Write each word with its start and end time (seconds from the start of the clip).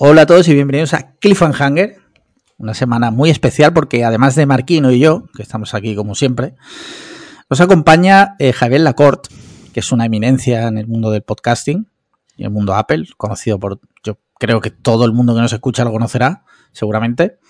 Hola 0.00 0.22
a 0.22 0.26
todos 0.26 0.46
y 0.46 0.54
bienvenidos 0.54 0.94
a 0.94 1.10
Cliffhanger, 1.18 1.96
una 2.56 2.72
semana 2.72 3.10
muy 3.10 3.30
especial 3.30 3.72
porque 3.72 4.04
además 4.04 4.36
de 4.36 4.46
Marquino 4.46 4.92
y 4.92 5.00
yo, 5.00 5.24
que 5.34 5.42
estamos 5.42 5.74
aquí 5.74 5.96
como 5.96 6.14
siempre, 6.14 6.54
nos 7.50 7.60
acompaña 7.60 8.36
eh, 8.38 8.52
Javier 8.52 8.82
Lacorte, 8.82 9.30
que 9.72 9.80
es 9.80 9.90
una 9.90 10.06
eminencia 10.06 10.68
en 10.68 10.78
el 10.78 10.86
mundo 10.86 11.10
del 11.10 11.22
podcasting 11.22 11.88
y 12.36 12.44
el 12.44 12.50
mundo 12.50 12.76
Apple, 12.76 13.08
conocido 13.16 13.58
por, 13.58 13.80
yo 14.04 14.20
creo 14.38 14.60
que 14.60 14.70
todo 14.70 15.04
el 15.04 15.12
mundo 15.12 15.34
que 15.34 15.40
nos 15.40 15.52
escucha 15.52 15.82
lo 15.82 15.90
conocerá, 15.90 16.44
seguramente. 16.70 17.40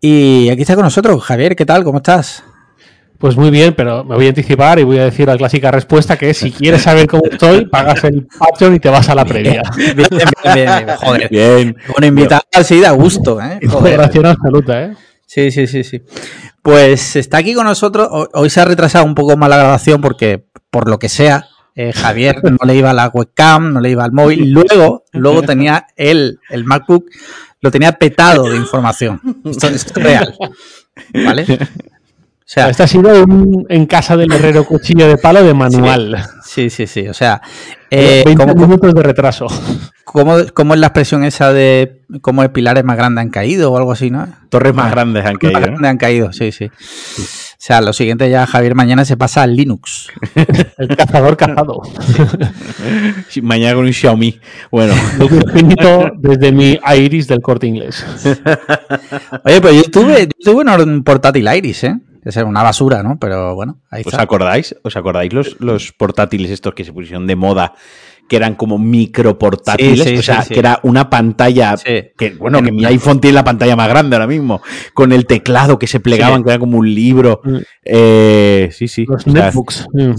Y 0.00 0.48
aquí 0.48 0.62
está 0.62 0.76
con 0.76 0.84
nosotros, 0.84 1.24
Javier, 1.24 1.56
¿qué 1.56 1.66
tal? 1.66 1.82
¿Cómo 1.82 1.98
estás? 1.98 2.44
Pues 3.18 3.36
muy 3.36 3.50
bien, 3.50 3.74
pero 3.74 4.04
me 4.04 4.14
voy 4.14 4.26
a 4.26 4.28
anticipar 4.28 4.78
y 4.78 4.82
voy 4.82 4.98
a 4.98 5.04
decir 5.04 5.26
la 5.26 5.36
clásica 5.36 5.70
respuesta 5.70 6.16
que 6.16 6.30
es 6.30 6.36
si 6.36 6.52
quieres 6.52 6.82
saber 6.82 7.06
cómo 7.06 7.22
estoy, 7.30 7.66
pagas 7.66 8.04
el 8.04 8.26
Patreon 8.26 8.74
y 8.74 8.80
te 8.80 8.90
vas 8.90 9.08
a 9.08 9.14
la 9.14 9.24
previa. 9.24 9.62
Bien, 9.76 9.94
bien, 9.96 10.08
bien, 10.54 10.96
joder. 10.96 11.28
Bien. 11.30 11.76
Bueno, 11.88 12.06
invitado 12.06 12.42
así 12.52 12.80
da 12.80 12.90
gusto, 12.90 13.40
¿eh? 13.40 13.60
Joder. 13.66 14.00
absoluta, 14.00 14.84
¿eh? 14.84 14.96
Sí, 15.24 15.50
sí, 15.50 15.66
sí, 15.66 15.82
sí. 15.82 16.02
Pues 16.62 17.16
está 17.16 17.38
aquí 17.38 17.54
con 17.54 17.66
nosotros. 17.66 18.08
Hoy 18.34 18.50
se 18.50 18.60
ha 18.60 18.64
retrasado 18.64 19.04
un 19.04 19.14
poco 19.14 19.36
más 19.36 19.48
la 19.48 19.58
grabación 19.58 20.00
porque, 20.00 20.44
por 20.70 20.88
lo 20.88 20.98
que 20.98 21.08
sea, 21.08 21.46
eh, 21.74 21.92
Javier 21.92 22.42
no 22.42 22.58
le 22.66 22.76
iba 22.76 22.90
a 22.90 22.94
la 22.94 23.08
webcam, 23.08 23.72
no 23.72 23.80
le 23.80 23.90
iba 23.90 24.04
al 24.04 24.12
móvil. 24.12 24.50
Luego, 24.50 25.04
luego 25.12 25.42
tenía 25.42 25.86
él, 25.96 26.38
el 26.50 26.64
MacBook, 26.64 27.06
lo 27.60 27.70
tenía 27.70 27.92
petado 27.92 28.48
de 28.48 28.56
información. 28.56 29.20
Esto, 29.44 29.68
esto 29.68 29.92
es 29.96 30.04
real. 30.04 30.34
¿Vale? 31.12 31.46
O 32.46 32.48
sea, 32.48 32.70
este 32.70 32.84
ha 32.84 32.86
sido 32.86 33.24
un 33.24 33.66
en 33.68 33.86
casa 33.86 34.16
del 34.16 34.30
herrero 34.30 34.64
cuchillo 34.64 35.08
de 35.08 35.18
palo 35.18 35.42
de 35.42 35.52
manual. 35.52 36.24
Sí, 36.44 36.70
sí, 36.70 36.86
sí. 36.86 37.08
O 37.08 37.12
sea, 37.12 37.42
eh, 37.90 38.22
20 38.24 38.54
minutos 38.54 38.94
de 38.94 39.02
retraso. 39.02 39.48
¿cómo, 40.04 40.36
¿cómo, 40.54 40.74
es 40.74 40.80
la 40.80 40.86
expresión 40.86 41.24
esa 41.24 41.52
de 41.52 42.02
cómo 42.20 42.44
el 42.44 42.52
pilares 42.52 42.84
más 42.84 42.96
grandes 42.96 43.22
han 43.22 43.30
caído 43.30 43.72
o 43.72 43.76
algo 43.76 43.90
así, 43.90 44.10
no? 44.10 44.28
Torres 44.48 44.72
más 44.72 44.92
grandes 44.92 45.26
han 45.26 45.36
caído. 45.36 45.54
Más 45.54 45.62
grandes 45.62 45.90
han 45.90 45.98
caído, 45.98 46.32
sí, 46.32 46.52
sí, 46.52 46.66
O 46.66 47.58
sea, 47.58 47.80
lo 47.80 47.92
siguiente 47.92 48.30
ya, 48.30 48.46
Javier, 48.46 48.76
mañana 48.76 49.04
se 49.04 49.16
pasa 49.16 49.42
al 49.42 49.56
Linux. 49.56 50.08
el 50.78 50.96
cazador 50.96 51.36
cazado. 51.36 51.82
mañana 53.42 53.74
con 53.74 53.86
un 53.86 53.92
Xiaomi. 53.92 54.38
Bueno. 54.70 54.94
desde 56.18 56.52
mi 56.52 56.78
Iris 56.96 57.26
del 57.26 57.40
corte 57.40 57.66
inglés. 57.66 58.06
Oye, 59.44 59.60
pues 59.60 59.74
yo 59.74 59.90
tuve, 59.90 60.28
yo 60.38 60.52
tuve 60.52 60.84
un 60.84 61.02
portátil 61.02 61.48
Iris, 61.52 61.82
¿eh? 61.82 61.96
Es 62.26 62.36
una 62.36 62.62
basura, 62.62 63.02
¿no? 63.02 63.18
Pero 63.18 63.54
bueno, 63.54 63.78
ahí 63.90 64.02
¿Os 64.04 64.14
acordáis? 64.14 64.74
¿Os 64.82 64.96
acordáis 64.96 65.32
los, 65.32 65.60
los 65.60 65.92
portátiles 65.92 66.50
estos 66.50 66.74
que 66.74 66.84
se 66.84 66.92
pusieron 66.92 67.26
de 67.26 67.36
moda? 67.36 67.74
que 68.28 68.34
eran 68.34 68.56
como 68.56 68.76
micro 68.76 69.38
portátiles, 69.38 70.18
o 70.18 70.22
sea, 70.22 70.44
que 70.44 70.58
era 70.58 70.80
una 70.82 71.08
pantalla 71.08 71.76
que 71.76 72.36
bueno, 72.38 72.60
que 72.62 72.72
mi 72.72 72.84
iPhone 72.84 73.20
tiene 73.20 73.34
la 73.34 73.44
pantalla 73.44 73.76
más 73.76 73.88
grande 73.88 74.16
ahora 74.16 74.26
mismo, 74.26 74.62
con 74.94 75.12
el 75.12 75.26
teclado 75.26 75.78
que 75.78 75.86
se 75.86 76.00
plegaban, 76.00 76.42
que 76.42 76.50
era 76.50 76.58
como 76.58 76.78
un 76.78 76.92
libro. 76.92 77.40
Mm. 77.44 77.56
Eh, 77.84 78.68
sí, 78.72 78.88
sí. 78.88 79.06
Los 79.06 79.28
netbooks. 79.28 79.86
Mm. 79.92 80.14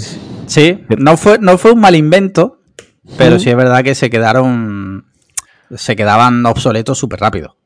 Sí, 0.45 0.79
no 0.97 1.17
fue, 1.17 1.37
no 1.39 1.57
fue 1.57 1.73
un 1.73 1.81
mal 1.81 1.95
invento, 1.95 2.61
pero 3.17 3.35
mm. 3.35 3.39
sí 3.39 3.49
es 3.49 3.57
verdad 3.57 3.83
que 3.83 3.93
se 3.93 4.09
quedaron 4.09 5.05
se 5.75 5.95
quedaban 5.95 6.45
obsoletos 6.45 6.97
súper 6.97 7.19
rápido. 7.19 7.56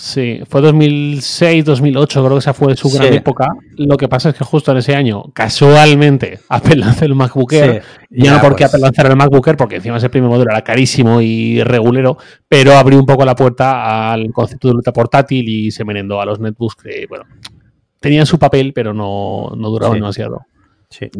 Sí, 0.00 0.42
fue 0.48 0.60
2006, 0.60 1.64
2008, 1.64 2.20
creo 2.20 2.36
que 2.36 2.38
esa 2.38 2.54
fue 2.54 2.76
su 2.76 2.88
gran 2.88 3.12
época. 3.12 3.48
Lo 3.76 3.96
que 3.96 4.06
pasa 4.06 4.28
es 4.28 4.36
que 4.36 4.44
justo 4.44 4.70
en 4.70 4.78
ese 4.78 4.94
año, 4.94 5.24
casualmente, 5.32 6.38
Apple 6.48 6.76
lanzó 6.76 7.04
el 7.04 7.16
MacBook 7.16 7.52
Air. 7.52 7.82
ya, 8.08 8.34
no 8.34 8.40
porque 8.40 8.62
pues. 8.62 8.66
Apple 8.66 8.80
lanzara 8.82 9.08
el 9.08 9.16
MacBook 9.16 9.48
Air, 9.48 9.56
porque 9.56 9.76
encima 9.76 9.96
ese 9.96 10.08
primer 10.08 10.30
modelo 10.30 10.52
era 10.52 10.62
carísimo 10.62 11.20
y 11.20 11.64
regulero, 11.64 12.16
pero 12.46 12.74
abrió 12.74 12.96
un 12.96 13.06
poco 13.06 13.24
la 13.24 13.34
puerta 13.34 14.12
al 14.12 14.32
concepto 14.32 14.68
de 14.68 14.74
ultra 14.74 14.92
portátil 14.92 15.48
y 15.48 15.72
se 15.72 15.84
merendó 15.84 16.20
a 16.20 16.26
los 16.26 16.38
netbooks 16.38 16.76
que, 16.76 17.06
bueno, 17.08 17.24
tenían 17.98 18.24
su 18.24 18.38
papel, 18.38 18.72
pero 18.72 18.94
no, 18.94 19.50
no 19.56 19.68
duraban 19.68 19.96
demasiado. 19.96 20.42
Sí. 20.90 21.10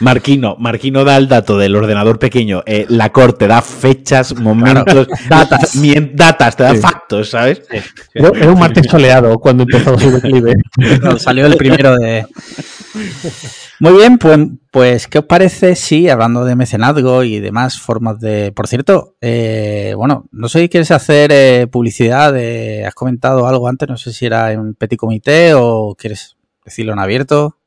Marquino, 0.00 0.56
Marquino 0.58 1.04
da 1.04 1.16
el 1.16 1.28
dato 1.28 1.58
del 1.58 1.76
ordenador 1.76 2.18
pequeño. 2.18 2.62
Eh, 2.66 2.86
la 2.88 3.10
corte 3.10 3.46
da 3.46 3.62
fechas, 3.62 4.34
momentos, 4.34 5.08
datas, 5.28 5.72
datas, 6.12 6.56
te 6.56 6.62
da 6.62 6.74
factos, 6.74 7.30
¿sabes? 7.30 7.62
Era 8.12 8.52
un 8.52 8.58
martes 8.58 8.86
soleado 8.88 9.38
cuando 9.38 9.64
empezó 9.64 9.98
su 9.98 10.10
declive. 10.10 10.54
salió 11.18 11.46
el 11.46 11.56
primero 11.56 11.96
de. 11.96 12.26
Muy 13.80 13.92
bien, 13.92 14.18
pues, 14.18 14.38
pues, 14.70 15.08
¿qué 15.08 15.18
os 15.18 15.24
parece 15.24 15.74
si, 15.74 16.08
hablando 16.08 16.44
de 16.44 16.56
mecenazgo 16.56 17.22
y 17.24 17.40
demás 17.40 17.78
formas 17.78 18.20
de. 18.20 18.52
Por 18.52 18.68
cierto, 18.68 19.16
eh, 19.20 19.94
bueno, 19.96 20.26
no 20.32 20.48
sé 20.48 20.60
si 20.60 20.68
quieres 20.68 20.90
hacer 20.90 21.30
eh, 21.32 21.66
publicidad. 21.70 22.34
has 22.86 22.94
comentado 22.94 23.46
algo 23.46 23.68
antes, 23.68 23.88
no 23.88 23.96
sé 23.96 24.12
si 24.12 24.26
era 24.26 24.52
en 24.52 24.74
Petit 24.74 24.98
Comité 24.98 25.54
o 25.54 25.96
quieres 25.98 26.36
decirlo 26.64 26.92
en 26.92 26.98
abierto. 26.98 27.58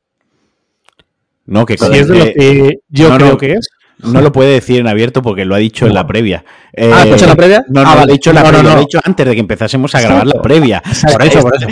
No, 1.48 1.64
que 1.64 1.78
si 1.78 1.86
es 1.86 2.06
de 2.06 2.18
lo 2.18 2.24
que 2.26 2.80
yo 2.90 3.16
creo 3.16 3.38
que 3.38 3.54
es. 3.54 3.68
No 4.00 4.20
lo 4.20 4.30
puede 4.30 4.52
decir 4.52 4.78
en 4.78 4.86
abierto 4.86 5.22
porque 5.22 5.44
lo 5.44 5.56
ha 5.56 5.58
dicho 5.58 5.86
en 5.86 5.94
la 5.94 6.06
previa. 6.06 6.44
ah, 6.76 7.00
¿has 7.00 7.06
dicho 7.06 7.26
la 7.26 7.34
previa? 7.34 7.64
No, 7.68 7.82
no, 7.82 7.90
ah, 7.90 7.96
lo, 7.96 8.08
he 8.08 8.12
dicho 8.12 8.32
la 8.32 8.44
previa, 8.44 8.62
lo 8.62 8.76
he 8.76 8.80
dicho 8.80 9.00
antes 9.02 9.26
de 9.26 9.34
que 9.34 9.40
empezásemos 9.40 9.92
a 9.94 10.00
grabar 10.00 10.26
la 10.26 10.40
previa. 10.40 10.80
Por 11.10 11.22
eso, 11.24 11.40
por 11.40 11.56
eso. 11.56 11.68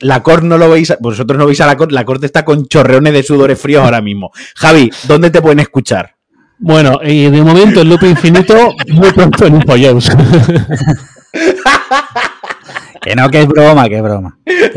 la 0.00 0.20
cort 0.22 0.42
no 0.42 0.58
lo 0.58 0.68
veis, 0.68 0.92
vosotros 0.98 1.38
no 1.38 1.46
veis 1.46 1.60
a 1.60 1.66
la 1.66 1.76
cort, 1.76 1.92
la 1.92 2.04
corte 2.04 2.26
está 2.26 2.44
con 2.44 2.66
chorreones 2.66 3.12
de 3.12 3.22
sudores 3.22 3.60
fríos 3.60 3.84
ahora 3.84 4.00
mismo. 4.00 4.32
Javi, 4.56 4.90
¿dónde 5.04 5.30
te 5.30 5.40
pueden 5.40 5.60
escuchar? 5.60 6.16
Bueno, 6.58 6.98
y 7.04 7.30
de 7.30 7.42
momento 7.42 7.82
el 7.82 7.88
loop 7.88 8.02
infinito, 8.02 8.74
muy 8.88 9.12
pronto 9.12 9.46
en 9.46 9.54
un 9.54 9.62
que 13.02 13.14
no, 13.14 13.30
que 13.30 13.42
es 13.42 13.46
broma, 13.46 13.88
que 13.88 13.96
es 13.96 14.02
broma. 14.02 14.36
Que 14.44 14.72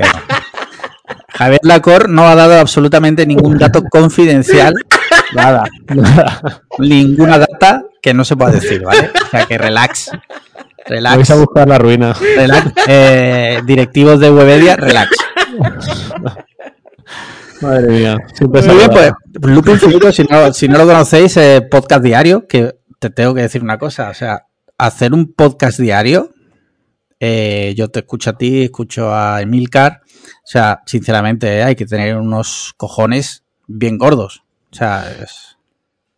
Javier 1.34 1.62
Lacor 1.64 2.09
no 2.09 2.28
ha 2.28 2.36
dado 2.36 2.59
absolutamente 2.59 3.25
ningún 3.25 3.58
dato 3.58 3.84
confidencial. 3.90 4.74
Nada, 5.34 5.64
Ninguna 6.78 7.38
data 7.38 7.84
que 8.02 8.14
no 8.14 8.25
se 8.25 8.36
pueda 8.36 8.52
decir, 8.52 8.84
¿vale? 8.84 9.09
O 9.25 9.30
sea 9.30 9.46
que 9.46 9.58
relax. 9.58 10.12
Relax. 10.86 11.16
Vais 11.16 11.31
a 11.31 11.36
buscar 11.36 11.68
la 11.68 11.78
ruina. 11.78 12.14
Relax. 12.14 12.74
Eh, 12.88 13.62
directivos 13.66 14.20
de 14.20 14.31
Webedia, 14.31 14.75
relax. 14.75 15.09
Madre 17.62 17.88
mía. 17.88 18.18
Muy 18.41 18.62
bien, 18.78 18.90
pues, 18.90 19.14
Loop 19.41 20.12
si 20.14 20.24
no, 20.24 20.53
si 20.53 20.68
no 20.68 20.78
lo 20.80 20.86
conocéis, 20.86 21.38
eh, 21.38 21.62
podcast 21.70 22.03
diario, 22.03 22.47
que 22.47 22.75
te 23.00 23.09
tengo 23.09 23.36
que 23.36 23.41
decir 23.41 23.62
una 23.62 23.78
cosa, 23.78 24.09
o 24.09 24.14
sea, 24.14 24.47
hacer 24.78 25.14
un 25.14 25.34
podcast 25.34 25.80
diario, 25.80 26.31
eh, 27.22 27.76
yo 27.78 27.88
te 27.90 28.00
escucho 28.00 28.32
a 28.32 28.38
ti, 28.38 28.64
escucho 28.64 29.14
a 29.14 29.44
Emilcar, 29.44 30.02
o 30.44 30.48
sea, 30.48 30.82
sinceramente, 30.88 31.59
eh, 31.59 31.64
hay 31.64 31.76
que 31.76 31.86
tener 31.86 32.18
unos 32.18 32.74
cojones 32.78 33.44
bien 33.68 33.98
gordos. 34.00 34.44
O 34.72 34.76
sea, 34.76 35.06
es... 35.22 35.58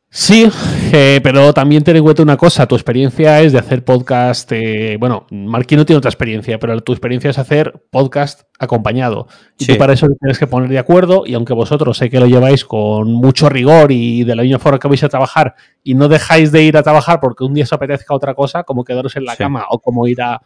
Sí, 0.10 0.48
eh, 0.94 1.20
pero 1.24 1.54
también 1.54 1.84
ten 1.84 1.98
en 1.98 2.04
cuenta 2.04 2.22
una 2.22 2.38
cosa, 2.38 2.68
tu 2.68 2.76
experiencia 2.76 3.42
es 3.42 3.52
de 3.52 3.58
hacer 3.58 3.84
podcast, 3.84 4.50
eh, 4.52 4.96
bueno, 5.00 5.26
Marquino 5.32 5.88
tiene 5.88 5.98
otra 5.98 6.10
experiencia, 6.10 6.60
pero 6.60 6.80
tu 6.82 6.94
experiencia 6.94 7.32
es 7.32 7.40
hacer 7.40 7.84
podcast 7.90 8.44
acompañado. 8.60 9.28
Y 9.58 9.66
tú 9.66 9.76
para 9.78 9.94
eso 9.94 10.08
tienes 10.20 10.38
que 10.38 10.46
poner 10.46 10.70
de 10.70 10.78
acuerdo 10.78 11.24
y 11.26 11.34
aunque 11.34 11.54
vosotros 11.54 11.98
sé 11.98 12.12
que 12.12 12.20
lo 12.20 12.28
lleváis 12.28 12.64
con 12.64 13.12
mucho 13.12 13.50
rigor 13.50 13.92
y 13.92 14.24
de 14.24 14.36
la 14.36 14.44
misma 14.44 14.60
forma 14.60 14.78
que 14.78 14.88
vais 14.88 15.04
a 15.04 15.10
trabajar 15.10 15.56
y 15.84 15.96
no 15.96 16.08
dejáis 16.08 16.52
de 16.52 16.62
ir 16.62 16.78
a 16.78 16.84
trabajar 16.84 17.20
porque 17.20 17.44
un 17.44 17.56
día 17.56 17.64
os 17.64 17.74
apetezca 17.74 18.14
otra 18.14 18.36
cosa, 18.36 18.64
como 18.64 18.84
quedaros 18.84 19.16
en 19.16 19.26
la 19.26 19.36
cama 19.36 19.66
o 19.70 19.80
como 19.80 20.08
ir 20.08 20.22
a 20.22 20.40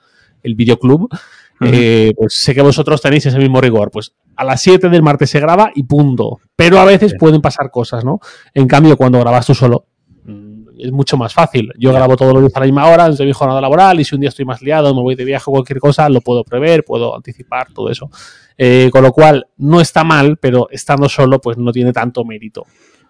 el 0.47 0.55
videoclub, 0.55 1.09
eh, 1.61 2.13
pues 2.15 2.33
sé 2.33 2.53
que 2.53 2.61
vosotros 2.61 3.01
tenéis 3.01 3.25
ese 3.25 3.37
mismo 3.37 3.61
rigor. 3.61 3.91
Pues 3.91 4.13
a 4.35 4.43
las 4.43 4.61
7 4.61 4.89
del 4.89 5.03
martes 5.03 5.29
se 5.29 5.39
graba 5.39 5.71
y 5.73 5.83
punto. 5.83 6.39
Pero 6.55 6.79
a 6.79 6.85
veces 6.85 7.15
pueden 7.17 7.41
pasar 7.41 7.71
cosas, 7.71 8.03
¿no? 8.03 8.19
En 8.53 8.67
cambio, 8.67 8.97
cuando 8.97 9.19
grabas 9.19 9.45
tú 9.45 9.55
solo, 9.55 9.85
mm, 10.25 10.79
es 10.79 10.91
mucho 10.91 11.17
más 11.17 11.33
fácil. 11.33 11.71
Yo 11.77 11.91
grabo 11.91 12.15
todos 12.15 12.33
los 12.33 12.43
días 12.43 12.55
a 12.55 12.59
la 12.59 12.65
misma 12.65 12.87
hora, 12.87 13.09
de 13.09 13.25
mi 13.25 13.33
jornada 13.33 13.61
laboral, 13.61 13.99
y 13.99 14.05
si 14.05 14.15
un 14.15 14.21
día 14.21 14.29
estoy 14.29 14.45
más 14.45 14.61
liado, 14.61 14.93
me 14.93 15.01
voy 15.01 15.15
de 15.15 15.25
viaje 15.25 15.45
o 15.47 15.51
cualquier 15.51 15.79
cosa, 15.79 16.09
lo 16.09 16.21
puedo 16.21 16.43
prever, 16.43 16.83
puedo 16.83 17.15
anticipar, 17.15 17.67
todo 17.73 17.89
eso. 17.89 18.09
Eh, 18.57 18.89
con 18.91 19.03
lo 19.03 19.11
cual, 19.11 19.47
no 19.57 19.81
está 19.81 20.03
mal, 20.03 20.37
pero 20.37 20.67
estando 20.71 21.09
solo, 21.09 21.39
pues 21.39 21.57
no 21.57 21.71
tiene 21.71 21.93
tanto 21.93 22.23
mérito. 22.23 22.65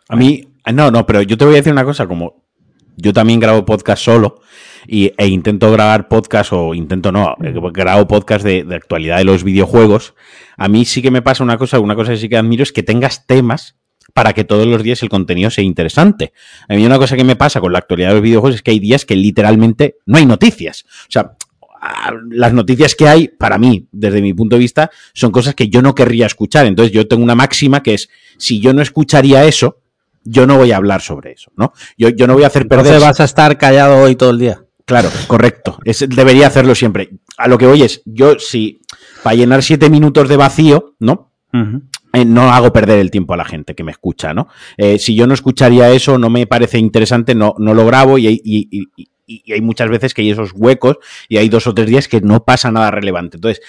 A 0.09 0.15
mí, 0.15 0.47
no, 0.73 0.91
no, 0.91 1.05
pero 1.05 1.21
yo 1.21 1.37
te 1.37 1.45
voy 1.45 1.55
a 1.55 1.57
decir 1.57 1.73
una 1.73 1.83
cosa, 1.83 2.07
como 2.07 2.47
yo 2.95 3.13
también 3.13 3.39
grabo 3.39 3.63
podcast 3.63 4.03
solo, 4.03 4.41
y, 4.87 5.11
e 5.17 5.27
intento 5.27 5.71
grabar 5.71 6.07
podcast 6.07 6.53
o 6.53 6.73
intento 6.73 7.11
no, 7.11 7.35
eh, 7.43 7.53
grabo 7.71 8.07
podcast 8.07 8.43
de, 8.45 8.65
actualidad 8.75 9.17
de 9.17 9.23
los 9.23 9.43
videojuegos, 9.43 10.13
a 10.57 10.67
mí 10.67 10.85
sí 10.85 11.01
que 11.01 11.11
me 11.11 11.21
pasa 11.21 11.43
una 11.43 11.57
cosa, 11.57 11.79
una 11.79 11.95
cosa 11.95 12.11
que 12.11 12.17
sí 12.17 12.29
que 12.29 12.37
admiro 12.37 12.63
es 12.63 12.71
que 12.71 12.83
tengas 12.83 13.25
temas 13.25 13.77
para 14.13 14.33
que 14.33 14.43
todos 14.43 14.65
los 14.65 14.83
días 14.83 15.03
el 15.03 15.09
contenido 15.09 15.49
sea 15.49 15.63
interesante. 15.63 16.33
A 16.67 16.75
mí 16.75 16.85
una 16.85 16.97
cosa 16.97 17.15
que 17.15 17.23
me 17.23 17.35
pasa 17.35 17.61
con 17.61 17.71
la 17.71 17.79
actualidad 17.79 18.09
de 18.09 18.15
los 18.15 18.23
videojuegos 18.23 18.55
es 18.55 18.61
que 18.63 18.71
hay 18.71 18.79
días 18.79 19.05
que 19.05 19.15
literalmente 19.15 19.97
no 20.05 20.17
hay 20.17 20.25
noticias. 20.25 20.85
O 21.01 21.11
sea, 21.11 21.33
las 22.29 22.53
noticias 22.53 22.95
que 22.95 23.07
hay, 23.07 23.27
para 23.27 23.57
mí, 23.57 23.87
desde 23.91 24.21
mi 24.21 24.33
punto 24.33 24.55
de 24.55 24.61
vista, 24.61 24.89
son 25.13 25.31
cosas 25.31 25.55
que 25.55 25.69
yo 25.69 25.81
no 25.81 25.93
querría 25.93 26.25
escuchar. 26.25 26.65
Entonces 26.65 26.91
yo 26.91 27.07
tengo 27.07 27.23
una 27.23 27.35
máxima 27.35 27.83
que 27.83 27.93
es, 27.93 28.09
si 28.37 28.59
yo 28.59 28.73
no 28.73 28.81
escucharía 28.81 29.45
eso, 29.45 29.81
yo 30.23 30.45
no 30.45 30.57
voy 30.57 30.71
a 30.71 30.77
hablar 30.77 31.01
sobre 31.01 31.31
eso, 31.31 31.51
¿no? 31.55 31.73
Yo, 31.97 32.09
yo 32.09 32.27
no 32.27 32.33
voy 32.33 32.43
a 32.43 32.47
hacer 32.47 32.67
perder... 32.67 32.87
Entonces 32.87 33.07
vas 33.07 33.19
a 33.19 33.23
estar 33.23 33.57
callado 33.57 34.01
hoy 34.01 34.15
todo 34.15 34.31
el 34.31 34.39
día. 34.39 34.66
Claro, 34.87 35.09
correcto. 35.27 35.77
debería 35.83 36.47
hacerlo 36.47 36.73
siempre. 36.73 37.09
A 37.37 37.49
lo 37.49 37.57
que 37.57 37.67
voy 37.67 37.83
es, 37.83 38.01
yo 38.05 38.39
si 38.39 38.79
para 39.21 39.35
llenar 39.35 39.61
siete 39.61 39.89
minutos 39.89 40.29
de 40.29 40.37
vacío, 40.37 40.95
¿no? 40.99 41.33
Eh, 42.13 42.23
no 42.23 42.51
hago 42.53 42.71
perder 42.71 42.99
el 42.99 43.11
tiempo 43.11 43.33
a 43.33 43.37
la 43.37 43.43
gente 43.43 43.75
que 43.75 43.83
me 43.83 43.91
escucha, 43.91 44.33
¿no? 44.33 44.47
Eh, 44.77 44.97
si 44.97 45.13
yo 45.13 45.27
no 45.27 45.33
escucharía 45.33 45.91
eso, 45.91 46.17
no 46.17 46.29
me 46.29 46.47
parece 46.47 46.79
interesante, 46.79 47.35
no, 47.35 47.53
no 47.57 47.73
lo 47.73 47.85
grabo 47.85 48.17
y, 48.17 48.41
y 49.27 49.51
hay 49.51 49.61
muchas 49.61 49.89
veces 49.89 50.13
que 50.13 50.21
hay 50.21 50.31
esos 50.31 50.51
huecos 50.55 50.99
y 51.27 51.35
hay 51.35 51.49
dos 51.49 51.67
o 51.67 51.73
tres 51.73 51.87
días 51.87 52.07
que 52.07 52.21
no 52.21 52.45
pasa 52.45 52.71
nada 52.71 52.89
relevante. 52.89 53.35
Entonces, 53.35 53.61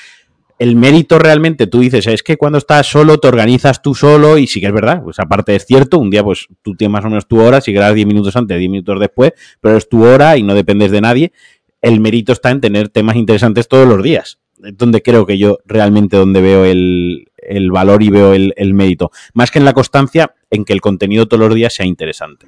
el 0.58 0.74
mérito 0.74 1.18
realmente, 1.18 1.66
tú 1.68 1.80
dices, 1.80 2.06
es 2.08 2.22
que 2.22 2.36
cuando 2.36 2.58
estás 2.58 2.86
solo, 2.86 3.18
te 3.18 3.28
organizas 3.28 3.80
tú 3.80 3.94
solo, 3.94 4.38
y 4.38 4.46
sí 4.46 4.60
que 4.60 4.66
es 4.66 4.72
verdad, 4.72 5.02
pues 5.02 5.20
aparte 5.20 5.54
es 5.54 5.64
cierto, 5.64 5.98
un 5.98 6.10
día 6.10 6.24
pues 6.24 6.48
tú 6.62 6.74
tienes 6.74 6.92
más 6.92 7.04
o 7.04 7.08
menos 7.08 7.28
tu 7.28 7.40
hora, 7.40 7.60
si 7.60 7.72
grabas 7.72 7.94
10 7.94 8.06
minutos 8.06 8.34
antes, 8.36 8.58
10 8.58 8.70
minutos 8.70 8.98
después, 8.98 9.32
pero 9.60 9.76
es 9.76 9.88
tu 9.88 10.04
hora 10.04 10.36
y 10.36 10.42
no 10.42 10.54
dependes 10.54 10.90
de 10.90 11.00
nadie. 11.00 11.32
El 11.80 12.00
mérito 12.00 12.32
está 12.32 12.50
en 12.50 12.60
tener 12.60 12.88
temas 12.88 13.14
interesantes 13.14 13.68
todos 13.68 13.86
los 13.86 14.02
días. 14.02 14.40
Donde 14.56 15.02
creo 15.02 15.24
que 15.24 15.38
yo 15.38 15.58
realmente 15.64 16.16
donde 16.16 16.40
veo 16.40 16.64
el, 16.64 17.28
valor 17.70 18.02
y 18.02 18.10
veo 18.10 18.34
el, 18.34 18.74
mérito. 18.74 19.12
Más 19.32 19.52
que 19.52 19.60
en 19.60 19.64
la 19.64 19.72
constancia, 19.72 20.34
en 20.50 20.64
que 20.64 20.72
el 20.72 20.80
contenido 20.80 21.26
todos 21.28 21.46
los 21.46 21.54
días 21.54 21.72
sea 21.72 21.86
interesante. 21.86 22.46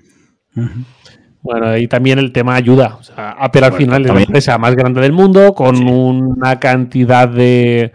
Bueno, 1.43 1.77
y 1.77 1.89
también 1.89 2.19
el 2.19 2.33
tema 2.33 2.55
ayuda. 2.55 2.97
O 3.01 3.03
sea, 3.03 3.31
Apple 3.31 3.65
al 3.65 3.73
final 3.73 4.05
es 4.05 4.13
la 4.13 4.21
empresa 4.21 4.59
más 4.59 4.75
grande 4.75 5.01
del 5.01 5.13
mundo, 5.13 5.55
con 5.55 5.89
una 5.89 6.61
cantidad 6.61 7.29
de 7.29 7.93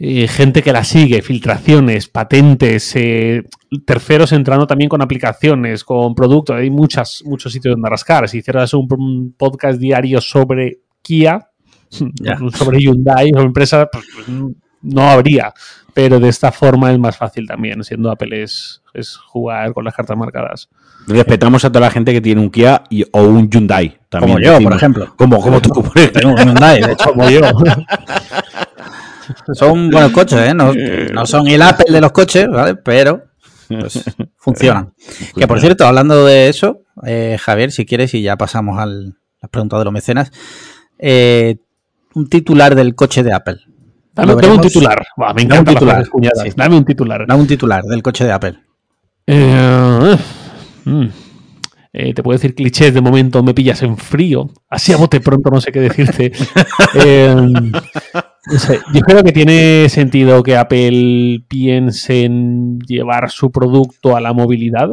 eh, 0.00 0.28
gente 0.28 0.62
que 0.62 0.72
la 0.72 0.84
sigue, 0.84 1.22
filtraciones, 1.22 2.08
patentes, 2.08 2.94
eh, 2.96 3.44
terceros 3.84 4.32
entrando 4.32 4.66
también 4.66 4.88
con 4.88 5.02
aplicaciones, 5.02 5.84
con 5.84 6.14
productos. 6.14 6.56
Hay 6.56 6.70
muchas, 6.70 7.22
muchos 7.24 7.52
sitios 7.52 7.74
donde 7.74 7.90
rascar. 7.90 8.28
Si 8.28 8.38
hicieras 8.38 8.74
un, 8.74 9.34
podcast 9.36 9.80
diario 9.80 10.20
sobre 10.20 10.80
Kia, 11.02 11.50
sobre 12.54 12.78
Hyundai 12.80 13.30
o 13.34 13.40
empresa, 13.40 13.88
pues, 13.90 14.04
pues, 14.14 14.28
no 14.82 15.08
habría. 15.08 15.54
Pero 15.94 16.20
de 16.20 16.28
esta 16.28 16.52
forma 16.52 16.92
es 16.92 16.98
más 16.98 17.16
fácil 17.16 17.46
también, 17.46 17.82
siendo 17.82 18.10
Apple 18.10 18.42
es, 18.42 18.82
es 18.94 19.16
jugar 19.16 19.72
con 19.72 19.84
las 19.84 19.94
cartas 19.94 20.16
marcadas. 20.16 20.68
Respetamos 21.06 21.64
a 21.64 21.70
toda 21.70 21.86
la 21.86 21.90
gente 21.90 22.12
que 22.12 22.20
tiene 22.20 22.40
un 22.40 22.50
Kia 22.50 22.82
o 23.12 23.22
un 23.22 23.48
Hyundai. 23.48 23.98
También 24.08 24.34
como 24.34 24.44
yo, 24.44 24.62
por 24.62 24.74
ejemplo. 24.74 25.14
Como, 25.16 25.40
como 25.40 25.60
tú. 25.60 25.82
Tengo 26.12 26.30
un 26.30 26.36
Hyundai, 26.36 26.82
de 26.82 26.92
hecho, 26.92 27.12
como 27.12 27.30
yo. 27.30 27.40
son 29.54 29.90
buenos 29.90 30.12
coches, 30.12 30.38
¿eh? 30.38 30.54
No, 30.54 31.26
son 31.26 31.48
el 31.48 31.62
Apple 31.62 31.92
de 31.92 32.00
los 32.00 32.12
coches, 32.12 32.48
¿vale? 32.48 32.76
Pero 32.76 33.24
pues, 33.68 34.04
funcionan. 34.36 34.92
Que 35.34 35.46
por 35.46 35.60
cierto, 35.60 35.86
hablando 35.86 36.26
de 36.26 36.48
eso, 36.48 36.82
eh, 37.06 37.36
Javier, 37.40 37.72
si 37.72 37.86
quieres, 37.86 38.14
y 38.14 38.22
ya 38.22 38.36
pasamos 38.36 38.78
a 38.78 38.86
las 38.86 39.50
preguntas 39.50 39.78
de 39.78 39.84
los 39.84 39.92
mecenas, 39.92 40.32
eh, 40.98 41.58
un 42.14 42.28
titular 42.28 42.74
del 42.74 42.94
coche 42.94 43.22
de 43.22 43.32
Apple. 43.32 43.60
Dame, 44.26 44.34
un 44.52 44.60
titular. 44.60 45.06
me 45.34 45.42
encanta 45.42 45.70
un 45.70 45.76
titular. 45.76 46.04
Dame 46.56 46.76
un 46.76 46.84
titular. 46.84 47.26
Dame 47.26 47.40
un 47.40 47.46
titular 47.46 47.84
del 47.84 48.02
coche 48.02 48.24
de 48.24 48.32
Apple. 48.32 48.58
Eh, 49.26 50.16
Mm. 50.84 51.08
Eh, 51.92 52.12
te 52.12 52.22
puedo 52.22 52.36
decir 52.36 52.54
clichés, 52.54 52.92
de 52.92 53.00
momento 53.00 53.42
me 53.42 53.54
pillas 53.54 53.82
en 53.82 53.96
frío. 53.96 54.50
Así 54.68 54.92
a 54.92 54.96
bote 54.96 55.20
pronto 55.20 55.50
no 55.50 55.60
sé 55.60 55.72
qué 55.72 55.80
decirte. 55.80 56.32
Em, 56.94 57.72
yo 58.94 59.00
creo 59.02 59.22
que 59.22 59.32
tiene 59.32 59.88
sentido 59.88 60.42
que 60.42 60.56
Apple 60.56 61.44
piense 61.48 62.24
en 62.24 62.78
llevar 62.80 63.30
su 63.30 63.50
producto 63.50 64.16
a 64.16 64.20
la 64.20 64.32
movilidad. 64.32 64.90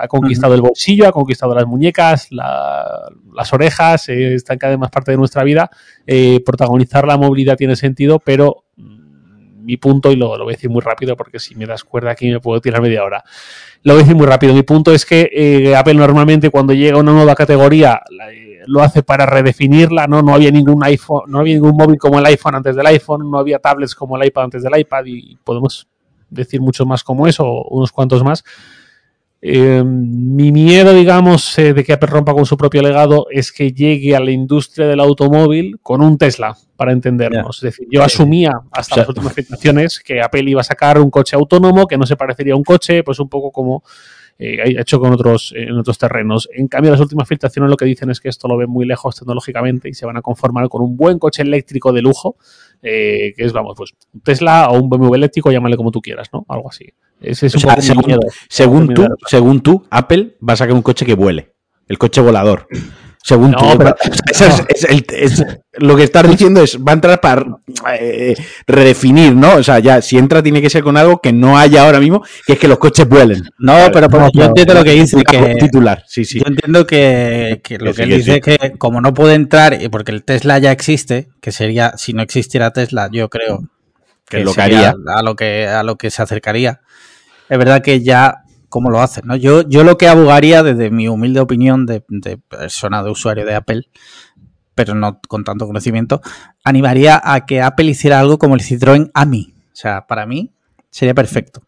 Ha 0.00 0.08
conquistado 0.08 0.54
el 0.54 0.62
bolsillo, 0.62 1.06
ha 1.08 1.12
conquistado 1.12 1.54
las 1.54 1.66
muñecas, 1.66 2.28
las 2.30 3.52
orejas, 3.52 4.08
eh, 4.08 4.34
están 4.34 4.58
cada 4.58 4.72
vez 4.72 4.80
más 4.80 4.90
parte 4.90 5.10
de 5.10 5.18
nuestra 5.18 5.44
vida. 5.44 5.70
Eh, 6.06 6.40
protagonizar 6.44 7.06
la 7.06 7.18
movilidad 7.18 7.56
tiene 7.56 7.76
sentido, 7.76 8.20
pero 8.20 8.64
mi 9.64 9.76
punto, 9.76 10.12
y 10.12 10.16
lo, 10.16 10.36
lo, 10.36 10.44
voy 10.44 10.54
a 10.54 10.56
decir 10.56 10.70
muy 10.70 10.80
rápido 10.80 11.16
porque 11.16 11.38
si 11.38 11.54
me 11.54 11.66
das 11.66 11.84
cuerda 11.84 12.10
aquí 12.10 12.30
me 12.30 12.40
puedo 12.40 12.60
tirar 12.60 12.82
media 12.82 13.04
hora. 13.04 13.24
Lo 13.82 13.94
voy 13.94 14.00
a 14.00 14.04
decir 14.04 14.16
muy 14.16 14.26
rápido. 14.26 14.54
Mi 14.54 14.62
punto 14.62 14.92
es 14.92 15.04
que 15.04 15.30
eh, 15.32 15.74
Apple 15.76 15.94
normalmente 15.94 16.50
cuando 16.50 16.72
llega 16.72 16.96
a 16.96 17.00
una 17.00 17.12
nueva 17.12 17.34
categoría 17.34 18.00
eh, 18.30 18.62
lo 18.66 18.82
hace 18.82 19.02
para 19.02 19.26
redefinirla, 19.26 20.06
¿no? 20.06 20.22
No 20.22 20.34
había 20.34 20.50
ningún 20.50 20.82
iPhone, 20.84 21.24
no 21.28 21.40
había 21.40 21.54
ningún 21.54 21.76
móvil 21.76 21.98
como 21.98 22.18
el 22.18 22.26
iPhone 22.26 22.54
antes 22.54 22.76
del 22.76 22.86
iPhone, 22.86 23.30
no 23.30 23.38
había 23.38 23.58
tablets 23.58 23.94
como 23.94 24.16
el 24.16 24.26
iPad 24.26 24.44
antes 24.44 24.62
del 24.62 24.78
iPad 24.78 25.04
y 25.06 25.36
podemos 25.42 25.86
decir 26.30 26.60
muchos 26.60 26.86
más 26.86 27.02
como 27.02 27.26
eso, 27.26 27.44
unos 27.70 27.92
cuantos 27.92 28.22
más. 28.24 28.44
Eh, 29.46 29.84
mi 29.84 30.52
miedo, 30.52 30.94
digamos, 30.94 31.58
eh, 31.58 31.74
de 31.74 31.84
que 31.84 31.92
Apple 31.92 32.08
rompa 32.08 32.32
con 32.32 32.46
su 32.46 32.56
propio 32.56 32.80
legado 32.80 33.26
es 33.30 33.52
que 33.52 33.72
llegue 33.72 34.16
a 34.16 34.20
la 34.20 34.30
industria 34.30 34.86
del 34.86 35.00
automóvil 35.00 35.78
con 35.82 36.00
un 36.00 36.16
Tesla, 36.16 36.56
para 36.76 36.92
entendernos. 36.92 37.58
Es 37.58 37.62
decir, 37.62 37.86
yo 37.90 38.02
asumía 38.02 38.52
hasta 38.72 38.96
las 38.96 39.08
últimas 39.10 39.34
filtraciones 39.34 40.00
que 40.00 40.22
Apple 40.22 40.48
iba 40.48 40.62
a 40.62 40.64
sacar 40.64 40.98
un 40.98 41.10
coche 41.10 41.36
autónomo 41.36 41.86
que 41.86 41.98
no 41.98 42.06
se 42.06 42.16
parecería 42.16 42.54
a 42.54 42.56
un 42.56 42.64
coche, 42.64 43.02
pues 43.02 43.18
un 43.20 43.28
poco 43.28 43.52
como 43.52 43.84
eh, 44.38 44.76
ha 44.78 44.80
hecho 44.80 45.00
con 45.00 45.12
otros, 45.12 45.52
en 45.56 45.78
otros 45.78 45.98
terrenos. 45.98 46.48
En 46.52 46.68
cambio, 46.68 46.90
las 46.90 47.00
últimas 47.00 47.28
filtraciones 47.28 47.70
lo 47.70 47.76
que 47.76 47.84
dicen 47.84 48.10
es 48.10 48.20
que 48.20 48.28
esto 48.28 48.48
lo 48.48 48.56
ven 48.56 48.70
muy 48.70 48.86
lejos 48.86 49.16
tecnológicamente 49.16 49.88
y 49.88 49.94
se 49.94 50.06
van 50.06 50.16
a 50.16 50.22
conformar 50.22 50.68
con 50.68 50.82
un 50.82 50.96
buen 50.96 51.18
coche 51.18 51.42
eléctrico 51.42 51.92
de 51.92 52.02
lujo, 52.02 52.36
que 52.82 53.34
es, 53.36 53.52
vamos, 53.52 53.74
pues 53.76 53.92
un 54.12 54.20
Tesla 54.20 54.68
o 54.70 54.78
un 54.78 54.90
BMW 54.90 55.14
eléctrico, 55.14 55.50
llámale 55.50 55.76
como 55.76 55.90
tú 55.90 56.00
quieras, 56.00 56.28
¿no? 56.32 56.44
Algo 56.48 56.68
así 56.68 56.92
según, 58.48 58.94
tú, 58.94 59.06
según 59.26 59.60
tú, 59.60 59.86
Apple 59.90 60.36
va 60.46 60.54
a 60.54 60.56
sacar 60.56 60.74
un 60.74 60.82
coche 60.82 61.06
que 61.06 61.14
vuele. 61.14 61.52
El 61.86 61.98
coche 61.98 62.20
volador. 62.20 62.66
Según 63.24 63.52
tú. 63.52 63.64
lo 65.78 65.96
que 65.96 66.02
estás 66.02 66.28
diciendo 66.28 66.62
es, 66.62 66.78
va 66.78 66.92
a 66.92 66.94
entrar 66.94 67.22
para 67.22 67.46
eh, 67.98 68.34
redefinir, 68.66 69.34
¿no? 69.34 69.54
O 69.54 69.62
sea, 69.62 69.78
ya, 69.78 70.02
si 70.02 70.18
entra 70.18 70.42
tiene 70.42 70.60
que 70.60 70.68
ser 70.68 70.82
con 70.82 70.98
algo 70.98 71.22
que 71.22 71.32
no 71.32 71.56
haya 71.56 71.86
ahora 71.86 72.00
mismo, 72.00 72.22
que 72.46 72.52
es 72.52 72.58
que 72.58 72.68
los 72.68 72.76
coches 72.76 73.08
vuelen. 73.08 73.42
No, 73.58 73.78
pero, 73.94 74.08
yo 74.30 74.44
entiendo 74.44 74.74
lo 74.74 74.84
que 74.84 74.90
dice. 74.90 75.24
Que, 75.24 75.56
titular, 75.58 76.04
sí, 76.06 76.26
sí. 76.26 76.38
Yo 76.38 76.44
entiendo 76.46 76.86
que, 76.86 77.62
lo 77.80 77.94
que, 77.94 78.02
él 78.02 78.10
dice 78.10 78.36
es 78.36 78.40
que 78.42 78.72
como 78.76 79.00
no 79.00 79.14
puede 79.14 79.32
entrar, 79.32 79.80
y 79.80 79.88
porque 79.88 80.12
el 80.12 80.22
Tesla 80.22 80.58
ya 80.58 80.70
existe, 80.70 81.28
que 81.40 81.50
sería, 81.50 81.94
si 81.96 82.12
no 82.12 82.22
existiera 82.22 82.74
Tesla, 82.74 83.08
yo 83.10 83.30
creo 83.30 83.70
que, 84.28 84.44
lo 84.44 84.52
que 84.52 84.60
haría. 84.60 84.94
A 85.06 85.22
lo 85.22 85.34
que, 85.34 85.66
a 85.66 85.82
lo 85.82 85.96
que 85.96 86.10
se 86.10 86.20
acercaría 86.20 86.82
es 87.48 87.58
verdad 87.58 87.82
que 87.82 88.02
ya 88.02 88.43
cómo 88.74 88.90
lo 88.90 89.00
hacen, 89.00 89.22
¿no? 89.28 89.36
Yo, 89.36 89.62
yo 89.68 89.84
lo 89.84 89.96
que 89.96 90.08
abogaría, 90.08 90.64
desde 90.64 90.90
mi 90.90 91.06
humilde 91.06 91.38
opinión 91.38 91.86
de, 91.86 92.00
persona 92.48 93.04
de 93.04 93.10
usuario 93.10 93.46
de 93.46 93.54
Apple, 93.54 93.84
pero 94.74 94.96
no 94.96 95.20
con 95.28 95.44
tanto 95.44 95.64
conocimiento, 95.64 96.20
animaría 96.64 97.22
a 97.22 97.46
que 97.46 97.62
Apple 97.62 97.84
hiciera 97.84 98.18
algo 98.18 98.36
como 98.36 98.56
el 98.56 98.62
Citroën 98.62 99.12
AMI. 99.14 99.54
O 99.72 99.76
sea, 99.76 100.08
para 100.08 100.26
mí 100.26 100.50
sería 100.90 101.14
perfecto. 101.14 101.62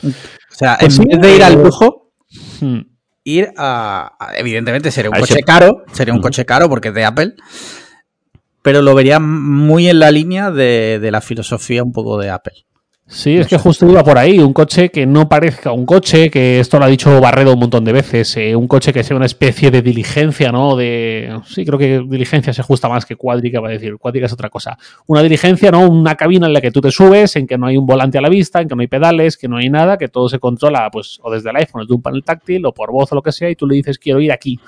O 0.00 0.10
sea, 0.54 0.76
pues 0.78 0.96
en 1.00 1.06
vez 1.06 1.20
de 1.20 1.34
ir 1.34 1.42
al 1.42 1.60
lujo, 1.60 2.12
hmm. 2.60 2.78
ir 3.24 3.52
a, 3.56 4.16
Evidentemente 4.36 4.92
sería 4.92 5.10
un 5.10 5.18
coche 5.18 5.42
caro, 5.42 5.82
sería 5.92 6.14
un 6.14 6.20
hmm. 6.20 6.22
coche 6.22 6.46
caro 6.46 6.68
porque 6.68 6.90
es 6.90 6.94
de 6.94 7.04
Apple, 7.04 7.34
pero 8.62 8.80
lo 8.80 8.94
vería 8.94 9.18
muy 9.18 9.88
en 9.88 9.98
la 9.98 10.12
línea 10.12 10.52
de 10.52 11.08
la 11.10 11.20
filosofía 11.20 11.82
un 11.82 11.92
poco 11.92 12.16
de 12.16 12.30
Apple. 12.30 12.64
Sí, 13.12 13.36
es 13.36 13.46
que 13.46 13.58
justo 13.58 13.86
iba 13.86 14.02
por 14.02 14.16
ahí, 14.16 14.38
un 14.38 14.54
coche 14.54 14.88
que 14.88 15.04
no 15.04 15.28
parezca 15.28 15.70
un 15.70 15.84
coche, 15.84 16.30
que 16.30 16.58
esto 16.60 16.78
lo 16.78 16.86
ha 16.86 16.88
dicho 16.88 17.20
Barredo 17.20 17.52
un 17.52 17.60
montón 17.60 17.84
de 17.84 17.92
veces, 17.92 18.34
eh, 18.38 18.56
un 18.56 18.66
coche 18.66 18.90
que 18.90 19.04
sea 19.04 19.14
una 19.14 19.26
especie 19.26 19.70
de 19.70 19.82
diligencia, 19.82 20.50
¿no? 20.50 20.76
De, 20.76 21.38
sí, 21.44 21.66
creo 21.66 21.78
que 21.78 22.02
diligencia 22.08 22.54
se 22.54 22.62
ajusta 22.62 22.88
más 22.88 23.04
que 23.04 23.16
cuádrica, 23.16 23.60
va 23.60 23.68
a 23.68 23.72
decir, 23.72 23.98
cuádrica 23.98 24.24
es 24.24 24.32
otra 24.32 24.48
cosa. 24.48 24.78
Una 25.06 25.22
diligencia, 25.22 25.70
¿no? 25.70 25.86
Una 25.90 26.14
cabina 26.14 26.46
en 26.46 26.54
la 26.54 26.62
que 26.62 26.70
tú 26.70 26.80
te 26.80 26.90
subes, 26.90 27.36
en 27.36 27.46
que 27.46 27.58
no 27.58 27.66
hay 27.66 27.76
un 27.76 27.84
volante 27.84 28.16
a 28.16 28.22
la 28.22 28.30
vista, 28.30 28.62
en 28.62 28.68
que 28.68 28.74
no 28.74 28.80
hay 28.80 28.88
pedales, 28.88 29.36
que 29.36 29.46
no 29.46 29.58
hay 29.58 29.68
nada, 29.68 29.98
que 29.98 30.08
todo 30.08 30.30
se 30.30 30.38
controla, 30.38 30.88
pues, 30.90 31.20
o 31.22 31.30
desde 31.30 31.50
el 31.50 31.56
iPhone, 31.56 31.82
desde 31.82 31.94
un 31.94 32.00
panel 32.00 32.24
táctil, 32.24 32.64
o 32.64 32.72
por 32.72 32.90
voz 32.92 33.12
o 33.12 33.14
lo 33.14 33.22
que 33.22 33.32
sea, 33.32 33.50
y 33.50 33.56
tú 33.56 33.66
le 33.66 33.76
dices, 33.76 33.98
quiero 33.98 34.20
ir 34.20 34.32
aquí, 34.32 34.58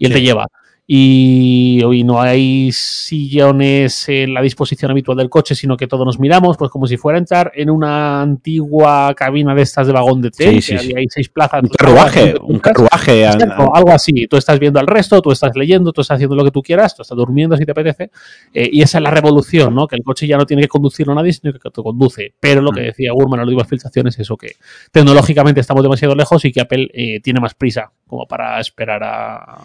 y 0.00 0.06
él 0.06 0.12
te 0.12 0.20
lleva 0.20 0.48
y 0.88 1.82
hoy 1.84 2.04
no 2.04 2.20
hay 2.20 2.70
sillones 2.70 4.08
en 4.08 4.32
la 4.32 4.40
disposición 4.40 4.92
habitual 4.92 5.16
del 5.18 5.28
coche, 5.28 5.56
sino 5.56 5.76
que 5.76 5.88
todos 5.88 6.06
nos 6.06 6.20
miramos, 6.20 6.56
pues 6.56 6.70
como 6.70 6.86
si 6.86 6.96
fuera 6.96 7.18
a 7.18 7.20
entrar 7.20 7.50
en 7.56 7.70
una 7.70 8.22
antigua 8.22 9.12
cabina 9.16 9.52
de 9.54 9.62
estas 9.62 9.88
de 9.88 9.92
vagón 9.92 10.22
de 10.22 10.30
tren, 10.30 10.60
que 10.60 10.94
hay 10.96 11.06
seis 11.08 11.28
plazas. 11.28 11.64
Un 11.64 11.70
carruaje, 11.70 12.34
un 12.40 12.60
carruaje. 12.60 13.26
algo 13.26 13.90
así. 13.90 14.28
Tú 14.28 14.36
estás 14.36 14.60
viendo 14.60 14.78
al 14.78 14.86
resto, 14.86 15.20
tú 15.20 15.32
estás 15.32 15.56
leyendo, 15.56 15.92
tú 15.92 16.02
estás 16.02 16.16
haciendo 16.16 16.36
lo 16.36 16.44
que 16.44 16.52
tú 16.52 16.62
quieras, 16.62 16.94
tú 16.94 17.02
estás 17.02 17.16
durmiendo 17.16 17.56
si 17.56 17.64
te 17.64 17.72
apetece. 17.72 18.10
Eh, 18.54 18.70
y 18.72 18.82
esa 18.82 18.98
es 18.98 19.02
la 19.02 19.10
revolución, 19.10 19.74
¿no? 19.74 19.88
Que 19.88 19.96
el 19.96 20.04
coche 20.04 20.28
ya 20.28 20.36
no 20.36 20.46
tiene 20.46 20.62
que 20.62 20.68
conducirlo 20.68 21.14
a 21.14 21.16
nadie, 21.16 21.32
sino 21.32 21.52
que 21.52 21.58
te 21.58 21.82
conduce. 21.82 22.34
Pero 22.38 22.60
lo 22.62 22.70
que 22.70 22.82
mm. 22.82 22.84
decía 22.84 23.12
Gurman 23.12 23.40
en 23.40 23.46
las 23.46 23.48
últimas 23.48 23.68
filtraciones 23.68 24.14
es 24.14 24.20
eso, 24.20 24.36
que 24.36 24.52
tecnológicamente 24.92 25.60
estamos 25.60 25.82
demasiado 25.82 26.14
lejos 26.14 26.44
y 26.44 26.52
que 26.52 26.60
Apple 26.60 26.90
eh, 26.94 27.20
tiene 27.20 27.40
más 27.40 27.54
prisa 27.54 27.90
como 28.06 28.26
para 28.26 28.60
esperar 28.60 29.02
a 29.02 29.58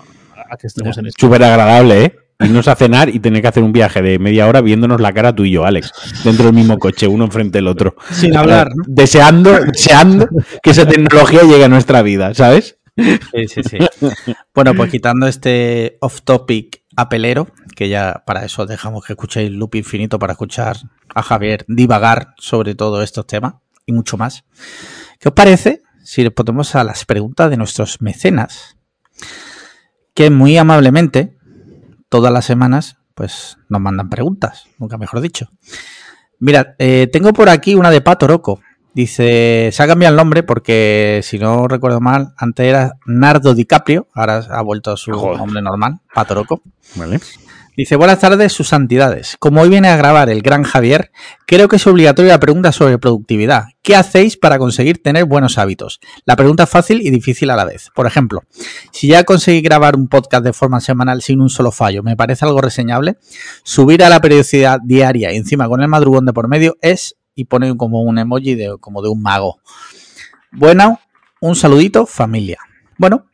a 0.50 0.58
que 0.58 0.68
estemos 0.68 0.98
en 0.98 1.08
esto. 1.08 1.26
Súper 1.26 1.44
agradable, 1.44 2.06
¿eh? 2.06 2.16
Irnos 2.40 2.68
a 2.68 2.76
cenar 2.76 3.10
y 3.10 3.20
tener 3.20 3.42
que 3.42 3.48
hacer 3.48 3.64
un 3.64 3.72
viaje 3.72 4.02
de 4.02 4.18
media 4.18 4.48
hora 4.48 4.62
viéndonos 4.62 5.00
la 5.00 5.14
cara 5.14 5.36
tú 5.36 5.46
y 5.46 5.52
yo, 5.52 5.66
Alex, 5.66 5.92
dentro 6.24 6.46
del 6.46 6.56
mismo 6.56 6.80
coche, 6.80 7.08
uno 7.08 7.26
enfrente 7.26 7.60
del 7.60 7.68
otro. 7.68 7.96
Sin 8.12 8.36
hablar, 8.36 8.70
¿no? 8.76 8.84
Deseando, 8.88 9.60
deseando 9.66 10.28
que 10.64 10.72
esa 10.72 10.88
tecnología 10.88 11.44
llegue 11.44 11.66
a 11.66 11.70
nuestra 11.70 12.02
vida, 12.02 12.34
¿sabes? 12.34 12.80
Sí, 12.98 13.48
sí, 13.48 13.62
sí. 13.64 13.78
Bueno, 14.54 14.74
pues 14.76 14.92
quitando 14.92 15.28
este 15.28 15.98
off 16.02 16.22
topic 16.24 16.84
apelero, 16.96 17.48
que 17.76 17.90
ya 17.90 18.24
para 18.26 18.44
eso 18.44 18.66
dejamos 18.66 19.06
que 19.06 19.14
escuchéis 19.14 19.52
Loop 19.52 19.76
Infinito 19.76 20.20
para 20.20 20.34
escuchar 20.34 20.78
a 21.14 21.24
Javier 21.24 21.66
divagar 21.68 22.34
sobre 22.38 22.76
todo 22.76 23.02
estos 23.02 23.28
temas 23.28 23.56
y 23.86 23.94
mucho 23.94 24.18
más. 24.18 24.44
¿Qué 25.20 25.30
os 25.30 25.36
parece 25.36 25.82
si 26.04 26.24
respondemos 26.24 26.76
a 26.76 26.84
las 26.84 27.06
preguntas 27.06 27.50
de 27.50 27.58
nuestros 27.58 28.02
mecenas? 28.02 28.78
Que 30.14 30.30
muy 30.30 30.58
amablemente, 30.58 31.38
todas 32.10 32.32
las 32.34 32.46
semanas, 32.46 32.98
pues 33.16 33.58
nos 33.70 33.82
mandan 33.82 34.10
preguntas, 34.10 34.66
nunca 34.78 34.98
mejor 34.98 35.22
dicho. 35.22 35.50
Mira, 36.40 36.76
eh, 36.80 37.08
tengo 37.12 37.34
por 37.34 37.50
aquí 37.50 37.76
una 37.76 37.92
de 37.92 38.02
Pato 38.02 38.28
Roco. 38.28 38.62
Dice, 38.94 39.70
se 39.72 39.84
ha 39.84 39.88
cambiado 39.88 40.12
el 40.14 40.18
nombre 40.18 40.44
porque, 40.44 41.22
si 41.24 41.40
no 41.40 41.68
recuerdo 41.68 42.02
mal, 42.02 42.34
antes 42.36 42.66
era 42.66 42.94
Nardo 43.06 43.54
DiCaprio, 43.54 44.08
ahora 44.14 44.46
ha 44.50 44.62
vuelto 44.62 44.92
a 44.92 44.98
su 44.98 45.12
nombre 45.12 45.62
normal, 45.62 46.00
Pato 46.14 46.36
Roco. 46.36 46.62
Vale. 46.96 47.20
Dice, 47.78 47.96
buenas 47.96 48.20
tardes, 48.20 48.52
sus 48.52 48.68
santidades. 48.68 49.38
Como 49.40 49.62
hoy 49.62 49.70
viene 49.70 49.88
a 49.88 49.96
grabar 49.96 50.30
el 50.30 50.42
gran 50.42 50.64
Javier, 50.64 51.14
creo 51.48 51.70
que 51.70 51.78
es 51.78 51.88
obligatoria 51.88 52.34
la 52.34 52.40
pregunta 52.40 52.74
sobre 52.74 52.98
productividad. 52.98 53.64
¿Qué 53.82 53.96
hacéis 53.96 54.36
para 54.36 54.60
conseguir 54.60 55.02
tener 55.02 55.24
buenos 55.24 55.58
hábitos? 55.58 56.02
La 56.26 56.36
pregunta 56.36 56.64
es 56.64 56.70
fácil 56.70 57.02
y 57.02 57.10
difícil 57.12 57.50
a 57.50 57.56
la 57.56 57.64
vez. 57.64 57.90
Por 57.96 58.08
ejemplo, 58.08 58.44
si 58.92 59.08
ya 59.08 59.24
conseguí 59.24 59.62
grabar 59.62 59.96
un 59.96 60.10
podcast 60.10 60.44
de 60.44 60.52
forma 60.52 60.82
semanal 60.82 61.22
sin 61.22 61.40
un 61.40 61.50
solo 61.50 61.72
fallo, 61.72 62.04
me 62.04 62.18
parece 62.18 62.44
algo 62.44 62.60
reseñable. 62.60 63.18
Subir 63.64 64.04
a 64.04 64.10
la 64.10 64.20
periodicidad 64.20 64.80
diaria 64.84 65.32
y 65.32 65.38
encima 65.38 65.70
con 65.70 65.82
el 65.82 65.88
madrugón 65.88 66.26
de 66.26 66.34
por 66.34 66.50
medio 66.50 66.76
es, 66.82 67.16
y 67.36 67.46
pone 67.46 67.78
como 67.78 68.02
un 68.02 68.18
emoji 68.18 68.56
de, 68.56 68.76
como 68.82 69.02
de 69.02 69.08
un 69.08 69.22
mago. 69.22 69.62
Bueno, 70.52 71.00
un 71.40 71.56
saludito, 71.56 72.06
familia. 72.06 72.60
Bueno, 72.98 73.28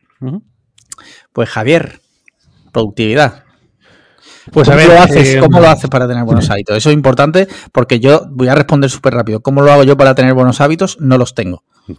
pues 1.32 1.48
Javier, 1.48 2.00
productividad. 2.70 3.47
Pues 4.52 4.68
a 4.68 4.74
ver, 4.74 4.88
lo 4.88 4.98
haces? 4.98 5.34
Eh, 5.34 5.40
¿Cómo 5.40 5.60
lo 5.60 5.68
haces 5.68 5.88
para 5.90 6.06
tener 6.06 6.24
buenos 6.24 6.50
hábitos? 6.50 6.76
Eso 6.76 6.90
es 6.90 6.94
importante 6.94 7.48
porque 7.72 8.00
yo 8.00 8.26
voy 8.30 8.48
a 8.48 8.54
responder 8.54 8.90
súper 8.90 9.14
rápido. 9.14 9.40
¿Cómo 9.40 9.62
lo 9.62 9.72
hago 9.72 9.84
yo 9.84 9.96
para 9.96 10.14
tener 10.14 10.34
buenos 10.34 10.60
hábitos? 10.60 11.00
No 11.00 11.18
los 11.18 11.34
tengo. 11.34 11.64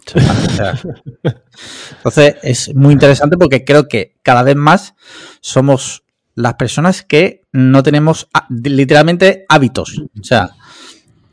Entonces 1.96 2.36
es 2.42 2.74
muy 2.74 2.92
interesante 2.92 3.36
porque 3.36 3.64
creo 3.64 3.88
que 3.88 4.16
cada 4.22 4.42
vez 4.42 4.56
más 4.56 4.94
somos 5.40 6.04
las 6.34 6.54
personas 6.54 7.02
que 7.02 7.42
no 7.52 7.82
tenemos 7.82 8.28
literalmente 8.48 9.44
hábitos. 9.48 9.98
O 9.98 10.24
sea, 10.24 10.50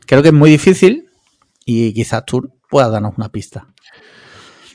creo 0.06 0.22
que 0.22 0.28
es 0.28 0.34
muy 0.34 0.50
difícil 0.50 1.08
y 1.64 1.92
quizás 1.94 2.24
tú 2.26 2.52
puedas 2.68 2.90
darnos 2.90 3.14
una 3.16 3.28
pista. 3.28 3.68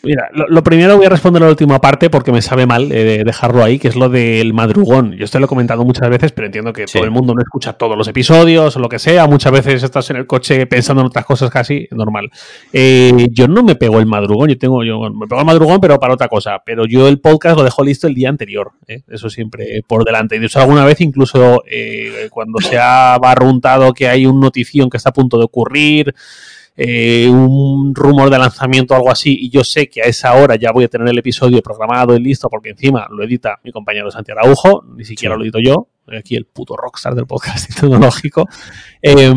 Mira, 0.06 0.30
lo, 0.34 0.62
primero 0.64 0.98
voy 0.98 1.06
a 1.06 1.10
responder 1.10 1.42
a 1.44 1.46
la 1.46 1.52
última 1.52 1.80
parte 1.80 2.10
porque 2.10 2.34
me 2.34 2.42
sabe 2.42 2.66
mal 2.66 2.92
eh, 2.92 3.24
dejarlo 3.26 3.64
ahí, 3.64 3.80
que 3.80 3.88
es 3.88 3.96
lo 3.96 4.10
del 4.10 4.54
madrugón. 4.54 5.14
Yo 5.14 5.24
esto 5.24 5.40
lo 5.40 5.46
he 5.46 5.48
comentado 5.48 5.86
muchas 5.86 6.10
veces, 6.10 6.34
pero 6.34 6.46
entiendo 6.46 6.74
que 6.74 6.84
todo 6.84 7.06
el 7.06 7.12
mundo 7.12 7.34
no 7.34 7.42
escucha 7.42 7.72
todos 7.72 7.98
los 7.98 8.06
episodios 8.10 8.76
o 8.76 8.80
lo 8.82 8.90
que 8.90 9.00
sea. 9.00 9.28
Muchas 9.28 9.54
veces 9.54 9.82
estás 9.82 10.10
en 10.10 10.18
el 10.18 10.28
coche 10.28 10.68
pensando 10.68 11.04
en 11.04 11.08
otras 11.08 11.26
cosas 11.26 11.50
casi 11.50 11.88
normal. 11.92 12.30
Eh, 12.74 13.30
yo 13.32 13.48
no 13.48 13.64
me 13.64 13.76
pego 13.76 14.00
el 14.00 14.06
madrugón, 14.06 14.50
yo 14.50 14.58
tengo, 14.58 14.84
yo 14.84 15.10
me 15.10 15.26
pego 15.26 15.40
el 15.40 15.48
madrugón, 15.48 15.80
pero 15.80 15.98
para 15.98 16.16
otra 16.16 16.28
cosa. 16.28 16.62
Pero 16.66 16.86
yo 16.86 17.08
el 17.08 17.22
podcast 17.22 17.56
lo 17.56 17.64
dejo 17.64 17.82
listo 17.82 18.06
el 18.06 18.14
día 18.14 18.28
anterior. 18.28 18.74
¿eh? 18.90 19.04
Eso 19.08 19.30
siempre 19.30 19.84
por 19.88 20.04
delante. 20.04 20.36
Y 20.36 20.40
de 20.40 20.48
hecho, 20.48 20.60
alguna 20.60 20.84
vez 20.84 21.00
incluso 21.00 21.64
cuando 22.30 22.60
se 22.60 22.78
ha 22.78 23.18
barruntado 23.22 23.94
que 23.94 24.10
hay 24.10 24.26
un 24.26 24.42
notición 24.42 24.90
que 24.90 24.98
está 24.98 25.12
a 25.12 25.14
punto 25.14 25.38
de 25.38 25.46
ocurrir. 25.46 26.14
Eh, 26.76 27.30
un 27.30 27.94
rumor 27.94 28.32
de 28.32 28.40
lanzamiento 28.40 28.94
o 28.94 28.98
algo 28.98 29.12
así, 29.12 29.38
y 29.40 29.50
yo 29.50 29.64
sé 29.64 29.88
que 29.88 30.02
a 30.02 30.06
esa 30.06 30.34
hora 30.34 30.56
ya 30.56 30.72
voy 30.72 30.86
a 30.86 30.88
tener 30.88 31.08
el 31.08 31.18
episodio 31.18 31.62
programado 31.62 32.16
y 32.16 32.20
listo, 32.20 32.50
porque 32.50 32.72
encima 32.72 33.08
lo 33.12 33.24
edita 33.24 33.60
mi 33.64 33.72
compañero 33.72 34.10
Santiago 34.10 34.40
Araujo, 34.42 34.84
ni 34.96 35.06
siquiera 35.06 35.36
lo 35.36 35.44
edito 35.44 35.60
yo, 35.60 35.88
aquí 36.18 36.36
el 36.36 36.46
puto 36.46 36.76
rockstar 36.76 37.14
del 37.14 37.28
podcast 37.28 37.70
tecnológico. 37.80 38.48
Eh, 39.02 39.32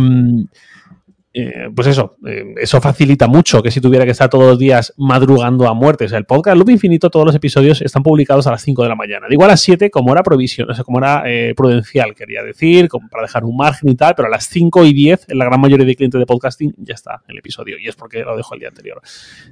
eh, 1.38 1.68
pues 1.74 1.86
eso, 1.86 2.16
eh, 2.26 2.54
eso 2.56 2.80
facilita 2.80 3.26
mucho 3.26 3.62
que 3.62 3.70
si 3.70 3.78
tuviera 3.78 4.06
que 4.06 4.12
estar 4.12 4.30
todos 4.30 4.46
los 4.46 4.58
días 4.58 4.94
madrugando 4.96 5.68
a 5.68 5.74
muerte. 5.74 6.06
El 6.06 6.24
podcast 6.24 6.56
Loop 6.56 6.70
Infinito, 6.70 7.10
todos 7.10 7.26
los 7.26 7.34
episodios 7.34 7.82
están 7.82 8.02
publicados 8.02 8.46
a 8.46 8.52
las 8.52 8.62
5 8.62 8.82
de 8.82 8.88
la 8.88 8.94
mañana. 8.94 9.26
Digo 9.28 9.44
a 9.44 9.48
las 9.48 9.60
7 9.60 9.90
como 9.90 10.14
era 10.14 10.22
provisión, 10.22 10.70
o 10.70 10.74
sea, 10.74 10.82
como 10.82 10.96
era 10.96 11.24
eh, 11.26 11.52
prudencial, 11.54 12.14
quería 12.14 12.42
decir, 12.42 12.88
para 13.10 13.24
dejar 13.24 13.44
un 13.44 13.54
margen 13.54 13.90
y 13.90 13.96
tal, 13.96 14.14
pero 14.14 14.28
a 14.28 14.30
las 14.30 14.48
5 14.48 14.86
y 14.86 14.94
10, 14.94 15.26
en 15.28 15.38
la 15.38 15.44
gran 15.44 15.60
mayoría 15.60 15.84
de 15.84 15.94
clientes 15.94 16.18
de 16.18 16.24
podcasting, 16.24 16.74
ya 16.78 16.94
está 16.94 17.22
el 17.28 17.36
episodio. 17.36 17.76
Y 17.78 17.86
es 17.86 17.96
porque 17.96 18.22
lo 18.22 18.34
dejo 18.34 18.54
el 18.54 18.60
día 18.60 18.70
anterior. 18.70 19.02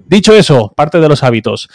Dicho 0.06 0.32
eso, 0.34 0.72
parte 0.74 1.00
de 1.00 1.08
los 1.10 1.22
hábitos. 1.22 1.68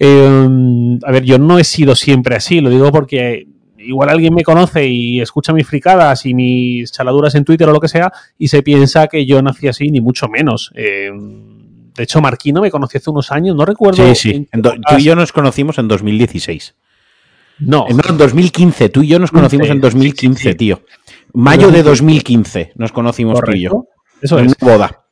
a 0.00 1.10
ver, 1.10 1.24
yo 1.24 1.40
no 1.40 1.58
he 1.58 1.64
sido 1.64 1.96
siempre 1.96 2.36
así, 2.36 2.60
lo 2.60 2.70
digo 2.70 2.92
porque 2.92 3.48
igual 3.86 4.08
alguien 4.08 4.34
me 4.34 4.42
conoce 4.42 4.86
y 4.86 5.20
escucha 5.20 5.52
mis 5.52 5.66
fricadas 5.66 6.26
y 6.26 6.34
mis 6.34 6.92
chaladuras 6.92 7.34
en 7.34 7.44
Twitter 7.44 7.68
o 7.68 7.72
lo 7.72 7.80
que 7.80 7.88
sea 7.88 8.12
y 8.38 8.48
se 8.48 8.62
piensa 8.62 9.06
que 9.06 9.24
yo 9.26 9.40
nací 9.42 9.68
así, 9.68 9.90
ni 9.90 10.00
mucho 10.00 10.28
menos. 10.28 10.72
Eh, 10.74 11.10
de 11.96 12.02
hecho, 12.02 12.20
Marquino 12.20 12.60
me 12.60 12.70
conoció 12.70 12.98
hace 12.98 13.10
unos 13.10 13.32
años, 13.32 13.56
no 13.56 13.64
recuerdo. 13.64 14.06
Sí, 14.14 14.14
sí. 14.14 14.48
Tú 14.52 14.98
y 14.98 15.04
yo 15.04 15.16
nos 15.16 15.32
conocimos 15.32 15.78
en 15.78 15.88
2016. 15.88 16.74
No. 17.58 17.86
En 17.88 17.96
2015. 18.18 18.88
Tú 18.90 19.02
y 19.02 19.08
yo 19.08 19.18
nos 19.18 19.30
conocimos 19.30 19.68
en 19.68 19.80
2015, 19.80 20.54
tío. 20.54 20.82
Mayo 21.32 21.70
de 21.70 21.82
2015 21.82 22.72
nos 22.76 22.92
conocimos 22.92 23.40
tú 23.40 23.52
y 23.52 23.62
yo. 23.62 23.86
Eso 24.20 24.38
en 24.38 24.46
es. 24.46 24.56
boda. 24.58 25.04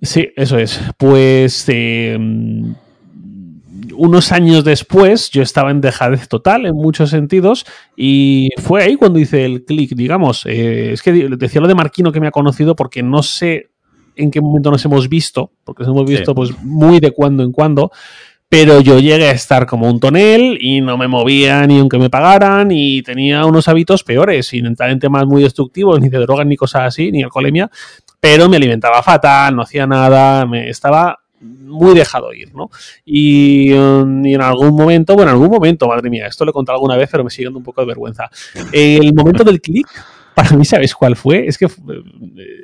Sí, 0.00 0.30
eso 0.34 0.58
es. 0.58 0.80
Pues 0.98 1.64
eh, 1.68 2.18
unos 3.96 4.32
años 4.32 4.64
después 4.64 5.30
yo 5.30 5.42
estaba 5.42 5.70
en 5.70 5.80
dejadez 5.80 6.28
total 6.28 6.66
en 6.66 6.74
muchos 6.74 7.10
sentidos 7.10 7.64
y 7.96 8.50
fue 8.58 8.82
ahí 8.82 8.96
cuando 8.96 9.18
hice 9.18 9.44
el 9.44 9.64
clic, 9.64 9.94
digamos. 9.94 10.46
Eh, 10.46 10.92
es 10.92 11.02
que 11.02 11.12
decía 11.12 11.60
lo 11.60 11.68
de 11.68 11.74
Marquino 11.74 12.12
que 12.12 12.20
me 12.20 12.28
ha 12.28 12.32
conocido 12.32 12.76
porque 12.76 13.02
no 13.02 13.22
sé 13.22 13.70
en 14.16 14.30
qué 14.30 14.40
momento 14.40 14.70
nos 14.70 14.84
hemos 14.84 15.08
visto, 15.08 15.52
porque 15.64 15.84
nos 15.84 15.94
hemos 15.94 16.08
visto 16.08 16.34
pues 16.34 16.50
muy 16.62 17.00
de 17.00 17.12
cuando 17.12 17.42
en 17.42 17.52
cuando, 17.52 17.90
pero 18.48 18.80
yo 18.82 18.98
llegué 18.98 19.28
a 19.28 19.32
estar 19.32 19.66
como 19.66 19.88
un 19.88 19.98
tonel 19.98 20.58
y 20.60 20.82
no 20.82 20.98
me 20.98 21.08
movía 21.08 21.66
ni 21.66 21.78
aunque 21.78 21.98
me 21.98 22.10
pagaran 22.10 22.70
y 22.70 23.02
tenía 23.02 23.46
unos 23.46 23.68
hábitos 23.68 24.04
peores, 24.04 24.48
sin 24.48 24.66
entrar 24.66 24.90
en 24.90 24.98
temas 24.98 25.24
muy 25.26 25.42
destructivos, 25.42 26.00
ni 26.00 26.10
de 26.10 26.18
drogas 26.18 26.46
ni 26.46 26.56
cosas 26.56 26.82
así, 26.82 27.10
ni 27.10 27.22
alcoholemia, 27.22 27.70
pero 28.20 28.48
me 28.48 28.58
alimentaba 28.58 29.02
fatal, 29.02 29.56
no 29.56 29.62
hacía 29.62 29.86
nada, 29.86 30.44
me 30.44 30.68
estaba 30.68 31.21
muy 31.42 31.94
dejado 31.94 32.32
ir, 32.32 32.54
¿no? 32.54 32.70
Y, 33.04 33.72
um, 33.72 34.24
en 34.24 34.40
algún 34.40 34.74
momento, 34.74 35.14
bueno, 35.14 35.30
en 35.30 35.36
algún 35.36 35.50
momento, 35.50 35.88
madre 35.88 36.08
mía, 36.10 36.26
esto 36.26 36.44
lo 36.44 36.50
he 36.50 36.54
contado 36.54 36.76
alguna 36.76 36.96
vez, 36.96 37.08
pero 37.10 37.24
me 37.24 37.30
sigue 37.30 37.46
dando 37.46 37.58
un 37.58 37.64
poco 37.64 37.80
de 37.80 37.86
vergüenza. 37.86 38.30
El 38.72 39.12
momento 39.14 39.44
del 39.44 39.60
clic, 39.60 39.88
para 40.34 40.56
mí, 40.56 40.64
¿sabes 40.64 40.94
cuál 40.94 41.16
fue? 41.16 41.46
Es 41.46 41.58
que 41.58 41.66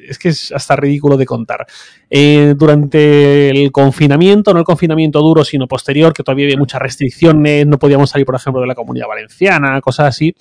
es, 0.09 0.19
que 0.19 0.29
es 0.31 0.53
hasta 0.53 0.77
ridículo 0.77 1.17
de 1.17 1.27
contar. 1.27 1.67
Eh, 2.09 2.55
durante 2.57 3.51
el 3.51 3.71
confinamiento, 3.73 4.53
no 4.53 4.61
el 4.61 4.65
confinamiento 4.65 5.21
duro, 5.21 5.45
sino 5.45 5.67
posterior, 5.67 6.13
que 6.13 6.23
todavía 6.23 6.47
había 6.47 6.57
muchas 6.57 6.81
restricciones, 6.81 7.67
no 7.67 7.79
podíamos 7.79 8.11
salir, 8.11 8.27
por 8.27 8.37
ejemplo, 8.37 8.61
de 8.61 8.69
la 8.69 8.75
comunidad 8.75 9.07
valenciana, 9.09 9.81
cosas 9.81 10.07
así. 10.07 10.35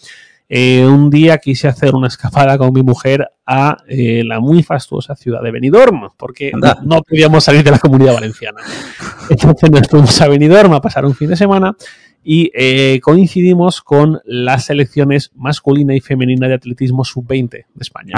Eh, 0.49 0.85
un 0.85 1.09
día 1.09 1.39
quise 1.39 1.67
hacer 1.67 1.93
una 1.93 2.07
escapada 2.07 2.57
con 2.57 2.71
mi 2.71 2.81
mujer 2.81 3.29
a 3.45 3.77
eh, 3.87 4.23
la 4.23 4.39
muy 4.39 4.63
fastuosa 4.63 5.13
ciudad 5.15 5.41
de 5.41 5.51
Benidorm, 5.51 6.11
porque 6.15 6.53
no, 6.83 7.01
podíamos 7.01 7.43
salir 7.43 7.63
de 7.63 7.71
la 7.71 7.79
comunidad 7.79 8.13
valenciana. 8.13 8.61
Entonces 9.29 9.69
nos 9.69 9.87
fuimos 9.89 10.21
a 10.21 10.27
Benidorm 10.29 10.73
a 10.73 10.81
pasar 10.81 11.05
un 11.05 11.15
fin 11.15 11.29
de 11.29 11.35
semana 11.35 11.75
y 12.23 12.49
eh, 12.53 13.01
coincidimos 13.01 13.81
con 13.81 14.21
las 14.23 14.65
selecciones 14.65 15.31
masculina 15.35 15.93
y 15.93 15.99
femenina 15.99 16.47
de 16.47 16.53
atletismo 16.53 17.03
sub-20 17.03 17.49
de 17.49 17.65
España. 17.79 18.13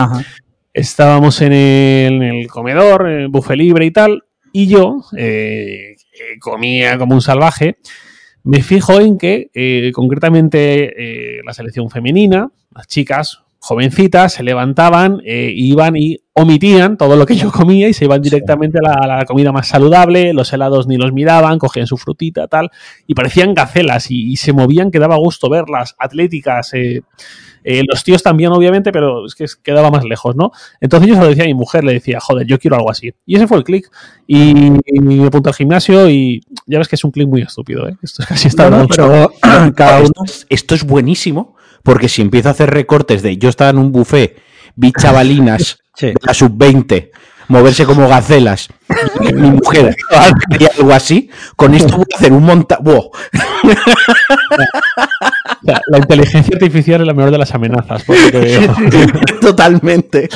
Estábamos 0.71 1.41
en 1.41 1.53
el, 1.53 2.47
comedor, 2.47 3.09
en 3.09 3.19
el 3.21 3.27
buffet 3.29 3.57
libre 3.57 3.87
y 3.87 3.91
tal, 3.91 4.23
y 4.53 4.67
yo 4.67 5.01
comía 6.39 6.97
como 6.99 7.15
un 7.15 7.21
salvaje 7.21 7.77
me 8.49 8.63
fijo 8.63 8.99
en 8.99 9.19
que, 9.19 9.51
eh, 9.53 9.91
concretamente, 9.93 11.37
eh, 11.37 11.41
la 11.45 11.53
selección 11.53 11.91
femenina, 11.91 12.49
las 12.73 12.87
chicas 12.87 13.43
jovencitas, 13.59 14.33
se 14.33 14.41
levantaban, 14.41 15.21
eh, 15.23 15.51
iban 15.53 15.95
y 15.95 16.17
omitían 16.33 16.97
todo 16.97 17.15
lo 17.15 17.27
que 17.27 17.35
yo 17.35 17.51
comía 17.51 17.87
y 17.87 17.93
se 17.93 18.05
iban 18.05 18.23
directamente 18.23 18.79
a 18.83 19.05
la, 19.05 19.25
comida 19.25 19.51
más 19.51 19.67
saludable, 19.67 20.33
los 20.33 20.51
helados 20.51 20.87
ni 20.87 20.97
los 20.97 21.13
miraban, 21.13 21.59
cogían 21.59 21.85
su 21.85 21.97
frutita, 21.97 22.47
tal, 22.47 22.71
y 23.05 23.13
parecían 23.13 23.53
gacelas 23.53 24.09
y, 24.09 24.35
se 24.37 24.51
movían, 24.51 24.89
que 24.89 24.97
daba 24.97 25.17
gusto 25.17 25.47
verlas, 25.47 25.95
atléticas. 25.99 26.71
Los 27.63 28.03
tíos 28.03 28.23
también, 28.23 28.51
obviamente, 28.51 28.91
pero 28.91 29.25
es 29.25 29.35
que 29.35 29.45
quedaba 29.63 29.89
más 29.89 30.03
lejos, 30.03 30.35
¿no? 30.35 30.51
Entonces 30.79 31.09
yo 31.09 31.15
se 31.15 31.21
lo 31.21 31.27
decía 31.27 31.43
a 31.43 31.47
mi 31.47 31.53
mujer, 31.53 31.83
le 31.83 31.93
decía, 31.93 32.19
joder, 32.19 32.47
yo 32.47 32.59
quiero 32.59 32.75
algo 32.75 32.91
así. 32.91 33.13
Y 33.25 33.35
ese 33.35 33.47
fue 33.47 33.57
el 33.57 33.63
clic. 33.63 33.89
Y, 34.27 34.71
me 35.01 35.25
apunté 35.25 35.49
al 35.49 35.55
gimnasio 35.55 36.09
y 36.09 36.41
ya 36.65 36.77
ves 36.77 36.87
que 36.87 36.95
es 36.95 37.03
un 37.03 37.11
clic 37.11 37.27
muy 37.27 37.41
estúpido, 37.41 37.87
¿eh? 37.87 37.95
Esto 38.01 38.23
es 38.23 38.27
casi 38.27 38.47
está 38.47 38.69
pero 38.87 39.31
cada 39.75 39.99
uno. 39.99 40.11
Esto 40.49 40.75
es 40.75 40.83
buenísimo, 40.83 41.55
porque 41.83 42.09
si 42.09 42.21
empiezo 42.21 42.49
a 42.49 42.51
hacer 42.51 42.69
recortes 42.69 43.21
de 43.21 43.37
yo 43.37 43.49
estaba 43.49 43.71
en 43.71 43.77
un 43.77 43.91
buffet, 43.91 44.37
vi 44.75 44.91
chavalinas 44.99 45.79
de 45.99 46.13
la 46.21 46.33
sub-20 46.33 47.11
moverse 47.49 47.85
como 47.85 48.07
gacelas, 48.07 48.69
mi 49.19 49.33
mujer 49.51 49.95
algo 50.77 50.93
así, 50.93 51.29
con 51.55 51.73
esto 51.73 51.97
voy 51.97 52.05
a 52.13 52.17
hacer 52.17 52.31
un 52.31 52.43
monta... 52.43 52.79
la 55.63 55.97
inteligencia 55.97 56.55
artificial 56.55 57.01
es 57.01 57.07
la 57.07 57.13
mejor 57.13 57.31
de 57.31 57.37
las 57.37 57.53
amenazas, 57.53 58.03
por 58.03 58.15
Totalmente. 59.41 60.29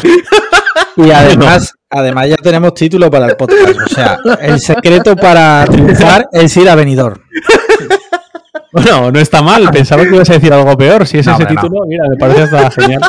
Y 0.98 1.12
además, 1.12 1.74
además 1.90 2.30
ya 2.30 2.36
tenemos 2.38 2.74
título 2.74 3.10
para 3.10 3.28
el 3.28 3.36
podcast. 3.36 3.80
O 3.86 3.90
sea, 3.90 4.18
el 4.42 4.60
secreto 4.60 5.16
para 5.16 5.66
triunfar 5.66 6.28
es 6.32 6.56
ir 6.58 6.68
a 6.70 6.76
venidor. 6.76 7.22
Bueno, 8.72 9.12
no 9.12 9.20
está 9.20 9.42
mal. 9.44 9.70
Pensaba 9.72 10.04
que 10.04 10.16
ibas 10.16 10.30
a 10.32 10.34
decir 10.34 10.52
algo 10.52 10.76
peor. 10.76 11.06
Si 11.06 11.20
es 11.20 11.28
ese 11.28 11.46
título, 11.46 11.82
mira, 11.88 12.06
me 12.10 12.18
parece 12.18 12.42
hasta 12.44 12.72
genial. 12.72 13.02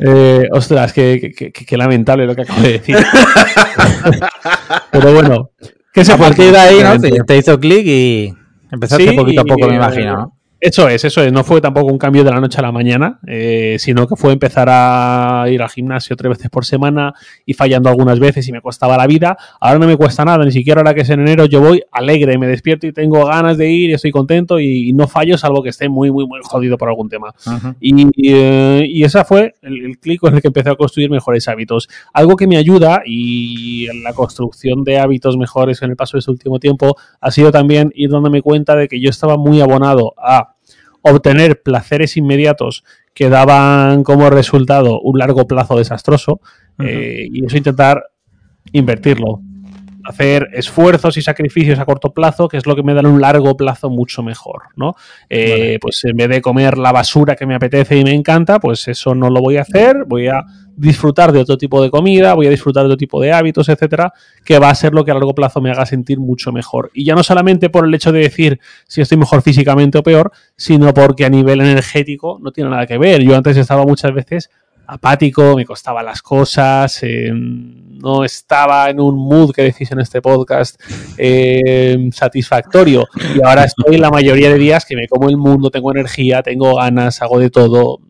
Eh, 0.00 0.48
ostras, 0.52 0.92
qué, 0.92 1.32
qué, 1.52 1.76
lamentable 1.76 2.26
lo 2.26 2.34
que 2.34 2.42
acabo 2.42 2.62
de 2.62 2.72
decir. 2.72 2.96
Pero 4.90 5.12
bueno, 5.12 5.50
que 5.92 6.04
se 6.04 6.12
a 6.12 6.16
partir 6.16 6.52
de 6.52 6.58
ahí, 6.58 6.82
¿no? 6.82 6.98
Te, 7.26 7.36
hizo 7.36 7.60
clic 7.60 7.86
y 7.86 8.34
empezaste 8.70 9.12
poquito 9.12 9.42
a 9.42 9.44
poco, 9.44 9.68
me 9.68 9.76
imagino, 9.76 10.16
¿no? 10.16 10.39
Eso 10.60 10.86
es, 10.88 11.02
eso 11.04 11.22
es. 11.22 11.32
No 11.32 11.42
fue 11.42 11.62
tampoco 11.62 11.90
un 11.90 11.96
cambio 11.96 12.22
de 12.22 12.30
la 12.30 12.38
noche 12.38 12.58
a 12.58 12.62
la 12.62 12.70
mañana, 12.70 13.18
eh, 13.26 13.76
sino 13.78 14.06
que 14.06 14.14
fue 14.14 14.34
empezar 14.34 14.68
a 14.70 15.46
ir 15.48 15.62
al 15.62 15.70
gimnasio 15.70 16.16
tres 16.16 16.28
veces 16.36 16.50
por 16.50 16.66
semana 16.66 17.14
y 17.46 17.54
fallando 17.54 17.88
algunas 17.88 18.20
veces 18.20 18.46
y 18.46 18.52
me 18.52 18.60
costaba 18.60 18.98
la 18.98 19.06
vida. 19.06 19.38
Ahora 19.58 19.78
no 19.78 19.86
me 19.86 19.96
cuesta 19.96 20.22
nada, 20.22 20.44
ni 20.44 20.52
siquiera 20.52 20.80
ahora 20.80 20.92
que 20.92 21.00
es 21.00 21.08
en 21.08 21.20
enero 21.20 21.46
yo 21.46 21.62
voy 21.62 21.82
alegre, 21.90 22.36
me 22.36 22.46
despierto 22.46 22.86
y 22.86 22.92
tengo 22.92 23.24
ganas 23.24 23.56
de 23.56 23.70
ir 23.70 23.88
y 23.88 23.94
estoy 23.94 24.10
contento 24.10 24.60
y, 24.60 24.92
no 24.92 25.08
fallo 25.08 25.38
salvo 25.38 25.62
que 25.62 25.70
esté 25.70 25.88
muy, 25.88 26.10
muy, 26.10 26.26
muy 26.26 26.40
jodido 26.42 26.76
por 26.76 26.88
algún 26.88 27.08
tema. 27.08 27.32
y, 27.80 28.06
eh, 28.30 28.84
y, 28.86 29.04
esa 29.04 29.24
fue 29.24 29.54
el, 29.62 29.82
el 29.82 29.98
clic 29.98 30.20
con 30.20 30.34
el 30.34 30.42
que 30.42 30.48
empecé 30.48 30.68
a 30.68 30.74
construir 30.74 31.08
mejores 31.10 31.48
hábitos. 31.48 31.88
Algo 32.12 32.36
que 32.36 32.46
me 32.46 32.58
ayuda 32.58 33.02
y 33.06 33.88
en 33.88 34.02
la 34.02 34.12
construcción 34.12 34.84
de 34.84 34.98
hábitos 34.98 35.38
mejores 35.38 35.80
en 35.80 35.90
el 35.90 35.96
paso 35.96 36.18
de 36.18 36.18
este 36.18 36.30
último 36.30 36.58
tiempo 36.58 36.96
ha 37.18 37.30
sido 37.30 37.50
también 37.50 37.92
ir 37.94 38.10
dándome 38.10 38.42
cuenta 38.42 38.76
de 38.76 38.88
que 38.88 39.00
yo 39.00 39.08
estaba 39.08 39.38
muy 39.38 39.62
abonado 39.62 40.12
a 40.18 40.49
obtener 41.02 41.62
placeres 41.62 42.16
inmediatos 42.16 42.84
que 43.14 43.28
daban 43.28 44.04
como 44.04 44.30
resultado 44.30 45.00
un 45.00 45.18
largo 45.18 45.46
plazo 45.46 45.76
desastroso 45.76 46.40
eh, 46.78 47.28
y 47.30 47.44
eso 47.44 47.56
intentar 47.56 48.04
invertirlo. 48.72 49.42
Hacer 50.04 50.48
esfuerzos 50.52 51.16
y 51.16 51.22
sacrificios 51.22 51.78
a 51.78 51.84
corto 51.84 52.12
plazo, 52.12 52.48
que 52.48 52.56
es 52.56 52.66
lo 52.66 52.74
que 52.74 52.82
me 52.82 52.94
da 52.94 53.00
un 53.00 53.20
largo 53.20 53.56
plazo 53.56 53.90
mucho 53.90 54.22
mejor, 54.22 54.62
¿no? 54.76 54.94
Eh, 55.28 55.78
pues 55.80 56.04
en 56.04 56.16
vez 56.16 56.28
de 56.28 56.40
comer 56.40 56.78
la 56.78 56.92
basura 56.92 57.36
que 57.36 57.46
me 57.46 57.54
apetece 57.54 57.96
y 57.96 58.04
me 58.04 58.12
encanta, 58.12 58.60
pues 58.60 58.88
eso 58.88 59.14
no 59.14 59.30
lo 59.30 59.40
voy 59.40 59.56
a 59.56 59.62
hacer, 59.62 60.04
voy 60.06 60.28
a 60.28 60.44
disfrutar 60.80 61.32
de 61.32 61.40
otro 61.40 61.58
tipo 61.58 61.82
de 61.82 61.90
comida, 61.90 62.34
voy 62.34 62.46
a 62.46 62.50
disfrutar 62.50 62.82
de 62.84 62.86
otro 62.86 62.96
tipo 62.96 63.20
de 63.20 63.32
hábitos, 63.32 63.68
etcétera, 63.68 64.12
que 64.44 64.58
va 64.58 64.70
a 64.70 64.74
ser 64.74 64.94
lo 64.94 65.04
que 65.04 65.10
a 65.10 65.14
largo 65.14 65.34
plazo 65.34 65.60
me 65.60 65.70
haga 65.70 65.84
sentir 65.84 66.18
mucho 66.18 66.52
mejor. 66.52 66.90
Y 66.94 67.04
ya 67.04 67.14
no 67.14 67.22
solamente 67.22 67.68
por 67.68 67.84
el 67.84 67.94
hecho 67.94 68.12
de 68.12 68.20
decir 68.20 68.60
si 68.88 69.02
estoy 69.02 69.18
mejor 69.18 69.42
físicamente 69.42 69.98
o 69.98 70.02
peor, 70.02 70.32
sino 70.56 70.94
porque 70.94 71.26
a 71.26 71.28
nivel 71.28 71.60
energético 71.60 72.38
no 72.40 72.50
tiene 72.52 72.70
nada 72.70 72.86
que 72.86 72.96
ver. 72.96 73.22
Yo 73.22 73.36
antes 73.36 73.56
estaba 73.56 73.84
muchas 73.84 74.14
veces 74.14 74.50
apático, 74.90 75.56
me 75.56 75.64
costaban 75.64 76.04
las 76.04 76.22
cosas, 76.22 77.02
em, 77.02 77.98
no 77.98 78.24
estaba 78.24 78.90
en 78.90 79.00
un 79.00 79.16
mood 79.16 79.52
que 79.52 79.62
decís 79.62 79.90
en 79.92 80.00
este 80.00 80.20
podcast 80.20 80.80
em, 81.16 82.10
satisfactorio. 82.10 83.06
Y 83.34 83.44
ahora 83.44 83.64
estoy 83.64 83.98
la 83.98 84.10
mayoría 84.10 84.48
de 84.48 84.58
días 84.58 84.84
que 84.84 84.96
me 84.96 85.06
como 85.08 85.28
el 85.28 85.36
mundo, 85.36 85.70
tengo 85.70 85.90
energía, 85.92 86.42
tengo 86.42 86.76
ganas, 86.76 87.22
hago 87.22 87.38
de 87.38 87.50
todo 87.50 88.00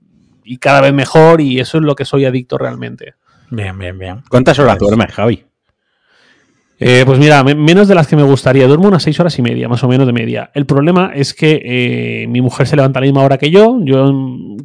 y 0.44 0.58
cada 0.58 0.80
vez 0.80 0.92
mejor 0.92 1.40
y 1.40 1.60
eso 1.60 1.78
es 1.78 1.84
lo 1.84 1.94
que 1.94 2.04
soy 2.04 2.24
adicto 2.24 2.56
realmente. 2.58 3.14
Bien, 3.50 3.76
bien, 3.78 3.98
bien. 3.98 4.22
¿Cuántas 4.28 4.58
horas 4.58 4.76
pues 4.78 4.88
duermes, 4.88 5.14
Javi? 5.14 5.49
Eh, 6.82 7.02
pues 7.04 7.18
mira, 7.18 7.44
menos 7.44 7.88
de 7.88 7.94
las 7.94 8.06
que 8.06 8.16
me 8.16 8.22
gustaría. 8.22 8.66
Duermo 8.66 8.88
unas 8.88 9.02
seis 9.02 9.20
horas 9.20 9.38
y 9.38 9.42
media, 9.42 9.68
más 9.68 9.84
o 9.84 9.88
menos 9.88 10.06
de 10.06 10.14
media. 10.14 10.50
El 10.54 10.64
problema 10.64 11.12
es 11.14 11.34
que 11.34 11.60
eh, 11.62 12.26
mi 12.26 12.40
mujer 12.40 12.66
se 12.66 12.74
levanta 12.74 12.98
a 12.98 13.02
la 13.02 13.06
misma 13.06 13.22
hora 13.22 13.36
que 13.36 13.50
yo. 13.50 13.78
Yo, 13.82 14.10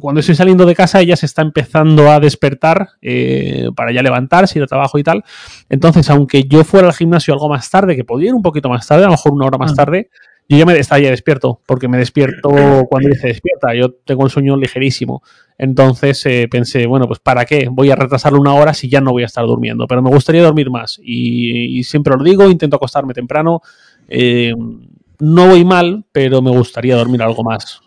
cuando 0.00 0.20
estoy 0.20 0.34
saliendo 0.34 0.64
de 0.64 0.74
casa, 0.74 1.00
ella 1.02 1.14
se 1.14 1.26
está 1.26 1.42
empezando 1.42 2.10
a 2.10 2.18
despertar 2.18 2.88
eh, 3.02 3.68
para 3.76 3.92
ya 3.92 4.02
levantarse, 4.02 4.58
ir 4.58 4.62
al 4.62 4.68
trabajo 4.68 4.98
y 4.98 5.02
tal. 5.02 5.24
Entonces, 5.68 6.08
aunque 6.08 6.44
yo 6.44 6.64
fuera 6.64 6.86
al 6.86 6.94
gimnasio 6.94 7.34
algo 7.34 7.50
más 7.50 7.68
tarde, 7.68 7.94
que 7.94 8.04
podía 8.04 8.28
ir 8.28 8.34
un 8.34 8.42
poquito 8.42 8.70
más 8.70 8.86
tarde, 8.86 9.02
a 9.02 9.08
lo 9.08 9.12
mejor 9.12 9.32
una 9.32 9.44
hora 9.44 9.58
más 9.58 9.72
ah. 9.72 9.76
tarde, 9.76 10.08
yo 10.48 10.58
ya 10.58 10.64
me 10.64 10.78
estaría 10.78 11.10
despierto, 11.10 11.60
porque 11.66 11.88
me 11.88 11.98
despierto 11.98 12.50
cuando 12.88 13.08
dice 13.08 13.28
despierta. 13.28 13.74
Yo 13.74 13.90
tengo 14.04 14.22
un 14.22 14.30
sueño 14.30 14.56
ligerísimo. 14.56 15.22
Entonces 15.58 16.24
eh, 16.26 16.46
pensé, 16.48 16.86
bueno, 16.86 17.06
pues 17.06 17.18
¿para 17.18 17.44
qué? 17.44 17.68
Voy 17.70 17.90
a 17.90 17.96
retrasarlo 17.96 18.40
una 18.40 18.54
hora 18.54 18.72
si 18.72 18.88
ya 18.88 19.00
no 19.00 19.10
voy 19.10 19.24
a 19.24 19.26
estar 19.26 19.44
durmiendo. 19.44 19.86
Pero 19.88 20.02
me 20.02 20.10
gustaría 20.10 20.42
dormir 20.42 20.70
más. 20.70 21.00
Y, 21.02 21.82
siempre 21.82 22.14
lo 22.16 22.22
digo, 22.22 22.48
intento 22.48 22.76
acostarme 22.76 23.12
temprano. 23.12 23.60
Eh, 24.08 24.52
no 25.18 25.48
voy 25.48 25.64
mal, 25.64 26.04
pero 26.12 26.40
me 26.42 26.50
gustaría 26.50 26.94
dormir 26.94 27.22
algo 27.22 27.42
más. 27.42 27.80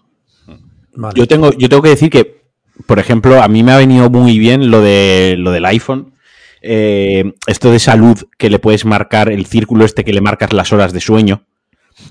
Yo, 1.15 1.27
tengo, 1.27 1.53
yo 1.53 1.69
tengo 1.69 1.81
que 1.81 1.89
decir 1.89 2.09
que, 2.09 2.41
por 2.85 2.99
ejemplo, 2.99 3.41
a 3.41 3.47
mí 3.47 3.63
me 3.63 3.71
ha 3.71 3.77
venido 3.77 4.09
muy 4.09 4.37
bien 4.37 4.69
lo, 4.69 4.81
de, 4.81 5.35
lo 5.37 5.51
del 5.51 5.65
iPhone. 5.65 6.13
Eh, 6.61 7.35
esto 7.47 7.71
de 7.71 7.79
salud, 7.79 8.17
que 8.37 8.49
le 8.49 8.59
puedes 8.59 8.83
marcar 8.83 9.29
el 9.31 9.45
círculo 9.45 9.85
este 9.85 10.03
que 10.03 10.11
le 10.11 10.19
marcas 10.19 10.51
las 10.51 10.73
horas 10.73 10.91
de 10.91 10.99
sueño. 10.99 11.45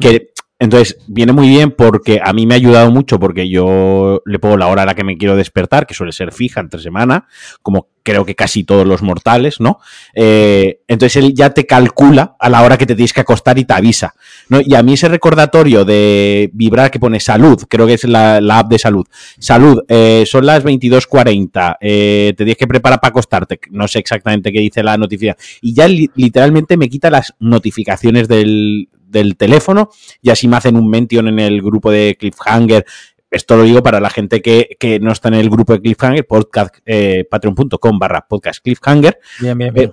Que 0.00 0.30
entonces, 0.60 0.98
viene 1.06 1.32
muy 1.32 1.48
bien 1.48 1.70
porque 1.70 2.20
a 2.22 2.32
mí 2.32 2.44
me 2.44 2.54
ha 2.54 2.56
ayudado 2.56 2.90
mucho 2.90 3.20
porque 3.20 3.48
yo 3.48 4.22
le 4.24 4.38
pongo 4.40 4.56
la 4.56 4.66
hora 4.66 4.82
a 4.82 4.86
la 4.86 4.94
que 4.94 5.04
me 5.04 5.16
quiero 5.16 5.36
despertar, 5.36 5.86
que 5.86 5.94
suele 5.94 6.10
ser 6.10 6.32
fija 6.32 6.60
entre 6.60 6.80
semana, 6.80 7.28
como 7.62 7.86
creo 8.02 8.24
que 8.24 8.34
casi 8.34 8.64
todos 8.64 8.84
los 8.84 9.02
mortales, 9.02 9.60
¿no? 9.60 9.78
Eh, 10.14 10.80
entonces 10.88 11.22
él 11.22 11.32
ya 11.34 11.50
te 11.50 11.64
calcula 11.64 12.34
a 12.40 12.48
la 12.48 12.62
hora 12.62 12.76
que 12.76 12.86
te 12.86 12.96
tienes 12.96 13.12
que 13.12 13.20
acostar 13.20 13.56
y 13.58 13.66
te 13.66 13.74
avisa, 13.74 14.14
¿no? 14.48 14.60
Y 14.60 14.74
a 14.74 14.82
mí 14.82 14.94
ese 14.94 15.08
recordatorio 15.08 15.84
de 15.84 16.50
vibrar 16.54 16.90
que 16.90 16.98
pone 16.98 17.20
salud, 17.20 17.62
creo 17.68 17.86
que 17.86 17.94
es 17.94 18.04
la, 18.04 18.38
app 18.38 18.68
de 18.68 18.78
salud, 18.80 19.06
salud, 19.38 19.84
eh, 19.86 20.24
son 20.26 20.44
las 20.44 20.64
22.40, 20.64 21.76
eh, 21.80 22.32
te 22.36 22.44
tienes 22.44 22.56
que 22.56 22.66
preparar 22.66 22.98
para 22.98 23.10
acostarte, 23.10 23.60
no 23.70 23.86
sé 23.86 24.00
exactamente 24.00 24.50
qué 24.50 24.58
dice 24.58 24.82
la 24.82 24.96
notificación, 24.96 25.36
y 25.60 25.74
ya 25.74 25.86
literalmente 25.86 26.76
me 26.76 26.88
quita 26.88 27.10
las 27.10 27.34
notificaciones 27.38 28.26
del, 28.26 28.88
del 29.08 29.36
teléfono 29.36 29.90
y 30.22 30.30
así 30.30 30.48
me 30.48 30.56
hacen 30.56 30.76
un 30.76 30.88
mention 30.88 31.28
en 31.28 31.38
el 31.38 31.62
grupo 31.62 31.90
de 31.90 32.16
Cliffhanger. 32.18 32.84
Esto 33.30 33.56
lo 33.56 33.64
digo 33.64 33.82
para 33.82 34.00
la 34.00 34.10
gente 34.10 34.40
que, 34.40 34.98
no 35.00 35.12
está 35.12 35.28
en 35.28 35.34
el 35.34 35.50
grupo 35.50 35.72
de 35.72 35.80
Cliffhanger, 35.80 36.26
podcast, 36.26 36.76
eh, 36.86 37.26
patreon.com 37.30 37.98
barra 37.98 38.26
podcast 38.26 38.62
Cliffhanger. 38.62 39.18
Bien, 39.40 39.58
bien, 39.58 39.74
bien. 39.74 39.92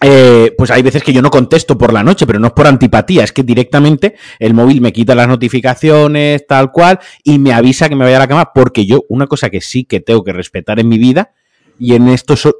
Eh, 0.00 0.52
pues 0.58 0.72
hay 0.72 0.82
veces 0.82 1.04
que 1.04 1.12
yo 1.12 1.22
no 1.22 1.30
contesto 1.30 1.78
por 1.78 1.92
la 1.92 2.02
noche, 2.02 2.26
pero 2.26 2.40
no 2.40 2.48
es 2.48 2.52
por 2.52 2.66
antipatía, 2.66 3.22
es 3.22 3.32
que 3.32 3.44
directamente 3.44 4.16
el 4.40 4.54
móvil 4.54 4.80
me 4.80 4.92
quita 4.92 5.14
las 5.14 5.28
notificaciones, 5.28 6.44
tal 6.48 6.72
cual, 6.72 6.98
y 7.22 7.38
me 7.38 7.52
avisa 7.52 7.88
que 7.88 7.94
me 7.94 8.04
vaya 8.04 8.16
a 8.16 8.20
la 8.20 8.28
cama, 8.28 8.52
porque 8.52 8.84
yo, 8.84 9.04
una 9.08 9.28
cosa 9.28 9.48
que 9.50 9.60
sí 9.60 9.84
que 9.84 10.00
tengo 10.00 10.24
que 10.24 10.32
respetar 10.32 10.80
en 10.80 10.88
mi 10.88 10.98
vida, 10.98 11.32
y 11.78 11.94
en 11.94 12.08
esto 12.08 12.36
soy 12.36 12.52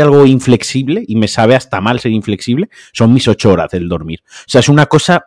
algo 0.00 0.26
inflexible 0.26 1.04
y 1.06 1.16
me 1.16 1.28
sabe 1.28 1.54
hasta 1.54 1.80
mal 1.80 2.00
ser 2.00 2.12
inflexible, 2.12 2.68
son 2.92 3.12
mis 3.12 3.28
ocho 3.28 3.50
horas 3.50 3.70
del 3.70 3.88
dormir. 3.88 4.20
O 4.24 4.48
sea, 4.48 4.60
es 4.60 4.68
una 4.68 4.86
cosa 4.86 5.26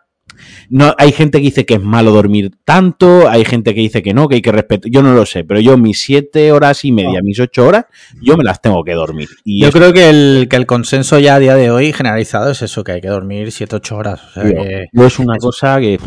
no, 0.69 0.95
hay 0.97 1.11
gente 1.11 1.37
que 1.37 1.45
dice 1.45 1.65
que 1.65 1.75
es 1.75 1.81
malo 1.81 2.11
dormir 2.11 2.51
tanto, 2.65 3.29
hay 3.29 3.45
gente 3.45 3.73
que 3.75 3.81
dice 3.81 4.01
que 4.01 4.13
no, 4.13 4.27
que 4.27 4.35
hay 4.35 4.41
que 4.41 4.51
respetar. 4.51 4.89
Yo 4.91 5.01
no 5.01 5.13
lo 5.13 5.25
sé, 5.25 5.43
pero 5.43 5.59
yo 5.59 5.77
mis 5.77 5.99
siete 5.99 6.51
horas 6.51 6.83
y 6.83 6.91
media, 6.91 7.21
mis 7.21 7.39
ocho 7.39 7.65
horas, 7.65 7.85
yo 8.21 8.35
me 8.35 8.43
las 8.43 8.61
tengo 8.61 8.83
que 8.83 8.93
dormir. 8.93 9.29
Y 9.43 9.61
yo 9.61 9.71
creo 9.71 9.93
que 9.93 10.09
el, 10.09 10.47
que 10.49 10.55
el 10.55 10.65
consenso 10.65 11.19
ya 11.19 11.35
a 11.35 11.39
día 11.39 11.55
de 11.55 11.69
hoy 11.69 11.93
generalizado 11.93 12.51
es 12.51 12.61
eso, 12.61 12.83
que 12.83 12.93
hay 12.93 13.01
que 13.01 13.07
dormir 13.07 13.51
siete, 13.51 13.75
ocho 13.75 13.97
horas. 13.97 14.21
O 14.35 14.41
sea, 14.41 15.07
es 15.07 15.19
una 15.19 15.37
cosa 15.37 15.79
que 15.79 15.99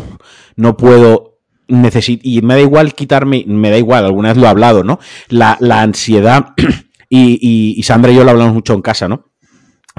no 0.55 0.75
puedo 0.75 1.39
necesitar. 1.67 2.25
Y 2.25 2.41
me 2.41 2.55
da 2.55 2.61
igual 2.61 2.93
quitarme, 2.93 3.45
me 3.47 3.71
da 3.71 3.77
igual, 3.77 4.05
alguna 4.05 4.29
vez 4.29 4.37
lo 4.37 4.45
he 4.45 4.49
hablado, 4.49 4.83
¿no? 4.83 4.99
La, 5.29 5.57
la 5.61 5.81
ansiedad 5.81 6.53
y, 7.09 7.81
Sandra 7.83 8.11
y 8.11 8.15
yo 8.15 8.23
lo 8.23 8.31
hablamos 8.31 8.53
mucho 8.53 8.73
en 8.73 8.81
casa, 8.81 9.07
¿no? 9.07 9.25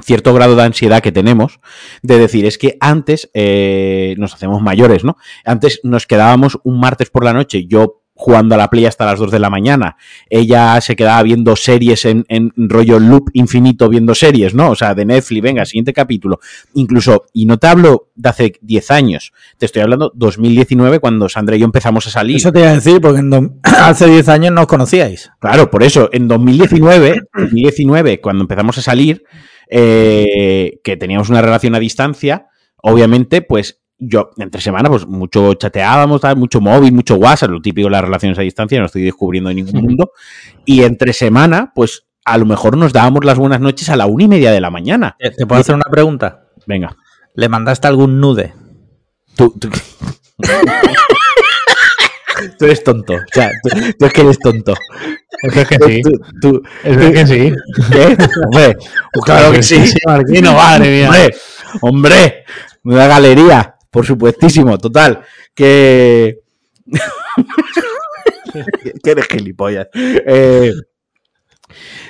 cierto 0.03 0.33
grado 0.33 0.55
de 0.55 0.63
ansiedad 0.63 1.01
que 1.03 1.11
tenemos 1.11 1.59
de 2.01 2.17
decir, 2.17 2.45
es 2.45 2.57
que 2.57 2.75
antes 2.79 3.29
eh, 3.35 4.15
nos 4.17 4.33
hacemos 4.33 4.59
mayores, 4.59 5.03
¿no? 5.03 5.17
Antes 5.45 5.81
nos 5.83 6.07
quedábamos 6.07 6.57
un 6.63 6.79
martes 6.79 7.11
por 7.11 7.23
la 7.23 7.33
noche, 7.33 7.67
yo 7.67 8.00
jugando 8.21 8.53
a 8.53 8.57
la 8.59 8.69
play 8.69 8.85
hasta 8.85 9.03
las 9.03 9.17
2 9.17 9.31
de 9.31 9.39
la 9.39 9.49
mañana. 9.49 9.97
Ella 10.29 10.79
se 10.79 10.95
quedaba 10.95 11.23
viendo 11.23 11.55
series 11.55 12.05
en, 12.05 12.53
rollo 12.55 12.99
loop 12.99 13.31
infinito, 13.33 13.89
viendo 13.89 14.13
series, 14.13 14.53
¿no? 14.53 14.69
O 14.69 14.75
sea, 14.75 14.93
de 14.93 15.05
Netflix, 15.05 15.41
venga, 15.41 15.65
siguiente 15.65 15.91
capítulo. 15.91 16.39
Incluso, 16.75 17.25
y 17.33 17.47
no 17.47 17.57
te 17.57 17.65
hablo 17.65 18.09
de 18.13 18.29
hace 18.29 18.53
10 18.61 18.91
años, 18.91 19.33
te 19.57 19.65
estoy 19.65 19.81
hablando 19.81 20.11
2019 20.13 20.99
cuando 20.99 21.27
Sandra 21.29 21.55
y 21.55 21.61
yo 21.61 21.65
empezamos 21.65 22.05
a 22.05 22.11
salir. 22.11 22.37
Eso 22.37 22.51
te 22.51 22.59
iba 22.59 22.69
a 22.69 22.75
decir, 22.75 23.01
porque 23.01 23.21
hace 23.63 24.05
10 24.05 24.29
años 24.29 24.53
no 24.53 24.61
os 24.61 24.67
conocíais. 24.67 25.31
Claro, 25.39 25.71
por 25.71 25.81
eso, 25.81 26.07
en 26.13 26.27
2019, 26.27 27.21
2019 27.33 28.21
cuando 28.21 28.43
empezamos 28.43 28.77
a 28.77 28.83
salir, 28.83 29.23
eh, 29.67 30.79
que 30.83 30.95
teníamos 30.95 31.29
una 31.29 31.41
relación 31.41 31.73
a 31.73 31.79
distancia, 31.79 32.49
obviamente, 32.83 33.41
pues 33.41 33.80
yo, 34.03 34.31
entre 34.37 34.61
semana, 34.61 34.89
pues 34.89 35.05
mucho 35.05 35.53
chateábamos, 35.53 36.21
mucho 36.35 36.59
móvil, 36.59 36.91
mucho 36.91 37.15
WhatsApp, 37.15 37.51
lo 37.51 37.61
típico 37.61 37.87
de 37.87 37.91
las 37.91 38.01
relaciones 38.01 38.39
a 38.39 38.41
distancia, 38.41 38.79
no 38.79 38.87
estoy 38.87 39.03
descubriendo 39.03 39.51
en 39.51 39.57
ningún 39.57 39.79
mundo. 39.83 40.11
Y 40.65 40.81
entre 40.81 41.13
semana, 41.13 41.71
pues 41.75 42.07
a 42.25 42.39
lo 42.39 42.47
mejor 42.47 42.77
nos 42.77 42.93
dábamos 42.93 43.23
las 43.23 43.37
buenas 43.37 43.61
noches 43.61 43.89
a 43.89 43.95
la 43.95 44.07
una 44.07 44.23
y 44.23 44.27
media 44.27 44.51
de 44.51 44.59
la 44.59 44.71
mañana. 44.71 45.15
Eh, 45.19 45.29
¿Te 45.29 45.45
puedo 45.45 45.61
hacer 45.61 45.75
una 45.75 45.89
pregunta? 45.89 46.47
Venga. 46.65 46.97
¿Le 47.35 47.47
mandaste 47.47 47.87
algún 47.87 48.19
nude? 48.19 48.55
Tú, 49.35 49.53
tú 49.59 49.69
eres 52.65 52.83
tonto. 52.83 53.13
O 53.13 53.19
sea, 53.31 53.51
tú, 53.61 53.69
es 54.05 54.13
que 54.13 54.21
eres 54.21 54.39
tonto. 54.39 54.73
Es 55.43 55.67
que 55.67 55.77
sí. 55.77 56.01
Tú, 56.41 56.63
es 56.83 56.97
que 56.97 57.27
sí. 57.27 57.53
¿Qué? 57.91 58.17
Hombre, 58.45 58.77
claro 59.23 59.51
que 59.51 59.61
sí. 59.61 59.79
Marquino, 60.05 60.53
madre 60.53 60.89
mía. 60.89 61.07
Hombre, 61.07 61.35
hombre, 61.81 62.45
una 62.83 63.07
galería, 63.07 63.75
por 63.91 64.05
supuestísimo, 64.05 64.77
total. 64.77 65.21
Que. 65.53 66.39
que 69.03 69.11
eres 69.11 69.27
gilipollas. 69.27 69.87
Eh, 69.93 70.71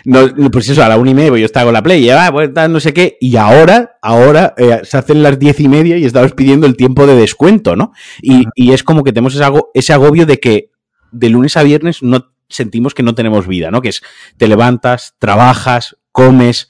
no, 0.05 0.29
pues 0.51 0.69
eso, 0.69 0.83
a 0.83 0.89
la 0.89 0.97
una 0.97 1.11
y 1.11 1.13
media 1.13 1.29
pues 1.29 1.41
yo 1.41 1.45
estaba 1.45 1.65
con 1.65 1.73
la 1.73 1.83
Play 1.83 2.03
y 2.03 2.05
ya, 2.05 2.27
ah, 2.27 2.31
pues 2.31 2.49
no 2.69 2.79
sé 2.79 2.93
qué, 2.93 3.17
y 3.19 3.35
ahora, 3.35 3.97
ahora 4.01 4.53
eh, 4.57 4.81
se 4.83 4.97
hacen 4.97 5.21
las 5.21 5.37
diez 5.37 5.59
y 5.59 5.67
media 5.67 5.97
y 5.97 6.05
estamos 6.05 6.33
pidiendo 6.33 6.65
el 6.65 6.75
tiempo 6.75 7.05
de 7.05 7.15
descuento, 7.15 7.75
¿no? 7.75 7.91
Y, 8.21 8.45
y 8.55 8.73
es 8.73 8.83
como 8.83 9.03
que 9.03 9.11
tenemos 9.11 9.39
ese 9.73 9.93
agobio 9.93 10.25
de 10.25 10.39
que 10.39 10.71
de 11.11 11.29
lunes 11.29 11.57
a 11.57 11.63
viernes 11.63 12.01
no 12.01 12.33
sentimos 12.49 12.93
que 12.93 13.03
no 13.03 13.15
tenemos 13.15 13.47
vida, 13.47 13.71
¿no? 13.71 13.81
Que 13.81 13.89
es, 13.89 14.01
te 14.37 14.47
levantas, 14.47 15.15
trabajas, 15.19 15.97
comes, 16.11 16.69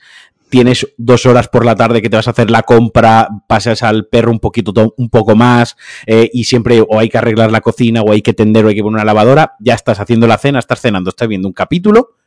tienes 0.51 0.87
dos 0.97 1.25
horas 1.25 1.47
por 1.47 1.65
la 1.65 1.75
tarde 1.75 2.01
que 2.01 2.09
te 2.09 2.17
vas 2.17 2.27
a 2.27 2.31
hacer 2.31 2.51
la 2.51 2.61
compra, 2.61 3.27
pasas 3.47 3.81
al 3.81 4.05
perro 4.05 4.31
un 4.31 4.39
poquito, 4.39 4.93
un 4.97 5.09
poco 5.09 5.35
más, 5.35 5.75
eh, 6.05 6.29
y 6.31 6.43
siempre 6.43 6.83
o 6.87 6.99
hay 6.99 7.09
que 7.09 7.17
arreglar 7.17 7.51
la 7.51 7.61
cocina, 7.61 8.01
o 8.01 8.11
hay 8.11 8.21
que 8.21 8.33
tender, 8.33 8.65
o 8.65 8.67
hay 8.67 8.75
que 8.75 8.83
poner 8.83 8.97
una 8.97 9.05
lavadora, 9.05 9.53
ya 9.59 9.73
estás 9.73 9.99
haciendo 9.99 10.27
la 10.27 10.37
cena, 10.37 10.59
estás 10.59 10.81
cenando, 10.81 11.09
estás 11.09 11.27
viendo 11.27 11.47
un 11.47 11.53
capítulo, 11.53 12.17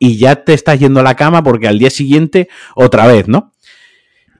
y 0.00 0.16
ya 0.16 0.34
te 0.36 0.54
estás 0.54 0.80
yendo 0.80 0.98
a 0.98 1.02
la 1.04 1.14
cama 1.14 1.44
porque 1.44 1.68
al 1.68 1.78
día 1.78 1.90
siguiente 1.90 2.48
otra 2.74 3.06
vez, 3.06 3.28
¿no? 3.28 3.52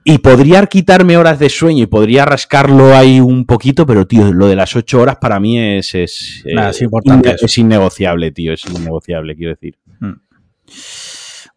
Y 0.03 0.17
podría 0.17 0.65
quitarme 0.65 1.15
horas 1.15 1.37
de 1.37 1.49
sueño 1.49 1.83
y 1.83 1.85
podría 1.85 2.25
rascarlo 2.25 2.95
ahí 2.95 3.19
un 3.19 3.45
poquito, 3.45 3.85
pero 3.85 4.07
tío, 4.07 4.33
lo 4.33 4.47
de 4.47 4.55
las 4.55 4.75
ocho 4.75 4.99
horas 4.99 5.17
para 5.17 5.39
mí 5.39 5.59
es, 5.59 5.93
es, 5.93 6.43
es 6.43 6.81
importante. 6.81 7.35
es 7.39 7.57
innegociable, 7.59 8.31
tío, 8.31 8.53
es 8.53 8.65
innegociable, 8.65 9.35
quiero 9.35 9.51
decir. 9.51 9.77
Hmm. 9.99 10.13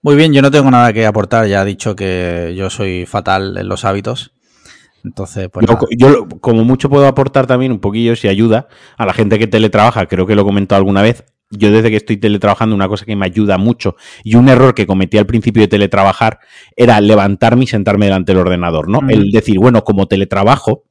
Muy 0.05 0.17
bien, 0.17 0.35
yo 0.35 0.43
no 0.43 0.51
tengo 0.51 0.71
nada 0.71 0.93
que 0.93 1.07
aportar, 1.07 1.47
ya 1.47 1.62
he 1.62 1.64
dicho 1.64 1.97
que 1.97 2.53
yo 2.55 2.69
soy 2.69 3.07
fatal 3.07 3.57
en 3.57 3.67
los 3.67 3.87
hábitos. 3.87 4.33
Entonces, 5.03 5.49
pues 5.51 5.67
yo, 5.67 5.79
yo, 5.97 6.29
como 6.43 6.62
mucho 6.62 6.90
puedo 6.90 7.07
aportar 7.07 7.47
también 7.47 7.73
un 7.73 7.81
poquillo 7.81 8.14
si 8.14 8.29
ayuda 8.29 8.69
a 8.99 9.07
la 9.07 9.14
gente 9.14 9.38
que 9.38 9.47
teletrabaja, 9.47 10.05
creo 10.05 10.27
que 10.27 10.35
lo 10.35 10.43
he 10.43 10.45
comentado 10.45 10.79
alguna 10.79 11.01
vez, 11.01 11.25
yo 11.49 11.73
desde 11.73 11.88
que 11.88 11.97
estoy 11.97 12.19
teletrabajando, 12.19 12.77
una 12.77 12.87
cosa 12.87 13.07
que 13.07 13.17
me 13.17 13.25
ayuda 13.25 13.57
mucho 13.57 13.97
y 14.23 14.35
un 14.35 14.51
error 14.51 14.75
que 14.75 14.87
cometí 14.87 15.17
al 15.17 15.25
principio 15.25 15.62
de 15.62 15.69
teletrabajar 15.69 16.38
era 16.77 17.01
levantarme 17.01 17.64
y 17.64 17.67
sentarme 17.67 18.05
delante 18.05 18.33
del 18.33 18.43
ordenador, 18.43 18.90
¿no? 18.90 19.01
El 19.09 19.31
decir, 19.31 19.59
bueno, 19.59 19.85
como 19.85 20.07
teletrabajo, 20.07 20.85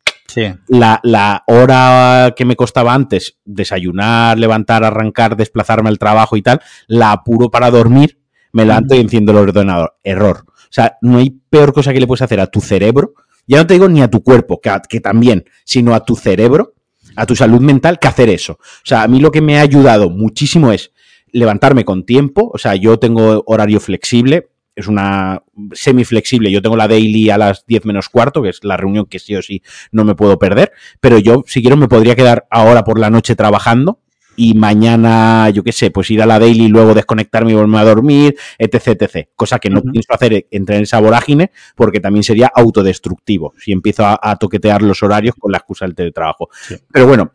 la, 0.68 1.00
la, 1.04 1.44
hora 1.46 2.34
que 2.36 2.46
me 2.46 2.56
costaba 2.56 2.96
antes, 2.96 3.38
desayunar, 3.46 4.40
levantar, 4.40 4.84
arrancar, 4.84 5.38
desplazarme 5.38 5.90
al 5.90 6.00
trabajo 6.00 6.36
y 6.36 6.42
tal, 6.42 6.62
la 6.88 7.12
apuro 7.12 7.52
para 7.52 7.70
dormir, 7.70 8.23
me 8.54 8.66
levanto 8.66 8.96
y 8.96 9.00
enciendo 9.00 9.32
el 9.34 9.40
ordenador. 9.40 9.96
Error. 10.04 10.46
O 10.48 10.76
sea, 10.76 10.98
no 11.02 11.18
hay 11.18 11.32
peor 11.50 11.74
cosa 11.74 11.94
que 11.94 12.00
le 12.00 12.08
puedes 12.08 12.22
hacer 12.22 12.40
a 12.40 12.48
tu 12.48 12.62
cerebro, 12.62 13.14
ya 13.46 13.58
no 13.58 13.68
te 13.68 13.74
digo 13.74 13.90
ni 13.90 14.02
a 14.02 14.10
tu 14.10 14.24
cuerpo, 14.24 14.62
que, 14.62 14.72
que 14.88 15.02
también, 15.02 15.46
sino 15.66 15.94
a 15.94 16.06
tu 16.06 16.16
cerebro, 16.16 16.74
a 17.16 17.26
tu 17.26 17.36
salud 17.36 17.60
mental 17.60 18.00
que 18.00 18.08
hacer 18.08 18.30
eso. 18.30 18.54
O 18.54 18.86
sea, 18.86 19.04
a 19.04 19.08
mí 19.08 19.20
lo 19.20 19.32
que 19.32 19.42
me 19.42 19.58
ha 19.58 19.62
ayudado 19.62 20.10
muchísimo 20.10 20.72
es 20.72 20.92
levantarme 21.32 21.84
con 21.84 22.06
tiempo, 22.06 22.50
o 22.54 22.58
sea, 22.58 22.76
yo 22.76 22.98
tengo 22.98 23.44
horario 23.48 23.80
flexible, 23.80 24.50
es 24.76 24.88
una 24.88 25.44
semi 25.74 26.04
flexible, 26.04 26.52
yo 26.52 26.62
tengo 26.62 26.76
la 26.76 26.88
daily 26.88 27.30
a 27.30 27.38
las 27.38 27.66
10 27.68 27.86
menos 27.86 28.10
cuarto, 28.10 28.42
que 28.42 28.50
es 28.50 28.64
la 28.64 28.78
reunión 28.78 29.06
que 29.06 29.20
sí 29.20 29.36
o 29.36 29.42
sí 29.42 29.62
no 29.92 30.04
me 30.04 30.16
puedo 30.16 30.40
perder, 30.40 30.72
pero 31.00 31.20
yo 31.20 31.44
si 31.46 31.62
quiero 31.62 31.78
me 31.78 31.88
podría 31.88 32.16
quedar 32.16 32.48
ahora 32.50 32.84
por 32.84 33.00
la 33.00 33.10
noche 33.10 33.36
trabajando 33.36 34.00
y 34.36 34.54
mañana, 34.54 35.50
yo 35.50 35.64
qué 35.64 35.72
sé, 35.72 35.92
pues 35.92 36.10
ir 36.12 36.22
a 36.22 36.26
la 36.26 36.40
daily 36.40 36.66
y 36.66 36.68
luego 36.68 36.94
desconectarme 36.94 37.52
y 37.52 37.56
volverme 37.56 37.80
a 37.80 37.84
dormir, 37.84 38.36
etc, 38.58 38.88
etc. 39.00 39.28
Cosa 39.36 39.60
que 39.60 39.70
no 39.70 39.82
pienso 39.82 40.14
hacer 40.14 40.48
entre 40.52 40.78
en 40.78 40.84
esa 40.84 41.00
vorágine 41.00 41.52
porque 41.76 42.00
también 42.00 42.24
sería 42.24 42.52
autodestructivo 42.54 43.54
si 43.58 43.72
empiezo 43.72 44.04
a, 44.06 44.36
toquetear 44.38 44.82
los 44.82 45.02
horarios 45.04 45.36
con 45.38 45.52
la 45.52 45.60
excusa 45.60 45.86
del 45.86 45.96
teletrabajo. 45.96 46.50
Pero 46.92 47.08
bueno, 47.08 47.32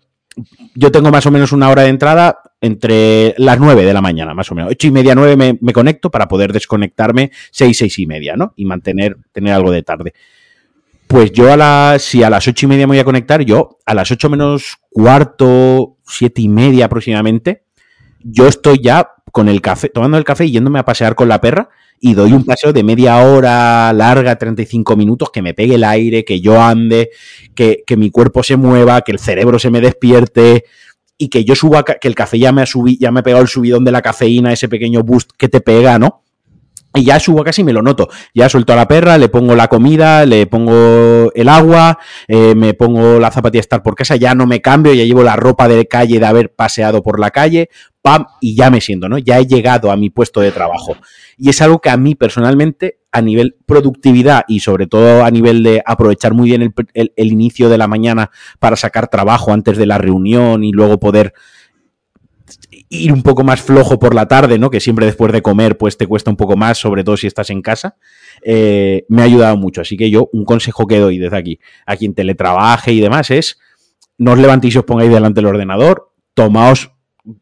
yo 0.74 0.90
tengo 0.90 1.10
más 1.10 1.26
o 1.26 1.30
menos 1.30 1.52
una 1.52 1.68
hora 1.68 1.82
de 1.82 1.88
entrada 1.88 2.40
entre 2.60 3.34
las 3.38 3.58
9 3.58 3.84
de 3.84 3.94
la 3.94 4.00
mañana, 4.00 4.34
más 4.34 4.50
o 4.50 4.54
menos. 4.54 4.70
8 4.72 4.88
y 4.88 4.90
media, 4.90 5.14
9 5.14 5.36
me, 5.36 5.58
me 5.60 5.72
conecto 5.72 6.10
para 6.10 6.28
poder 6.28 6.52
desconectarme 6.52 7.30
6, 7.50 7.76
6 7.76 7.98
y 8.00 8.06
media, 8.06 8.36
¿no? 8.36 8.52
Y 8.56 8.64
mantener, 8.64 9.16
tener 9.32 9.54
algo 9.54 9.70
de 9.70 9.82
tarde. 9.82 10.14
Pues 11.08 11.32
yo 11.32 11.50
a 11.50 11.56
las, 11.56 12.02
si 12.02 12.22
a 12.22 12.28
las 12.28 12.46
ocho 12.46 12.66
y 12.66 12.68
media 12.68 12.86
me 12.86 12.92
voy 12.92 12.98
a 12.98 13.04
conectar, 13.04 13.42
yo 13.42 13.78
a 13.86 13.94
las 13.94 14.10
ocho 14.10 14.28
menos 14.28 14.76
cuarto, 14.90 15.96
siete 16.06 16.42
y 16.42 16.48
media 16.50 16.84
aproximadamente, 16.84 17.64
yo 18.22 18.46
estoy 18.46 18.80
ya 18.82 19.08
con 19.32 19.48
el 19.48 19.62
café, 19.62 19.88
tomando 19.88 20.18
el 20.18 20.24
café 20.24 20.44
y 20.44 20.50
yéndome 20.50 20.78
a 20.78 20.84
pasear 20.84 21.14
con 21.14 21.28
la 21.28 21.40
perra 21.40 21.70
y 21.98 22.12
doy 22.12 22.34
un 22.34 22.44
paseo 22.44 22.74
de 22.74 22.82
media 22.82 23.16
hora 23.22 23.90
larga, 23.94 24.36
35 24.36 24.96
minutos, 24.96 25.30
que 25.30 25.40
me 25.40 25.54
pegue 25.54 25.76
el 25.76 25.84
aire, 25.84 26.26
que 26.26 26.40
yo 26.40 26.60
ande, 26.60 27.10
que, 27.54 27.82
que 27.86 27.96
mi 27.96 28.10
cuerpo 28.10 28.42
se 28.42 28.56
mueva, 28.56 29.00
que 29.00 29.12
el 29.12 29.18
cerebro 29.18 29.58
se 29.58 29.70
me 29.70 29.80
despierte 29.80 30.64
y 31.16 31.28
que 31.28 31.42
yo 31.42 31.54
suba, 31.54 31.84
que 31.84 32.06
el 32.06 32.14
café 32.14 32.38
ya 32.38 32.52
me 32.52 32.62
ha 32.62 32.66
subido, 32.66 32.98
ya 33.00 33.10
me 33.10 33.20
ha 33.20 33.22
pegado 33.22 33.42
el 33.42 33.48
subidón 33.48 33.84
de 33.84 33.92
la 33.92 34.02
cafeína, 34.02 34.52
ese 34.52 34.68
pequeño 34.68 35.02
boost 35.02 35.30
que 35.38 35.48
te 35.48 35.60
pega, 35.62 35.98
¿no? 35.98 36.22
Y 36.94 37.04
ya 37.04 37.20
subo 37.20 37.44
casi 37.44 37.62
me 37.62 37.72
lo 37.72 37.82
noto. 37.82 38.08
Ya 38.34 38.48
suelto 38.48 38.72
a 38.72 38.76
la 38.76 38.88
perra, 38.88 39.18
le 39.18 39.28
pongo 39.28 39.54
la 39.54 39.68
comida, 39.68 40.24
le 40.24 40.46
pongo 40.46 41.30
el 41.34 41.48
agua, 41.48 41.98
eh, 42.26 42.54
me 42.54 42.74
pongo 42.74 43.20
la 43.20 43.30
zapatilla 43.30 43.60
estar 43.60 43.82
por 43.82 43.94
casa, 43.94 44.16
ya 44.16 44.34
no 44.34 44.46
me 44.46 44.60
cambio, 44.62 44.94
ya 44.94 45.04
llevo 45.04 45.22
la 45.22 45.36
ropa 45.36 45.68
de 45.68 45.86
calle 45.86 46.18
de 46.18 46.26
haber 46.26 46.54
paseado 46.54 47.02
por 47.02 47.20
la 47.20 47.30
calle, 47.30 47.68
pam, 48.00 48.24
y 48.40 48.56
ya 48.56 48.70
me 48.70 48.80
siento, 48.80 49.08
¿no? 49.08 49.18
Ya 49.18 49.38
he 49.38 49.46
llegado 49.46 49.90
a 49.90 49.96
mi 49.96 50.08
puesto 50.08 50.40
de 50.40 50.50
trabajo. 50.50 50.96
Y 51.36 51.50
es 51.50 51.60
algo 51.60 51.78
que 51.80 51.90
a 51.90 51.96
mí 51.96 52.14
personalmente, 52.14 53.00
a 53.12 53.20
nivel 53.20 53.56
productividad 53.66 54.44
y 54.48 54.60
sobre 54.60 54.86
todo 54.86 55.24
a 55.24 55.30
nivel 55.30 55.62
de 55.62 55.82
aprovechar 55.84 56.34
muy 56.34 56.48
bien 56.48 56.74
el 56.94 57.32
inicio 57.32 57.68
de 57.68 57.78
la 57.78 57.86
mañana 57.86 58.30
para 58.58 58.76
sacar 58.76 59.08
trabajo 59.08 59.52
antes 59.52 59.76
de 59.76 59.86
la 59.86 59.98
reunión 59.98 60.64
y 60.64 60.72
luego 60.72 60.98
poder 60.98 61.32
ir 62.88 63.12
un 63.12 63.22
poco 63.22 63.44
más 63.44 63.60
flojo 63.60 63.98
por 63.98 64.14
la 64.14 64.26
tarde, 64.26 64.58
¿no? 64.58 64.70
Que 64.70 64.80
siempre 64.80 65.06
después 65.06 65.32
de 65.32 65.42
comer, 65.42 65.76
pues 65.76 65.96
te 65.96 66.06
cuesta 66.06 66.30
un 66.30 66.36
poco 66.36 66.56
más, 66.56 66.78
sobre 66.78 67.04
todo 67.04 67.16
si 67.16 67.26
estás 67.26 67.50
en 67.50 67.62
casa. 67.62 67.96
Eh, 68.42 69.04
me 69.08 69.22
ha 69.22 69.24
ayudado 69.24 69.56
mucho. 69.56 69.80
Así 69.80 69.96
que 69.96 70.10
yo, 70.10 70.28
un 70.32 70.44
consejo 70.44 70.86
que 70.86 70.98
doy 70.98 71.18
desde 71.18 71.36
aquí, 71.36 71.60
a 71.86 71.96
quien 71.96 72.14
teletrabaje 72.14 72.92
y 72.92 73.00
demás, 73.00 73.30
es 73.30 73.58
no 74.16 74.32
os 74.32 74.38
levantéis 74.38 74.74
y 74.74 74.78
os 74.78 74.84
pongáis 74.84 75.10
delante 75.10 75.38
del 75.38 75.46
ordenador, 75.46 76.12
tomaos 76.34 76.90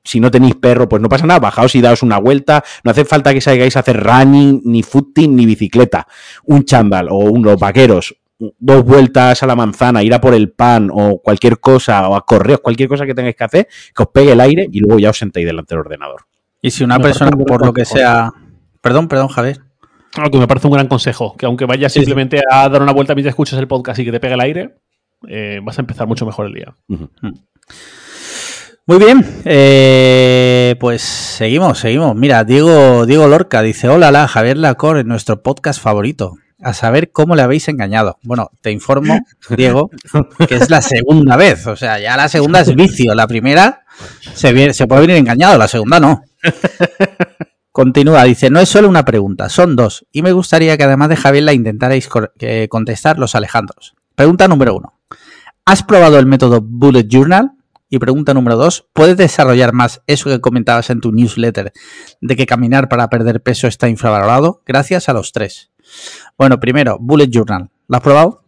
si 0.04 0.20
no 0.20 0.30
tenéis 0.30 0.56
perro, 0.56 0.88
pues 0.88 1.00
no 1.00 1.09
pasa 1.09 1.26
nada, 1.26 1.40
bajaos 1.40 1.74
y 1.74 1.80
daos 1.80 2.02
una 2.02 2.18
vuelta. 2.18 2.64
No 2.85 2.90
hace 2.90 3.04
falta 3.04 3.32
que 3.32 3.40
salgáis 3.40 3.76
a 3.76 3.80
hacer 3.80 4.02
running, 4.02 4.62
ni 4.64 4.82
footing, 4.82 5.35
ni 5.37 5.46
bicicleta. 5.46 6.06
Un 6.44 6.64
chándal 6.64 7.09
o 7.09 7.18
unos 7.18 7.56
vaqueros, 7.56 8.16
dos 8.38 8.85
vueltas 8.85 9.42
a 9.42 9.46
la 9.46 9.57
manzana, 9.57 10.03
ir 10.03 10.12
a 10.14 10.20
por 10.20 10.35
el 10.35 10.51
pan 10.51 10.90
o 10.92 11.20
cualquier 11.22 11.59
cosa, 11.59 12.09
o 12.09 12.16
a 12.16 12.25
correr, 12.25 12.61
cualquier 12.61 12.88
cosa 12.88 13.07
que 13.07 13.14
tengáis 13.14 13.37
que 13.37 13.44
hacer, 13.44 13.68
que 13.94 14.03
os 14.03 14.09
pegue 14.09 14.33
el 14.33 14.40
aire 14.40 14.68
y 14.70 14.81
luego 14.81 14.99
ya 14.99 15.11
os 15.11 15.18
sentéis 15.18 15.46
delante 15.46 15.75
del 15.75 15.81
ordenador. 15.81 16.22
Y 16.61 16.70
si 16.70 16.85
una 16.85 16.99
persona, 16.99 17.31
por 17.31 17.64
lo 17.64 17.72
que 17.72 17.85
sea. 17.85 18.33
Perdón, 18.81 19.09
perdón, 19.09 19.29
Javier. 19.29 19.61
Lo 20.22 20.31
que 20.31 20.38
me 20.38 20.46
parece 20.46 20.66
un 20.66 20.72
gran 20.72 20.88
consejo, 20.88 21.37
que 21.37 21.46
aunque 21.46 21.66
vayas 21.66 21.92
simplemente 21.92 22.40
a 22.51 22.68
dar 22.68 22.83
una 22.83 22.92
vuelta 22.92 23.14
mientras 23.14 23.33
escuchas 23.33 23.59
el 23.59 23.68
podcast 23.68 23.99
y 24.01 24.05
que 24.05 24.12
te 24.12 24.20
pegue 24.20 24.35
el 24.35 24.40
aire, 24.40 24.77
eh, 25.29 25.61
vas 25.62 25.79
a 25.79 25.83
empezar 25.83 26.07
mucho 26.07 26.25
mejor 26.25 26.46
el 26.46 26.55
día. 26.55 26.75
Mm. 26.88 27.05
Muy 28.87 28.99
bien, 28.99 29.42
eh, 29.44 30.77
pues 30.79 31.03
seguimos, 31.03 31.81
seguimos. 31.81 32.14
Mira, 32.14 32.44
Diego, 32.44 33.05
Diego 33.05 33.27
Lorca 33.27 33.61
dice, 33.61 33.88
hola, 33.88 34.11
la 34.11 34.29
Javier 34.29 34.57
Lacor, 34.57 34.99
en 34.99 35.09
nuestro 35.09 35.42
podcast 35.42 35.83
favorito 35.83 36.37
a 36.62 36.72
saber 36.72 37.10
cómo 37.12 37.36
le 37.36 37.42
habéis 37.42 37.68
engañado. 37.68 38.18
Bueno, 38.22 38.50
te 38.60 38.70
informo, 38.70 39.20
Diego, 39.56 39.90
que 40.48 40.54
es 40.56 40.70
la 40.70 40.80
segunda 40.80 41.36
vez. 41.36 41.66
O 41.66 41.76
sea, 41.76 41.98
ya 41.98 42.16
la 42.16 42.28
segunda 42.28 42.60
es 42.60 42.74
vicio. 42.74 43.14
La 43.14 43.26
primera 43.26 43.84
se, 44.34 44.86
puede 44.86 45.00
venir 45.02 45.16
engañado, 45.16 45.58
la 45.58 45.68
segunda 45.68 46.00
no. 46.00 46.22
Continúa, 47.72 48.24
dice, 48.24 48.48
no 48.48 48.60
es 48.60 48.70
solo 48.70 48.88
una 48.88 49.04
pregunta, 49.04 49.50
son 49.50 49.76
dos. 49.76 50.06
Y 50.10 50.22
me 50.22 50.32
gustaría 50.32 50.78
que 50.78 50.84
además 50.84 51.10
de 51.10 51.16
Javier 51.16 51.44
la 51.44 51.52
intentarais 51.52 52.08
contestar 52.70 53.18
los 53.18 53.34
Alejandros. 53.34 53.94
Pregunta 54.14 54.48
número 54.48 54.76
uno. 54.76 54.98
¿Has 55.66 55.82
probado 55.82 56.18
el 56.18 56.26
método 56.26 56.62
Bullet 56.62 57.06
Journal? 57.06 57.52
Y 57.88 58.00
pregunta 58.00 58.34
número 58.34 58.56
dos, 58.56 58.88
¿puedes 58.92 59.16
desarrollar 59.16 59.72
más 59.72 60.02
eso 60.08 60.28
que 60.28 60.40
comentabas 60.40 60.90
en 60.90 61.00
tu 61.00 61.12
newsletter 61.12 61.72
de 62.20 62.36
que 62.36 62.44
caminar 62.44 62.88
para 62.88 63.08
perder 63.08 63.42
peso 63.42 63.68
está 63.68 63.88
infravalorado? 63.88 64.62
Gracias 64.66 65.08
a 65.08 65.12
los 65.12 65.30
tres. 65.30 65.70
Bueno, 66.37 66.59
primero, 66.61 66.99
Bullet 67.01 67.29
Journal. 67.31 67.68
¿Lo 67.88 67.96
has 67.96 68.03
probado? 68.03 68.42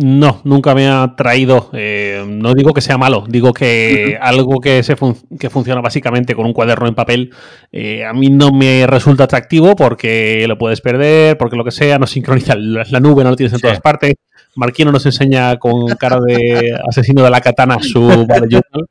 No, 0.00 0.40
nunca 0.44 0.76
me 0.76 0.86
ha 0.86 1.14
traído. 1.16 1.70
Eh, 1.72 2.24
no 2.24 2.54
digo 2.54 2.72
que 2.72 2.80
sea 2.80 2.96
malo, 2.96 3.24
digo 3.28 3.52
que 3.52 4.16
algo 4.22 4.60
que, 4.60 4.84
se 4.84 4.94
que 5.40 5.50
funciona 5.50 5.80
básicamente 5.80 6.36
con 6.36 6.46
un 6.46 6.52
cuaderno 6.52 6.86
en 6.86 6.94
papel 6.94 7.34
eh, 7.72 8.04
a 8.04 8.12
mí 8.12 8.28
no 8.30 8.52
me 8.52 8.86
resulta 8.86 9.24
atractivo 9.24 9.74
porque 9.74 10.44
lo 10.46 10.56
puedes 10.56 10.80
perder, 10.80 11.36
porque 11.36 11.56
lo 11.56 11.64
que 11.64 11.72
sea, 11.72 11.98
no 11.98 12.06
sincroniza 12.06 12.54
la 12.54 13.00
nube, 13.00 13.24
no 13.24 13.30
lo 13.30 13.36
tienes 13.36 13.54
en 13.54 13.60
todas 13.60 13.80
partes. 13.80 14.14
Marquino 14.54 14.92
nos 14.92 15.04
enseña 15.04 15.56
con 15.58 15.88
cara 15.96 16.20
de 16.20 16.78
asesino 16.88 17.24
de 17.24 17.30
la 17.30 17.40
katana 17.40 17.78
su 17.80 18.00
Bullet 18.28 18.48
Journal. 18.48 18.86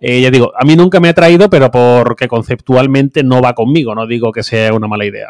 Eh, 0.00 0.20
ya 0.20 0.32
digo, 0.32 0.50
a 0.58 0.64
mí 0.64 0.74
nunca 0.74 0.98
me 0.98 1.10
ha 1.10 1.14
traído, 1.14 1.48
pero 1.48 1.70
porque 1.70 2.26
conceptualmente 2.26 3.22
no 3.22 3.40
va 3.40 3.52
conmigo. 3.52 3.94
No 3.94 4.04
digo 4.04 4.32
que 4.32 4.42
sea 4.42 4.74
una 4.74 4.88
mala 4.88 5.04
idea. 5.04 5.28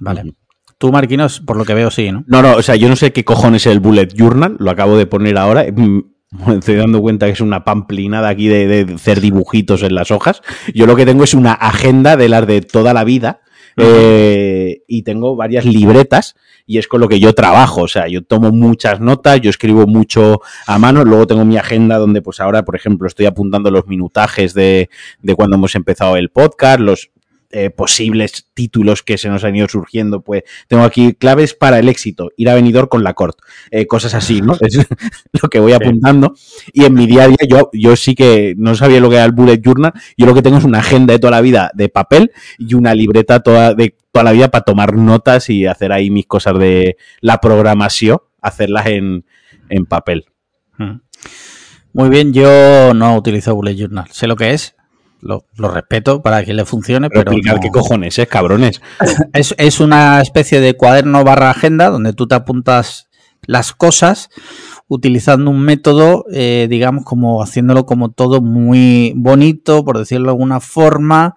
Vale. 0.00 0.34
Tú, 0.84 0.92
Marquinos, 0.92 1.40
por 1.40 1.56
lo 1.56 1.64
que 1.64 1.72
veo, 1.72 1.90
sí, 1.90 2.12
¿no? 2.12 2.24
No, 2.26 2.42
no, 2.42 2.56
o 2.56 2.62
sea, 2.62 2.76
yo 2.76 2.90
no 2.90 2.96
sé 2.96 3.10
qué 3.14 3.24
cojones 3.24 3.64
es 3.64 3.72
el 3.72 3.80
Bullet 3.80 4.08
Journal, 4.14 4.56
lo 4.58 4.70
acabo 4.70 4.98
de 4.98 5.06
poner 5.06 5.38
ahora. 5.38 5.64
Me 5.74 6.02
estoy 6.58 6.74
dando 6.74 7.00
cuenta 7.00 7.24
que 7.24 7.32
es 7.32 7.40
una 7.40 7.64
pamplinada 7.64 8.28
aquí 8.28 8.48
de, 8.48 8.66
de 8.66 8.92
hacer 8.92 9.22
dibujitos 9.22 9.82
en 9.82 9.94
las 9.94 10.10
hojas. 10.10 10.42
Yo 10.74 10.84
lo 10.84 10.94
que 10.94 11.06
tengo 11.06 11.24
es 11.24 11.32
una 11.32 11.54
agenda 11.54 12.18
de 12.18 12.28
las 12.28 12.46
de 12.46 12.60
toda 12.60 12.92
la 12.92 13.02
vida. 13.02 13.40
Eh, 13.78 14.82
y 14.86 15.04
tengo 15.04 15.36
varias 15.36 15.64
libretas 15.64 16.36
y 16.66 16.76
es 16.76 16.86
con 16.86 17.00
lo 17.00 17.08
que 17.08 17.18
yo 17.18 17.32
trabajo, 17.32 17.82
o 17.82 17.88
sea, 17.88 18.06
yo 18.06 18.22
tomo 18.22 18.52
muchas 18.52 19.00
notas, 19.00 19.40
yo 19.40 19.50
escribo 19.50 19.86
mucho 19.88 20.42
a 20.68 20.78
mano, 20.78 21.04
luego 21.04 21.26
tengo 21.26 21.44
mi 21.44 21.56
agenda 21.56 21.98
donde 21.98 22.22
pues 22.22 22.40
ahora, 22.40 22.64
por 22.64 22.76
ejemplo, 22.76 23.08
estoy 23.08 23.26
apuntando 23.26 23.72
los 23.72 23.88
minutajes 23.88 24.54
de, 24.54 24.90
de 25.22 25.34
cuando 25.34 25.56
hemos 25.56 25.74
empezado 25.74 26.16
el 26.16 26.28
podcast, 26.28 26.78
los 26.78 27.10
eh, 27.56 27.70
posibles 27.70 28.48
títulos 28.52 29.04
que 29.04 29.16
se 29.16 29.28
nos 29.28 29.44
han 29.44 29.54
ido 29.54 29.68
surgiendo, 29.68 30.22
pues 30.22 30.42
tengo 30.66 30.82
aquí 30.82 31.14
claves 31.14 31.54
para 31.54 31.78
el 31.78 31.88
éxito, 31.88 32.32
ir 32.36 32.50
a 32.50 32.54
venidor 32.56 32.88
con 32.88 33.04
la 33.04 33.14
corte, 33.14 33.44
eh, 33.70 33.86
cosas 33.86 34.14
así, 34.14 34.42
¿no? 34.42 34.58
Es 34.60 34.86
lo 35.40 35.48
que 35.48 35.60
voy 35.60 35.72
apuntando. 35.72 36.34
Y 36.72 36.84
en 36.84 36.94
mi 36.94 37.06
día 37.06 37.22
a 37.22 37.28
día 37.28 37.36
yo, 37.48 37.70
yo 37.72 37.94
sí 37.94 38.16
que 38.16 38.56
no 38.58 38.74
sabía 38.74 38.98
lo 38.98 39.08
que 39.08 39.14
era 39.14 39.24
el 39.24 39.30
bullet 39.30 39.60
journal, 39.64 39.92
yo 40.16 40.26
lo 40.26 40.34
que 40.34 40.42
tengo 40.42 40.58
es 40.58 40.64
una 40.64 40.80
agenda 40.80 41.12
de 41.12 41.20
toda 41.20 41.30
la 41.30 41.40
vida 41.42 41.70
de 41.74 41.88
papel 41.88 42.32
y 42.58 42.74
una 42.74 42.92
libreta 42.92 43.38
toda 43.38 43.72
de 43.72 43.94
toda 44.10 44.24
la 44.24 44.32
vida 44.32 44.50
para 44.50 44.64
tomar 44.64 44.96
notas 44.96 45.48
y 45.48 45.66
hacer 45.66 45.92
ahí 45.92 46.10
mis 46.10 46.26
cosas 46.26 46.58
de 46.58 46.96
la 47.20 47.38
programación, 47.38 48.18
hacerlas 48.42 48.86
en, 48.86 49.26
en 49.68 49.86
papel. 49.86 50.24
Muy 51.92 52.08
bien, 52.08 52.32
yo 52.32 52.94
no 52.94 53.16
utilizo 53.16 53.54
bullet 53.54 53.76
journal, 53.76 54.06
sé 54.10 54.26
lo 54.26 54.34
que 54.34 54.50
es, 54.50 54.73
lo, 55.24 55.44
respeto 55.70 56.22
para 56.22 56.44
que 56.44 56.54
le 56.54 56.64
funcione, 56.64 57.08
pero. 57.10 57.32
pero 57.42 57.60
qué 57.60 57.70
cojones, 57.70 58.18
¿eh? 58.18 58.26
Cabrones. 58.26 58.80
Es, 59.32 59.54
es, 59.58 59.80
una 59.80 60.20
especie 60.20 60.60
de 60.60 60.74
cuaderno 60.74 61.24
barra 61.24 61.50
agenda 61.50 61.90
donde 61.90 62.12
tú 62.12 62.28
te 62.28 62.34
apuntas 62.34 63.08
las 63.46 63.72
cosas 63.72 64.30
utilizando 64.86 65.50
un 65.50 65.60
método, 65.60 66.24
eh, 66.32 66.66
digamos, 66.70 67.04
como 67.04 67.42
haciéndolo 67.42 67.84
como 67.86 68.10
todo 68.10 68.40
muy 68.40 69.12
bonito, 69.16 69.84
por 69.84 69.98
decirlo 69.98 70.26
de 70.26 70.30
alguna 70.30 70.60
forma. 70.60 71.34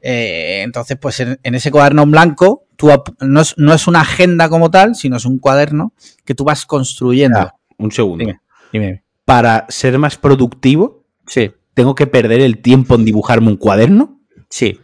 Eh, 0.00 0.62
entonces, 0.64 0.96
pues 1.00 1.20
en, 1.20 1.38
ese 1.42 1.70
cuaderno 1.70 2.06
blanco, 2.06 2.64
tú 2.76 2.90
no 3.20 3.40
es, 3.40 3.54
no 3.58 3.74
es, 3.74 3.86
una 3.86 4.00
agenda 4.00 4.48
como 4.48 4.70
tal, 4.70 4.94
sino 4.94 5.16
es 5.16 5.26
un 5.26 5.38
cuaderno 5.38 5.92
que 6.24 6.34
tú 6.34 6.44
vas 6.44 6.66
construyendo. 6.66 7.52
un 7.76 7.92
segundo. 7.92 8.24
dime. 8.72 9.02
Para 9.24 9.66
ser 9.68 9.98
más 9.98 10.16
productivo, 10.16 11.04
sí 11.26 11.52
¿Tengo 11.78 11.94
que 11.94 12.08
perder 12.08 12.40
el 12.40 12.58
tiempo 12.58 12.96
en 12.96 13.04
dibujarme 13.04 13.46
un 13.46 13.56
cuaderno? 13.56 14.18
Sí. 14.50 14.80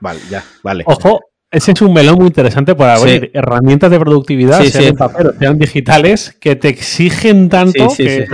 Vale, 0.00 0.18
ya, 0.28 0.42
vale. 0.64 0.82
Ojo, 0.84 1.20
ese 1.48 1.70
es 1.70 1.80
un 1.80 1.92
melón 1.92 2.16
muy 2.16 2.26
interesante 2.26 2.74
para 2.74 2.96
abrir 2.96 3.30
herramientas 3.32 3.88
de 3.88 4.00
productividad, 4.00 4.60
sean 4.64 4.84
en 4.84 4.96
papel 4.96 5.30
sean 5.38 5.56
digitales, 5.60 6.36
que 6.40 6.56
te 6.56 6.70
exigen 6.70 7.48
tanto 7.48 7.86
que 7.96 8.26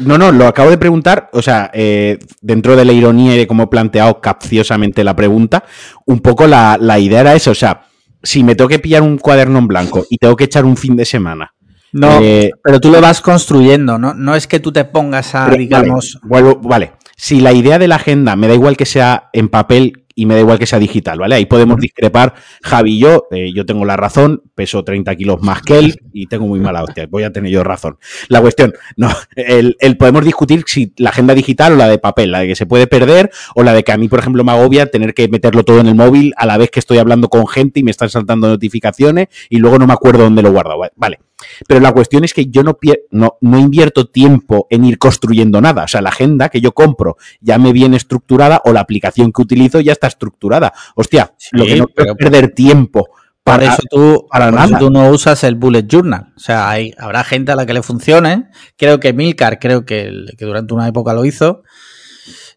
No, 0.00 0.18
no, 0.18 0.32
lo 0.32 0.48
acabo 0.48 0.70
de 0.70 0.78
preguntar, 0.78 1.30
o 1.32 1.40
sea, 1.40 1.70
eh, 1.72 2.18
dentro 2.40 2.74
de 2.74 2.84
la 2.84 2.92
ironía 2.92 3.36
y 3.36 3.38
de 3.38 3.46
cómo 3.46 3.62
he 3.62 3.68
planteado 3.68 4.20
capciosamente 4.20 5.04
la 5.04 5.14
pregunta, 5.14 5.62
un 6.04 6.18
poco 6.18 6.48
la, 6.48 6.78
la 6.80 6.98
idea 6.98 7.20
era 7.20 7.36
eso, 7.36 7.52
o 7.52 7.54
sea, 7.54 7.86
si 8.24 8.42
me 8.42 8.56
tengo 8.56 8.66
que 8.66 8.80
pillar 8.80 9.02
un 9.02 9.18
cuaderno 9.18 9.60
en 9.60 9.68
blanco 9.68 10.04
y 10.10 10.18
tengo 10.18 10.34
que 10.34 10.44
echar 10.44 10.64
un 10.64 10.76
fin 10.76 10.96
de 10.96 11.04
semana 11.04 11.54
no, 11.92 12.20
eh, 12.20 12.50
pero 12.62 12.80
tú 12.80 12.90
lo 12.90 13.00
vas 13.00 13.20
construyendo, 13.20 13.98
¿no? 13.98 14.14
No 14.14 14.34
es 14.34 14.46
que 14.46 14.60
tú 14.60 14.72
te 14.72 14.84
pongas 14.84 15.34
a, 15.34 15.48
digamos. 15.50 16.18
Vale, 16.22 16.56
vale. 16.62 16.92
Si 17.16 17.40
la 17.40 17.52
idea 17.52 17.78
de 17.78 17.88
la 17.88 17.96
agenda 17.96 18.36
me 18.36 18.48
da 18.48 18.54
igual 18.54 18.76
que 18.76 18.84
sea 18.84 19.30
en 19.32 19.48
papel 19.48 20.06
y 20.18 20.24
me 20.24 20.34
da 20.34 20.40
igual 20.40 20.58
que 20.58 20.66
sea 20.66 20.78
digital, 20.78 21.18
¿vale? 21.18 21.34
Ahí 21.34 21.44
podemos 21.44 21.76
discrepar. 21.76 22.34
Javi 22.62 22.94
y 22.94 22.98
yo, 23.00 23.26
eh, 23.30 23.52
yo 23.54 23.66
tengo 23.66 23.84
la 23.84 23.96
razón, 23.96 24.42
peso 24.54 24.82
30 24.82 25.14
kilos 25.14 25.42
más 25.42 25.60
que 25.60 25.78
él 25.78 26.00
y 26.12 26.26
tengo 26.26 26.46
muy 26.46 26.58
mala 26.58 26.82
hostia. 26.82 27.06
Voy 27.08 27.22
a 27.22 27.32
tener 27.32 27.52
yo 27.52 27.62
razón. 27.62 27.98
La 28.28 28.40
cuestión, 28.40 28.72
no, 28.96 29.10
el, 29.36 29.76
podemos 29.98 30.24
discutir 30.24 30.64
si 30.66 30.94
la 30.96 31.10
agenda 31.10 31.34
digital 31.34 31.74
o 31.74 31.76
la 31.76 31.88
de 31.88 31.98
papel, 31.98 32.32
la 32.32 32.40
de 32.40 32.48
que 32.48 32.56
se 32.56 32.64
puede 32.64 32.86
perder 32.86 33.30
o 33.54 33.62
la 33.62 33.74
de 33.74 33.84
que 33.84 33.92
a 33.92 33.98
mí, 33.98 34.08
por 34.08 34.18
ejemplo, 34.18 34.42
me 34.42 34.52
agobia 34.52 34.86
tener 34.86 35.12
que 35.12 35.28
meterlo 35.28 35.64
todo 35.64 35.80
en 35.80 35.86
el 35.86 35.94
móvil 35.94 36.32
a 36.38 36.46
la 36.46 36.56
vez 36.56 36.70
que 36.70 36.80
estoy 36.80 36.96
hablando 36.96 37.28
con 37.28 37.46
gente 37.46 37.80
y 37.80 37.82
me 37.82 37.90
están 37.90 38.08
saltando 38.08 38.48
notificaciones 38.48 39.28
y 39.50 39.58
luego 39.58 39.78
no 39.78 39.86
me 39.86 39.92
acuerdo 39.92 40.24
dónde 40.24 40.42
lo 40.42 40.50
guardo. 40.50 40.76
Vale. 40.96 41.18
Pero 41.66 41.80
la 41.80 41.92
cuestión 41.92 42.24
es 42.24 42.34
que 42.34 42.46
yo 42.46 42.62
no, 42.62 42.78
no, 43.10 43.36
no 43.40 43.58
invierto 43.58 44.06
tiempo 44.06 44.66
en 44.70 44.84
ir 44.84 44.98
construyendo 44.98 45.60
nada. 45.60 45.84
O 45.84 45.88
sea, 45.88 46.00
la 46.00 46.10
agenda 46.10 46.48
que 46.48 46.60
yo 46.60 46.72
compro 46.72 47.16
ya 47.40 47.58
me 47.58 47.72
viene 47.72 47.96
estructurada 47.96 48.62
o 48.64 48.72
la 48.72 48.80
aplicación 48.80 49.32
que 49.32 49.42
utilizo 49.42 49.80
ya 49.80 49.92
está 49.92 50.06
estructurada. 50.06 50.72
Hostia, 50.94 51.34
lo 51.52 51.64
que 51.64 51.76
no 51.76 51.86
quiero 51.88 52.14
perder 52.16 52.50
tiempo. 52.50 53.08
Para, 53.42 53.66
eso 53.66 53.82
tú, 53.88 54.26
para 54.28 54.50
nada. 54.50 54.76
tú 54.76 54.90
no 54.90 55.08
usas 55.08 55.44
el 55.44 55.54
bullet 55.54 55.86
journal. 55.86 56.32
O 56.36 56.40
sea, 56.40 56.68
hay, 56.68 56.92
habrá 56.98 57.22
gente 57.22 57.52
a 57.52 57.54
la 57.54 57.64
que 57.64 57.74
le 57.74 57.82
funcione. 57.82 58.48
Creo 58.76 58.98
que 58.98 59.12
Milcar, 59.12 59.60
creo 59.60 59.84
que, 59.84 60.24
que 60.36 60.44
durante 60.44 60.74
una 60.74 60.88
época 60.88 61.14
lo 61.14 61.24
hizo. 61.24 61.62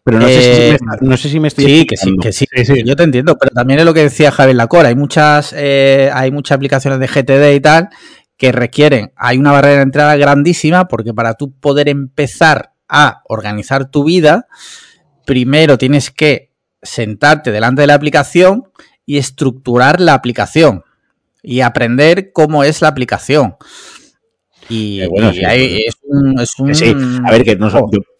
Pero 0.02 0.18
no, 0.18 0.26
sé, 0.26 0.42
si 0.42 0.60
me, 0.60 0.74
eh, 0.74 0.78
no 1.02 1.16
sé 1.16 1.28
si 1.28 1.40
me 1.40 1.48
estoy 1.48 1.64
Sí, 1.64 1.86
que 1.86 1.96
sí, 1.96 2.16
que 2.20 2.32
sí, 2.32 2.46
sí, 2.64 2.82
yo 2.84 2.96
te 2.96 3.02
entiendo, 3.02 3.36
pero 3.38 3.52
también 3.52 3.80
es 3.80 3.84
lo 3.84 3.92
que 3.92 4.02
decía 4.02 4.32
Javier 4.32 4.56
Lacora, 4.56 4.88
hay 4.88 4.94
muchas 4.94 5.54
eh, 5.54 6.10
hay 6.12 6.30
muchas 6.30 6.56
aplicaciones 6.56 6.98
de 6.98 7.06
GTD 7.06 7.54
y 7.54 7.60
tal 7.60 7.90
que 8.40 8.52
requieren, 8.52 9.12
hay 9.16 9.36
una 9.36 9.52
barrera 9.52 9.76
de 9.76 9.82
entrada 9.82 10.16
grandísima 10.16 10.88
porque 10.88 11.12
para 11.12 11.34
tú 11.34 11.52
poder 11.52 11.90
empezar 11.90 12.72
a 12.88 13.20
organizar 13.28 13.90
tu 13.90 14.02
vida, 14.02 14.46
primero 15.26 15.76
tienes 15.76 16.10
que 16.10 16.50
sentarte 16.80 17.52
delante 17.52 17.82
de 17.82 17.86
la 17.86 17.94
aplicación 17.94 18.64
y 19.04 19.18
estructurar 19.18 20.00
la 20.00 20.14
aplicación 20.14 20.84
y 21.42 21.60
aprender 21.60 22.32
cómo 22.32 22.64
es 22.64 22.80
la 22.80 22.88
aplicación. 22.88 23.56
Y, 24.70 25.00
eh, 25.00 25.08
es, 25.86 25.96
un, 26.04 26.38
a 27.26 27.30
ver, 27.30 27.44
que 27.44 27.58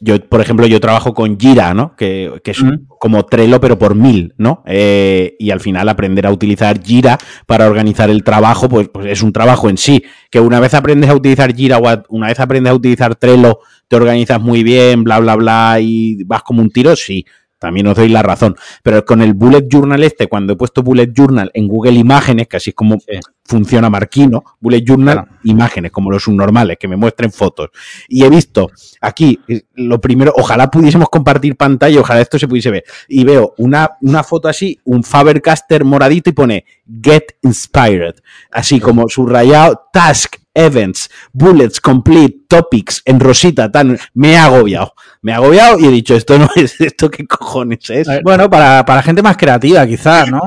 yo, 0.01 0.21
por 0.29 0.41
ejemplo, 0.41 0.67
yo 0.67 0.81
trabajo 0.81 1.15
con 1.15 1.39
Jira, 1.39 1.73
¿no? 1.75 1.95
Que, 1.97 2.41
es 2.45 2.59
como 2.99 3.25
Trello, 3.25 3.61
pero 3.61 3.79
por 3.79 3.95
mil, 3.95 4.35
¿no? 4.37 4.63
Eh, 4.67 5.37
y 5.39 5.51
al 5.51 5.61
final 5.61 5.89
aprender 5.89 6.27
a 6.27 6.33
utilizar 6.33 6.83
Jira 6.83 7.19
para 7.47 7.67
organizar 7.67 8.11
el 8.11 8.25
trabajo, 8.25 8.69
pues, 8.69 8.89
pues, 8.89 9.07
es 9.07 9.23
un 9.23 9.33
trabajo 9.33 9.71
en 9.71 9.79
sí. 9.79 10.03
Que 10.31 10.41
una 10.41 10.59
vez 10.59 10.75
aprendes 10.75 11.09
a 11.09 11.15
utilizar 11.15 11.55
Jira 11.55 11.79
o 11.79 12.03
una 12.09 12.27
vez 12.27 12.41
aprendes 12.41 12.73
a 12.73 12.75
utilizar 12.75 13.15
Trello, 13.15 13.61
te 13.87 13.97
organizas 13.97 14.41
muy 14.41 14.65
bien, 14.65 15.05
bla, 15.05 15.21
bla, 15.21 15.37
bla, 15.37 15.79
y 15.81 16.23
vas 16.25 16.43
como 16.43 16.63
un 16.63 16.71
tiro, 16.71 16.97
sí 16.97 17.25
también 17.61 17.87
os 17.87 17.95
doy 17.95 18.09
la 18.09 18.23
razón. 18.23 18.57
Pero 18.83 19.05
con 19.05 19.21
el 19.21 19.35
Bullet 19.35 19.67
Journal 19.71 20.03
este, 20.03 20.27
cuando 20.27 20.55
he 20.55 20.57
puesto 20.57 20.83
Bullet 20.83 21.13
Journal 21.15 21.51
en 21.55 21.69
Google 21.69 21.93
Imágenes, 21.93 22.49
que 22.49 22.57
así 22.57 22.71
es 22.71 22.77
como 22.77 22.99
funciona 23.45 23.91
Marquino, 23.91 24.45
Bullet 24.61 24.83
Journal, 24.83 25.27
imágenes, 25.45 25.91
como 25.91 26.11
los 26.11 26.23
subnormales, 26.23 26.79
que 26.79 26.89
me 26.89 26.97
muestren 26.97 27.31
fotos. 27.31 27.69
Y 28.09 28.25
he 28.25 28.31
visto 28.31 28.71
aquí, 29.01 29.39
eh, 29.47 29.63
lo 29.75 30.01
primero, 30.01 30.33
ojalá 30.37 30.71
pudiésemos 30.71 31.09
compartir 31.11 31.57
pantalla, 31.57 32.01
ojalá 32.01 32.21
esto 32.21 32.39
se 32.39 32.49
pudiese 32.49 32.71
ver. 32.71 32.85
Y 33.09 33.25
veo 33.25 33.55
una, 33.59 33.91
una 34.01 34.23
foto 34.25 34.49
así, 34.49 34.81
un 34.85 35.03
Faber-Caster 35.03 35.85
moradito 35.85 36.31
y 36.31 36.33
pone 36.33 36.65
Get 37.03 37.37
Inspired. 37.43 38.15
Así 38.51 38.81
como 38.81 39.09
subrayado, 39.09 39.83
Task, 39.93 40.37
Events, 40.55 41.11
Bullets, 41.33 41.81
Complete, 41.81 42.41
Topics, 42.49 43.03
en 43.05 43.21
rosita, 43.21 43.71
tan, 43.71 43.99
me 44.15 44.33
he 44.33 44.39
agobiado. 44.39 44.95
Me 45.23 45.33
he 45.33 45.35
agobiado 45.35 45.79
y 45.79 45.87
he 45.87 45.91
dicho, 45.91 46.15
esto 46.15 46.39
no 46.39 46.49
es, 46.57 46.81
esto 46.81 47.11
qué 47.11 47.27
cojones 47.27 47.91
es. 47.91 48.09
Bueno, 48.23 48.49
para, 48.49 48.85
para 48.85 49.03
gente 49.03 49.23
más 49.23 49.37
creativa, 49.37 49.87
quizás, 49.87 50.31
¿no? 50.31 50.41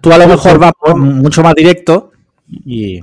Tú 0.00 0.12
a 0.12 0.18
lo 0.18 0.28
mejor 0.28 0.58
vas 0.58 0.72
mucho 0.96 1.42
más 1.42 1.54
directo 1.54 2.12
y 2.64 3.00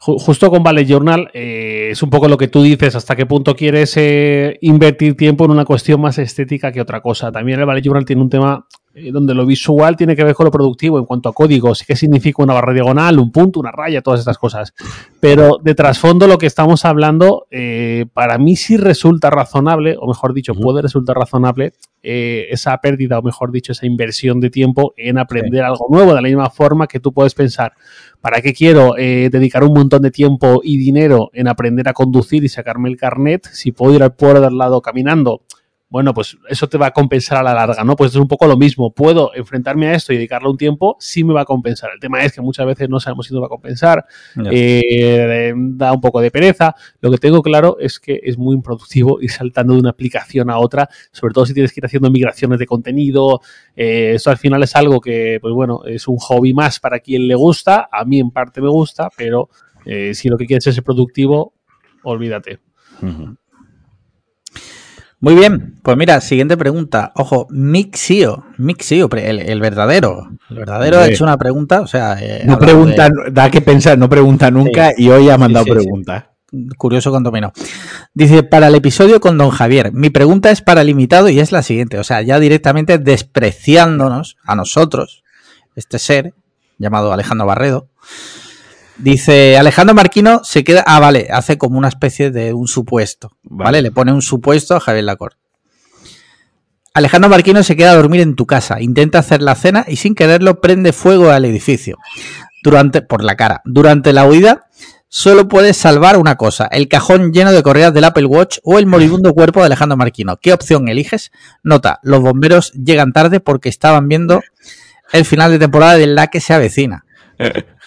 justo 0.00 0.50
con 0.50 0.62
Ballet 0.62 0.86
Journal 0.86 1.30
eh, 1.32 1.88
es 1.92 2.02
un 2.02 2.10
poco 2.10 2.28
lo 2.28 2.36
que 2.36 2.48
tú 2.48 2.62
dices, 2.62 2.94
hasta 2.94 3.16
qué 3.16 3.24
punto 3.24 3.56
quieres 3.56 3.96
eh, 3.96 4.58
invertir 4.60 5.16
tiempo 5.16 5.46
en 5.46 5.52
una 5.52 5.64
cuestión 5.64 6.00
más 6.00 6.18
estética 6.18 6.70
que 6.72 6.80
otra 6.80 7.00
cosa. 7.00 7.32
También 7.32 7.60
el 7.60 7.66
Ballet 7.66 7.82
Journal 7.82 8.04
tiene 8.04 8.20
un 8.20 8.28
tema 8.28 8.66
eh, 8.96 9.10
donde 9.10 9.34
lo 9.34 9.44
visual 9.44 9.96
tiene 9.96 10.14
que 10.14 10.22
ver 10.22 10.36
con 10.36 10.44
lo 10.44 10.52
productivo 10.52 11.00
en 11.00 11.04
cuanto 11.04 11.28
a 11.28 11.32
código, 11.32 11.74
sí 11.74 11.84
que 11.84 11.96
significa 11.96 12.44
una 12.44 12.54
barra 12.54 12.72
diagonal, 12.72 13.18
un 13.18 13.32
punto, 13.32 13.58
una 13.58 13.72
raya, 13.72 14.02
todas 14.02 14.20
estas 14.20 14.38
cosas. 14.38 14.72
Pero 15.18 15.58
de 15.60 15.74
trasfondo 15.74 16.28
lo 16.28 16.38
que 16.38 16.46
estamos 16.46 16.84
hablando, 16.84 17.48
eh, 17.50 18.06
para 18.12 18.38
mí 18.38 18.54
sí 18.54 18.76
resulta 18.76 19.30
razonable, 19.30 19.96
o 19.98 20.06
mejor 20.06 20.32
dicho, 20.32 20.54
puede 20.54 20.80
resultar 20.80 21.16
razonable 21.16 21.72
eh, 22.04 22.46
esa 22.50 22.78
pérdida, 22.78 23.18
o 23.18 23.22
mejor 23.22 23.50
dicho, 23.50 23.72
esa 23.72 23.84
inversión 23.84 24.38
de 24.38 24.50
tiempo 24.50 24.94
en 24.96 25.18
aprender 25.18 25.64
algo 25.64 25.86
nuevo, 25.90 26.14
de 26.14 26.22
la 26.22 26.28
misma 26.28 26.48
forma 26.50 26.86
que 26.86 27.00
tú 27.00 27.12
puedes 27.12 27.34
pensar, 27.34 27.72
¿para 28.20 28.40
qué 28.42 28.52
quiero 28.52 28.94
dedicar 28.94 29.64
un 29.64 29.74
montón 29.74 30.02
de 30.02 30.12
tiempo 30.12 30.60
y 30.62 30.78
dinero 30.78 31.30
en 31.32 31.48
aprender 31.48 31.88
a 31.88 31.94
conducir 31.94 32.44
y 32.44 32.48
sacarme 32.48 32.88
el 32.90 32.96
carnet 32.96 33.48
si 33.52 33.72
puedo 33.72 33.92
ir 33.94 34.04
al 34.04 34.14
pueblo 34.14 34.40
del 34.40 34.56
lado 34.56 34.80
caminando? 34.80 35.42
Bueno, 35.94 36.12
pues 36.12 36.36
eso 36.48 36.68
te 36.68 36.76
va 36.76 36.86
a 36.86 36.90
compensar 36.90 37.38
a 37.38 37.42
la 37.44 37.54
larga, 37.54 37.84
¿no? 37.84 37.94
Pues 37.94 38.10
es 38.10 38.16
un 38.16 38.26
poco 38.26 38.48
lo 38.48 38.56
mismo. 38.56 38.92
Puedo 38.92 39.32
enfrentarme 39.32 39.86
a 39.86 39.94
esto 39.94 40.12
y 40.12 40.16
dedicarle 40.16 40.48
un 40.48 40.56
tiempo, 40.56 40.96
sí 40.98 41.22
me 41.22 41.32
va 41.32 41.42
a 41.42 41.44
compensar. 41.44 41.90
El 41.94 42.00
tema 42.00 42.20
es 42.24 42.32
que 42.32 42.40
muchas 42.40 42.66
veces 42.66 42.88
no 42.88 42.98
sabemos 42.98 43.28
si 43.28 43.32
nos 43.32 43.40
va 43.40 43.46
a 43.46 43.48
compensar, 43.48 44.04
eh, 44.50 45.54
da 45.54 45.92
un 45.92 46.00
poco 46.00 46.20
de 46.20 46.32
pereza. 46.32 46.74
Lo 47.00 47.12
que 47.12 47.18
tengo 47.18 47.42
claro 47.42 47.76
es 47.78 48.00
que 48.00 48.18
es 48.24 48.36
muy 48.36 48.56
improductivo 48.56 49.20
ir 49.20 49.30
saltando 49.30 49.74
de 49.74 49.78
una 49.78 49.90
aplicación 49.90 50.50
a 50.50 50.58
otra, 50.58 50.88
sobre 51.12 51.32
todo 51.32 51.46
si 51.46 51.54
tienes 51.54 51.72
que 51.72 51.78
ir 51.78 51.86
haciendo 51.86 52.10
migraciones 52.10 52.58
de 52.58 52.66
contenido. 52.66 53.40
Eh, 53.76 54.14
eso 54.16 54.30
al 54.30 54.38
final 54.38 54.64
es 54.64 54.74
algo 54.74 55.00
que, 55.00 55.38
pues 55.40 55.54
bueno, 55.54 55.84
es 55.86 56.08
un 56.08 56.16
hobby 56.16 56.52
más 56.54 56.80
para 56.80 56.98
quien 56.98 57.28
le 57.28 57.36
gusta. 57.36 57.88
A 57.92 58.04
mí 58.04 58.18
en 58.18 58.32
parte 58.32 58.60
me 58.60 58.68
gusta, 58.68 59.10
pero 59.16 59.48
eh, 59.86 60.12
si 60.12 60.28
lo 60.28 60.36
que 60.36 60.46
quieres 60.46 60.66
es 60.66 60.74
ser 60.74 60.82
productivo, 60.82 61.52
olvídate. 62.02 62.58
Muy 65.24 65.36
bien, 65.36 65.76
pues 65.82 65.96
mira, 65.96 66.20
siguiente 66.20 66.54
pregunta. 66.58 67.10
Ojo, 67.14 67.46
Mixio, 67.48 68.44
Mixio, 68.58 69.08
el, 69.10 69.40
el 69.40 69.58
verdadero. 69.58 70.28
El 70.50 70.56
verdadero 70.58 70.98
ha 70.98 71.08
hecho 71.08 71.24
una 71.24 71.38
pregunta, 71.38 71.80
o 71.80 71.86
sea... 71.86 72.18
Eh, 72.20 72.42
no 72.44 72.58
pregunta, 72.58 73.08
da 73.32 73.50
que 73.50 73.62
pensar, 73.62 73.96
no 73.96 74.10
pregunta 74.10 74.50
nunca 74.50 74.92
y 74.94 75.08
hoy 75.08 75.30
ha 75.30 75.38
mandado 75.38 75.64
pregunta. 75.64 76.32
Curioso 76.76 77.10
cuando 77.10 77.32
menos. 77.32 77.52
Dice, 78.12 78.42
para 78.42 78.66
el 78.66 78.74
episodio 78.74 79.18
con 79.18 79.38
don 79.38 79.48
Javier, 79.48 79.94
mi 79.94 80.10
pregunta 80.10 80.50
es 80.50 80.60
para 80.60 80.82
el 80.82 80.90
invitado 80.90 81.30
y 81.30 81.40
es 81.40 81.52
la 81.52 81.62
siguiente, 81.62 81.98
o 81.98 82.04
sea, 82.04 82.20
ya 82.20 82.38
directamente 82.38 82.98
despreciándonos 82.98 84.36
a 84.44 84.54
nosotros, 84.54 85.24
este 85.74 85.98
ser 85.98 86.34
llamado 86.76 87.14
Alejandro 87.14 87.46
Barredo. 87.46 87.88
Dice 88.96 89.56
Alejandro 89.56 89.94
Marquino 89.94 90.42
se 90.44 90.62
queda. 90.62 90.84
Ah, 90.86 91.00
vale, 91.00 91.28
hace 91.30 91.58
como 91.58 91.78
una 91.78 91.88
especie 91.88 92.30
de 92.30 92.52
un 92.52 92.68
supuesto. 92.68 93.32
Vale, 93.42 93.82
le 93.82 93.90
pone 93.90 94.12
un 94.12 94.22
supuesto 94.22 94.76
a 94.76 94.80
Javier 94.80 95.04
Lacorte. 95.04 95.38
Alejandro 96.94 97.28
Marquino 97.28 97.64
se 97.64 97.74
queda 97.74 97.90
a 97.90 97.96
dormir 97.96 98.20
en 98.20 98.36
tu 98.36 98.46
casa, 98.46 98.80
intenta 98.80 99.18
hacer 99.18 99.42
la 99.42 99.56
cena 99.56 99.84
y 99.88 99.96
sin 99.96 100.14
quererlo 100.14 100.60
prende 100.60 100.92
fuego 100.92 101.30
al 101.30 101.44
edificio. 101.44 101.98
Durante, 102.62 103.02
por 103.02 103.24
la 103.24 103.34
cara. 103.34 103.62
Durante 103.64 104.12
la 104.12 104.26
huida, 104.26 104.68
solo 105.08 105.48
puedes 105.48 105.76
salvar 105.76 106.16
una 106.16 106.36
cosa: 106.36 106.68
el 106.70 106.86
cajón 106.86 107.32
lleno 107.32 107.50
de 107.50 107.64
correas 107.64 107.92
del 107.92 108.04
Apple 108.04 108.26
Watch 108.26 108.58
o 108.62 108.78
el 108.78 108.86
moribundo 108.86 109.34
cuerpo 109.34 109.58
de 109.60 109.66
Alejandro 109.66 109.96
Marquino. 109.96 110.36
¿Qué 110.36 110.52
opción 110.52 110.86
eliges? 110.86 111.32
Nota: 111.64 111.98
los 112.04 112.20
bomberos 112.20 112.72
llegan 112.74 113.12
tarde 113.12 113.40
porque 113.40 113.68
estaban 113.68 114.06
viendo 114.06 114.40
el 115.12 115.24
final 115.24 115.50
de 115.50 115.58
temporada 115.58 115.96
de 115.96 116.06
la 116.06 116.28
que 116.28 116.40
se 116.40 116.54
avecina. 116.54 117.04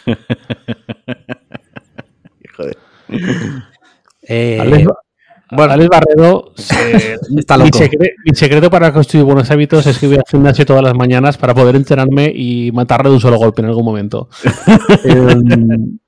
Joder. 2.55 2.77
Eh, 4.29 4.85
bueno, 5.51 5.73
Alex 5.73 5.89
Barredo 5.89 6.51
está 7.37 7.57
loco. 7.57 7.79
Mi, 8.25 8.35
secreto 8.35 8.69
para 8.69 8.91
construir 8.91 9.23
buenos 9.23 9.49
hábitos 9.49 9.87
es 9.87 9.97
que 9.97 10.07
voy 10.07 10.17
a 10.17 10.23
gimnasio 10.29 10.65
todas 10.65 10.83
las 10.83 10.93
mañanas 10.93 11.37
para 11.37 11.53
poder 11.53 11.77
entrenarme 11.77 12.31
y 12.35 12.71
matarle 12.73 13.09
de 13.09 13.15
un 13.15 13.21
solo 13.21 13.37
golpe 13.37 13.61
en 13.61 13.67
algún 13.67 13.85
momento. 13.85 14.27
Em, 15.05 15.99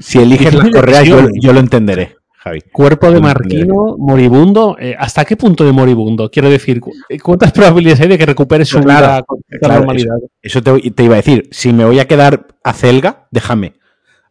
si 0.00 0.18
eliges 0.18 0.54
la 0.54 0.70
correa, 0.70 1.02
yo, 1.02 1.52
lo 1.52 1.60
entenderé. 1.60 2.16
Javi. 2.48 2.62
Cuerpo 2.72 3.10
de 3.10 3.20
Marquino, 3.20 3.96
moribundo. 3.98 4.76
Eh, 4.78 4.96
¿Hasta 4.98 5.24
qué 5.24 5.36
punto 5.36 5.64
de 5.64 5.72
moribundo? 5.72 6.30
Quiero 6.30 6.50
decir, 6.50 6.80
¿cuántas 7.22 7.52
probabilidades 7.52 8.00
hay 8.00 8.08
de 8.08 8.18
que 8.18 8.26
recupere 8.26 8.64
su 8.64 8.80
vida 8.80 9.22
con 9.26 9.40
normalidad? 9.60 10.16
Eso, 10.42 10.62
te, 10.62 11.02
iba 11.02 11.14
a 11.14 11.16
decir. 11.16 11.48
Si 11.50 11.72
me 11.72 11.84
voy 11.84 12.00
a 12.00 12.06
quedar 12.06 12.46
a 12.64 12.72
celga, 12.72 13.28
déjame. 13.30 13.74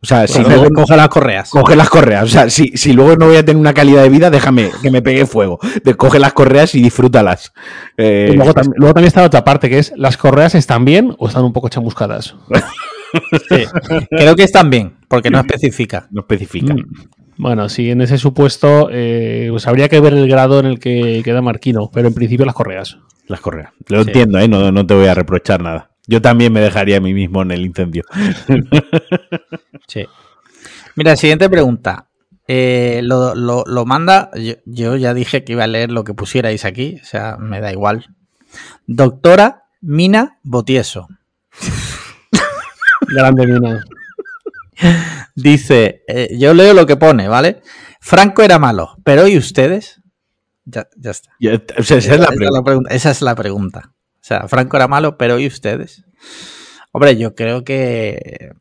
O 0.02 0.06
sea, 0.06 0.28
si 0.28 0.44
coge 0.44 0.96
las 0.96 1.10
correas. 1.10 1.50
Coge 1.50 1.76
las 1.76 1.90
correas. 1.90 2.24
O 2.24 2.28
sea, 2.28 2.50
si, 2.50 2.68
si, 2.76 2.94
luego 2.94 3.16
no 3.16 3.28
voy 3.28 3.38
a 3.38 3.44
tener 3.44 3.60
una 3.60 3.74
calidad 3.74 4.04
de 4.04 4.10
vida, 4.10 4.30
déjame 4.30 4.70
que 4.82 4.92
me 4.92 5.02
pegue 5.02 5.26
fuego. 5.26 5.60
De, 5.84 5.96
coge 5.96 6.20
las 6.20 6.34
correas 6.34 6.76
y 6.76 6.82
disfrútalas. 6.82 7.52
Eh, 7.98 8.32
luego, 8.36 8.54
también 8.54 9.06
está 9.06 9.22
la 9.22 9.28
otra 9.28 9.44
parte, 9.44 9.70
que 9.70 9.80
es, 9.80 9.94
¿las 9.96 10.18
correas 10.18 10.54
están 10.54 10.86
bien 10.86 11.16
o 11.18 11.28
están 11.28 11.44
un 11.44 11.54
poco 11.54 11.70
chamuscadas? 11.70 12.36
Creo 14.10 14.36
que 14.36 14.44
están 14.44 14.70
bien, 14.70 14.98
porque 15.08 15.32
no 15.32 15.40
especifica. 15.48 16.08
No 16.12 16.22
especifica. 16.22 16.76
Mm. 16.76 16.86
Bueno, 17.38 17.70
sí, 17.70 17.92
en 17.92 18.02
ese 18.02 18.18
supuesto, 18.18 18.90
eh, 18.92 19.48
pues 19.52 19.68
habría 19.68 19.90
que 19.90 20.00
ver 20.00 20.14
el 20.14 20.28
grado 20.28 20.60
en 20.60 20.66
el 20.66 20.80
que 20.80 21.22
queda 21.24 21.42
Marquino, 21.42 21.90
pero 21.94 22.08
en 22.08 22.14
principio 22.14 22.46
las 22.46 22.56
correas. 22.56 22.98
Las 23.28 23.42
correas. 23.42 23.72
Lo 23.88 24.02
entiendo, 24.02 24.40
¿eh? 24.40 24.48
No, 24.48 24.72
no 24.72 24.86
te 24.86 24.94
voy 24.94 25.08
a 25.08 25.14
reprochar 25.14 25.62
nada. 25.62 25.92
Yo 26.08 26.22
también 26.22 26.54
me 26.54 26.62
dejaría 26.62 26.98
a 26.98 27.02
mí 27.02 27.14
mismo 27.14 27.42
en 27.42 27.52
el 27.52 27.66
incendio. 27.66 28.04
sí. 29.88 30.06
Mira, 30.96 31.16
siguiente 31.16 31.50
pregunta. 31.50 32.08
Eh, 32.48 33.02
lo, 33.04 33.86
manda, 33.86 34.32
yo, 34.66 34.96
ya 34.96 35.14
dije 35.14 35.44
que 35.44 35.52
iba 35.52 35.66
a 35.66 35.68
leer 35.68 35.92
lo 35.92 36.06
que 36.06 36.14
pusierais 36.14 36.64
aquí, 36.64 36.98
o 37.02 37.06
sea, 37.06 37.36
me 37.38 37.60
da 37.60 37.74
igual. 37.74 38.16
Doctora 38.86 39.66
Mina 39.82 40.40
Botieso. 40.44 41.08
Grande 43.10 43.48
Mina. 43.48 43.84
Dice, 45.36 46.04
eh, 46.08 46.36
yo 46.38 46.54
leo 46.54 46.74
lo 46.74 46.86
que 46.86 46.98
pone, 46.98 47.28
¿vale? 47.28 47.62
Franco 48.00 48.42
era 48.42 48.60
malo, 48.60 48.98
pero 49.04 49.28
¿y 49.28 49.38
ustedes? 49.38 50.02
Ya, 50.66 50.88
está. 51.02 51.30
esa, 51.78 51.98
es 51.98 52.20
la, 52.20 52.28
pregunta. 52.62 52.94
esa 52.94 53.12
es 53.12 53.22
la 53.22 53.36
pregunta. 53.36 53.94
O 54.16 54.24
sea, 54.28 54.48
Franco 54.48 54.76
era 54.78 54.88
malo, 54.88 55.18
pero 55.18 55.40
¿y 55.40 55.48
ustedes? 55.48 56.04
Hombre, 56.92 57.16
yo 57.16 57.36
creo 57.36 57.64
que 57.64 58.52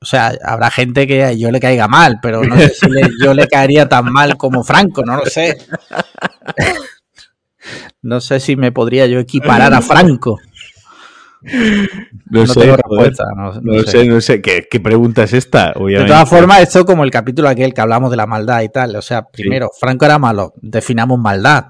o 0.00 0.04
sea, 0.04 0.32
habrá 0.44 0.70
gente 0.70 1.06
que 1.06 1.38
yo 1.38 1.50
le 1.50 1.60
caiga 1.60 1.88
mal, 1.88 2.18
pero 2.20 2.42
no 2.42 2.56
sé 2.56 2.68
si 2.68 2.86
yo 3.22 3.32
le 3.34 3.48
caería 3.48 3.88
tan 3.88 4.12
mal 4.12 4.36
como 4.36 4.62
Franco, 4.62 5.02
no 5.04 5.16
lo 5.16 5.26
sé. 5.26 5.58
No 8.02 8.20
sé 8.20 8.40
si 8.40 8.56
me 8.56 8.72
podría 8.72 9.06
yo 9.06 9.20
equiparar 9.20 9.72
a 9.72 9.80
Franco. 9.80 10.40
No, 12.30 12.46
sé, 12.46 12.66
no, 13.62 13.84
sé. 13.84 14.06
no, 14.06 14.20
sé, 14.20 14.40
¿Qué, 14.40 14.80
pregunta 14.80 15.24
es 15.24 15.32
esta? 15.32 15.72
De 15.72 16.04
todas 16.04 16.28
formas, 16.28 16.60
esto 16.60 16.84
como 16.84 17.04
el 17.04 17.10
capítulo 17.10 17.48
aquel 17.48 17.74
que 17.74 17.80
hablamos 17.80 18.10
de 18.10 18.16
la 18.16 18.26
maldad 18.26 18.62
y 18.62 18.68
tal. 18.68 18.96
O 18.96 19.02
sea, 19.02 19.22
primero, 19.22 19.70
Franco 19.78 20.04
era 20.04 20.18
malo, 20.18 20.54
definamos 20.60 21.18
maldad. 21.18 21.66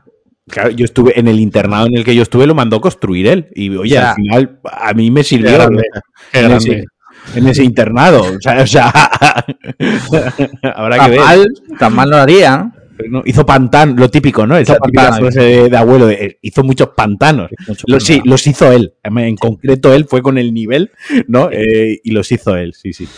Claro, 0.49 0.71
yo 0.71 0.85
estuve 0.85 1.19
en 1.19 1.29
el 1.29 1.41
internado 1.41 1.87
en 1.87 1.97
el 1.97 2.05
que 2.05 2.15
yo 2.15 2.23
estuve, 2.23 2.47
lo 2.47 2.55
mandó 2.55 2.81
construir 2.81 3.27
él. 3.27 3.49
Y 3.55 3.75
oye, 3.77 3.99
al 3.99 4.15
final 4.17 4.61
a 4.65 4.93
mí 4.93 5.11
me 5.11 5.25
sirvió 5.25 5.69
en, 6.33 7.47
ese, 7.47 7.65
internado. 7.65 8.23
O 8.23 8.41
sea, 8.41 8.63
o 8.63 8.67
sea 8.67 8.91
habrá 10.75 11.05
que 11.05 11.11
ver. 11.11 11.21
Mal, 11.21 11.47
tan 11.79 11.95
mal 11.95 12.11
no 12.11 12.17
lo 12.17 12.23
haría. 12.23 12.73
Hizo 13.25 13.47
pantano, 13.47 13.95
lo 13.97 14.11
típico, 14.11 14.47
¿no? 14.47 14.57
Esa 14.57 14.79
de, 15.35 15.77
abuelo, 15.77 16.09
hizo 16.41 16.63
muchos 16.63 16.91
pantanos. 16.97 17.51
sí, 17.99 18.21
los 18.25 18.47
hizo 18.47 18.73
él. 18.73 18.95
En 19.03 19.37
concreto, 19.37 19.93
él 19.93 20.07
fue 20.07 20.23
con 20.23 20.39
el 20.39 20.53
nivel, 20.53 20.91
¿no? 21.29 21.51
Eh, 21.51 22.01
y 22.03 22.11
los 22.11 22.31
hizo 22.33 22.57
él, 22.57 22.75
sí, 22.75 22.93
sí. 22.93 23.09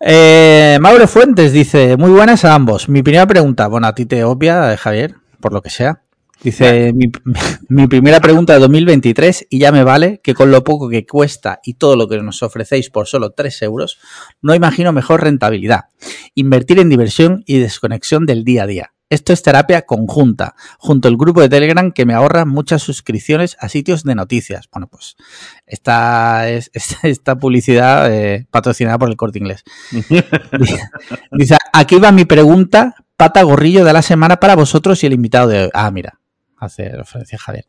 Eh, 0.00 0.78
Mauro 0.80 1.06
Fuentes 1.06 1.52
dice: 1.52 1.96
Muy 1.96 2.10
buenas 2.10 2.44
a 2.44 2.54
ambos. 2.54 2.88
Mi 2.88 3.02
primera 3.02 3.26
pregunta, 3.26 3.66
bueno, 3.68 3.86
a 3.86 3.94
ti 3.94 4.06
te 4.06 4.24
obvia, 4.24 4.72
eh, 4.72 4.76
Javier, 4.76 5.14
por 5.40 5.52
lo 5.52 5.62
que 5.62 5.70
sea. 5.70 6.02
Dice, 6.42 6.92
mi, 6.92 7.06
mi, 7.68 7.86
primera 7.86 8.20
pregunta 8.20 8.52
de 8.52 8.60
2023 8.60 9.46
y 9.50 9.58
ya 9.58 9.72
me 9.72 9.84
vale 9.84 10.20
que 10.22 10.34
con 10.34 10.50
lo 10.50 10.64
poco 10.64 10.88
que 10.88 11.06
cuesta 11.06 11.60
y 11.64 11.74
todo 11.74 11.96
lo 11.96 12.08
que 12.08 12.22
nos 12.22 12.42
ofrecéis 12.42 12.90
por 12.90 13.06
solo 13.06 13.30
3 13.30 13.62
euros, 13.62 13.98
no 14.42 14.54
imagino 14.54 14.92
mejor 14.92 15.22
rentabilidad. 15.22 15.86
Invertir 16.34 16.78
en 16.78 16.88
diversión 16.88 17.42
y 17.46 17.58
desconexión 17.58 18.26
del 18.26 18.44
día 18.44 18.64
a 18.64 18.66
día. 18.66 18.92
Esto 19.08 19.32
es 19.32 19.42
terapia 19.42 19.82
conjunta, 19.82 20.56
junto 20.78 21.06
al 21.06 21.16
grupo 21.16 21.40
de 21.40 21.48
Telegram 21.48 21.92
que 21.92 22.04
me 22.04 22.14
ahorra 22.14 22.44
muchas 22.44 22.82
suscripciones 22.82 23.56
a 23.60 23.68
sitios 23.68 24.02
de 24.02 24.16
noticias. 24.16 24.68
Bueno, 24.72 24.88
pues 24.88 25.16
esta 25.64 26.48
es 26.48 26.72
esta, 27.04 27.38
publicidad 27.38 28.12
eh, 28.12 28.48
patrocinada 28.50 28.98
por 28.98 29.08
el 29.08 29.16
corte 29.16 29.38
inglés. 29.38 29.62
Dice, 31.32 31.56
aquí 31.72 31.96
va 31.96 32.10
mi 32.10 32.24
pregunta, 32.24 32.96
pata 33.16 33.42
gorrillo 33.44 33.84
de 33.84 33.92
la 33.92 34.02
semana 34.02 34.38
para 34.38 34.56
vosotros 34.56 35.02
y 35.04 35.06
el 35.06 35.12
invitado 35.12 35.48
de 35.48 35.62
hoy. 35.64 35.70
Ah, 35.72 35.92
mira, 35.92 36.15
hace 36.58 36.88
referencia 36.90 37.38
Javier. 37.38 37.64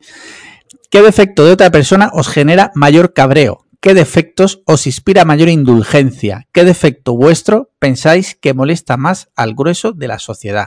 ¿Qué 0.90 1.02
defecto 1.02 1.44
de 1.44 1.52
otra 1.52 1.70
persona 1.70 2.10
os 2.12 2.28
genera 2.28 2.70
mayor 2.74 3.12
cabreo? 3.12 3.66
¿Qué 3.80 3.94
defectos 3.94 4.62
os 4.66 4.86
inspira 4.86 5.24
mayor 5.24 5.48
indulgencia? 5.48 6.46
¿Qué 6.52 6.64
defecto 6.64 7.16
vuestro 7.16 7.70
pensáis 7.78 8.34
que 8.34 8.54
molesta 8.54 8.96
más 8.96 9.30
al 9.36 9.54
grueso 9.54 9.92
de 9.92 10.08
la 10.08 10.18
sociedad? 10.18 10.66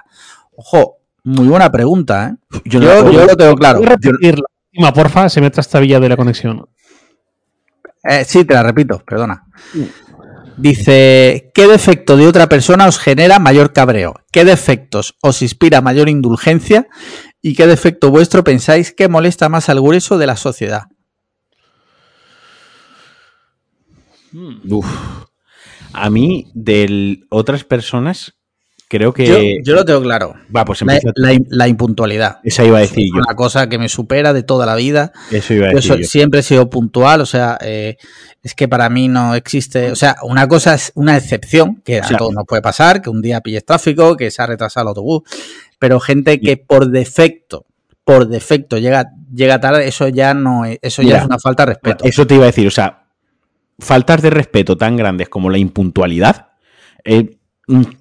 Ojo, 0.55 0.97
muy 1.23 1.47
buena 1.47 1.71
pregunta, 1.71 2.29
¿eh? 2.29 2.61
Yo, 2.65 2.79
lo 2.79 3.35
tengo 3.35 3.55
claro. 3.55 3.81
repetir 3.81 4.39
la 4.39 4.45
última, 4.71 4.93
porfa? 4.93 5.29
Se 5.29 5.41
me 5.41 5.51
trastabilla 5.51 5.99
de 5.99 6.09
la 6.09 6.17
conexión. 6.17 6.67
Eh, 8.03 8.23
sí, 8.25 8.45
te 8.45 8.53
la 8.53 8.63
repito, 8.63 9.03
perdona. 9.05 9.45
Dice, 10.57 11.51
¿qué 11.53 11.67
defecto 11.67 12.17
de 12.17 12.27
otra 12.27 12.47
persona 12.47 12.87
os 12.87 12.99
genera 12.99 13.39
mayor 13.39 13.73
cabreo? 13.73 14.15
¿Qué 14.31 14.45
defectos 14.45 15.15
os 15.21 15.41
inspira 15.41 15.81
mayor 15.81 16.09
indulgencia? 16.09 16.87
¿Y 17.41 17.55
qué 17.55 17.65
defecto 17.65 18.11
vuestro 18.11 18.43
pensáis 18.43 18.93
que 18.93 19.07
molesta 19.07 19.49
más 19.49 19.69
al 19.69 19.81
grueso 19.81 20.17
de 20.17 20.27
la 20.27 20.35
sociedad? 20.35 20.83
Hmm. 24.31 24.59
A 25.93 26.09
mí, 26.09 26.47
de 26.53 27.19
otras 27.29 27.63
personas, 27.63 28.35
creo 28.87 29.13
que. 29.13 29.59
Yo, 29.63 29.73
lo 29.73 29.83
tengo 29.83 30.01
claro. 30.01 30.35
Va, 30.55 30.63
pues 30.63 30.81
la, 31.15 31.67
impuntualidad. 31.67 32.39
Esa 32.43 32.63
iba 32.63 32.77
a 32.77 32.81
decir 32.81 33.09
yo. 33.13 33.19
Una 33.19 33.35
cosa 33.35 33.67
que 33.67 33.77
me 33.77 33.89
supera 33.89 34.31
de 34.33 34.43
toda 34.43 34.65
la 34.65 34.75
vida. 34.75 35.11
Eso 35.31 35.53
iba 35.53 35.67
a 35.67 35.73
decir. 35.73 35.97
Yo, 35.97 36.03
Siempre 36.03 36.41
he 36.41 36.43
sido 36.43 36.69
puntual, 36.69 37.21
o 37.21 37.25
sea, 37.25 37.57
eh, 37.61 37.97
es 38.41 38.53
que 38.53 38.67
para 38.69 38.89
mí 38.89 39.07
no 39.09 39.35
existe. 39.35 39.91
O 39.91 39.95
sea, 39.95 40.15
una 40.23 40.47
cosa 40.47 40.75
es 40.75 40.91
una 40.95 41.17
excepción, 41.17 41.81
que 41.83 41.99
a 41.99 42.07
todos 42.17 42.33
nos 42.33 42.45
puede 42.45 42.61
pasar, 42.61 43.01
que 43.01 43.09
un 43.09 43.21
día 43.21 43.41
pilles 43.41 43.65
tráfico, 43.65 44.15
que 44.15 44.31
se 44.31 44.41
ha 44.41 44.45
retrasado 44.45 44.83
el 44.83 44.87
autobús, 44.89 45.23
pero 45.81 45.99
gente 45.99 46.39
que 46.39 46.57
por 46.57 46.91
defecto 46.91 47.65
por 48.03 48.27
defecto 48.27 48.77
llega, 48.77 49.11
llega 49.33 49.59
tarde, 49.59 49.87
eso 49.87 50.07
ya 50.07 50.35
no 50.35 50.65
es, 50.65 50.77
eso 50.81 51.01
ya 51.01 51.17
es 51.17 51.25
una 51.25 51.39
falta 51.39 51.65
de 51.65 51.73
respeto. 51.73 52.05
Eso 52.05 52.27
te 52.27 52.35
iba 52.35 52.43
a 52.43 52.47
decir, 52.47 52.67
o 52.67 52.71
sea, 52.71 53.05
faltas 53.79 54.21
de 54.21 54.29
respeto 54.29 54.77
tan 54.77 54.95
grandes 54.95 55.27
como 55.29 55.49
la 55.49 55.57
impuntualidad, 55.57 56.49
eh, 57.03 57.37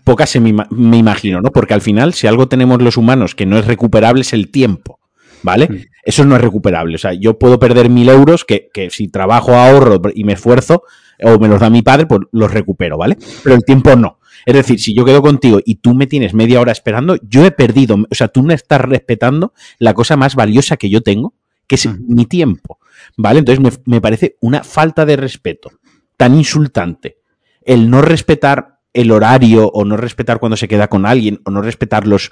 pocas 0.04 0.28
se 0.28 0.40
me, 0.40 0.50
imagino, 0.50 1.40
¿no? 1.40 1.50
Porque 1.50 1.74
al 1.74 1.80
final, 1.80 2.12
si 2.12 2.26
algo 2.26 2.48
tenemos 2.48 2.82
los 2.82 2.98
humanos 2.98 3.34
que 3.34 3.46
no 3.46 3.58
es 3.58 3.66
recuperable, 3.66 4.22
es 4.22 4.32
el 4.32 4.50
tiempo. 4.50 4.98
¿Vale? 5.42 5.68
Mm. 5.70 5.76
Eso 6.04 6.26
no 6.26 6.36
es 6.36 6.42
recuperable. 6.42 6.96
O 6.96 6.98
sea, 6.98 7.14
yo 7.14 7.38
puedo 7.38 7.58
perder 7.58 7.88
mil 7.88 8.10
euros 8.10 8.44
que, 8.44 8.68
que, 8.74 8.90
si 8.90 9.08
trabajo, 9.08 9.54
ahorro 9.54 9.98
y 10.14 10.24
me 10.24 10.34
esfuerzo, 10.34 10.82
o 11.22 11.38
me 11.38 11.48
los 11.48 11.60
da 11.60 11.70
mi 11.70 11.80
padre, 11.80 12.04
pues 12.04 12.20
los 12.32 12.52
recupero, 12.52 12.98
¿vale? 12.98 13.16
Pero 13.42 13.54
el 13.54 13.64
tiempo 13.64 13.96
no. 13.96 14.18
Es 14.46 14.54
decir, 14.54 14.80
si 14.80 14.94
yo 14.94 15.04
quedo 15.04 15.22
contigo 15.22 15.60
y 15.64 15.76
tú 15.76 15.94
me 15.94 16.06
tienes 16.06 16.34
media 16.34 16.60
hora 16.60 16.72
esperando, 16.72 17.16
yo 17.22 17.44
he 17.44 17.50
perdido, 17.50 17.96
o 18.10 18.14
sea, 18.14 18.28
tú 18.28 18.42
no 18.42 18.52
estás 18.52 18.80
respetando 18.80 19.52
la 19.78 19.94
cosa 19.94 20.16
más 20.16 20.34
valiosa 20.34 20.76
que 20.76 20.90
yo 20.90 21.02
tengo, 21.02 21.34
que 21.66 21.76
es 21.76 21.88
mi 22.00 22.26
tiempo. 22.26 22.78
¿Vale? 23.16 23.38
Entonces 23.38 23.80
me, 23.84 24.00
parece 24.00 24.36
una 24.40 24.62
falta 24.64 25.06
de 25.06 25.16
respeto 25.16 25.70
tan 26.16 26.34
insultante 26.34 27.18
el 27.62 27.88
no 27.88 28.02
respetar 28.02 28.79
el 28.92 29.12
horario 29.12 29.68
o 29.68 29.84
no 29.84 29.96
respetar 29.96 30.40
cuando 30.40 30.56
se 30.56 30.66
queda 30.66 30.88
con 30.88 31.06
alguien 31.06 31.40
o 31.44 31.50
no 31.50 31.62
respetar 31.62 32.06
los 32.06 32.30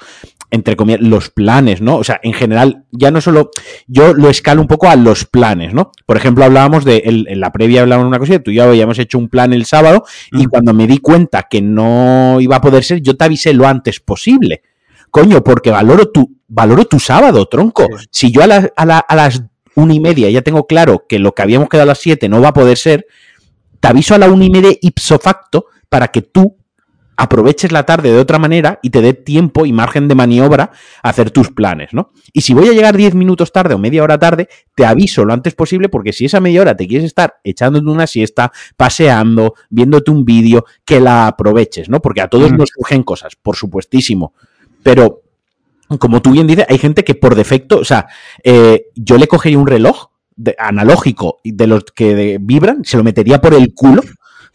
entre 0.50 0.76
comillas 0.76 1.00
los 1.00 1.30
planes, 1.30 1.80
¿no? 1.80 1.96
O 1.96 2.04
sea, 2.04 2.18
en 2.22 2.32
general 2.32 2.84
ya 2.90 3.10
no 3.10 3.20
solo 3.20 3.50
yo 3.86 4.14
lo 4.14 4.28
escalo 4.28 4.60
un 4.60 4.66
poco 4.66 4.88
a 4.88 4.96
los 4.96 5.24
planes, 5.24 5.72
¿no? 5.72 5.92
Por 6.06 6.16
ejemplo, 6.16 6.44
hablábamos 6.44 6.84
de 6.84 7.02
en 7.04 7.40
la 7.40 7.52
previa 7.52 7.82
hablábamos 7.82 8.06
de 8.06 8.08
una 8.08 8.18
cosa, 8.18 8.38
tú 8.40 8.50
y 8.50 8.54
yo 8.54 8.64
habíamos 8.64 8.98
hecho 8.98 9.18
un 9.18 9.28
plan 9.28 9.52
el 9.52 9.66
sábado 9.66 10.04
y 10.32 10.46
mm. 10.46 10.50
cuando 10.50 10.74
me 10.74 10.86
di 10.86 10.98
cuenta 10.98 11.44
que 11.48 11.62
no 11.62 12.40
iba 12.40 12.56
a 12.56 12.60
poder 12.60 12.82
ser, 12.82 13.00
yo 13.02 13.16
te 13.16 13.24
avisé 13.24 13.52
lo 13.52 13.66
antes 13.66 14.00
posible. 14.00 14.62
Coño, 15.10 15.42
porque 15.44 15.70
valoro 15.70 16.10
tu 16.10 16.38
valoro 16.48 16.86
tu 16.86 16.98
sábado, 16.98 17.46
tronco. 17.46 17.86
Si 18.10 18.32
yo 18.32 18.42
a, 18.42 18.46
a, 18.76 18.98
a 18.98 19.16
las 19.16 19.42
una 19.74 19.94
y 19.94 20.00
media 20.00 20.28
ya 20.28 20.42
tengo 20.42 20.66
claro 20.66 21.04
que 21.08 21.20
lo 21.20 21.32
que 21.32 21.42
habíamos 21.42 21.68
quedado 21.68 21.84
a 21.84 21.92
las 21.92 21.98
siete 21.98 22.28
no 22.28 22.40
va 22.40 22.48
a 22.48 22.52
poder 22.52 22.76
ser, 22.76 23.06
te 23.80 23.88
aviso 23.88 24.14
a 24.14 24.18
la 24.18 24.28
una 24.28 24.44
y 24.44 24.50
media 24.50 24.72
ipso 24.80 25.18
facto 25.18 25.66
para 25.88 26.08
que 26.08 26.22
tú 26.22 26.56
aproveches 27.18 27.72
la 27.72 27.82
tarde 27.82 28.12
de 28.12 28.18
otra 28.18 28.38
manera 28.38 28.78
y 28.80 28.90
te 28.90 29.02
dé 29.02 29.12
tiempo 29.12 29.66
y 29.66 29.72
margen 29.72 30.06
de 30.06 30.14
maniobra 30.14 30.70
a 31.02 31.08
hacer 31.08 31.32
tus 31.32 31.50
planes, 31.50 31.92
¿no? 31.92 32.12
Y 32.32 32.42
si 32.42 32.54
voy 32.54 32.68
a 32.68 32.72
llegar 32.72 32.96
diez 32.96 33.12
minutos 33.12 33.50
tarde 33.50 33.74
o 33.74 33.78
media 33.78 34.04
hora 34.04 34.18
tarde, 34.18 34.48
te 34.76 34.86
aviso 34.86 35.24
lo 35.24 35.32
antes 35.32 35.56
posible 35.56 35.88
porque 35.88 36.12
si 36.12 36.26
esa 36.26 36.38
media 36.38 36.60
hora 36.60 36.76
te 36.76 36.86
quieres 36.86 37.06
estar 37.06 37.40
echándote 37.42 37.86
una 37.86 38.06
siesta, 38.06 38.52
paseando, 38.76 39.54
viéndote 39.68 40.12
un 40.12 40.24
vídeo, 40.24 40.64
que 40.84 41.00
la 41.00 41.26
aproveches, 41.26 41.88
¿no? 41.88 42.00
Porque 42.00 42.20
a 42.20 42.28
todos 42.28 42.52
mm. 42.52 42.56
nos 42.56 42.70
surgen 42.72 43.02
cosas, 43.02 43.34
por 43.34 43.56
supuestísimo. 43.56 44.32
Pero 44.84 45.22
como 45.98 46.22
tú 46.22 46.30
bien 46.30 46.46
dices, 46.46 46.66
hay 46.68 46.78
gente 46.78 47.02
que 47.02 47.16
por 47.16 47.34
defecto, 47.34 47.78
o 47.78 47.84
sea, 47.84 48.06
eh, 48.44 48.86
yo 48.94 49.18
le 49.18 49.26
cogería 49.26 49.58
un 49.58 49.66
reloj 49.66 50.10
de, 50.36 50.54
analógico 50.56 51.40
de 51.42 51.66
los 51.66 51.82
que 51.82 52.38
vibran, 52.40 52.84
se 52.84 52.96
lo 52.96 53.02
metería 53.02 53.40
por 53.40 53.54
el 53.54 53.74
culo 53.74 54.02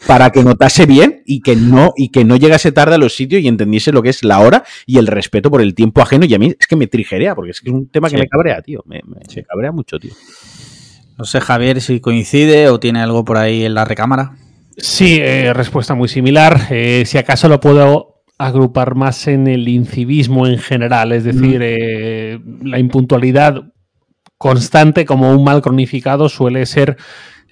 para 0.08 0.32
que 0.32 0.44
notase 0.44 0.86
bien 0.86 1.22
y 1.26 1.42
que 1.42 1.56
no 1.56 1.94
y 1.96 2.10
que 2.10 2.26
no 2.26 2.36
llegase 2.36 2.72
tarde 2.72 2.96
a 2.96 2.98
los 2.98 3.16
sitios 3.16 3.42
y 3.42 3.48
entendiese 3.48 3.92
lo 3.92 4.02
que 4.02 4.10
es 4.10 4.24
la 4.24 4.40
hora 4.40 4.64
y 4.86 4.98
el 4.98 5.08
respeto 5.08 5.50
por 5.50 5.62
el 5.62 5.76
tiempo 5.76 6.02
ajeno 6.02 6.26
y 6.26 6.34
a 6.34 6.40
mí 6.40 6.54
es 6.60 6.68
que 6.68 6.76
me 6.76 6.88
trigerea 6.88 7.36
porque 7.36 7.52
es 7.52 7.62
que 7.62 7.70
es 7.70 7.76
un 7.76 7.90
tema 7.90 8.10
que 8.10 8.18
me 8.18 8.28
cabrea, 8.28 8.62
tío, 8.62 8.84
me, 8.86 9.02
cabrea 9.48 9.72
mucho, 9.72 10.00
tío. 10.00 10.12
No 11.18 11.26
sé, 11.26 11.40
Javier, 11.42 11.80
si 11.80 12.00
coincide 12.00 12.70
o 12.70 12.80
tiene 12.80 13.02
algo 13.02 13.24
por 13.24 13.38
ahí 13.38 13.66
en 13.66 13.76
la 13.76 13.86
recámara. 13.86 14.36
Sí, 14.78 15.20
eh, 15.22 15.54
respuesta 15.54 15.94
muy 15.94 16.08
similar. 16.08 16.68
Eh, 16.72 17.04
si 17.06 17.20
acaso 17.20 17.48
lo 17.48 17.60
puedo 17.60 18.24
agrupar 18.40 18.96
más 18.96 19.28
en 19.28 19.48
el 19.48 19.68
incivismo 19.68 20.48
en 20.48 20.58
general, 20.58 21.12
es 21.12 21.24
decir, 21.24 21.62
eh, 21.64 22.40
la 22.64 22.80
impuntualidad 22.80 23.74
constante 24.38 25.06
como 25.06 25.32
un 25.32 25.44
mal 25.44 25.62
cronificado 25.62 26.28
suele 26.28 26.66
ser 26.66 26.98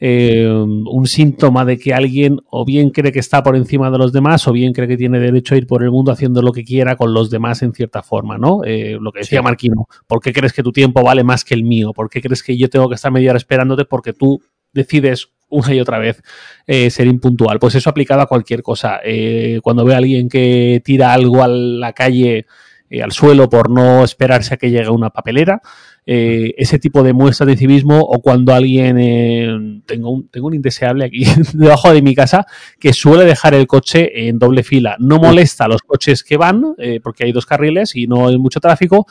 eh, 0.03 0.45
un 0.49 1.05
síntoma 1.05 1.63
de 1.63 1.77
que 1.77 1.93
alguien 1.93 2.41
o 2.49 2.65
bien 2.65 2.89
cree 2.89 3.11
que 3.11 3.19
está 3.19 3.43
por 3.43 3.55
encima 3.55 3.89
de 3.89 3.99
los 3.99 4.11
demás 4.11 4.47
o 4.47 4.51
bien 4.51 4.73
cree 4.73 4.87
que 4.87 4.97
tiene 4.97 5.19
derecho 5.19 5.55
a 5.55 5.59
ir 5.59 5.67
por 5.67 5.83
el 5.83 5.91
mundo 5.91 6.11
haciendo 6.11 6.41
lo 6.41 6.51
que 6.51 6.63
quiera 6.63 6.97
con 6.97 7.13
los 7.13 7.29
demás 7.29 7.61
en 7.61 7.71
cierta 7.71 8.01
forma, 8.01 8.37
¿no? 8.37 8.61
Eh, 8.65 8.97
lo 8.99 9.11
que 9.11 9.19
decía 9.19 9.41
Marquino, 9.41 9.87
¿por 10.07 10.19
qué 10.19 10.33
crees 10.33 10.51
que 10.51 10.63
tu 10.63 10.71
tiempo 10.71 11.03
vale 11.03 11.23
más 11.23 11.45
que 11.45 11.53
el 11.53 11.63
mío? 11.63 11.93
¿Por 11.93 12.09
qué 12.09 12.21
crees 12.21 12.43
que 12.43 12.57
yo 12.57 12.69
tengo 12.69 12.89
que 12.89 12.95
estar 12.95 13.11
media 13.11 13.29
hora 13.29 13.37
esperándote 13.37 13.85
porque 13.85 14.11
tú 14.11 14.41
decides 14.73 15.29
una 15.49 15.73
y 15.73 15.79
otra 15.79 15.99
vez 15.99 16.21
eh, 16.65 16.89
ser 16.89 17.07
impuntual. 17.07 17.59
Pues 17.59 17.75
eso 17.75 17.89
aplicado 17.89 18.21
a 18.21 18.25
cualquier 18.25 18.63
cosa. 18.63 18.99
Eh, 19.03 19.59
cuando 19.61 19.85
ve 19.85 19.93
a 19.93 19.97
alguien 19.97 20.29
que 20.29 20.81
tira 20.83 21.13
algo 21.13 21.43
a 21.43 21.47
la 21.47 21.93
calle, 21.93 22.47
eh, 22.89 23.03
al 23.03 23.11
suelo, 23.11 23.49
por 23.49 23.69
no 23.69 24.03
esperarse 24.03 24.53
a 24.53 24.57
que 24.57 24.71
llegue 24.71 24.89
una 24.89 25.11
papelera, 25.11 25.61
ese 26.05 26.79
tipo 26.79 27.03
de 27.03 27.13
muestras 27.13 27.47
de 27.47 27.57
civismo, 27.57 27.99
o 27.99 28.21
cuando 28.21 28.53
alguien, 28.53 29.83
tengo, 29.85 30.09
un, 30.09 30.27
tengo 30.29 30.47
un 30.47 30.55
indeseable 30.55 31.05
aquí 31.05 31.25
debajo 31.53 31.93
de 31.93 32.01
mi 32.01 32.15
casa, 32.15 32.45
que 32.79 32.93
suele 32.93 33.25
dejar 33.25 33.53
el 33.53 33.67
coche 33.67 34.27
en 34.27 34.39
doble 34.39 34.63
fila. 34.63 34.95
No 34.99 35.19
molesta 35.19 35.65
a 35.65 35.67
los 35.67 35.81
coches 35.81 36.23
que 36.23 36.37
van, 36.37 36.75
porque 37.03 37.25
hay 37.25 37.31
dos 37.31 37.45
carriles 37.45 37.95
y 37.95 38.07
no 38.07 38.27
hay 38.27 38.37
mucho 38.37 38.59
tráfico, 38.59 39.05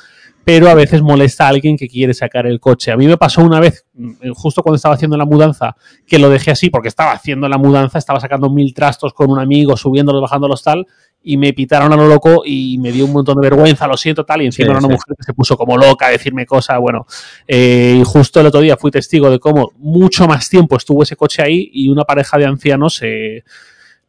pero 0.44 0.68
a 0.68 0.74
veces 0.74 1.02
molesta 1.02 1.46
a 1.46 1.48
alguien 1.48 1.76
que 1.76 1.88
quiere 1.88 2.14
sacar 2.14 2.46
el 2.46 2.60
coche. 2.60 2.92
A 2.92 2.96
mí 2.96 3.06
me 3.06 3.16
pasó 3.16 3.42
una 3.42 3.60
vez, 3.60 3.84
mm, 3.94 4.30
justo 4.34 4.62
cuando 4.62 4.76
estaba 4.76 4.94
haciendo 4.94 5.16
la 5.16 5.24
mudanza, 5.24 5.76
que 6.06 6.18
lo 6.18 6.30
dejé 6.30 6.50
así 6.50 6.70
porque 6.70 6.88
estaba 6.88 7.12
haciendo 7.12 7.48
la 7.48 7.58
mudanza, 7.58 7.98
estaba 7.98 8.20
sacando 8.20 8.50
mil 8.50 8.72
trastos 8.74 9.12
con 9.12 9.30
un 9.30 9.38
amigo, 9.38 9.76
subiéndolos, 9.76 10.22
bajándolos 10.22 10.62
tal, 10.62 10.86
y 11.22 11.36
me 11.36 11.52
pitaron 11.52 11.92
a 11.92 11.96
lo 11.96 12.06
loco 12.06 12.42
y 12.44 12.78
me 12.78 12.92
dio 12.92 13.04
un 13.04 13.12
montón 13.12 13.40
de 13.40 13.48
vergüenza, 13.48 13.86
lo 13.86 13.96
siento 13.96 14.24
tal, 14.24 14.42
y 14.42 14.46
encima 14.46 14.70
era 14.70 14.78
una 14.78 14.88
mujer 14.88 15.16
que 15.16 15.24
se 15.24 15.34
puso 15.34 15.56
como 15.56 15.76
loca 15.76 16.06
a 16.06 16.10
decirme 16.10 16.46
cosas, 16.46 16.78
bueno, 16.78 17.06
eh, 17.46 17.98
y 18.00 18.04
justo 18.04 18.40
el 18.40 18.46
otro 18.46 18.60
día 18.60 18.76
fui 18.76 18.90
testigo 18.90 19.30
de 19.30 19.38
cómo 19.38 19.72
mucho 19.78 20.26
más 20.26 20.48
tiempo 20.48 20.76
estuvo 20.76 21.02
ese 21.02 21.16
coche 21.16 21.42
ahí 21.42 21.70
y 21.72 21.88
una 21.88 22.04
pareja 22.04 22.38
de 22.38 22.46
ancianos 22.46 23.02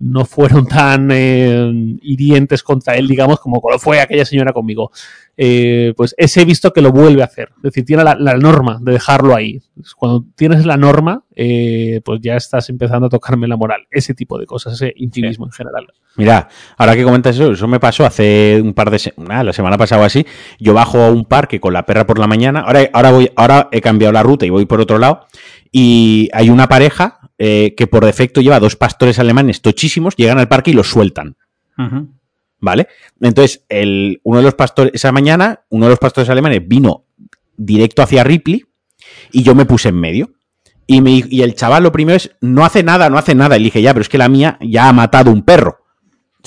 no 0.02 0.26
fueron 0.26 0.66
tan 0.68 1.10
eh, 1.12 1.97
hirientes 2.02 2.64
contra 2.64 2.95
él, 2.95 3.08
digamos, 3.08 3.39
como 3.39 3.62
fue 3.78 4.02
aquella 4.02 4.26
señora 4.26 4.52
conmigo. 4.52 4.91
Eh, 5.38 5.93
pues 5.95 6.14
ese 6.18 6.41
he 6.41 6.45
visto 6.45 6.74
que 6.74 6.82
lo 6.82 6.91
vuelve 6.91 7.22
a 7.22 7.26
hacer. 7.26 7.49
Es 7.58 7.64
decir, 7.64 7.86
tiene 7.86 8.04
la, 8.04 8.16
norma 8.36 8.80
de 8.82 8.93
dejarlo 8.93 9.36
ahí. 9.36 9.62
Cuando 9.95 10.26
tienes 10.36 10.66
la 10.66 10.76
norma, 10.76 11.24
eh, 11.36 12.02
pues 12.04 12.20
ya 12.22 12.36
estás 12.36 12.70
empezando 12.70 13.08
a 13.08 13.10
tocarme 13.10 13.47
la 13.47 13.58
moral. 13.58 13.88
Ese 13.91 14.14
tipo 14.14 14.38
de 14.38 14.45
cosas, 14.45 14.74
ese 14.74 14.93
intimismo 14.97 15.45
en 15.45 15.52
general. 15.52 15.88
Mira, 16.18 16.49
ahora 16.78 16.95
que 16.95 17.04
comentas 17.04 17.36
eso, 17.36 17.52
eso 17.52 17.68
me 17.68 17.80
pasó 17.80 18.06
hace 18.06 18.60
un 18.62 18.74
par 18.74 18.89
de 18.89 18.99
semanas, 18.99 19.45
la 19.45 19.54
semana 19.54 19.78
pasada 19.78 20.06
así. 20.06 20.26
Yo 20.60 20.74
bajo 20.74 20.99
a 20.99 21.12
un 21.12 21.26
parque 21.26 21.60
con 21.60 21.74
la 21.74 21.86
perra 21.86 22.06
por 22.06 22.20
la 22.20 22.28
mañana. 22.28 22.62
Ahora, 22.62 22.89
ahora, 22.91 23.12
voy, 23.12 23.32
ahora 23.36 23.70
he 23.72 23.82
cambiado 23.82 24.12
la 24.12 24.24
ruta 24.24 24.45
y 24.45 24.49
voy 24.49 24.66
por 24.66 24.82
otro 24.82 24.97
lado. 24.97 25.28
Y 25.72 26.30
hay 26.34 26.49
una 26.49 26.68
pareja 26.68 27.20
eh, 27.43 27.73
que 27.75 27.87
por 27.87 28.05
defecto 28.05 28.39
lleva 28.39 28.59
dos 28.59 28.75
pastores 28.75 29.17
alemanes 29.17 29.63
tochísimos, 29.63 30.15
llegan 30.15 30.37
al 30.37 30.47
parque 30.47 30.69
y 30.69 30.73
los 30.75 30.91
sueltan. 30.91 31.37
¿Vale? 32.59 32.87
Entonces, 33.19 33.65
el, 33.67 34.21
uno 34.21 34.37
de 34.37 34.43
los 34.43 34.53
pastores, 34.53 34.93
esa 34.93 35.11
mañana, 35.11 35.61
uno 35.69 35.87
de 35.87 35.89
los 35.89 35.97
pastores 35.97 36.29
alemanes 36.29 36.61
vino 36.67 37.05
directo 37.57 38.03
hacia 38.03 38.23
Ripley 38.23 38.63
y 39.31 39.41
yo 39.41 39.55
me 39.55 39.65
puse 39.65 39.89
en 39.89 39.99
medio. 39.99 40.33
Y, 40.85 41.01
me, 41.01 41.23
y 41.27 41.41
el 41.41 41.55
chaval 41.55 41.81
lo 41.81 41.91
primero 41.91 42.17
es, 42.17 42.29
no 42.41 42.63
hace 42.63 42.83
nada, 42.83 43.09
no 43.09 43.17
hace 43.17 43.33
nada. 43.33 43.57
Y 43.57 43.63
dije, 43.63 43.81
ya, 43.81 43.91
pero 43.95 44.03
es 44.03 44.09
que 44.09 44.19
la 44.19 44.29
mía 44.29 44.59
ya 44.61 44.87
ha 44.87 44.93
matado 44.93 45.31
un 45.31 45.41
perro. 45.41 45.79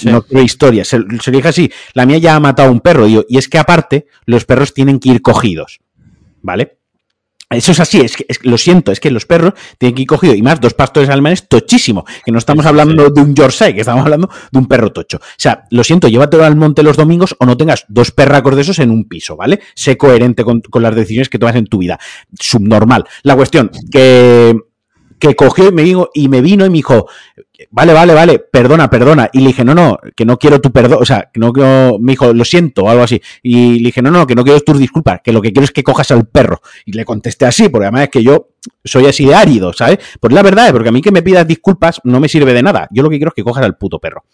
No 0.04 0.22
quiero 0.22 0.44
historia. 0.44 0.84
Se, 0.84 0.98
se, 1.20 1.32
le 1.32 1.38
dije 1.38 1.48
así, 1.48 1.72
la 1.94 2.06
mía 2.06 2.18
ya 2.18 2.36
ha 2.36 2.40
matado 2.40 2.70
un 2.70 2.78
perro. 2.78 3.08
y 3.08 3.36
es 3.36 3.48
que 3.48 3.58
aparte, 3.58 4.06
los 4.26 4.44
perros 4.44 4.72
tienen 4.72 5.00
que 5.00 5.08
ir 5.08 5.22
cogidos. 5.22 5.80
¿Vale? 6.40 6.78
Eso 7.50 7.72
es 7.72 7.80
así, 7.80 8.00
es 8.00 8.16
que, 8.16 8.26
lo 8.42 8.58
siento, 8.58 8.90
es 8.90 9.00
que 9.00 9.10
los 9.10 9.26
perros 9.26 9.54
tienen 9.78 9.94
que 9.94 10.02
ir 10.02 10.08
cogido 10.08 10.34
y 10.34 10.42
más 10.42 10.60
dos 10.60 10.74
pastores 10.74 11.08
alemanes 11.10 11.48
tochísimo, 11.48 12.04
que 12.24 12.32
no 12.32 12.38
estamos 12.38 12.64
hablando 12.66 13.10
de 13.10 13.20
un 13.20 13.34
Yorkshire, 13.34 13.74
que 13.74 13.80
estamos 13.80 14.02
hablando 14.02 14.28
de 14.50 14.58
un 14.58 14.66
perro 14.66 14.90
tocho. 14.92 15.18
O 15.18 15.36
sea, 15.36 15.64
lo 15.70 15.84
siento, 15.84 16.08
llévatelo 16.08 16.44
al 16.44 16.56
monte 16.56 16.82
los 16.82 16.96
domingos 16.96 17.36
o 17.38 17.46
no 17.46 17.56
tengas 17.56 17.84
dos 17.88 18.10
perracos 18.10 18.56
de 18.56 18.62
esos 18.62 18.78
en 18.78 18.90
un 18.90 19.04
piso, 19.04 19.36
¿vale? 19.36 19.60
Sé 19.74 19.96
coherente 19.96 20.42
con, 20.42 20.62
las 20.80 20.94
decisiones 20.94 21.28
que 21.28 21.38
tomas 21.38 21.56
en 21.56 21.66
tu 21.66 21.78
vida. 21.78 21.98
Subnormal. 22.38 23.04
La 23.22 23.36
cuestión, 23.36 23.70
que, 23.90 24.56
que 25.18 25.36
cogió 25.36 25.68
y 25.68 25.72
me, 25.72 25.84
y 26.14 26.28
me 26.28 26.40
vino 26.40 26.66
y 26.66 26.70
me 26.70 26.76
dijo, 26.76 27.08
vale, 27.70 27.92
vale, 27.92 28.14
vale, 28.14 28.38
perdona, 28.38 28.90
perdona. 28.90 29.30
Y 29.32 29.40
le 29.40 29.48
dije, 29.48 29.64
no, 29.64 29.74
no, 29.74 29.98
que 30.16 30.24
no 30.24 30.38
quiero 30.38 30.60
tu 30.60 30.72
perdón, 30.72 30.98
o 31.00 31.04
sea, 31.04 31.30
que 31.32 31.40
no 31.40 31.52
quiero, 31.52 31.98
me 32.00 32.12
dijo, 32.12 32.32
lo 32.32 32.44
siento, 32.44 32.84
o 32.84 32.88
algo 32.88 33.02
así. 33.02 33.20
Y 33.42 33.78
le 33.78 33.86
dije, 33.86 34.02
no, 34.02 34.10
no, 34.10 34.26
que 34.26 34.34
no 34.34 34.44
quiero 34.44 34.60
tus 34.60 34.78
disculpas, 34.78 35.20
que 35.22 35.32
lo 35.32 35.40
que 35.40 35.52
quiero 35.52 35.64
es 35.64 35.70
que 35.70 35.82
cojas 35.82 36.10
al 36.10 36.26
perro. 36.26 36.60
Y 36.84 36.92
le 36.92 37.04
contesté 37.04 37.46
así, 37.46 37.68
porque 37.68 37.86
además 37.86 38.04
es 38.04 38.08
que 38.10 38.22
yo 38.22 38.48
soy 38.82 39.06
así 39.06 39.24
de 39.26 39.34
árido, 39.34 39.72
¿sabes? 39.72 39.98
Pues 40.20 40.32
la 40.32 40.42
verdad 40.42 40.66
es, 40.66 40.72
porque 40.72 40.88
a 40.88 40.92
mí 40.92 41.00
que 41.00 41.12
me 41.12 41.22
pidas 41.22 41.46
disculpas 41.46 42.00
no 42.04 42.20
me 42.20 42.28
sirve 42.28 42.52
de 42.52 42.62
nada. 42.62 42.88
Yo 42.90 43.02
lo 43.02 43.10
que 43.10 43.16
quiero 43.16 43.30
es 43.30 43.34
que 43.34 43.44
cojas 43.44 43.64
al 43.64 43.76
puto 43.76 43.98
perro. 43.98 44.24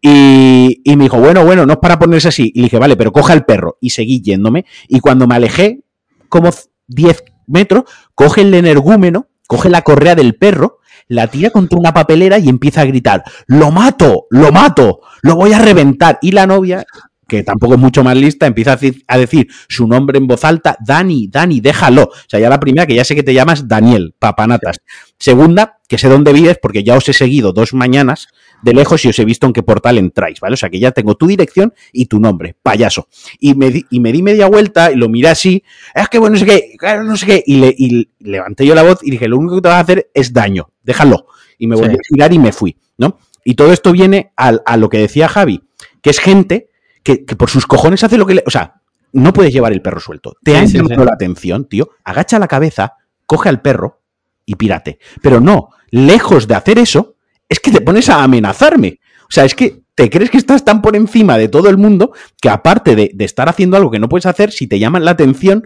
Y, 0.00 0.80
y 0.84 0.96
me 0.96 1.04
dijo, 1.04 1.18
bueno, 1.18 1.44
bueno, 1.44 1.66
no 1.66 1.74
es 1.74 1.78
para 1.78 1.98
ponerse 1.98 2.28
así. 2.28 2.52
Y 2.54 2.60
le 2.60 2.64
dije, 2.64 2.78
vale, 2.78 2.96
pero 2.96 3.12
coja 3.12 3.32
al 3.32 3.44
perro. 3.44 3.78
Y 3.80 3.90
seguí 3.90 4.20
yéndome. 4.20 4.66
Y 4.88 5.00
cuando 5.00 5.26
me 5.26 5.34
alejé, 5.34 5.80
como 6.28 6.50
10 6.86 7.24
metros, 7.46 7.84
coge 8.14 8.42
el 8.42 8.54
energúmeno, 8.54 9.28
coge 9.46 9.68
la 9.68 9.82
correa 9.82 10.14
del 10.14 10.36
perro 10.36 10.77
la 11.08 11.26
tira 11.26 11.50
contra 11.50 11.78
una 11.78 11.92
papelera 11.92 12.38
y 12.38 12.48
empieza 12.48 12.82
a 12.82 12.84
gritar, 12.84 13.24
lo 13.46 13.70
mato, 13.70 14.26
lo 14.30 14.52
mato, 14.52 15.00
lo 15.22 15.34
voy 15.34 15.52
a 15.52 15.58
reventar. 15.58 16.18
Y 16.22 16.32
la 16.32 16.46
novia, 16.46 16.84
que 17.26 17.42
tampoco 17.42 17.74
es 17.74 17.80
mucho 17.80 18.04
más 18.04 18.16
lista, 18.16 18.46
empieza 18.46 18.78
a 19.06 19.18
decir, 19.18 19.48
su 19.68 19.86
nombre 19.86 20.18
en 20.18 20.26
voz 20.26 20.44
alta, 20.44 20.76
Dani, 20.84 21.28
Dani, 21.28 21.60
déjalo. 21.60 22.04
O 22.04 22.28
sea, 22.28 22.40
ya 22.40 22.48
la 22.48 22.60
primera, 22.60 22.86
que 22.86 22.94
ya 22.94 23.04
sé 23.04 23.14
que 23.14 23.22
te 23.22 23.34
llamas 23.34 23.68
Daniel, 23.68 24.14
papanatas. 24.18 24.76
Segunda, 25.18 25.78
que 25.88 25.98
sé 25.98 26.08
dónde 26.08 26.32
vives 26.32 26.58
porque 26.60 26.84
ya 26.84 26.96
os 26.96 27.08
he 27.08 27.12
seguido 27.12 27.52
dos 27.52 27.74
mañanas 27.74 28.28
de 28.62 28.74
lejos 28.74 29.04
y 29.04 29.08
os 29.08 29.18
he 29.18 29.24
visto 29.24 29.46
en 29.46 29.52
qué 29.52 29.62
portal 29.62 29.98
entráis, 29.98 30.40
¿vale? 30.40 30.54
O 30.54 30.56
sea 30.56 30.70
que 30.70 30.78
ya 30.78 30.90
tengo 30.90 31.16
tu 31.16 31.26
dirección 31.26 31.72
y 31.92 32.06
tu 32.06 32.18
nombre, 32.18 32.56
payaso. 32.62 33.08
Y 33.38 33.54
me 33.54 33.70
di, 33.70 33.86
y 33.90 34.00
me 34.00 34.12
di 34.12 34.22
media 34.22 34.46
vuelta 34.48 34.90
y 34.90 34.96
lo 34.96 35.08
miré 35.08 35.28
así, 35.28 35.62
es 35.94 36.08
que 36.08 36.18
bueno, 36.18 36.34
no 36.34 36.40
sé 36.40 36.46
qué, 36.46 36.76
no 37.04 37.16
sé 37.16 37.26
qué, 37.26 37.42
y, 37.46 37.56
le, 37.56 37.74
y 37.76 38.08
levanté 38.20 38.66
yo 38.66 38.74
la 38.74 38.82
voz 38.82 39.00
y 39.02 39.10
dije, 39.10 39.28
lo 39.28 39.38
único 39.38 39.56
que 39.56 39.62
te 39.62 39.68
vas 39.68 39.78
a 39.78 39.80
hacer 39.80 40.10
es 40.14 40.32
daño, 40.32 40.70
déjalo. 40.82 41.26
Y 41.58 41.66
me 41.66 41.76
volví 41.76 41.94
a 41.94 41.98
girar 42.08 42.32
y 42.32 42.38
me 42.38 42.52
fui, 42.52 42.76
¿no? 42.98 43.18
Y 43.44 43.54
todo 43.54 43.72
esto 43.72 43.92
viene 43.92 44.32
a, 44.36 44.48
a 44.64 44.76
lo 44.76 44.88
que 44.88 44.98
decía 44.98 45.28
Javi, 45.28 45.62
que 46.02 46.10
es 46.10 46.20
gente 46.20 46.68
que, 47.02 47.24
que, 47.24 47.34
por 47.34 47.50
sus 47.50 47.66
cojones 47.66 48.04
hace 48.04 48.18
lo 48.18 48.26
que 48.26 48.34
le... 48.34 48.44
O 48.46 48.50
sea, 48.50 48.80
no 49.12 49.32
puedes 49.32 49.52
llevar 49.52 49.72
el 49.72 49.82
perro 49.82 50.00
suelto. 50.00 50.36
Te 50.42 50.56
ha 50.56 50.64
llamado 50.64 51.04
la 51.04 51.14
atención, 51.14 51.66
tío. 51.66 51.90
Agacha 52.04 52.38
la 52.38 52.48
cabeza, 52.48 52.96
coge 53.26 53.48
al 53.48 53.60
perro 53.60 54.02
y 54.44 54.56
pírate. 54.56 54.98
Pero 55.22 55.40
no, 55.40 55.70
lejos 55.90 56.46
de 56.46 56.54
hacer 56.54 56.78
eso, 56.78 57.16
es 57.48 57.60
que 57.60 57.70
te 57.70 57.80
pones 57.80 58.08
a 58.08 58.22
amenazarme. 58.22 59.00
O 59.22 59.30
sea, 59.30 59.44
es 59.44 59.54
que 59.54 59.82
te 59.94 60.10
crees 60.10 60.30
que 60.30 60.38
estás 60.38 60.64
tan 60.64 60.80
por 60.80 60.96
encima 60.96 61.36
de 61.36 61.48
todo 61.48 61.68
el 61.68 61.76
mundo 61.76 62.12
que 62.40 62.48
aparte 62.48 62.94
de, 62.94 63.12
estar 63.18 63.48
haciendo 63.48 63.76
algo 63.76 63.90
que 63.90 63.98
no 63.98 64.08
puedes 64.08 64.26
hacer, 64.26 64.52
si 64.52 64.66
te 64.66 64.78
llaman 64.78 65.04
la 65.04 65.12
atención, 65.12 65.64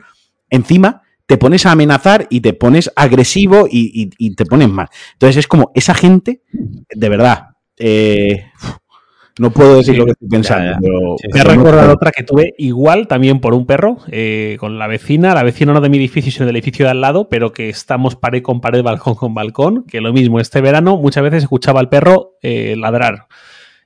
encima 0.50 1.02
te 1.26 1.38
pones 1.38 1.66
a 1.66 1.72
amenazar 1.72 2.26
y 2.30 2.40
te 2.40 2.52
pones 2.52 2.90
agresivo 2.96 3.66
y, 3.70 4.02
y, 4.02 4.10
y 4.18 4.34
te 4.34 4.44
pones 4.44 4.68
mal. 4.68 4.88
Entonces 5.12 5.36
es 5.36 5.46
como 5.46 5.70
esa 5.74 5.94
gente, 5.94 6.42
de 6.50 7.08
verdad, 7.08 7.52
eh, 7.78 8.46
no 9.38 9.50
puedo 9.50 9.76
decir 9.76 9.94
sí, 9.94 9.98
lo 9.98 10.04
que 10.04 10.12
estoy 10.12 10.28
pensando. 10.28 10.64
Ya, 10.64 10.72
ya. 10.72 10.78
Pero, 10.80 11.16
sí, 11.18 11.28
me 11.32 11.40
ha 11.40 11.44
recordado 11.44 11.86
no, 11.88 11.92
otra 11.94 12.10
que 12.10 12.22
tuve 12.22 12.54
igual 12.58 13.08
también 13.08 13.40
por 13.40 13.54
un 13.54 13.66
perro, 13.66 13.98
eh, 14.10 14.56
con 14.60 14.78
la 14.78 14.86
vecina, 14.86 15.34
la 15.34 15.42
vecina 15.42 15.72
no 15.72 15.80
de 15.80 15.88
mi 15.88 15.96
edificio, 15.96 16.30
sino 16.30 16.46
del 16.46 16.56
edificio 16.56 16.84
de 16.84 16.90
al 16.90 17.00
lado, 17.00 17.28
pero 17.28 17.52
que 17.52 17.68
estamos 17.68 18.16
pared 18.16 18.42
con 18.42 18.60
pared, 18.60 18.82
balcón 18.84 19.14
con 19.14 19.34
balcón, 19.34 19.84
que 19.84 20.00
lo 20.00 20.12
mismo, 20.12 20.40
este 20.40 20.60
verano 20.60 20.96
muchas 20.96 21.22
veces 21.22 21.44
escuchaba 21.44 21.80
al 21.80 21.88
perro 21.88 22.36
eh, 22.42 22.74
ladrar. 22.76 23.26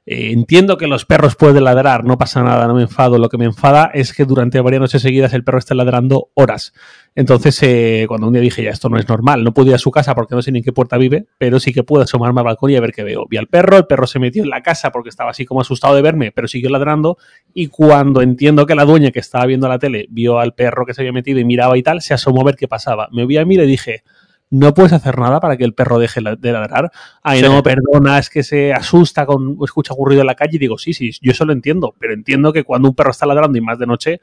Eh, 0.08 0.30
entiendo 0.30 0.78
que 0.78 0.86
los 0.86 1.04
perros 1.04 1.34
pueden 1.34 1.64
ladrar, 1.64 2.04
no 2.04 2.16
pasa 2.16 2.40
nada, 2.44 2.68
no 2.68 2.74
me 2.74 2.82
enfado. 2.82 3.18
Lo 3.18 3.28
que 3.28 3.38
me 3.38 3.44
enfada 3.44 3.90
es 3.92 4.12
que 4.12 4.24
durante 4.24 4.60
varias 4.60 4.80
noches 4.80 5.02
seguidas 5.02 5.34
el 5.34 5.42
perro 5.42 5.58
esté 5.58 5.74
ladrando 5.74 6.30
horas. 6.34 6.72
Entonces, 7.16 7.60
eh, 7.62 8.04
cuando 8.06 8.28
un 8.28 8.32
día 8.32 8.42
dije, 8.42 8.62
ya, 8.62 8.70
esto 8.70 8.88
no 8.88 8.98
es 8.98 9.08
normal, 9.08 9.42
no 9.42 9.52
pude 9.52 9.70
ir 9.70 9.74
a 9.74 9.78
su 9.78 9.90
casa 9.90 10.14
porque 10.14 10.36
no 10.36 10.42
sé 10.42 10.52
ni 10.52 10.58
en 10.58 10.64
qué 10.64 10.72
puerta 10.72 10.96
vive, 10.96 11.26
pero 11.38 11.58
sí 11.58 11.72
que 11.72 11.82
pude 11.82 12.04
asomarme 12.04 12.40
al 12.40 12.44
balcón 12.44 12.70
y 12.70 12.76
a 12.76 12.80
ver 12.80 12.92
qué 12.92 13.02
veo. 13.02 13.26
Vi 13.28 13.36
al 13.36 13.48
perro, 13.48 13.78
el 13.78 13.86
perro 13.86 14.06
se 14.06 14.20
metió 14.20 14.44
en 14.44 14.50
la 14.50 14.62
casa 14.62 14.92
porque 14.92 15.08
estaba 15.08 15.30
así 15.30 15.44
como 15.44 15.60
asustado 15.60 15.96
de 15.96 16.02
verme, 16.02 16.30
pero 16.30 16.46
siguió 16.46 16.70
ladrando. 16.70 17.18
Y 17.52 17.66
cuando 17.66 18.22
entiendo 18.22 18.64
que 18.66 18.76
la 18.76 18.84
dueña 18.84 19.10
que 19.10 19.18
estaba 19.18 19.46
viendo 19.46 19.66
la 19.68 19.80
tele 19.80 20.06
vio 20.10 20.38
al 20.38 20.54
perro 20.54 20.86
que 20.86 20.94
se 20.94 21.00
había 21.00 21.12
metido 21.12 21.40
y 21.40 21.44
miraba 21.44 21.76
y 21.76 21.82
tal, 21.82 22.00
se 22.00 22.14
asomó 22.14 22.42
a 22.42 22.44
ver 22.44 22.56
qué 22.56 22.68
pasaba. 22.68 23.08
Me 23.10 23.26
vi 23.26 23.38
a 23.38 23.44
mí 23.44 23.54
y 23.54 23.58
le 23.58 23.66
dije, 23.66 24.04
no 24.50 24.74
puedes 24.74 24.92
hacer 24.92 25.18
nada 25.18 25.40
para 25.40 25.56
que 25.56 25.64
el 25.64 25.74
perro 25.74 25.98
deje 25.98 26.20
de 26.20 26.52
ladrar. 26.52 26.90
Ay, 27.22 27.40
sí. 27.40 27.44
no, 27.44 27.62
perdona, 27.62 28.18
es 28.18 28.30
que 28.30 28.42
se 28.42 28.72
asusta 28.72 29.26
con 29.26 29.58
escucha 29.62 29.92
ocurrido 29.92 30.20
en 30.20 30.28
la 30.28 30.34
calle. 30.34 30.56
Y 30.56 30.58
digo, 30.58 30.78
sí, 30.78 30.92
sí, 30.94 31.10
yo 31.20 31.32
eso 31.32 31.44
lo 31.44 31.52
entiendo, 31.52 31.94
pero 31.98 32.14
entiendo 32.14 32.52
que 32.52 32.64
cuando 32.64 32.88
un 32.88 32.94
perro 32.94 33.10
está 33.10 33.26
ladrando 33.26 33.58
y 33.58 33.60
más 33.60 33.78
de 33.78 33.86
noche, 33.86 34.20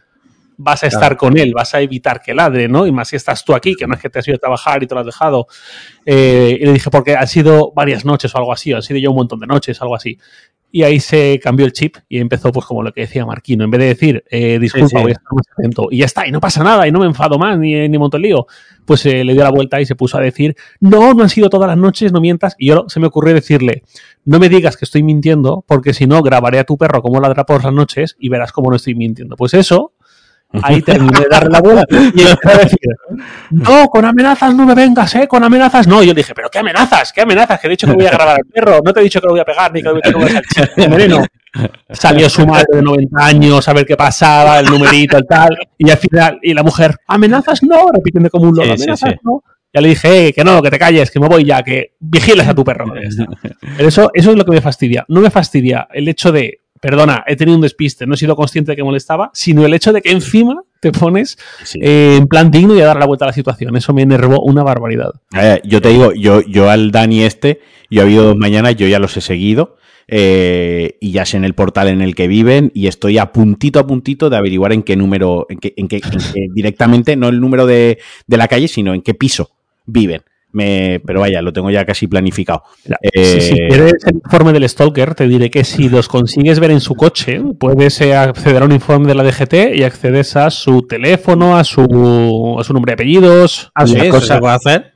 vas 0.58 0.84
a 0.84 0.88
estar 0.88 1.18
con 1.18 1.38
él, 1.38 1.52
vas 1.54 1.74
a 1.74 1.82
evitar 1.82 2.22
que 2.22 2.34
ladre, 2.34 2.68
¿no? 2.68 2.86
Y 2.86 2.92
más 2.92 3.08
si 3.08 3.16
estás 3.16 3.44
tú 3.44 3.54
aquí, 3.54 3.76
que 3.76 3.88
no 3.88 3.96
es 3.96 4.02
que 4.02 4.10
te 4.10 4.20
has 4.20 4.28
ido 4.28 4.36
a 4.36 4.40
trabajar 4.40 4.84
y 4.84 4.88
te 4.88 4.94
lo 4.94 5.02
has 5.02 5.06
dejado. 5.06 5.48
Eh, 6.06 6.58
y 6.60 6.66
le 6.66 6.74
dije, 6.74 6.90
porque 6.90 7.16
han 7.16 7.28
sido 7.28 7.72
varias 7.76 8.06
noches 8.06 8.34
o 8.34 8.38
algo 8.38 8.54
así, 8.54 8.72
han 8.74 8.82
sido 8.82 9.00
ya 9.00 9.10
un 9.10 9.16
montón 9.16 9.40
de 9.40 9.48
noches, 9.48 9.82
algo 9.82 9.96
así. 9.96 10.18
Y 10.76 10.82
ahí 10.82 11.00
se 11.00 11.40
cambió 11.40 11.68
el 11.68 11.72
chip 11.72 11.98
y 12.10 12.18
empezó, 12.18 12.52
pues, 12.52 12.66
como 12.66 12.82
lo 12.82 12.92
que 12.92 13.02
decía 13.02 13.28
Marquino. 13.28 13.64
En 13.64 13.70
vez 13.70 13.80
de 13.80 13.86
decir, 13.86 14.24
eh, 14.32 14.58
disculpa, 14.58 14.88
sí, 14.88 14.96
sí. 14.96 15.02
voy 15.04 15.12
a 15.12 15.14
estar 15.14 15.32
más 15.32 15.46
atento, 15.56 15.88
y 15.92 15.98
ya 16.00 16.06
está, 16.06 16.28
y 16.28 16.32
no 16.32 16.40
pasa 16.40 16.64
nada, 16.64 16.88
y 16.88 16.92
no 16.92 17.00
me 17.00 17.06
enfado 17.06 17.38
más, 17.38 17.60
ni, 17.60 17.88
ni 17.88 17.98
monto 18.00 18.18
el 18.18 18.24
lío, 18.24 18.48
pues 18.84 19.06
eh, 19.06 19.24
le 19.24 19.34
dio 19.34 19.44
la 19.44 19.52
vuelta 19.52 19.80
y 19.80 19.86
se 19.86 19.96
puso 19.96 20.18
a 20.18 20.22
decir, 20.22 20.56
no, 20.80 21.14
no 21.14 21.22
han 21.22 21.30
sido 21.30 21.52
todas 21.52 21.68
las 21.68 21.78
noches, 21.78 22.12
no 22.12 22.22
mientas. 22.22 22.56
Y 22.58 22.70
yo 22.70 22.86
se 22.88 23.00
me 23.00 23.06
ocurrió 23.06 23.36
decirle, 23.36 23.84
no 24.26 24.40
me 24.40 24.50
digas 24.50 24.76
que 24.76 24.86
estoy 24.86 25.04
mintiendo, 25.04 25.64
porque 25.68 25.94
si 25.94 26.08
no, 26.08 26.24
grabaré 26.24 26.58
a 26.58 26.64
tu 26.64 26.76
perro 26.76 27.04
como 27.04 27.22
ladra 27.22 27.46
por 27.46 27.64
las 27.64 27.72
noches 27.72 28.16
y 28.18 28.30
verás 28.30 28.52
cómo 28.52 28.72
no 28.72 28.78
estoy 28.78 28.96
mintiendo. 28.96 29.36
Pues 29.36 29.54
eso, 29.54 29.94
ahí 30.62 30.82
terminé 30.82 31.20
de 31.20 31.28
darle 31.30 31.50
la 31.50 31.62
vuelta 31.62 31.86
y 31.90 32.22
empecé 32.22 32.52
a 32.52 32.58
decir, 32.58 32.80
no, 33.50 33.88
con 33.88 34.06
amenazas 34.06 34.54
no 34.54 34.66
me 34.66 34.76
vengas, 34.76 35.16
¿eh? 35.16 35.28
Con 35.28 35.44
amenazas 35.44 35.88
no. 35.88 36.04
Y 36.04 36.08
yo 36.08 36.14
dije, 36.14 36.34
pero 36.36 36.50
¿qué 36.50 36.60
amenazas? 36.60 37.12
¿Qué 37.12 37.22
amenazas? 37.22 37.60
Que 37.60 37.68
he 37.68 37.70
dicho 37.72 37.88
que 37.88 37.94
voy 37.94 38.06
a 38.06 38.12
grabar 38.12 38.36
al 38.36 38.46
perro, 38.52 38.80
no 38.84 38.94
te 38.94 39.00
he 39.00 39.04
dicho 39.04 39.20
que 39.20 39.28
lo 39.28 39.34
voy 39.34 39.42
a 39.42 39.46
pegar, 39.46 39.74
ni 39.74 39.82
que, 39.82 39.90
lo 39.90 40.20
voy 40.20 40.30
a 40.30 40.42
sacar 40.42 40.90
veneno. 40.90 41.26
Salió 41.90 42.30
su 42.30 42.46
madre 42.48 42.66
de 42.72 42.82
90 42.82 43.26
años 43.26 43.68
a 43.68 43.74
ver 43.74 43.86
qué 43.86 43.96
pasaba, 43.96 44.60
el 44.60 44.66
numerito, 44.66 45.18
el 45.18 45.28
tal, 45.28 45.56
y 45.78 45.90
al 45.90 45.98
final, 45.98 46.40
y 46.42 46.54
la 46.54 46.64
mujer, 46.64 46.96
amenazas 47.08 47.62
no, 47.64 47.90
repitiendo 47.94 48.30
como 48.30 48.50
un 48.50 48.56
loco, 48.56 48.76
sí, 48.76 48.84
amenazas 48.84 49.10
sí, 49.12 49.16
sí. 49.16 49.22
no. 49.24 49.44
Ya 49.76 49.82
le 49.82 49.90
dije, 49.90 50.28
eh, 50.28 50.34
que 50.34 50.44
no, 50.44 50.62
que 50.62 50.70
te 50.70 50.78
calles, 50.78 51.10
que 51.10 51.20
me 51.20 51.28
voy 51.28 51.46
ya, 51.46 51.64
que 51.64 51.96
vigiles 52.00 52.48
a 52.48 52.54
tu 52.54 52.64
perro. 52.64 52.86
Pero 53.78 53.90
eso, 53.90 54.12
eso 54.14 54.32
es 54.32 54.38
lo 54.38 54.46
que 54.46 54.52
me 54.52 54.62
fastidia. 54.62 55.04
No 55.08 55.20
me 55.20 55.32
fastidia 55.32 55.88
el 55.92 56.08
hecho 56.08 56.32
de, 56.32 56.62
perdona, 56.84 57.24
he 57.28 57.38
tenido 57.38 57.56
un 57.56 57.62
despiste, 57.62 58.06
no 58.06 58.16
he 58.16 58.18
sido 58.18 58.36
consciente 58.36 58.74
de 58.74 58.76
que 58.76 58.84
molestaba, 58.84 59.32
sino 59.34 59.66
el 59.66 59.74
hecho 59.74 59.94
de 59.94 60.02
que 60.02 60.12
encima 60.12 60.64
te 60.82 60.92
pones 60.92 61.38
sí. 61.64 61.80
eh, 61.82 62.18
en 62.18 62.28
plan 62.28 62.52
digno 62.52 62.76
y 62.76 62.82
a 62.82 62.86
dar 62.86 62.98
la 62.98 63.06
vuelta 63.06 63.24
a 63.24 63.30
la 63.30 63.34
situación. 63.34 63.78
Eso 63.78 63.94
me 63.94 64.02
enervó 64.02 64.42
una 64.42 64.64
barbaridad. 64.64 65.12
Eh, 65.34 65.62
yo 65.64 65.82
te 65.82 65.88
digo, 65.88 66.12
yo, 66.12 66.42
yo 66.42 66.70
al 66.70 66.92
Dani 66.92 67.24
este, 67.24 67.62
yo 67.90 68.02
he 68.02 68.04
habido 68.04 68.26
dos 68.26 68.36
mañanas, 68.36 68.76
yo 68.76 68.86
ya 68.90 69.00
los 69.00 69.16
he 69.16 69.22
seguido. 69.22 69.78
Eh, 70.10 70.98
y 71.00 71.14
ya 71.14 71.26
sé 71.26 71.38
en 71.38 71.46
el 71.46 71.54
portal 71.54 71.88
en 71.88 72.02
el 72.02 72.14
que 72.14 72.28
viven 72.28 72.70
y 72.76 72.88
estoy 72.88 73.18
a 73.18 73.32
puntito 73.32 73.80
a 73.80 73.88
puntito 73.88 74.30
de 74.30 74.36
averiguar 74.36 74.74
en 74.74 74.84
qué 74.84 74.98
número, 74.98 75.46
en 75.48 75.60
qué, 75.60 75.74
en 75.78 75.88
qué, 75.88 76.02
en 76.04 76.34
qué 76.34 76.48
directamente, 76.54 77.16
no 77.16 77.30
el 77.30 77.40
número 77.40 77.66
de, 77.66 78.00
de, 78.28 78.38
la 78.38 78.50
calle, 78.50 78.68
sino 78.68 78.94
en 78.94 79.02
qué 79.02 79.14
piso 79.14 79.52
viven. 79.86 80.24
Me, 80.54 81.02
pero 81.06 81.20
vaya, 81.20 81.42
lo 81.42 81.52
tengo 81.52 81.70
ya 81.72 81.84
casi 81.84 82.08
planificado. 82.08 82.64
Eh, 83.02 83.26
si, 83.26 83.42
si, 83.42 83.56
quieres 83.56 83.96
el 84.06 84.16
informe 84.16 84.54
del 84.54 84.70
Stalker, 84.70 85.16
te 85.16 85.28
diré 85.28 85.50
que 85.50 85.64
si 85.64 85.90
los 85.90 86.08
consigues 86.08 86.60
ver 86.60 86.72
en 86.72 86.80
su 86.80 86.96
coche, 86.96 87.42
puedes 87.60 88.00
eh, 88.02 88.16
acceder 88.16 88.62
a 88.62 88.66
un 88.66 88.72
informe 88.72 89.08
de 89.08 89.16
la 89.16 89.24
DGT 89.24 89.76
y 89.76 89.84
accedes 89.84 90.36
a 90.36 90.50
su 90.50 90.84
teléfono, 90.84 91.58
a 91.58 91.64
su, 91.64 92.58
a 92.60 92.64
su 92.64 92.74
nombre 92.74 92.92
de 92.92 92.94
apellidos. 92.94 93.72
¿Ah, 93.74 93.88
sí, 93.88 93.96
cosa. 93.96 94.08
¿Eso 94.08 94.34
se 94.36 94.40
puede 94.40 94.54
hacer? 94.54 94.94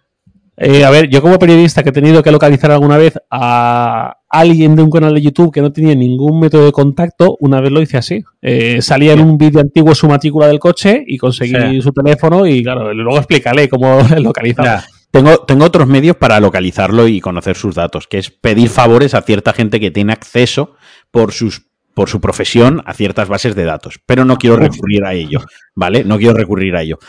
Eh, 0.59 0.83
a 0.83 0.89
ver, 0.89 1.07
yo 1.07 1.21
como 1.21 1.37
periodista 1.37 1.83
que 1.83 1.89
he 1.89 1.93
tenido 1.93 2.23
que 2.23 2.31
localizar 2.31 2.71
alguna 2.71 2.97
vez 2.97 3.13
a 3.29 4.17
alguien 4.27 4.75
de 4.75 4.81
un 4.81 4.89
canal 4.89 5.13
de 5.13 5.21
YouTube 5.21 5.53
que 5.53 5.61
no 5.61 5.71
tenía 5.71 5.93
ningún 5.93 6.39
método 6.39 6.65
de 6.65 6.71
contacto, 6.71 7.37
una 7.39 7.61
vez 7.61 7.71
lo 7.71 7.79
hice 7.79 7.97
así. 7.97 8.23
Eh, 8.41 8.81
salía 8.81 9.13
en 9.13 9.21
un 9.21 9.37
vídeo 9.37 9.61
antiguo 9.61 9.93
su 9.93 10.07
matrícula 10.07 10.47
del 10.47 10.57
coche 10.57 11.03
y 11.05 11.17
conseguí 11.19 11.53
sí. 11.53 11.81
su 11.81 11.91
teléfono 11.91 12.47
y 12.47 12.63
claro, 12.63 12.91
luego 12.91 13.17
explícale 13.17 13.69
cómo 13.69 13.99
localizarlo. 14.19 14.81
Tengo, 15.17 15.39
tengo 15.39 15.65
otros 15.65 15.87
medios 15.87 16.15
para 16.15 16.39
localizarlo 16.39 17.07
y 17.07 17.21
conocer 17.21 17.55
sus 17.55 17.73
datos, 17.73 18.05
que 18.05 18.19
es 18.19 18.29
pedir 18.29 18.69
favores 18.69 19.15
a 19.15 19.23
cierta 19.23 19.51
gente 19.51 19.79
que 19.79 19.89
tiene 19.89 20.13
acceso 20.13 20.75
por 21.09 21.31
sus 21.31 21.65
por 21.95 22.07
su 22.07 22.21
profesión 22.21 22.83
a 22.85 22.93
ciertas 22.93 23.27
bases 23.27 23.55
de 23.55 23.63
datos, 23.63 23.99
pero 24.05 24.23
no 24.23 24.37
quiero 24.37 24.57
recurrir 24.57 25.03
a 25.03 25.15
ello, 25.15 25.39
¿vale? 25.73 26.03
No 26.03 26.19
quiero 26.19 26.35
recurrir 26.35 26.75
a 26.75 26.83
ello. 26.83 26.99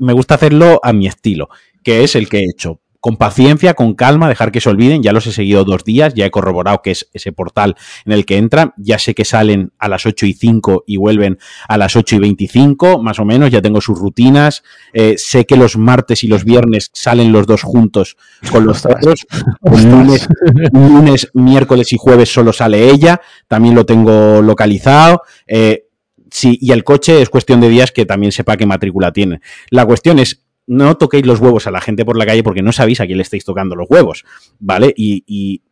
Me 0.00 0.14
gusta 0.14 0.36
hacerlo 0.36 0.80
a 0.82 0.94
mi 0.94 1.06
estilo, 1.06 1.50
que 1.84 2.02
es 2.02 2.16
el 2.16 2.30
que 2.30 2.38
he 2.38 2.46
hecho 2.50 2.80
con 3.02 3.16
paciencia, 3.16 3.74
con 3.74 3.94
calma, 3.94 4.28
dejar 4.28 4.52
que 4.52 4.60
se 4.60 4.70
olviden. 4.70 5.02
Ya 5.02 5.12
los 5.12 5.26
he 5.26 5.32
seguido 5.32 5.64
dos 5.64 5.82
días, 5.82 6.14
ya 6.14 6.24
he 6.24 6.30
corroborado 6.30 6.82
que 6.82 6.92
es 6.92 7.10
ese 7.12 7.32
portal 7.32 7.74
en 8.06 8.12
el 8.12 8.24
que 8.24 8.36
entran. 8.36 8.74
Ya 8.76 8.96
sé 9.00 9.12
que 9.12 9.24
salen 9.24 9.72
a 9.80 9.88
las 9.88 10.06
8 10.06 10.24
y 10.24 10.34
5 10.34 10.84
y 10.86 10.98
vuelven 10.98 11.38
a 11.66 11.78
las 11.78 11.96
8 11.96 12.14
y 12.14 12.18
25, 12.20 13.02
más 13.02 13.18
o 13.18 13.24
menos. 13.24 13.50
Ya 13.50 13.60
tengo 13.60 13.80
sus 13.80 13.98
rutinas. 13.98 14.62
Eh, 14.92 15.16
sé 15.18 15.46
que 15.46 15.56
los 15.56 15.76
martes 15.76 16.22
y 16.22 16.28
los 16.28 16.44
viernes 16.44 16.90
salen 16.92 17.32
los 17.32 17.44
dos 17.48 17.64
juntos 17.64 18.16
con 18.52 18.64
los 18.66 18.86
otros. 18.86 19.26
lunes, 19.62 20.28
lunes, 20.72 21.28
miércoles 21.34 21.92
y 21.92 21.96
jueves 21.98 22.32
solo 22.32 22.52
sale 22.52 22.88
ella. 22.88 23.20
También 23.48 23.74
lo 23.74 23.84
tengo 23.84 24.42
localizado. 24.42 25.22
Eh, 25.48 25.88
sí, 26.30 26.56
y 26.60 26.70
el 26.70 26.84
coche 26.84 27.20
es 27.20 27.28
cuestión 27.28 27.60
de 27.60 27.68
días 27.68 27.90
que 27.90 28.06
también 28.06 28.30
sepa 28.30 28.56
qué 28.56 28.64
matrícula 28.64 29.12
tiene. 29.12 29.40
La 29.70 29.84
cuestión 29.84 30.20
es 30.20 30.41
no 30.72 30.96
toquéis 30.96 31.26
los 31.26 31.40
huevos 31.40 31.66
a 31.66 31.70
la 31.70 31.80
gente 31.80 32.04
por 32.04 32.16
la 32.16 32.26
calle 32.26 32.42
porque 32.42 32.62
no 32.62 32.72
sabéis 32.72 33.00
a 33.00 33.06
quién 33.06 33.18
le 33.18 33.22
estáis 33.22 33.44
tocando 33.44 33.76
los 33.76 33.88
huevos, 33.88 34.24
¿vale? 34.58 34.92
Y, 34.96 35.22
y 35.26 35.62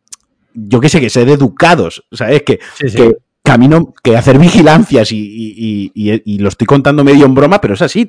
yo 0.53 0.79
qué 0.79 0.89
sé, 0.89 0.99
que 0.99 1.09
ser 1.09 1.27
educados, 1.29 2.05
¿sabes? 2.11 2.43
Que, 2.43 2.59
que 2.79 3.17
camino, 3.43 3.93
que 4.03 4.15
hacer 4.15 4.37
vigilancias 4.37 5.11
y, 5.11 5.91
y, 5.95 6.37
lo 6.37 6.49
estoy 6.49 6.67
contando 6.67 7.03
medio 7.03 7.25
en 7.25 7.33
broma, 7.33 7.59
pero 7.59 7.73
es 7.73 7.81
así, 7.81 8.07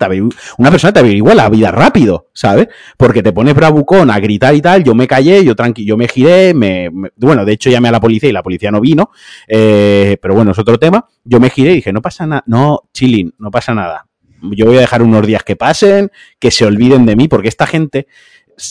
una 0.59 0.71
persona 0.71 0.93
te 0.93 1.01
averigua 1.01 1.35
la 1.35 1.49
vida 1.49 1.71
rápido, 1.71 2.29
¿sabes? 2.35 2.69
Porque 2.99 3.23
te 3.23 3.33
pones 3.33 3.55
bravucón 3.55 4.11
a 4.11 4.21
gritar 4.21 4.55
y 4.55 4.61
tal, 4.61 4.85
yo 4.85 4.95
me 4.95 5.09
callé, 5.09 5.43
yo 5.45 5.57
tranqui, 5.57 5.87
yo 5.87 5.97
me 5.97 6.07
giré, 6.07 6.53
me, 6.53 6.91
bueno, 7.17 7.47
de 7.47 7.53
hecho 7.53 7.71
llamé 7.71 7.89
a 7.89 7.93
la 7.93 8.01
policía 8.01 8.29
y 8.29 8.33
la 8.33 8.43
policía 8.43 8.71
no 8.71 8.81
vino, 8.81 9.11
eh, 9.49 10.19
pero 10.21 10.35
bueno, 10.35 10.53
es 10.53 10.59
otro 10.59 10.79
tema, 10.79 11.07
yo 11.25 11.41
me 11.41 11.49
giré 11.49 11.73
y 11.73 11.77
dije, 11.77 11.93
no 11.93 12.03
pasa 12.03 12.27
nada, 12.27 12.45
no, 12.47 12.81
chilling, 12.93 13.33
no 13.39 13.51
pasa 13.51 13.75
nada, 13.75 14.07
yo 14.51 14.67
voy 14.67 14.77
a 14.77 14.81
dejar 14.81 15.03
unos 15.03 15.27
días 15.27 15.43
que 15.43 15.57
pasen, 15.57 16.11
que 16.39 16.51
se 16.51 16.65
olviden 16.65 17.07
de 17.07 17.17
mí, 17.17 17.29
porque 17.29 17.49
esta 17.49 17.67
gente 17.67 18.07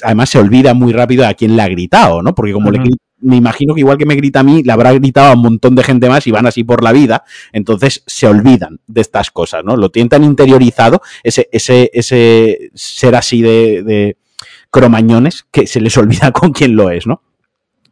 además 0.03 0.29
se 0.29 0.39
olvida 0.39 0.73
muy 0.73 0.93
rápido 0.93 1.25
a 1.27 1.33
quién 1.33 1.55
le 1.55 1.61
ha 1.61 1.67
gritado, 1.67 2.21
¿no? 2.21 2.35
Porque 2.35 2.53
como 2.53 2.71
le 2.71 2.79
me 3.21 3.35
imagino 3.35 3.73
que 3.75 3.81
igual 3.81 3.97
que 3.97 4.05
me 4.05 4.15
grita 4.15 4.39
a 4.39 4.43
mí, 4.43 4.63
le 4.63 4.71
habrá 4.71 4.93
gritado 4.93 5.31
a 5.31 5.35
un 5.35 5.41
montón 5.41 5.75
de 5.75 5.83
gente 5.83 6.09
más 6.09 6.25
y 6.27 6.31
van 6.31 6.47
así 6.47 6.63
por 6.63 6.83
la 6.83 6.91
vida, 6.91 7.23
entonces 7.53 8.03
se 8.07 8.27
olvidan 8.27 8.79
de 8.87 9.01
estas 9.01 9.31
cosas, 9.31 9.63
¿no? 9.63 9.77
Lo 9.77 9.89
tienen 9.89 10.09
tan 10.09 10.23
interiorizado, 10.23 11.01
ese, 11.23 11.47
ese, 11.51 11.91
ese 11.93 12.71
ser 12.73 13.15
así 13.15 13.41
de, 13.41 13.83
de 13.83 14.17
cromañones, 14.71 15.45
que 15.51 15.67
se 15.67 15.81
les 15.81 15.95
olvida 15.97 16.31
con 16.33 16.51
quién 16.51 16.75
lo 16.75 16.89
es, 16.89 17.05
¿no? 17.07 17.21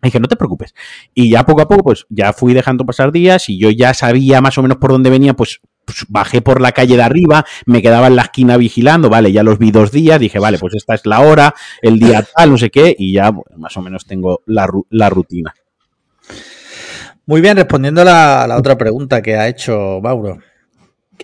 Y 0.01 0.07
dije, 0.07 0.19
no 0.19 0.27
te 0.27 0.38
preocupes. 0.38 0.73
Y 1.13 1.30
ya 1.30 1.45
poco 1.45 1.61
a 1.61 1.67
poco, 1.67 1.84
pues 1.84 2.05
ya 2.09 2.32
fui 2.32 2.53
dejando 2.53 2.86
pasar 2.86 3.11
días 3.11 3.49
y 3.49 3.59
yo 3.59 3.69
ya 3.69 3.93
sabía 3.93 4.41
más 4.41 4.57
o 4.57 4.61
menos 4.61 4.77
por 4.77 4.91
dónde 4.91 5.09
venía, 5.09 5.36
pues 5.36 5.59
pues, 5.89 6.05
bajé 6.07 6.41
por 6.41 6.61
la 6.61 6.71
calle 6.71 6.95
de 6.95 7.01
arriba, 7.01 7.45
me 7.65 7.81
quedaba 7.81 8.07
en 8.07 8.15
la 8.15 8.21
esquina 8.23 8.57
vigilando, 8.57 9.09
vale, 9.09 9.31
ya 9.31 9.41
los 9.41 9.57
vi 9.57 9.71
dos 9.71 9.91
días, 9.91 10.19
dije, 10.19 10.37
vale, 10.37 10.59
pues 10.59 10.75
esta 10.75 10.93
es 10.93 11.03
la 11.07 11.21
hora, 11.21 11.55
el 11.81 11.97
día 11.97 12.23
tal, 12.35 12.51
no 12.51 12.57
sé 12.59 12.69
qué, 12.69 12.95
y 12.95 13.13
ya 13.13 13.33
más 13.57 13.75
o 13.75 13.81
menos 13.81 14.05
tengo 14.05 14.43
la, 14.45 14.67
rutina. 15.09 15.55
Muy 17.25 17.41
bien, 17.41 17.57
respondiendo 17.57 18.01
a 18.01 18.47
la, 18.47 18.55
otra 18.55 18.77
pregunta 18.77 19.23
que 19.23 19.35
ha 19.35 19.47
hecho 19.47 19.99
Mauro. 20.01 20.37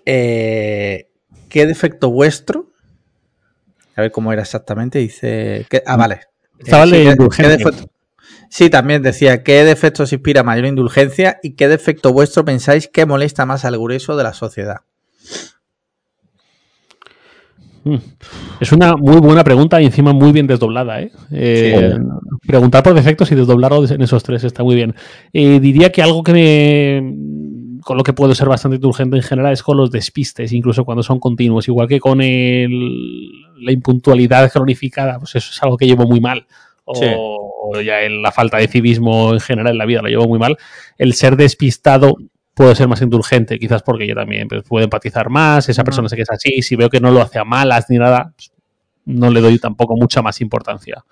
Eh, 0.03 1.09
¿Qué 1.47 1.68
defecto 1.68 2.09
vuestro? 2.09 2.72
A 3.95 4.01
ver 4.01 4.11
cómo 4.11 4.34
era 4.34 4.41
exactamente. 4.41 4.99
Dice. 4.99 5.66
ah, 5.86 5.95
vale. 5.95 6.22
Estaba 6.59 6.86
eh, 6.86 7.16
Sí, 7.32 7.86
también 8.70 9.02
decía, 9.02 9.43
¿qué 9.43 9.64
defectos 9.64 10.14
inspira 10.14 10.43
mayor 10.43 10.66
indulgencia 10.66 11.39
y 11.43 11.52
qué 11.52 11.68
defecto 11.68 12.14
vuestro 12.14 12.46
pensáis 12.46 12.88
que 12.88 13.06
molesta 13.06 13.46
más 13.46 13.66
al 13.66 13.78
grueso 13.78 14.16
de 14.16 14.24
la 14.24 14.34
sociedad? 14.34 14.82
Hmm. 17.84 17.98
Es 18.60 18.72
una 18.72 18.96
muy 18.96 19.18
buena 19.18 19.43
pregunta 19.43 19.80
y 19.80 19.86
encima 19.86 20.12
muy 20.12 20.32
bien 20.32 20.48
desdoblada. 20.48 21.02
¿eh? 21.02 21.12
eh 21.32 21.96
preguntar 22.48 22.82
por 22.82 22.96
defectos 22.96 23.32
y 23.32 23.36
desdoblarlo 23.36 23.86
en 23.88 24.02
esos 24.02 24.24
tres 24.24 24.43
está 24.43 24.64
muy 24.64 24.76
bien. 24.76 24.96
Eh, 25.34 25.60
diría 25.60 25.91
que 25.91 26.02
algo 26.02 26.24
que 26.24 26.34
me, 26.34 27.82
con 27.82 27.98
lo 27.98 28.04
que 28.04 28.14
puedo 28.14 28.34
ser 28.34 28.50
bastante 28.50 28.76
indulgente 28.76 29.18
en 29.18 29.24
general 29.24 29.54
es 29.54 29.62
con 29.62 29.78
los 29.78 29.91
despistes, 29.91 30.52
incluso 30.52 30.84
cuando 30.84 31.04
son 31.04 31.20
continuos, 31.20 31.68
igual 31.68 31.88
que 31.88 32.00
con 32.00 32.18
la 32.18 33.72
impuntualidad 33.72 34.52
cronificada, 34.52 35.20
pues 35.20 35.36
eso 35.36 35.52
es 35.52 35.62
algo 35.62 35.78
que 35.78 35.86
llevo 35.86 36.08
muy 36.08 36.20
mal 36.20 36.48
o, 36.86 37.82
ya 37.82 38.02
en 38.02 38.22
la 38.22 38.32
falta 38.32 38.58
de 38.58 38.68
civismo 38.68 39.34
en 39.34 39.40
general 39.40 39.74
en 39.74 39.78
la 39.78 39.86
vida 39.86 40.02
lo 40.02 40.08
llevo 40.08 40.28
muy 40.28 40.40
mal, 40.40 40.58
el 40.98 41.14
ser 41.14 41.36
despistado 41.36 42.16
puede 42.54 42.76
ser 42.76 42.88
más 42.88 43.02
indulgente, 43.02 43.60
quizás 43.60 43.84
porque 43.84 44.08
yo 44.08 44.16
también 44.16 44.48
pues, 44.48 44.64
puedo 44.64 44.84
empatizar 44.84 45.30
más, 45.30 45.68
esa 45.68 45.84
persona 45.84 46.08
sé 46.08 46.16
que 46.16 46.22
es 46.22 46.32
así, 46.32 46.62
si 46.62 46.76
veo 46.76 46.90
que 46.90 47.02
no 47.02 47.12
lo 47.12 47.22
hace 47.22 47.40
a 47.40 47.44
malas 47.44 47.90
ni 47.90 47.98
nada, 47.98 48.34
pues, 48.36 48.52
no 49.06 49.30
le 49.30 49.42
doy 49.42 49.60
tampoco 49.60 49.96
mucha 49.96 50.22
más 50.22 50.42
importancia. 50.42 51.04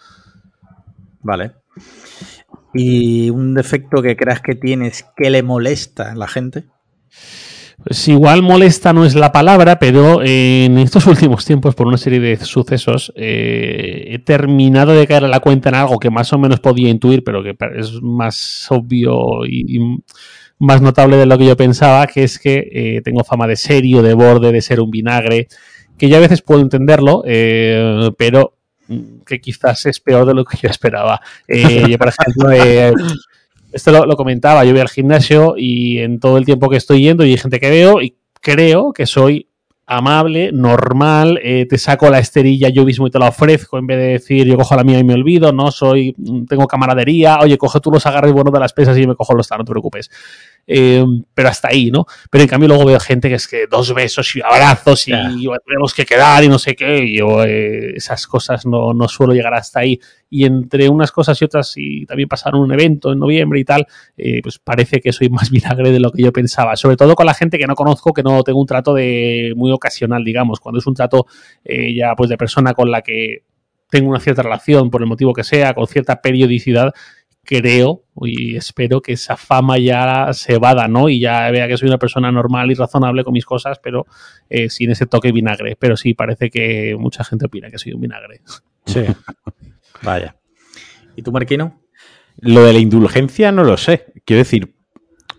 Vale. 1.22 1.52
¿Y 2.74 3.30
un 3.30 3.54
defecto 3.54 4.02
que 4.02 4.16
creas 4.16 4.42
que 4.42 4.56
tienes 4.56 5.06
que 5.16 5.30
le 5.30 5.44
molesta 5.44 6.12
a 6.12 6.16
la 6.16 6.28
gente? 6.28 6.66
Pues 7.84 8.08
igual 8.08 8.44
molesta 8.44 8.94
no 8.94 9.06
es 9.06 9.16
la 9.16 9.32
palabra, 9.32 9.80
pero 9.80 10.22
en 10.24 10.78
estos 10.78 11.06
últimos 11.08 11.46
tiempos, 11.46 11.76
por 11.76 11.88
una 11.88 11.98
serie 11.98 12.20
de 12.20 12.38
sucesos, 12.38 13.12
eh, 13.16 14.06
he 14.10 14.20
terminado 14.20 14.94
de 14.94 15.08
caer 15.08 15.26
a 15.26 15.28
la 15.28 15.40
cuenta 15.40 15.70
en 15.70 15.76
algo 15.76 16.00
que 16.00 16.10
más 16.10 16.32
o 16.34 16.38
menos 16.38 16.60
podía 16.60 16.90
intuir, 16.90 17.24
pero 17.24 17.44
que 17.44 17.56
es 17.78 18.02
más 18.02 18.68
obvio 18.70 19.46
y, 19.46 19.80
más 20.60 20.82
notable 20.82 21.18
de 21.18 21.26
lo 21.26 21.38
que 21.38 21.46
yo 21.46 21.58
pensaba, 21.58 22.08
que 22.08 22.24
es 22.24 22.40
que 22.40 22.70
eh, 22.72 23.02
tengo 23.04 23.24
fama 23.24 23.48
de 23.48 23.58
serio, 23.58 24.02
de 24.02 24.14
borde, 24.14 24.52
de 24.52 24.62
ser 24.62 24.80
un 24.80 24.92
vinagre, 24.92 25.48
que 25.98 26.08
ya 26.08 26.18
a 26.18 26.22
veces 26.22 26.42
puedo 26.42 26.62
entenderlo, 26.62 27.24
eh, 27.26 28.12
pero 28.18 28.56
que 29.26 29.42
quizás 29.42 29.86
es 29.88 30.00
peor 30.00 30.26
de 30.26 30.34
lo 30.34 30.46
que 30.46 30.58
yo 30.62 30.70
esperaba. 30.70 31.20
yo, 31.50 31.98
por 31.98 32.10
ejemplo, 32.10 32.50
esto 33.74 34.06
lo, 34.06 34.16
comentaba, 34.16 34.64
yo 34.64 34.72
voy 34.72 34.82
al 34.82 34.90
gimnasio 34.90 35.56
y 35.58 36.00
en 36.00 36.20
todo 36.20 36.38
el 36.38 36.46
tiempo 36.46 36.70
que 36.70 36.78
estoy 36.78 37.02
yendo 37.02 37.26
y 37.26 37.32
hay 37.32 37.38
gente 37.38 37.60
que 37.60 37.70
veo 37.70 38.02
y 38.02 38.16
creo 38.40 38.94
que 38.94 39.06
soy 39.06 39.48
amable, 39.86 40.52
normal, 40.54 41.40
eh, 41.44 41.66
te 41.70 41.78
saco 41.78 42.10
la 42.10 42.20
esterilla 42.20 42.70
yo 42.70 42.86
mismo 42.86 43.08
y 43.08 43.12
te 43.12 43.20
la 43.20 43.28
ofrezco 43.28 43.78
en 43.78 43.86
vez 43.86 43.98
de 43.98 44.08
decir 44.14 44.48
yo 44.48 44.56
cojo 44.56 44.76
la 44.76 44.84
mía 44.84 45.00
y 45.00 45.04
me 45.04 45.14
olvido, 45.14 45.52
no 45.52 45.72
soy, 45.72 46.16
tengo 46.48 46.68
camaradería, 46.68 47.40
oye, 47.40 47.58
coge 47.58 47.80
tú 47.82 47.92
los 47.92 48.06
agarres 48.06 48.32
buenos 48.32 48.54
de 48.54 48.60
las 48.60 48.72
pesas 48.72 48.98
y 48.98 49.02
yo 49.02 49.08
me 49.08 49.16
cojo 49.16 49.34
los 49.34 49.48
tal, 49.48 49.60
no 49.60 49.66
te 49.66 49.72
preocupes. 49.72 50.10
Eh, 50.66 51.04
pero 51.34 51.50
hasta 51.50 51.70
ahí, 51.70 51.92
¿no? 51.92 52.06
Pero 52.30 52.44
en 52.44 52.50
cambio 52.50 52.70
luego 52.70 52.86
veo 52.86 53.00
gente 53.00 53.28
que 53.28 53.36
es 53.36 53.48
que 53.48 53.68
dos 53.68 53.94
besos 53.94 54.36
y 54.36 54.42
abrazos 54.42 55.08
y 55.08 55.12
tenemos 55.12 55.94
que 55.94 56.06
quedar 56.06 56.44
y 56.44 56.48
no 56.48 56.58
sé 56.58 56.76
qué, 56.76 57.04
y 57.04 57.18
yo 57.18 57.44
eh, 57.44 57.94
esas 57.96 58.26
cosas 58.28 58.66
no, 58.66 58.94
no, 58.94 59.08
suelo 59.08 59.34
llegar 59.34 59.54
hasta 59.54 59.82
ahí. 59.82 60.00
Y 60.30 60.46
entre 60.46 60.90
unas 60.90 61.12
cosas 61.12 61.40
y 61.42 61.46
otras, 61.46 61.74
y 61.76 62.06
también 62.06 62.30
pasaron 62.30 62.62
un 62.62 62.72
evento 62.72 63.12
en 63.12 63.20
noviembre 63.20 63.60
y 63.60 63.66
tal, 63.66 63.86
eh, 64.18 64.42
pues 64.42 64.58
parece 64.60 65.02
que 65.02 65.12
soy 65.12 65.30
más 65.30 65.50
vinagre 65.52 65.92
de 65.92 66.00
lo 66.00 66.12
que 66.12 66.24
yo 66.24 66.32
pensaba, 66.32 66.76
sobre 66.76 66.96
todo 66.96 67.16
con 67.16 67.26
la 67.26 67.34
gente 67.34 67.58
que 67.58 67.68
no 67.68 67.76
conozco, 67.76 68.14
que 68.14 68.24
no 68.24 68.42
tengo 68.44 68.60
un 68.60 68.68
trato 68.68 68.94
de 68.94 69.54
muy 69.56 69.72
ocasional, 69.72 70.24
digamos, 70.24 70.60
cuando 70.60 70.80
es 70.80 70.88
un 70.88 70.94
trato 70.94 71.26
ya 71.66 72.16
pues 72.16 72.30
de 72.30 72.38
persona 72.38 72.74
con 72.74 72.90
la 72.90 73.02
que 73.02 73.44
tengo 73.94 74.10
una 74.10 74.20
cierta 74.20 74.42
relación, 74.42 74.90
por 74.90 75.04
el 75.04 75.08
motivo 75.08 75.34
que 75.34 75.44
sea, 75.44 75.76
con 75.76 75.86
cierta 75.86 76.20
periodicidad, 76.20 76.94
creo 77.44 78.04
y 78.22 78.56
espero 78.56 79.02
que 79.02 79.14
esa 79.14 79.38
fama 79.38 79.78
ya 79.78 80.32
se 80.34 80.58
vada, 80.58 80.88
¿no? 80.88 81.10
Y 81.10 81.20
ya 81.20 81.50
vea 81.52 81.68
que 81.68 81.78
soy 81.78 81.90
una 81.90 81.98
persona 81.98 82.32
normal 82.32 82.72
y 82.72 82.76
razonable 82.76 83.24
con 83.24 83.34
mis 83.34 83.46
cosas, 83.46 83.80
pero 83.84 84.06
eh, 84.50 84.70
sin 84.70 84.92
ese 84.92 85.06
toque 85.06 85.32
vinagre. 85.32 85.76
Pero 85.78 85.98
sí, 85.98 86.14
parece 86.14 86.50
que 86.50 86.96
mucha 86.98 87.24
gente 87.24 87.46
opina 87.46 87.70
que 87.70 87.78
soy 87.78 87.94
un 87.94 88.02
vinagre. 88.02 88.42
Sí. 88.86 89.06
Vaya. 90.04 90.36
¿Y 91.16 91.22
tú, 91.22 91.32
Marquino? 91.32 91.82
Lo 92.38 92.64
de 92.64 92.74
la 92.74 92.80
indulgencia 92.80 93.52
no 93.52 93.64
lo 93.64 93.78
sé. 93.78 94.06
Quiero 94.26 94.40
decir, 94.40 94.76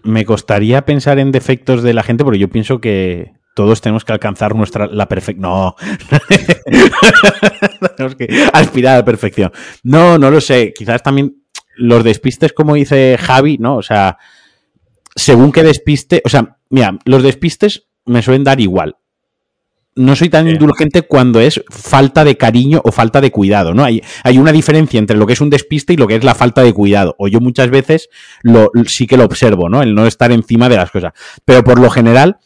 me 0.03 0.25
costaría 0.25 0.85
pensar 0.85 1.19
en 1.19 1.33
defectos 1.33 1.83
de 1.83 1.95
la 1.95 2.03
gente 2.03 2.25
porque 2.25 2.39
yo 2.39 2.49
pienso 2.49 2.81
que 2.81 3.33
todos 3.55 3.81
tenemos 3.81 4.05
que 4.05 4.13
alcanzar 4.13 4.55
nuestra 4.55 4.87
la 4.87 5.09
perfección. 5.09 5.43
No. 5.43 5.77
tenemos 7.97 8.17
que 8.17 8.49
aspirar 8.53 8.95
a 8.95 8.99
la 8.99 9.05
perfección. 9.05 9.53
No, 9.83 10.19
no 10.19 10.31
lo 10.31 10.41
sé. 10.41 10.73
Quizás 10.77 11.03
también 11.03 11.44
los 11.77 12.05
despistes, 12.05 12.53
como 12.53 12.75
dice 12.75 13.17
Javi, 13.19 13.59
¿no? 13.59 13.77
O 13.77 13.83
sea, 13.83 14.19
según 15.15 15.53
qué 15.53 15.63
despiste, 15.63 16.23
o 16.25 16.29
sea, 16.29 16.57
mira, 16.71 16.99
los 17.05 17.23
despistes 17.23 17.87
me 18.05 18.23
suelen 18.23 18.45
dar 18.45 18.61
igual. 18.61 18.97
No 19.97 20.17
soy 20.17 20.29
tan 20.29 20.49
indulgente 20.49 21.03
cuando 21.03 21.41
es 21.41 21.63
falta 21.71 22.25
de 22.25 22.37
cariño 22.37 22.81
o 22.85 22.91
falta 22.91 23.21
de 23.21 23.31
cuidado, 23.31 23.75
¿no? 23.75 23.85
Hay, 23.85 24.03
hay 24.25 24.39
una 24.39 24.51
diferencia 24.51 24.99
entre 24.99 25.17
lo 25.17 25.25
que 25.25 25.35
es 25.35 25.41
un 25.41 25.51
despiste 25.51 25.93
y 25.93 25.97
lo 25.97 26.09
que 26.09 26.17
es 26.17 26.25
la 26.25 26.35
falta 26.35 26.63
de 26.63 26.73
cuidado. 26.73 27.15
O 27.17 27.29
yo 27.29 27.41
muchas 27.41 27.71
veces 27.71 28.09
lo, 28.43 28.73
sí 28.87 29.07
que 29.07 29.17
lo 29.17 29.25
observo, 29.25 29.69
¿no? 29.69 29.83
El 29.83 29.95
no 29.95 30.09
estar 30.09 30.33
encima 30.33 30.69
de 30.69 30.77
las 30.77 30.91
cosas. 30.91 31.13
Pero 31.45 31.63
por 31.63 31.79
lo 31.79 31.91
general, 31.91 32.39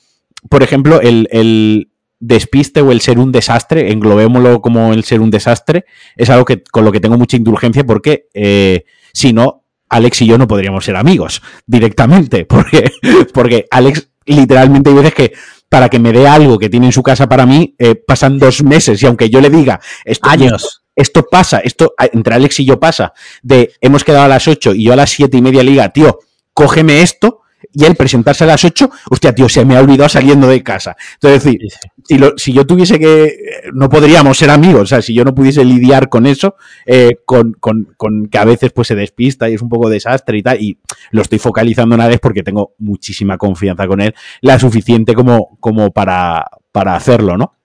por 0.50 0.62
ejemplo, 0.62 1.00
el, 1.00 1.26
el 1.32 1.88
despiste 2.20 2.80
o 2.80 2.92
el 2.92 3.00
ser 3.00 3.18
un 3.18 3.32
desastre, 3.32 3.92
englobémoslo 3.92 4.60
como 4.60 4.92
el 4.92 5.04
ser 5.04 5.20
un 5.20 5.30
desastre, 5.30 5.84
es 6.16 6.30
algo 6.30 6.44
que, 6.44 6.62
con 6.62 6.84
lo 6.84 6.92
que 6.92 7.00
tengo 7.00 7.16
mucha 7.16 7.36
indulgencia 7.36 7.84
porque 7.84 8.26
eh, 8.34 8.84
si 9.18 9.32
no, 9.32 9.64
Alex 9.88 10.22
y 10.22 10.26
yo 10.26 10.38
no 10.38 10.46
podríamos 10.46 10.84
ser 10.84 10.94
amigos 10.94 11.42
directamente, 11.66 12.44
porque, 12.46 12.92
porque 13.34 13.66
Alex 13.68 14.10
literalmente 14.26 14.90
hay 14.90 14.96
veces 14.96 15.14
que 15.14 15.32
para 15.68 15.88
que 15.88 15.98
me 15.98 16.12
dé 16.12 16.28
algo 16.28 16.56
que 16.56 16.70
tiene 16.70 16.86
en 16.86 16.92
su 16.92 17.02
casa 17.02 17.28
para 17.28 17.44
mí, 17.44 17.74
eh, 17.78 17.96
pasan 17.96 18.38
dos 18.38 18.62
meses 18.62 19.02
y 19.02 19.06
aunque 19.06 19.28
yo 19.28 19.40
le 19.40 19.50
diga 19.50 19.80
esto, 20.04 20.28
años. 20.28 20.84
Esto 20.94 21.26
pasa, 21.28 21.58
esto 21.58 21.94
entre 22.12 22.34
Alex 22.34 22.60
y 22.60 22.64
yo 22.64 22.78
pasa, 22.78 23.12
de 23.42 23.72
hemos 23.80 24.04
quedado 24.04 24.24
a 24.24 24.28
las 24.28 24.46
ocho 24.46 24.72
y 24.72 24.84
yo 24.84 24.92
a 24.92 24.96
las 24.96 25.10
siete 25.10 25.36
y 25.36 25.42
media 25.42 25.62
liga, 25.62 25.88
tío, 25.90 26.20
cógeme 26.52 27.02
esto, 27.02 27.40
y 27.72 27.84
él 27.84 27.94
presentarse 27.96 28.44
a 28.44 28.46
las 28.46 28.64
8, 28.64 28.90
hostia, 29.10 29.34
tío, 29.34 29.48
se 29.48 29.64
me 29.64 29.76
ha 29.76 29.80
olvidado 29.80 30.08
saliendo 30.08 30.48
de 30.48 30.62
casa. 30.62 30.96
Entonces, 31.14 31.44
decir, 31.44 31.60
si, 32.04 32.18
si 32.36 32.52
yo 32.52 32.66
tuviese 32.66 32.98
que, 32.98 33.36
no 33.74 33.88
podríamos 33.88 34.38
ser 34.38 34.50
amigos, 34.50 34.82
o 34.82 34.86
sea, 34.86 35.02
si 35.02 35.14
yo 35.14 35.24
no 35.24 35.34
pudiese 35.34 35.64
lidiar 35.64 36.08
con 36.08 36.26
eso, 36.26 36.56
eh, 36.86 37.18
con, 37.24 37.52
con, 37.52 37.94
con, 37.96 38.28
que 38.28 38.38
a 38.38 38.44
veces 38.44 38.72
pues 38.72 38.88
se 38.88 38.94
despista 38.94 39.48
y 39.48 39.54
es 39.54 39.62
un 39.62 39.68
poco 39.68 39.88
desastre 39.88 40.38
y 40.38 40.42
tal, 40.42 40.60
y 40.60 40.78
lo 41.10 41.22
estoy 41.22 41.38
focalizando 41.38 41.94
en 41.94 42.08
vez 42.08 42.20
porque 42.20 42.42
tengo 42.42 42.74
muchísima 42.78 43.36
confianza 43.36 43.86
con 43.86 44.00
él, 44.00 44.14
la 44.40 44.58
suficiente 44.58 45.14
como, 45.14 45.58
como 45.60 45.90
para, 45.90 46.46
para 46.72 46.94
hacerlo, 46.94 47.36
¿no? 47.36 47.58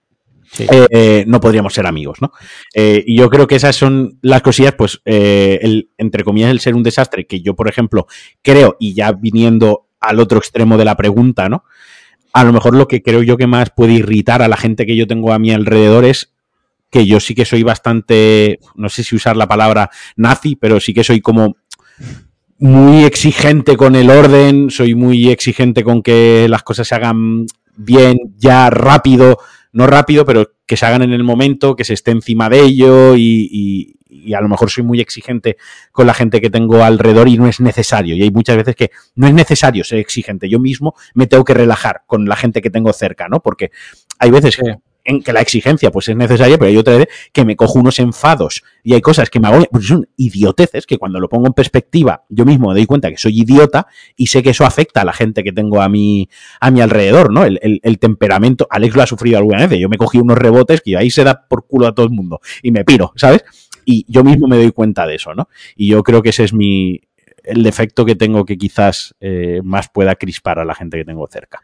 eh, 0.58 1.24
no 1.26 1.40
podríamos 1.40 1.74
ser 1.74 1.86
amigos, 1.86 2.18
¿no? 2.20 2.32
Eh, 2.74 3.02
y 3.06 3.18
yo 3.18 3.28
creo 3.30 3.46
que 3.46 3.56
esas 3.56 3.76
son 3.76 4.18
las 4.22 4.42
cosillas, 4.42 4.74
pues, 4.74 5.00
eh, 5.04 5.58
el, 5.62 5.90
entre 5.98 6.24
comillas, 6.24 6.50
el 6.50 6.60
ser 6.60 6.74
un 6.74 6.82
desastre, 6.82 7.26
que 7.26 7.40
yo, 7.40 7.54
por 7.54 7.68
ejemplo, 7.68 8.06
creo, 8.42 8.76
y 8.78 8.94
ya 8.94 9.12
viniendo 9.12 9.88
al 10.08 10.20
otro 10.20 10.38
extremo 10.38 10.76
de 10.76 10.84
la 10.84 10.96
pregunta, 10.96 11.48
¿no? 11.48 11.64
A 12.32 12.44
lo 12.44 12.52
mejor 12.52 12.74
lo 12.74 12.88
que 12.88 13.02
creo 13.02 13.22
yo 13.22 13.36
que 13.36 13.46
más 13.46 13.70
puede 13.70 13.92
irritar 13.92 14.42
a 14.42 14.48
la 14.48 14.56
gente 14.56 14.86
que 14.86 14.96
yo 14.96 15.06
tengo 15.06 15.32
a 15.32 15.38
mi 15.38 15.52
alrededor 15.52 16.04
es 16.04 16.34
que 16.90 17.06
yo 17.06 17.20
sí 17.20 17.34
que 17.34 17.44
soy 17.44 17.62
bastante, 17.62 18.60
no 18.76 18.88
sé 18.88 19.02
si 19.02 19.16
usar 19.16 19.36
la 19.36 19.48
palabra 19.48 19.90
nazi, 20.16 20.56
pero 20.56 20.78
sí 20.78 20.94
que 20.94 21.04
soy 21.04 21.20
como 21.20 21.56
muy 22.58 23.04
exigente 23.04 23.76
con 23.76 23.96
el 23.96 24.10
orden, 24.10 24.70
soy 24.70 24.94
muy 24.94 25.28
exigente 25.28 25.82
con 25.82 26.02
que 26.02 26.46
las 26.48 26.62
cosas 26.62 26.86
se 26.86 26.94
hagan 26.94 27.46
bien, 27.76 28.18
ya 28.36 28.70
rápido, 28.70 29.38
no 29.72 29.86
rápido, 29.86 30.24
pero 30.24 30.52
que 30.66 30.76
se 30.76 30.86
hagan 30.86 31.02
en 31.02 31.12
el 31.12 31.24
momento, 31.24 31.76
que 31.76 31.84
se 31.84 31.94
esté 31.94 32.12
encima 32.12 32.48
de 32.48 32.60
ello 32.60 33.16
y, 33.16 33.96
a 34.34 34.40
lo 34.40 34.48
mejor 34.48 34.70
soy 34.70 34.84
muy 34.84 35.00
exigente 35.00 35.56
con 35.92 36.06
la 36.06 36.14
gente 36.14 36.40
que 36.40 36.50
tengo 36.50 36.82
alrededor 36.82 37.28
y 37.28 37.36
no 37.36 37.46
es 37.46 37.60
necesario. 37.60 38.14
Y 38.14 38.22
hay 38.22 38.30
muchas 38.30 38.56
veces 38.56 38.76
que 38.76 38.90
no 39.14 39.26
es 39.26 39.34
necesario 39.34 39.84
ser 39.84 39.98
exigente. 39.98 40.48
Yo 40.48 40.58
mismo 40.58 40.94
me 41.14 41.26
tengo 41.26 41.44
que 41.44 41.54
relajar 41.54 42.02
con 42.06 42.26
la 42.26 42.36
gente 42.36 42.60
que 42.60 42.70
tengo 42.70 42.92
cerca, 42.92 43.28
¿no? 43.28 43.40
Porque 43.40 43.70
hay 44.18 44.30
veces 44.30 44.56
que 44.56 44.76
en 45.04 45.22
que 45.22 45.32
la 45.32 45.40
exigencia 45.40 45.90
pues 45.90 46.08
es 46.08 46.16
necesaria, 46.16 46.58
pero 46.58 46.70
hay 46.70 46.76
otra 46.76 46.96
vez 46.96 47.08
que 47.32 47.44
me 47.44 47.56
cojo 47.56 47.78
unos 47.78 47.98
enfados 47.98 48.62
y 48.82 48.94
hay 48.94 49.00
cosas 49.00 49.30
que 49.30 49.38
me 49.38 49.48
hago, 49.48 49.64
pues 49.70 49.86
son 49.86 50.08
idioteces 50.16 50.86
que 50.86 50.98
cuando 50.98 51.20
lo 51.20 51.28
pongo 51.28 51.46
en 51.46 51.52
perspectiva 51.52 52.24
yo 52.28 52.44
mismo 52.44 52.68
me 52.68 52.74
doy 52.74 52.86
cuenta 52.86 53.10
que 53.10 53.18
soy 53.18 53.40
idiota 53.40 53.86
y 54.16 54.26
sé 54.28 54.42
que 54.42 54.50
eso 54.50 54.64
afecta 54.64 55.02
a 55.02 55.04
la 55.04 55.12
gente 55.12 55.44
que 55.44 55.52
tengo 55.52 55.82
a 55.82 55.88
mi, 55.88 56.28
a 56.60 56.70
mi 56.70 56.80
alrededor, 56.80 57.32
¿no? 57.32 57.44
El, 57.44 57.80
el, 57.82 57.98
temperamento, 57.98 58.66
Alex 58.70 58.96
lo 58.96 59.02
ha 59.02 59.06
sufrido 59.06 59.38
alguna 59.38 59.66
vez, 59.66 59.78
yo 59.78 59.88
me 59.88 59.96
cogí 59.96 60.18
unos 60.18 60.36
rebotes 60.36 60.80
que 60.80 60.96
ahí 60.96 61.10
se 61.10 61.24
da 61.24 61.46
por 61.48 61.66
culo 61.66 61.86
a 61.86 61.94
todo 61.94 62.06
el 62.06 62.12
mundo 62.12 62.40
y 62.62 62.70
me 62.72 62.84
piro, 62.84 63.12
¿sabes? 63.16 63.44
Y 63.84 64.04
yo 64.08 64.24
mismo 64.24 64.46
me 64.48 64.56
doy 64.56 64.72
cuenta 64.72 65.06
de 65.06 65.16
eso, 65.16 65.34
¿no? 65.34 65.48
Y 65.76 65.88
yo 65.88 66.02
creo 66.02 66.22
que 66.22 66.30
ese 66.30 66.44
es 66.44 66.52
mi, 66.52 67.00
el 67.44 67.62
defecto 67.62 68.04
que 68.04 68.16
tengo 68.16 68.44
que 68.44 68.56
quizás 68.56 69.14
eh, 69.20 69.60
más 69.62 69.88
pueda 69.88 70.14
crispar 70.16 70.58
a 70.58 70.64
la 70.64 70.74
gente 70.74 70.98
que 70.98 71.04
tengo 71.04 71.26
cerca. 71.28 71.62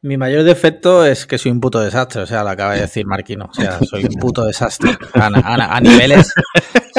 Mi 0.00 0.16
mayor 0.16 0.44
defecto 0.44 1.04
es 1.04 1.26
que 1.26 1.38
soy 1.38 1.50
un 1.50 1.60
puto 1.60 1.80
desastre, 1.80 2.22
o 2.22 2.26
sea, 2.26 2.44
lo 2.44 2.50
acaba 2.50 2.74
de 2.74 2.82
decir 2.82 3.04
Marquino, 3.04 3.46
o 3.50 3.54
sea, 3.54 3.80
soy 3.80 4.04
un 4.04 4.14
puto 4.14 4.44
desastre. 4.44 4.96
A, 5.14 5.80
niveles, 5.80 6.32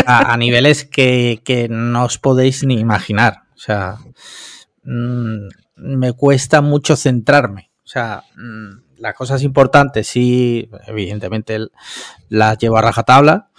a, 0.06 0.36
niveles 0.36 0.84
que, 0.84 1.68
no 1.70 2.04
os 2.04 2.18
podéis 2.18 2.66
ni 2.66 2.78
imaginar. 2.78 3.44
O 3.56 3.60
sea, 3.60 3.98
mm, 4.84 5.48
me 5.78 6.12
cuesta 6.12 6.62
mucho 6.62 6.98
centrarme. 6.98 7.72
O 7.86 7.88
sea, 7.88 8.24
mm, 8.36 8.89
las 9.00 9.16
cosas 9.16 9.44
importantes 9.44 10.08
sí, 10.08 10.70
evidentemente 10.88 11.58
las 12.30 12.58
llevo 12.58 12.78
a 12.78 12.82
rajatabla, 12.82 13.50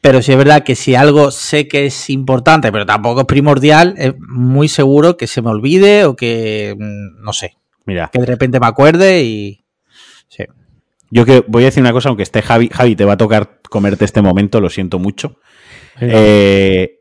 pero 0.00 0.22
sí 0.22 0.32
es 0.32 0.38
verdad 0.38 0.64
que 0.64 0.74
si 0.74 0.94
algo 0.94 1.30
sé 1.30 1.68
que 1.68 1.86
es 1.86 2.10
importante, 2.10 2.70
pero 2.70 2.86
tampoco 2.86 3.20
es 3.20 3.26
primordial, 3.26 3.94
es 3.98 4.14
muy 4.18 4.68
seguro 4.68 5.16
que 5.16 5.26
se 5.26 5.42
me 5.42 5.50
olvide 5.50 6.04
o 6.04 6.14
que, 6.16 6.74
mm, 6.78 7.22
no 7.22 7.32
sé, 7.32 7.56
Mira. 7.84 8.10
Que 8.12 8.20
de 8.20 8.26
repente 8.26 8.60
me 8.60 8.66
acuerde 8.66 9.22
y. 9.22 9.64
Sí. 10.28 10.44
Yo 11.10 11.24
que 11.24 11.44
voy 11.46 11.64
a 11.64 11.66
decir 11.66 11.82
una 11.82 11.92
cosa, 11.92 12.08
aunque 12.08 12.22
esté 12.22 12.42
Javi, 12.42 12.68
Javi, 12.72 12.96
te 12.96 13.04
va 13.04 13.12
a 13.12 13.18
tocar 13.18 13.60
comerte 13.68 14.04
este 14.04 14.22
momento, 14.22 14.60
lo 14.60 14.70
siento 14.70 14.98
mucho. 14.98 15.38
Eh, 16.00 17.00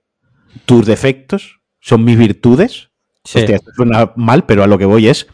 tus 0.66 0.86
defectos 0.86 1.62
son 1.80 2.04
mis 2.04 2.18
virtudes. 2.18 2.90
Sí. 3.24 3.40
Hostia, 3.40 3.56
esto 3.56 3.72
suena 3.76 4.12
mal, 4.16 4.46
pero 4.46 4.64
a 4.64 4.68
lo 4.68 4.78
que 4.78 4.86
voy 4.86 5.08
es 5.08 5.28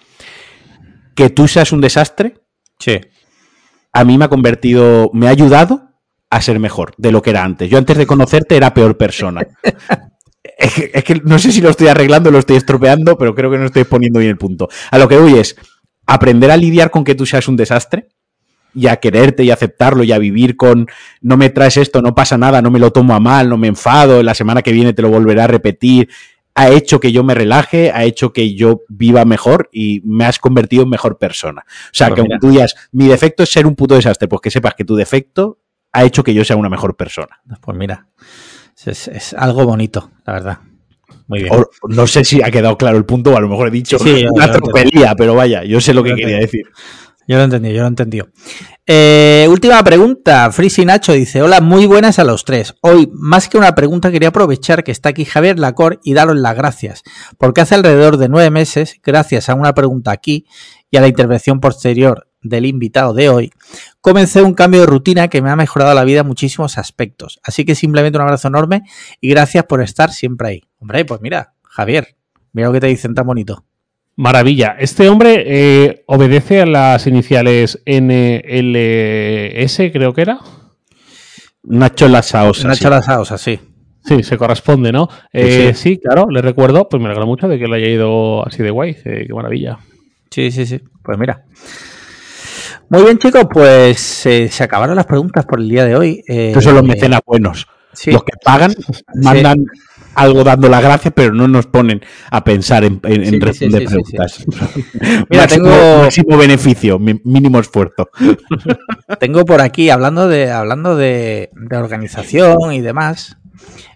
que 1.20 1.30
tú 1.30 1.49
seas 1.49 1.74
un 1.74 1.82
desastre. 1.82 2.36
Sí. 2.80 2.97
A 3.91 4.05
mí 4.05 4.17
me 4.17 4.24
ha 4.24 4.30
convertido, 4.30 5.11
me 5.13 5.28
ha 5.28 5.32
ayudado 5.32 5.89
a 6.30 6.41
ser 6.41 6.59
mejor 6.59 6.93
de 6.97 7.11
lo 7.11 7.22
que 7.22 7.32
era 7.32 7.43
antes. 7.43 7.70
Yo 7.70 7.78
antes 7.78 7.97
de 7.97 8.07
conocerte 8.07 8.55
era 8.55 8.74
peor 8.74 8.95
persona. 8.97 9.45
Es 10.57 11.03
que, 11.03 11.22
no 11.24 11.38
sé 11.39 11.51
si 11.53 11.61
lo 11.61 11.70
estoy 11.70 11.88
arreglando, 11.88 12.32
lo 12.32 12.39
estoy 12.39 12.57
estropeando, 12.57 13.17
pero 13.17 13.34
creo 13.34 13.51
que 13.51 13.57
no 13.57 13.65
estoy 13.65 13.86
poniendo 13.86 14.20
bien 14.20 14.32
el 14.32 14.38
punto. 14.38 14.67
A 14.91 14.97
lo 14.97 15.07
que 15.07 15.17
voy 15.17 15.38
es 15.38 15.55
aprender 16.05 16.51
a 16.51 16.57
lidiar 16.57 16.91
con 16.91 17.03
que 17.03 17.15
tú 17.15 17.26
seas 17.26 17.47
un 17.47 17.55
desastre 17.55 18.09
y 18.74 18.88
a 18.88 18.97
quererte 18.97 19.43
y 19.43 19.51
aceptarlo 19.51 20.03
y 20.03 20.11
a 20.11 20.17
vivir 20.17 20.57
con 20.57 20.88
no 21.22 21.38
me 21.38 21.49
traes 21.49 21.78
esto, 21.78 22.01
no 22.01 22.13
pasa 22.13 22.38
nada, 22.38 22.61
no 22.61 22.72
me 22.72 22.80
lo 22.80 22.91
tomo 22.91 23.13
a 23.13 23.20
mal, 23.20 23.47
no 23.47 23.57
me 23.57 23.67
enfado, 23.67 24.22
la 24.22 24.34
semana 24.34 24.61
que 24.61 24.72
viene 24.72 24.93
te 24.93 25.01
lo 25.01 25.09
volveré 25.09 25.41
a 25.41 25.47
repetir. 25.47 26.09
Ha 26.60 26.70
hecho 26.70 26.99
que 26.99 27.12
yo 27.12 27.24
me 27.24 27.36
relaje, 27.36 27.91
ha 27.91 28.03
hecho 28.03 28.34
que 28.34 28.53
yo 28.53 28.82
viva 28.89 29.24
mejor 29.24 29.70
y 29.72 30.01
me 30.03 30.26
has 30.26 30.39
convertido 30.39 30.84
en 30.84 30.89
mejor 30.89 31.18
persona. 31.18 31.64
O 31.66 31.89
sea, 31.93 32.07
pues 32.07 32.16
que 32.16 32.22
aunque 32.22 32.38
tú 32.39 32.51
digas, 32.51 32.76
mi 32.91 33.07
defecto 33.07 33.43
es 33.43 33.49
ser 33.49 33.66
un 33.66 33.76
puto 33.76 33.95
desastre, 33.95 34.28
pues 34.28 34.41
que 34.41 34.51
sepas 34.51 34.74
que 34.76 34.84
tu 34.84 34.95
defecto 34.95 35.60
ha 35.93 36.03
hecho 36.03 36.24
que 36.24 36.34
yo 36.34 36.43
sea 36.43 36.57
una 36.57 36.70
mejor 36.70 36.97
persona. 36.97 37.41
Pues 37.62 37.78
mira, 37.78 38.07
es, 38.86 39.34
algo 39.38 39.66
bonito, 39.66 40.12
la 40.26 40.34
verdad. 40.34 40.57
Muy 41.28 41.43
bien. 41.43 41.53
no 41.88 42.07
sé 42.07 42.24
si 42.24 42.41
ha 42.41 42.51
quedado 42.51 42.78
claro 42.78 42.97
el 42.97 43.05
punto, 43.05 43.32
o 43.32 43.38
a 43.38 43.41
lo 43.41 43.47
mejor 43.47 43.68
he 43.68 43.72
dicho 43.72 43.97
una 44.32 44.51
tropelía, 44.51 45.16
pero 45.16 45.36
vaya, 45.36 45.64
yo 45.64 45.80
sé 45.80 45.93
lo 45.93 46.03
que 46.03 46.16
quería 46.16 46.39
decir. 46.39 46.66
Yo 47.28 47.38
lo 47.38 47.43
entendí, 47.43 47.72
yo 47.72 47.82
lo 47.82 47.88
entendí. 47.88 48.22
Eh, 48.91 49.45
última 49.47 49.83
pregunta. 49.83 50.51
Frisi 50.51 50.83
Nacho 50.83 51.13
dice: 51.13 51.43
Hola, 51.43 51.61
muy 51.61 51.85
buenas 51.85 52.17
a 52.17 52.23
los 52.23 52.43
tres. 52.43 52.73
Hoy, 52.81 53.07
más 53.13 53.47
que 53.47 53.59
una 53.59 53.75
pregunta, 53.75 54.09
quería 54.09 54.29
aprovechar 54.29 54.83
que 54.83 54.91
está 54.91 55.09
aquí 55.09 55.25
Javier 55.25 55.59
Lacor 55.59 55.99
y 56.03 56.15
daros 56.15 56.35
las 56.35 56.55
gracias. 56.55 57.03
Porque 57.37 57.61
hace 57.61 57.75
alrededor 57.75 58.17
de 58.17 58.29
nueve 58.29 58.49
meses, 58.49 58.99
gracias 59.03 59.47
a 59.47 59.53
una 59.53 59.75
pregunta 59.75 60.09
aquí 60.09 60.47
y 60.89 60.97
a 60.97 61.01
la 61.01 61.07
intervención 61.07 61.59
posterior 61.59 62.29
del 62.41 62.65
invitado 62.65 63.13
de 63.13 63.29
hoy, 63.29 63.51
comencé 64.01 64.41
un 64.41 64.55
cambio 64.55 64.79
de 64.79 64.87
rutina 64.87 65.27
que 65.27 65.43
me 65.43 65.51
ha 65.51 65.55
mejorado 65.55 65.93
la 65.93 66.03
vida 66.03 66.21
en 66.21 66.27
muchísimos 66.27 66.79
aspectos. 66.79 67.39
Así 67.43 67.65
que 67.65 67.75
simplemente 67.75 68.17
un 68.17 68.23
abrazo 68.23 68.47
enorme 68.47 68.81
y 69.21 69.29
gracias 69.29 69.65
por 69.65 69.83
estar 69.83 70.11
siempre 70.11 70.47
ahí. 70.47 70.63
Hombre, 70.79 71.05
pues 71.05 71.21
mira, 71.21 71.53
Javier, 71.61 72.15
mira 72.53 72.69
lo 72.69 72.73
que 72.73 72.79
te 72.79 72.87
dicen 72.87 73.13
tan 73.13 73.27
bonito. 73.27 73.68
Maravilla. 74.20 74.76
Este 74.78 75.07
hombre 75.07 75.45
eh, 75.45 76.03
obedece 76.05 76.59
a 76.59 76.65
las 76.65 77.07
iniciales 77.07 77.82
NLS, 77.86 79.78
creo 79.93 80.13
que 80.13 80.22
era. 80.22 80.39
Nacho 81.63 82.09
Lasaosa. 82.09 82.67
Nacho 82.67 82.89
Lasaosa, 82.89 83.38
sí. 83.38 83.57
Sí, 84.03 84.22
se 84.24 84.38
corresponde, 84.38 84.91
¿no? 84.91 85.07
Eh, 85.32 85.74
sí. 85.74 85.99
claro, 86.03 86.30
le 86.30 86.41
recuerdo, 86.41 86.89
pues 86.89 87.01
me 87.01 87.07
alegro 87.07 87.28
mucho 87.28 87.47
de 87.47 87.57
que 87.57 87.67
le 87.67 87.78
haya 87.78 87.88
ido 87.88 88.45
así 88.45 88.61
de 88.61 88.72
guay. 88.72 88.97
Eh, 89.05 89.24
qué 89.26 89.34
maravilla. 89.34 89.80
Sí, 90.30 90.51
sí, 90.51 90.65
sí. 90.65 90.82
Pues 91.01 91.17
mira. 91.17 91.45
Muy 92.89 93.03
bien, 93.03 93.20
chicos, 93.20 93.45
pues 93.49 94.26
eh, 94.26 94.49
se 94.49 94.63
acabaron 94.65 94.97
las 94.97 95.05
preguntas 95.05 95.45
por 95.45 95.61
el 95.61 95.70
día 95.70 95.86
de 95.86 95.95
hoy. 95.95 96.24
Eh, 96.28 96.53
son 96.59 96.76
los 96.76 96.84
mecenas 96.84 97.22
buenos. 97.26 97.70
Los 98.07 98.23
que 98.23 98.33
pagan, 98.43 98.73
mandan 99.15 99.65
algo 100.15 100.43
dando 100.43 100.69
las 100.69 100.81
gracias, 100.81 101.13
pero 101.15 101.33
no 101.33 101.47
nos 101.47 101.67
ponen 101.67 102.01
a 102.29 102.43
pensar 102.43 102.83
en, 102.83 102.99
responder 103.41 103.85
preguntas. 103.85 104.45
Mira, 105.29 105.47
tengo 105.47 105.69
máximo 106.03 106.37
beneficio, 106.37 106.99
mínimo 106.99 107.59
esfuerzo. 107.59 108.09
Tengo 109.19 109.45
por 109.45 109.61
aquí, 109.61 109.89
hablando 109.89 110.27
de, 110.27 110.51
hablando 110.51 110.95
de, 110.95 111.49
de 111.53 111.77
organización 111.77 112.73
y 112.73 112.81
demás, 112.81 113.37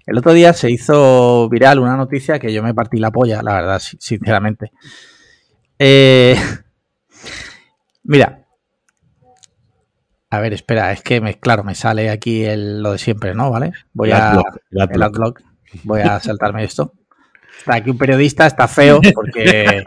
el 0.05 0.17
otro 0.17 0.33
día 0.33 0.53
se 0.53 0.69
hizo 0.69 1.47
viral 1.49 1.79
una 1.79 1.95
noticia 1.95 2.39
que 2.39 2.53
yo 2.53 2.61
me 2.61 2.73
partí 2.73 2.97
la 2.97 3.11
polla, 3.11 3.41
la 3.41 3.53
verdad, 3.53 3.81
sinceramente. 3.99 4.71
Eh, 5.79 6.35
mira, 8.03 8.42
a 10.33 10.39
ver, 10.39 10.53
espera, 10.53 10.91
es 10.91 11.03
que 11.03 11.21
me, 11.21 11.39
claro, 11.39 11.63
me 11.63 11.75
sale 11.75 12.09
aquí 12.09 12.43
lo 12.55 12.93
de 12.93 12.97
siempre, 12.97 13.35
¿no? 13.35 13.51
¿Vale? 13.51 13.71
Voy 13.93 14.09
a 14.09 14.41
el 14.71 15.33
Voy 15.83 16.01
a 16.01 16.19
saltarme 16.21 16.63
esto. 16.63 16.93
Está 17.59 17.75
aquí 17.75 17.91
un 17.91 17.99
periodista, 17.99 18.47
está 18.47 18.67
feo 18.67 18.99
porque 19.13 19.83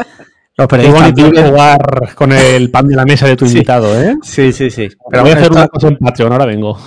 los 0.56 0.66
periodistas 0.66 1.12
Qué 1.12 1.42
jugar 1.42 2.14
con 2.14 2.32
el 2.32 2.70
pan 2.70 2.86
de 2.86 2.96
la 2.96 3.04
mesa 3.04 3.26
de 3.26 3.36
tu 3.36 3.44
invitado, 3.46 4.00
¿eh? 4.00 4.16
Sí, 4.22 4.54
sí, 4.54 4.70
sí. 4.70 4.88
Pero 5.10 5.22
voy 5.22 5.32
a 5.32 5.34
hacer 5.34 5.52
una 5.52 5.68
cosa 5.68 5.88
en 5.88 5.98
Patreon, 5.98 6.32
ahora 6.32 6.46
vengo. 6.46 6.80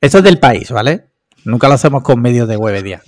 esto 0.00 0.18
es 0.18 0.24
del 0.24 0.40
país, 0.40 0.72
¿vale? 0.72 1.06
Nunca 1.44 1.68
lo 1.68 1.74
hacemos 1.74 2.02
con 2.02 2.20
medios 2.20 2.48
de 2.48 2.56
Webedia. 2.56 3.02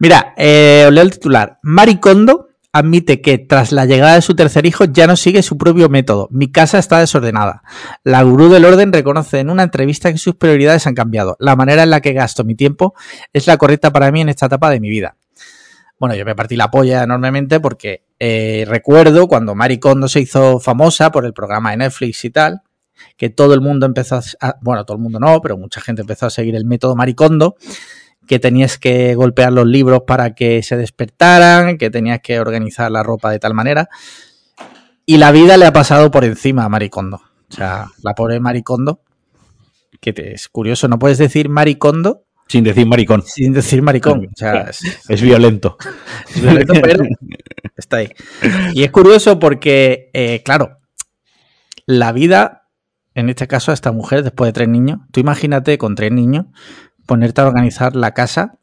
Mira, 0.00 0.34
eh, 0.36 0.86
os 0.88 0.92
leo 0.92 1.04
el 1.04 1.12
titular. 1.12 1.60
Maricondo 1.62 2.47
admite 2.72 3.20
que 3.20 3.38
tras 3.38 3.72
la 3.72 3.86
llegada 3.86 4.14
de 4.14 4.22
su 4.22 4.34
tercer 4.34 4.66
hijo 4.66 4.84
ya 4.84 5.06
no 5.06 5.16
sigue 5.16 5.42
su 5.42 5.56
propio 5.56 5.88
método. 5.88 6.28
Mi 6.30 6.50
casa 6.50 6.78
está 6.78 7.00
desordenada. 7.00 7.62
La 8.04 8.22
gurú 8.22 8.48
del 8.48 8.64
orden 8.64 8.92
reconoce 8.92 9.40
en 9.40 9.50
una 9.50 9.62
entrevista 9.62 10.12
que 10.12 10.18
sus 10.18 10.34
prioridades 10.34 10.86
han 10.86 10.94
cambiado. 10.94 11.36
La 11.40 11.56
manera 11.56 11.82
en 11.82 11.90
la 11.90 12.00
que 12.00 12.12
gasto 12.12 12.44
mi 12.44 12.54
tiempo 12.54 12.94
es 13.32 13.46
la 13.46 13.56
correcta 13.56 13.90
para 13.90 14.10
mí 14.12 14.20
en 14.20 14.28
esta 14.28 14.46
etapa 14.46 14.70
de 14.70 14.80
mi 14.80 14.90
vida. 14.90 15.16
Bueno, 15.98 16.14
yo 16.14 16.24
me 16.24 16.36
partí 16.36 16.54
la 16.54 16.70
polla 16.70 17.02
enormemente 17.02 17.58
porque 17.58 18.04
eh, 18.20 18.64
recuerdo 18.68 19.26
cuando 19.26 19.54
Mari 19.54 19.78
Kondo 19.78 20.06
se 20.06 20.20
hizo 20.20 20.60
famosa 20.60 21.10
por 21.10 21.24
el 21.24 21.32
programa 21.32 21.72
de 21.72 21.78
Netflix 21.78 22.24
y 22.24 22.30
tal, 22.30 22.62
que 23.16 23.30
todo 23.30 23.54
el 23.54 23.60
mundo 23.60 23.86
empezó 23.86 24.20
a, 24.40 24.56
bueno, 24.60 24.84
todo 24.84 24.96
el 24.96 25.02
mundo 25.02 25.18
no, 25.18 25.40
pero 25.40 25.56
mucha 25.56 25.80
gente 25.80 26.02
empezó 26.02 26.26
a 26.26 26.30
seguir 26.30 26.54
el 26.54 26.64
método 26.64 26.94
Maricondo 26.94 27.56
que 28.28 28.38
tenías 28.38 28.78
que 28.78 29.14
golpear 29.14 29.52
los 29.52 29.66
libros 29.66 30.02
para 30.06 30.34
que 30.34 30.62
se 30.62 30.76
despertaran, 30.76 31.78
que 31.78 31.90
tenías 31.90 32.20
que 32.20 32.38
organizar 32.38 32.90
la 32.90 33.02
ropa 33.02 33.30
de 33.30 33.40
tal 33.40 33.54
manera. 33.54 33.88
Y 35.04 35.16
la 35.16 35.32
vida 35.32 35.56
le 35.56 35.66
ha 35.66 35.72
pasado 35.72 36.10
por 36.10 36.24
encima 36.24 36.64
a 36.64 36.68
Maricondo. 36.68 37.22
O 37.50 37.54
sea, 37.54 37.86
la 38.02 38.14
pobre 38.14 38.38
Maricondo, 38.38 39.00
que 40.00 40.12
te, 40.12 40.34
es 40.34 40.48
curioso, 40.48 40.86
no 40.86 40.98
puedes 40.98 41.18
decir 41.18 41.48
Maricondo 41.48 42.26
sin 42.48 42.64
decir 42.64 42.86
maricón. 42.86 43.22
Sin 43.22 43.52
decir 43.52 43.82
maricón. 43.82 44.26
O 44.26 44.36
sea, 44.36 44.70
es, 45.08 45.22
violento. 45.22 45.76
Es 46.34 46.42
violento, 46.42 46.74
pero 46.82 47.04
está 47.76 47.98
ahí. 47.98 48.08
Y 48.72 48.84
es 48.84 48.90
curioso 48.90 49.38
porque, 49.38 50.10
eh, 50.14 50.42
claro, 50.42 50.78
la 51.84 52.12
vida, 52.12 52.68
en 53.14 53.28
este 53.28 53.46
caso, 53.46 53.70
a 53.70 53.74
esta 53.74 53.92
mujer, 53.92 54.22
después 54.22 54.48
de 54.48 54.52
tres 54.52 54.68
niños, 54.68 54.98
tú 55.12 55.20
imagínate 55.20 55.76
con 55.76 55.94
tres 55.94 56.10
niños, 56.10 56.46
ponerte 57.08 57.40
a 57.40 57.46
organizar 57.46 57.96
la 57.96 58.12
casa 58.12 58.58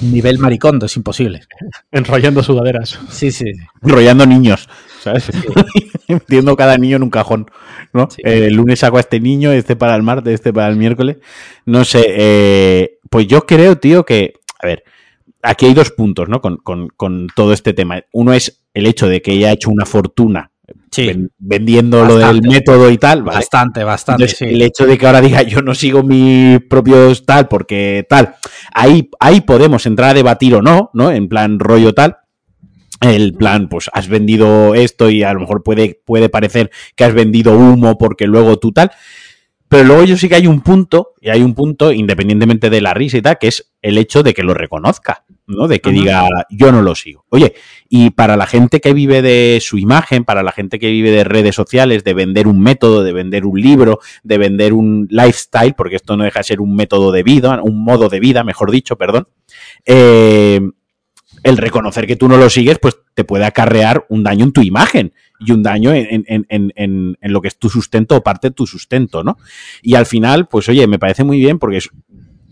nivel 0.00 0.38
maricondo, 0.38 0.86
es 0.86 0.96
imposible. 0.96 1.42
Enrollando 1.90 2.42
sudaderas. 2.42 2.98
Sí, 3.10 3.30
sí. 3.30 3.52
Enrollando 3.82 4.26
niños, 4.26 4.68
¿sabes? 5.00 5.30
Metiendo 6.08 6.56
cada 6.56 6.78
niño 6.78 6.96
en 6.96 7.02
un 7.02 7.10
cajón, 7.10 7.50
¿no? 7.92 8.08
Eh, 8.18 8.46
el 8.46 8.54
lunes 8.54 8.80
saco 8.80 8.96
a 8.96 9.00
este 9.00 9.20
niño, 9.20 9.52
este 9.52 9.76
para 9.76 9.94
el 9.94 10.02
martes, 10.02 10.34
este 10.34 10.52
para 10.52 10.68
el 10.68 10.76
miércoles. 10.76 11.18
No 11.66 11.84
sé, 11.84 12.04
eh, 12.08 12.98
pues 13.10 13.26
yo 13.26 13.46
creo, 13.46 13.78
tío, 13.78 14.04
que, 14.04 14.34
a 14.60 14.66
ver, 14.66 14.84
aquí 15.42 15.66
hay 15.66 15.74
dos 15.74 15.90
puntos, 15.90 16.28
¿no? 16.28 16.40
Con, 16.40 17.28
todo 17.34 17.52
este 17.52 17.72
tema. 17.72 18.02
Uno 18.12 18.32
es 18.32 18.64
el 18.72 18.86
hecho 18.86 19.08
de 19.08 19.22
que 19.22 19.32
ella 19.32 19.48
ha 19.50 19.52
hecho 19.52 19.70
una 19.70 19.86
fortuna 19.86 20.50
vendiendo 21.38 22.04
lo 22.04 22.16
del 22.16 22.42
método 22.42 22.90
y 22.90 22.98
tal. 22.98 23.22
Bastante, 23.22 23.84
bastante. 23.84 24.26
El 24.40 24.62
hecho 24.62 24.86
de 24.86 24.98
que 24.98 25.06
ahora 25.06 25.20
diga 25.20 25.42
yo 25.42 25.62
no 25.62 25.74
sigo 25.74 26.02
mis 26.02 26.60
propios 26.68 27.24
tal 27.24 27.48
porque 27.48 28.06
tal, 28.08 28.34
ahí, 28.72 29.10
ahí 29.20 29.40
podemos 29.40 29.86
entrar 29.86 30.10
a 30.10 30.14
debatir 30.14 30.54
o 30.54 30.62
no, 30.62 30.90
¿no? 30.94 31.10
En 31.10 31.28
plan 31.28 31.58
rollo 31.58 31.92
tal. 31.94 32.16
El 33.00 33.34
plan, 33.34 33.68
pues 33.68 33.90
has 33.92 34.08
vendido 34.08 34.74
esto 34.74 35.10
y 35.10 35.22
a 35.22 35.34
lo 35.34 35.40
mejor 35.40 35.62
puede, 35.62 36.00
puede 36.06 36.28
parecer 36.28 36.70
que 36.96 37.04
has 37.04 37.12
vendido 37.12 37.56
humo 37.56 37.98
porque 37.98 38.26
luego 38.26 38.58
tú 38.58 38.72
tal. 38.72 38.92
Pero 39.68 39.84
luego 39.84 40.04
yo 40.04 40.16
sí 40.16 40.28
que 40.28 40.36
hay 40.36 40.46
un 40.46 40.60
punto, 40.60 41.14
y 41.20 41.30
hay 41.30 41.42
un 41.42 41.54
punto, 41.54 41.92
independientemente 41.92 42.70
de 42.70 42.80
la 42.80 42.94
risa 42.94 43.18
y 43.18 43.22
tal, 43.22 43.38
que 43.38 43.48
es 43.48 43.72
el 43.82 43.98
hecho 43.98 44.22
de 44.22 44.32
que 44.32 44.44
lo 44.44 44.54
reconozca, 44.54 45.24
¿no? 45.46 45.68
De 45.68 45.80
que 45.80 45.90
diga, 45.90 46.26
yo 46.50 46.72
no 46.72 46.82
lo 46.82 46.94
sigo. 46.94 47.24
Oye, 47.28 47.54
y 47.88 48.10
para 48.10 48.36
la 48.36 48.46
gente 48.46 48.80
que 48.80 48.92
vive 48.92 49.22
de 49.22 49.58
su 49.60 49.78
imagen, 49.78 50.24
para 50.24 50.42
la 50.42 50.52
gente 50.52 50.78
que 50.78 50.90
vive 50.90 51.10
de 51.10 51.24
redes 51.24 51.54
sociales, 51.54 52.04
de 52.04 52.14
vender 52.14 52.46
un 52.46 52.60
método, 52.60 53.02
de 53.02 53.12
vender 53.12 53.44
un 53.44 53.60
libro, 53.60 54.00
de 54.22 54.38
vender 54.38 54.72
un 54.72 55.06
lifestyle, 55.10 55.74
porque 55.74 55.96
esto 55.96 56.16
no 56.16 56.24
deja 56.24 56.40
de 56.40 56.44
ser 56.44 56.60
un 56.60 56.74
método 56.74 57.12
de 57.12 57.22
vida, 57.22 57.60
un 57.62 57.84
modo 57.84 58.08
de 58.08 58.20
vida, 58.20 58.44
mejor 58.44 58.70
dicho, 58.70 58.96
perdón, 58.96 59.28
eh, 59.84 60.60
el 61.42 61.56
reconocer 61.58 62.06
que 62.06 62.16
tú 62.16 62.28
no 62.28 62.38
lo 62.38 62.48
sigues, 62.48 62.78
pues 62.78 62.98
te 63.12 63.24
puede 63.24 63.44
acarrear 63.44 64.06
un 64.08 64.22
daño 64.22 64.44
en 64.44 64.52
tu 64.52 64.62
imagen 64.62 65.12
y 65.38 65.52
un 65.52 65.62
daño 65.62 65.92
en, 65.92 66.24
en, 66.26 66.46
en, 66.48 66.72
en, 67.20 67.32
lo 67.32 67.42
que 67.42 67.48
es 67.48 67.58
tu 67.58 67.68
sustento 67.68 68.16
o 68.16 68.22
parte 68.22 68.48
de 68.48 68.54
tu 68.54 68.66
sustento, 68.66 69.22
¿no? 69.22 69.36
Y 69.82 69.94
al 69.94 70.06
final, 70.06 70.48
pues 70.48 70.68
oye, 70.68 70.86
me 70.86 70.98
parece 70.98 71.22
muy 71.22 71.38
bien 71.38 71.58
porque 71.58 71.78
es 71.78 71.90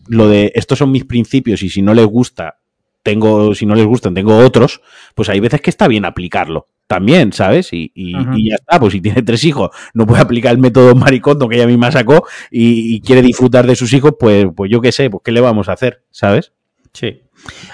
lo 0.09 0.29
de 0.29 0.53
estos 0.55 0.79
son 0.79 0.91
mis 0.91 1.05
principios 1.05 1.63
y 1.63 1.71
si 1.71 1.81
no 1.81 1.95
les 1.95 2.07
gusta, 2.07 2.59
tengo, 3.03 3.55
si 3.55 3.67
no 3.67 3.75
les 3.75 3.87
gustan, 3.87 4.15
tengo 4.15 4.39
otros, 4.39 4.81
pues 5.15 5.29
hay 5.29 5.41
veces 5.41 5.61
que 5.61 5.71
está 5.71 5.89
bien 5.89 6.05
aplicarlo 6.05 6.69
también, 6.87 7.33
¿sabes? 7.33 7.73
Y, 7.73 7.91
y, 7.95 8.51
ya 8.51 8.57
está, 8.57 8.79
pues 8.79 8.93
si 8.93 9.01
tiene 9.01 9.23
tres 9.23 9.45
hijos, 9.45 9.71
no 9.95 10.07
puede 10.07 10.23
aplicar 10.23 10.53
el 10.53 10.59
método 10.59 10.95
maricondo 10.95 11.49
que 11.49 11.57
ella 11.57 11.67
misma 11.67 11.91
sacó 11.91 12.27
y, 12.51 12.95
y 12.95 13.01
quiere 13.01 13.23
disfrutar 13.23 13.67
de 13.67 13.77
sus 13.77 13.93
hijos, 13.93 14.15
pues, 14.19 14.47
pues 14.55 14.71
yo 14.71 14.81
qué 14.81 14.93
sé, 14.93 15.09
pues 15.09 15.23
qué 15.25 15.33
le 15.33 15.41
vamos 15.41 15.69
a 15.69 15.73
hacer, 15.73 16.05
¿sabes? 16.11 16.53
Sí. 16.93 17.23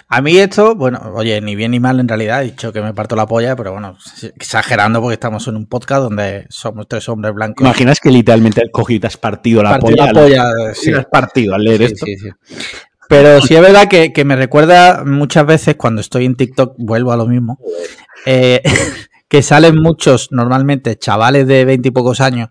A 0.09 0.23
mí 0.23 0.39
esto, 0.39 0.75
bueno, 0.75 1.13
oye, 1.15 1.41
ni 1.41 1.55
bien 1.55 1.73
ni 1.73 1.81
mal 1.81 2.01
en 2.01 2.09
realidad, 2.09 2.43
he 2.43 2.47
dicho 2.47 2.73
que 2.73 2.81
me 2.81 2.95
parto 2.95 3.17
la 3.17 3.27
polla, 3.27 3.55
pero 3.57 3.73
bueno, 3.73 3.99
exagerando 4.23 5.03
porque 5.03 5.15
estamos 5.15 5.47
en 5.49 5.57
un 5.57 5.67
podcast 5.67 6.03
donde 6.03 6.47
somos 6.49 6.89
tres 6.89 7.07
hombres 7.09 7.35
blancos. 7.35 7.67
¿Imaginas 7.67 8.01
que 8.01 8.11
literalmente 8.11 8.63
has 8.63 8.71
cogido 8.71 9.07
has 9.07 9.19
partido 9.19 9.63
la 9.63 9.79
polla? 9.79 10.07
La 10.07 10.13
polla, 10.13 10.45
sí. 10.73 10.93
has 10.93 11.05
partido 11.07 11.55
al 11.55 11.65
leer 11.65 11.83
esto. 11.83 12.07
Pero 13.09 13.41
sí 13.41 13.55
es 13.55 13.61
verdad 13.61 13.89
que, 13.89 14.13
que, 14.13 14.25
me 14.25 14.37
recuerda 14.37 15.03
muchas 15.05 15.47
veces 15.47 15.77
cuando 15.77 16.01
estoy 16.01 16.27
en 16.27 16.37
TikTok, 16.37 16.75
vuelvo 16.77 17.11
a 17.13 17.17
lo 17.17 17.27
mismo, 17.27 17.59
eh, 18.27 18.63
que 19.29 19.43
salen 19.43 19.77
muchos, 19.77 20.33
normalmente 20.33 20.99
chavales 20.99 21.47
de 21.47 21.65
20 21.65 21.89
y 21.89 21.91
pocos 21.91 22.21
años, 22.21 22.49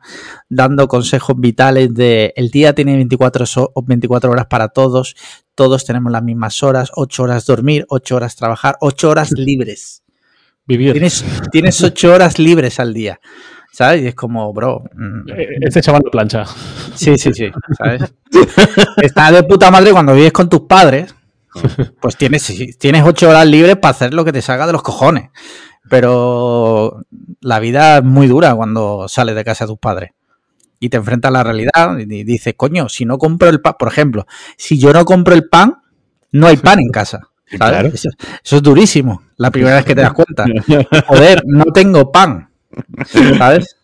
dando 0.49 0.88
consejos 0.88 1.36
vitales 1.39 1.93
de 1.93 2.34
el 2.36 2.49
día 2.49 2.74
tiene 2.74 2.95
24, 2.95 3.45
24 3.86 4.32
horas 4.32 4.45
para 4.47 4.70
todos, 4.70 5.16
todos 5.55 5.86
tenemos 5.86 6.12
las 6.12 6.24
mismas 6.24 6.62
horas, 6.64 6.91
8 6.93 7.24
horas 7.24 7.45
dormir, 7.45 7.86
8 7.89 8.16
horas 8.16 8.36
trabajar, 8.36 8.78
8 8.82 9.10
horas 9.10 9.32
libres. 9.32 10.03
Vivir. 10.66 10.91
Tienes, 10.91 11.24
tienes 11.51 11.82
8 11.82 12.14
horas 12.14 12.39
libres 12.39 12.80
al 12.80 12.93
día. 12.93 13.20
¿Sabes? 13.72 14.01
Y 14.01 14.07
es 14.07 14.15
como, 14.15 14.51
bro. 14.53 14.84
Este 15.61 15.82
chaval 15.82 16.01
de 16.01 16.09
plancha. 16.09 16.45
Sí, 16.95 17.18
sí, 17.18 17.34
sí. 17.34 17.51
¿Sabes? 17.78 18.13
Está 18.97 19.32
de 19.32 19.43
puta 19.43 19.70
madre 19.70 19.91
cuando 19.91 20.13
vives 20.13 20.32
con 20.32 20.49
tus 20.49 20.61
padres. 20.61 21.13
Pues 21.99 22.18
tienes, 22.18 22.78
tienes 22.78 23.03
8 23.03 23.30
horas 23.30 23.47
libres 23.47 23.78
para 23.78 23.91
hacer 23.91 24.13
lo 24.13 24.26
que 24.26 24.32
te 24.32 24.41
salga 24.41 24.68
de 24.68 24.74
los 24.74 24.84
cojones. 24.84 25.30
Pero 25.89 27.05
la 27.41 27.59
vida 27.59 27.97
es 27.97 28.03
muy 28.03 28.28
dura 28.28 28.55
cuando 28.55 29.07
sales 29.07 29.36
de 29.36 29.43
casa 29.43 29.65
de 29.65 29.70
tus 29.70 29.80
padres 29.80 30.11
y 30.80 30.89
te 30.89 30.97
enfrentas 30.97 31.30
a 31.30 31.34
la 31.34 31.43
realidad 31.43 31.97
y 31.97 32.24
dices, 32.24 32.53
coño, 32.55 32.89
si 32.89 33.05
no 33.05 33.18
compro 33.18 33.49
el 33.49 33.61
pan, 33.61 33.76
por 33.78 33.88
ejemplo, 33.88 34.28
si 34.57 34.78
yo 34.78 34.93
no 34.93 35.05
compro 35.05 35.34
el 35.34 35.47
pan, 35.49 35.82
no 36.32 36.47
hay 36.47 36.57
pan 36.57 36.80
en 36.80 36.89
casa. 36.89 37.30
Eso, 37.49 38.09
es 38.57 38.61
durísimo, 38.61 39.24
la 39.38 39.51
primera 39.51 39.78
vez 39.78 39.86
que 39.86 39.95
te 39.95 40.01
das 40.01 40.13
cuenta. 40.13 40.45
Joder, 41.07 41.43
no 41.45 41.65
tengo 41.65 42.11
pan. 42.11 42.47
¿Sabes? 43.38 43.78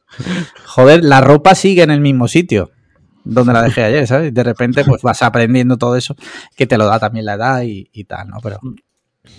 Joder, 0.65 1.03
la 1.03 1.21
ropa 1.21 1.55
sigue 1.55 1.83
en 1.83 1.91
el 1.91 1.99
mismo 1.99 2.27
sitio 2.27 2.71
donde 3.23 3.53
la 3.53 3.61
dejé 3.61 3.83
ayer, 3.83 4.05
¿sabes? 4.07 4.33
De 4.33 4.43
repente, 4.43 4.83
pues 4.83 5.01
vas 5.01 5.21
aprendiendo 5.21 5.77
todo 5.77 5.95
eso, 5.95 6.15
que 6.55 6.67
te 6.67 6.77
lo 6.77 6.85
da 6.85 6.99
también 6.99 7.25
la 7.25 7.33
edad 7.35 7.61
y, 7.61 7.89
y 7.93 8.03
tal, 8.03 8.27
¿no? 8.27 8.37
Pero 8.41 8.59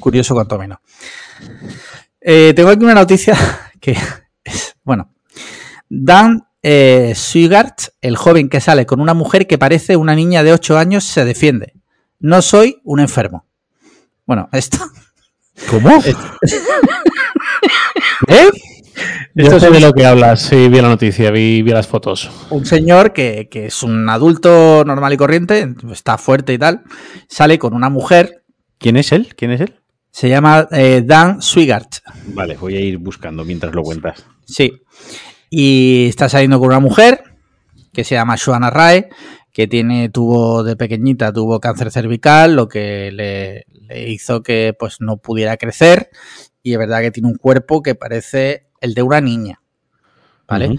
curioso 0.01 0.35
cuanto 0.35 0.59
menos. 0.59 0.79
Eh, 2.21 2.55
tengo 2.57 2.71
aquí 2.71 2.85
una 2.85 2.95
noticia 2.95 3.37
que 3.81 3.97
es, 4.43 4.77
bueno, 4.83 5.11
Dan 5.89 6.47
eh, 6.63 7.15
el 8.01 8.17
joven 8.17 8.49
que 8.49 8.61
sale 8.61 8.87
con 8.87 9.01
una 9.01 9.13
mujer 9.13 9.47
que 9.47 9.59
parece 9.59 9.97
una 9.97 10.15
niña 10.15 10.43
de 10.43 10.53
8 10.53 10.79
años, 10.79 11.05
se 11.05 11.25
defiende. 11.25 11.75
No 12.19 12.41
soy 12.41 12.81
un 12.85 13.01
enfermo. 13.01 13.45
Bueno, 14.25 14.49
esto. 14.53 14.79
¿Cómo? 15.71 15.91
¿Eh? 18.29 18.51
Yo 19.35 19.59
sé 19.59 19.71
de 19.71 19.81
lo 19.81 19.93
que 19.93 20.07
hablas, 20.07 20.43
sí, 20.43 20.69
vi 20.69 20.81
la 20.81 20.89
noticia, 20.89 21.31
vi, 21.33 21.63
las 21.63 21.89
fotos. 21.89 22.31
Un 22.51 22.65
señor 22.65 23.13
que, 23.13 23.49
que, 23.51 23.67
es 23.67 23.83
un 23.83 24.09
adulto 24.09 24.85
normal 24.85 25.13
y 25.13 25.17
corriente, 25.17 25.75
está 25.91 26.19
fuerte 26.19 26.53
y 26.53 26.59
tal, 26.59 26.83
sale 27.29 27.59
con 27.59 27.75
una 27.75 27.91
mujer. 27.91 28.45
¿Quién 28.79 28.97
es 28.97 29.11
él? 29.11 29.35
¿Quién 29.37 29.51
es 29.51 29.61
él? 29.61 29.81
Se 30.13 30.29
llama 30.29 30.69
eh, 30.71 31.03
Dan 31.05 31.43
Swigart. 31.43 31.97
Vale, 32.27 32.57
voy 32.57 32.77
a 32.77 32.81
ir 32.81 32.99
buscando 32.99 33.45
mientras 33.45 33.75
lo 33.75 33.83
cuentas. 33.83 34.25
Sí. 34.45 34.83
Y 35.51 36.07
está 36.09 36.29
saliendo 36.29 36.61
con 36.61 36.69
una 36.69 36.79
mujer 36.79 37.25
que 37.93 38.05
se 38.05 38.15
llama 38.15 38.37
Joanna 38.37 38.71
Rae, 38.71 39.09
que 39.53 39.67
tiene, 39.67 40.11
tuvo 40.11 40.63
de 40.63 40.77
pequeñita, 40.77 41.33
tuvo 41.33 41.59
cáncer 41.59 41.91
cervical, 41.91 42.55
lo 42.55 42.69
que 42.69 43.11
le, 43.11 43.67
hizo 44.09 44.45
que 44.45 44.77
pues 44.79 45.01
no 45.01 45.17
pudiera 45.17 45.57
crecer. 45.57 46.11
Y 46.63 46.75
es 46.75 46.79
verdad 46.79 47.01
que 47.01 47.11
tiene 47.11 47.29
un 47.29 47.37
cuerpo 47.37 47.83
que 47.83 47.97
parece 47.97 48.69
el 48.85 48.95
de 48.95 49.03
una 49.03 49.21
niña. 49.21 49.61
¿Vale? 50.47 50.77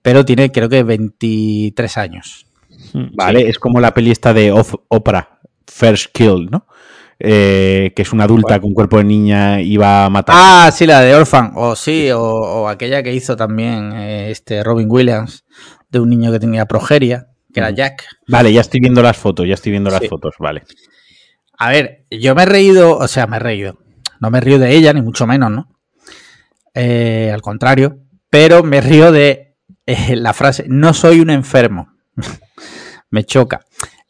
Pero 0.00 0.24
tiene 0.24 0.50
creo 0.50 0.68
que 0.68 0.82
23 0.82 1.98
años. 1.98 2.46
Vale, 2.94 3.48
es 3.48 3.58
como 3.58 3.80
la 3.80 3.94
peli 3.94 4.10
esta 4.10 4.32
de 4.32 4.52
Oprah, 4.88 5.40
First 5.66 6.12
Kill, 6.12 6.48
¿no? 6.50 6.66
Eh, 7.24 7.92
que 7.94 8.02
es 8.02 8.12
una 8.12 8.24
adulta 8.24 8.58
con 8.58 8.72
cuerpo 8.72 8.98
de 8.98 9.04
niña 9.04 9.60
y 9.60 9.76
va 9.76 10.06
a 10.06 10.10
matar. 10.10 10.34
Ah, 10.36 10.70
sí, 10.72 10.86
la 10.86 11.00
de 11.02 11.14
Orphan. 11.14 11.52
O 11.54 11.76
sí, 11.76 12.10
o, 12.10 12.68
aquella 12.68 13.02
que 13.02 13.14
hizo 13.14 13.36
también 13.36 13.92
eh, 13.92 14.30
este 14.30 14.64
Robin 14.64 14.88
Williams, 14.90 15.44
de 15.88 16.00
un 16.00 16.10
niño 16.10 16.32
que 16.32 16.40
tenía 16.40 16.66
progeria, 16.66 17.28
que 17.54 17.60
era 17.60 17.70
Jack. 17.70 18.06
Vale, 18.26 18.52
ya 18.52 18.62
estoy 18.62 18.80
viendo 18.80 19.02
las 19.02 19.16
fotos, 19.16 19.46
ya 19.46 19.54
estoy 19.54 19.70
viendo 19.70 19.90
las 19.90 20.08
fotos, 20.08 20.34
vale. 20.40 20.64
A 21.58 21.70
ver, 21.70 22.06
yo 22.10 22.34
me 22.34 22.42
he 22.42 22.46
reído, 22.46 22.96
o 22.96 23.06
sea, 23.06 23.28
me 23.28 23.36
he 23.36 23.40
reído. 23.40 23.78
No 24.20 24.30
me 24.30 24.40
río 24.40 24.58
de 24.58 24.74
ella, 24.74 24.92
ni 24.92 25.02
mucho 25.02 25.26
menos, 25.26 25.50
¿no? 25.50 25.71
Eh, 26.74 27.30
al 27.32 27.42
contrario, 27.42 27.98
pero 28.30 28.62
me 28.62 28.80
río 28.80 29.12
de 29.12 29.56
la 30.14 30.32
frase, 30.32 30.64
no 30.68 30.94
soy 30.94 31.20
un 31.20 31.30
enfermo. 31.30 31.94
me 33.10 33.24
choca. 33.24 33.60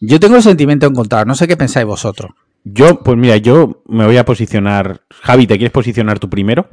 Yo 0.01 0.19
tengo 0.19 0.37
el 0.37 0.43
sentimiento 0.43 0.87
encontrado, 0.87 1.25
no 1.25 1.35
sé 1.35 1.47
qué 1.47 1.57
pensáis 1.57 1.87
vosotros. 1.87 2.33
Yo, 2.65 3.03
pues 3.03 3.17
mira, 3.17 3.37
yo 3.37 3.83
me 3.87 4.07
voy 4.07 4.17
a 4.17 4.25
posicionar. 4.25 5.03
Javi, 5.23 5.47
¿te 5.47 5.57
quieres 5.57 5.73
posicionar 5.73 6.19
tú 6.19 6.31
primero? 6.31 6.69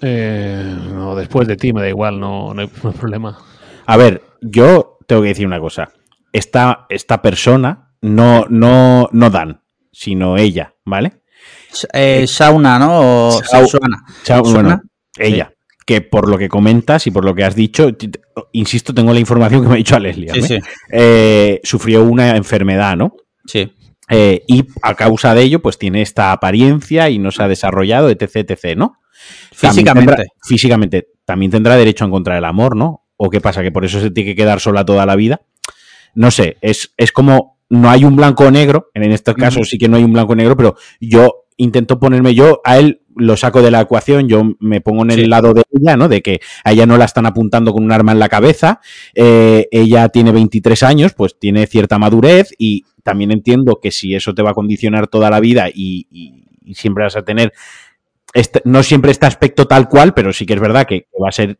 Eh, 0.00 0.76
no, 0.92 1.16
después 1.16 1.48
de 1.48 1.56
ti 1.56 1.72
me 1.72 1.80
da 1.80 1.88
igual, 1.88 2.20
no, 2.20 2.52
hay, 2.56 2.68
problema. 2.68 3.38
A 3.86 3.96
ver, 3.96 4.22
yo 4.40 4.98
tengo 5.06 5.22
que 5.22 5.28
decir 5.28 5.46
una 5.46 5.60
cosa. 5.60 5.90
Esta, 6.32 6.86
esta 6.88 7.22
persona 7.22 7.94
no, 8.02 8.46
no, 8.48 9.08
no 9.12 9.30
Dan, 9.30 9.62
sino 9.90 10.36
ella, 10.36 10.74
¿vale? 10.84 11.22
Eh, 11.92 12.24
Shauna, 12.26 12.78
¿no? 12.78 13.00
O 13.00 13.40
Shauna. 13.42 14.04
bueno, 14.52 14.82
ella. 15.18 15.52
que 15.84 16.00
por 16.00 16.28
lo 16.28 16.38
que 16.38 16.48
comentas 16.48 17.06
y 17.06 17.10
por 17.10 17.24
lo 17.24 17.34
que 17.34 17.44
has 17.44 17.54
dicho, 17.54 17.90
insisto, 18.52 18.94
tengo 18.94 19.12
la 19.12 19.20
información 19.20 19.62
que 19.62 19.68
me 19.68 19.74
ha 19.74 19.78
dicho 19.78 19.96
a 19.96 20.00
Leslie, 20.00 20.30
eh, 20.92 21.60
sufrió 21.62 22.04
una 22.04 22.36
enfermedad, 22.36 22.96
¿no? 22.96 23.16
Sí. 23.46 23.72
Eh, 24.08 24.42
y 24.46 24.64
a 24.82 24.94
causa 24.94 25.34
de 25.34 25.42
ello, 25.42 25.60
pues 25.60 25.78
tiene 25.78 26.02
esta 26.02 26.32
apariencia 26.32 27.10
y 27.10 27.18
no 27.18 27.30
se 27.30 27.42
ha 27.42 27.48
desarrollado, 27.48 28.08
etc, 28.08 28.36
etc, 28.36 28.76
¿no? 28.76 28.98
Físicamente. 29.52 30.26
físicamente. 30.42 31.08
También 31.24 31.50
tendrá 31.50 31.76
derecho 31.76 32.04
a 32.04 32.08
encontrar 32.08 32.38
el 32.38 32.44
amor, 32.44 32.76
¿no? 32.76 33.02
¿O 33.16 33.30
qué 33.30 33.40
pasa? 33.40 33.62
¿Que 33.62 33.72
por 33.72 33.84
eso 33.84 34.00
se 34.00 34.10
tiene 34.10 34.30
que 34.30 34.36
quedar 34.36 34.60
sola 34.60 34.84
toda 34.84 35.06
la 35.06 35.16
vida? 35.16 35.40
No 36.14 36.30
sé, 36.30 36.56
es, 36.60 36.92
es 36.96 37.12
como 37.12 37.56
no 37.68 37.90
hay 37.90 38.04
un 38.04 38.16
blanco 38.16 38.44
o 38.44 38.50
negro, 38.50 38.90
en 38.94 39.10
estos 39.10 39.34
casos 39.34 39.68
sí 39.68 39.78
que 39.78 39.88
no 39.88 39.96
hay 39.96 40.04
un 40.04 40.12
blanco 40.12 40.32
o 40.32 40.36
negro, 40.36 40.56
pero 40.56 40.76
yo 41.00 41.45
intento 41.56 41.98
ponerme 41.98 42.34
yo 42.34 42.60
a 42.64 42.78
él 42.78 43.02
lo 43.16 43.36
saco 43.36 43.62
de 43.62 43.70
la 43.70 43.80
ecuación, 43.80 44.28
yo 44.28 44.42
me 44.60 44.82
pongo 44.82 45.02
en 45.02 45.10
el 45.10 45.30
lado 45.30 45.54
de 45.54 45.62
ella, 45.72 45.96
¿no? 45.96 46.08
De 46.08 46.20
que 46.20 46.40
a 46.64 46.72
ella 46.72 46.84
no 46.84 46.98
la 46.98 47.06
están 47.06 47.24
apuntando 47.24 47.72
con 47.72 47.82
un 47.82 47.90
arma 47.90 48.12
en 48.12 48.18
la 48.18 48.28
cabeza, 48.28 48.80
eh, 49.14 49.68
ella 49.70 50.10
tiene 50.10 50.32
23 50.32 50.82
años, 50.82 51.14
pues 51.14 51.38
tiene 51.38 51.66
cierta 51.66 51.98
madurez 51.98 52.50
y 52.58 52.84
también 53.02 53.32
entiendo 53.32 53.80
que 53.80 53.90
si 53.90 54.14
eso 54.14 54.34
te 54.34 54.42
va 54.42 54.50
a 54.50 54.54
condicionar 54.54 55.08
toda 55.08 55.30
la 55.30 55.40
vida 55.40 55.68
y, 55.72 56.06
siempre 56.74 57.04
vas 57.04 57.16
a 57.16 57.22
tener, 57.22 57.52
este, 58.34 58.60
no 58.64 58.82
siempre 58.82 59.12
este 59.12 59.24
aspecto 59.24 59.66
tal 59.66 59.88
cual, 59.88 60.12
pero 60.12 60.32
sí 60.32 60.44
que 60.44 60.54
es 60.54 60.60
verdad 60.60 60.84
que, 60.84 61.06
va 61.22 61.28
a 61.28 61.32
ser 61.32 61.56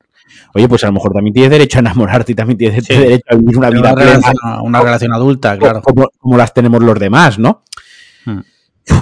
oye, 0.53 0.69
pues 0.69 0.83
a 0.83 0.89
lo 0.89 0.95
mejor 0.95 1.13
también 1.13 1.33
tienes 1.33 1.53
derecho 1.53 1.79
a 1.79 1.81
enamorarte 1.81 2.33
y 2.33 2.35
también 2.35 2.59
tienes 2.59 2.87
derecho 2.87 3.25
a 3.31 3.37
vivir 3.37 3.57
una 3.57 3.71
vida 3.71 3.95
plena. 3.95 4.61
Una 4.63 4.83
relación 4.83 5.15
adulta, 5.15 5.57
claro. 5.57 5.81
Como, 5.81 6.37
las 6.37 6.53
tenemos 6.53 6.83
los 6.83 6.99
demás, 6.99 7.39
¿no? 7.39 7.63
Hmm 8.25 8.41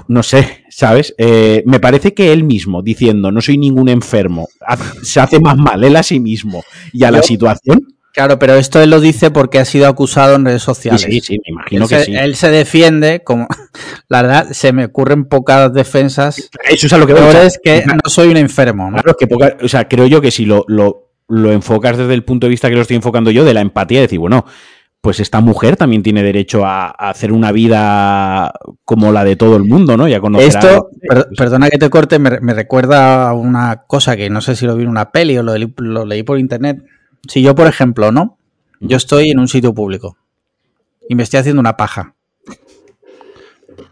no 0.09 0.23
sé, 0.23 0.65
¿sabes? 0.71 1.15
Eh, 1.19 1.63
me 1.67 1.81
parece 1.81 2.15
que 2.15 2.33
él 2.33 2.45
mismo, 2.45 2.83
diciendo 2.83 3.31
no 3.31 3.41
soy 3.41 3.59
ningún 3.59 3.89
enfermo, 3.89 4.49
se 5.03 5.21
hace 5.21 5.41
más 5.41 5.57
mal 5.57 5.83
él 5.85 5.97
a 5.97 6.03
sí 6.03 6.21
mismo 6.21 6.63
y 6.93 7.05
a 7.05 7.11
la 7.11 7.23
situación. 7.23 7.95
Claro, 8.15 8.39
pero 8.39 8.55
esto 8.55 8.81
él 8.81 8.91
lo 8.91 9.01
dice 9.01 9.33
porque 9.33 9.59
ha 9.59 9.65
sido 9.65 9.89
acusado 9.89 10.37
en 10.37 10.45
redes 10.45 10.63
sociales. 10.63 11.03
Sí, 11.03 11.21
sí, 11.21 11.33
me 11.45 11.53
imagino 11.53 11.89
que 11.89 12.05
sí. 12.05 12.15
Él 12.15 12.37
se 12.37 12.49
defiende, 12.49 13.23
como 13.25 13.49
la 14.09 14.23
verdad, 14.23 14.53
se 14.53 14.73
me 14.73 14.85
ocurren 14.85 15.25
pocas 15.25 15.75
defensas. 15.75 16.49
Eso 16.69 16.87
es 16.87 16.93
a 16.93 16.99
lo 16.99 17.09
que 17.09 17.15
veo. 17.15 17.29
es 17.43 17.59
que 17.61 17.85
no 17.85 18.09
soy 18.09 18.29
un 18.29 18.37
enfermo. 18.37 18.89
¿no? 18.89 19.03
Claro, 19.03 19.17
que 19.19 19.65
o 19.65 19.69
sea, 19.69 19.89
creo 19.89 20.07
yo 20.07 20.21
que 20.21 20.31
si 20.31 20.45
lo, 20.45 20.65
lo, 20.69 21.11
lo 21.27 21.51
enfocas 21.51 21.99
desde 21.99 22.15
el 22.15 22.23
punto 22.23 22.47
de 22.47 22.51
vista 22.51 22.69
que 22.69 22.77
lo 22.77 22.83
estoy 22.83 22.95
enfocando 22.95 23.33
yo, 23.33 23.45
de 23.45 23.53
la 23.53 23.63
empatía, 23.63 24.01
decir, 24.01 24.21
bueno, 24.21 24.47
pues 25.05 25.21
esta 25.21 25.43
mujer 25.43 25.77
también 25.77 26.03
tiene 26.03 26.23
derecho 26.23 26.65
a, 26.65 26.89
hacer 26.89 27.31
una 27.31 27.53
vida 27.53 28.51
como 28.87 29.13
la 29.13 29.23
de 29.23 29.37
todo 29.37 29.57
el 29.57 29.65
mundo, 29.65 29.99
¿no? 29.99 30.09
Y 30.09 30.15
a 30.15 30.21
conocer 30.21 30.49
Esto, 30.49 30.89
perdona 31.37 31.69
que 31.69 31.77
te 31.77 31.91
corte, 31.91 32.19
me, 32.19 32.55
recuerda 32.55 33.29
a 33.29 33.35
una 33.35 33.83
cosa 33.87 34.17
que 34.17 34.31
no 34.31 34.41
sé 34.41 34.57
si 34.57 34.65
lo 34.65 34.75
vi 34.77 34.85
en 34.85 34.89
una 34.89 35.11
peli 35.11 35.37
o 35.37 35.43
lo, 35.43 35.53
lo, 35.77 36.07
leí 36.07 36.23
por 36.23 36.39
internet. 36.39 36.87
Si 37.29 37.43
yo, 37.43 37.55
por 37.55 37.67
ejemplo, 37.67 38.13
¿no? 38.13 38.39
Yo 38.81 38.97
estoy 38.97 39.29
en 39.29 39.41
un 39.41 39.47
sitio 39.47 39.75
público 39.75 40.17
y 41.07 41.17
me 41.17 41.23
estoy 41.23 41.41
haciendo 41.41 41.61
una 41.61 41.77
paja. 41.77 42.15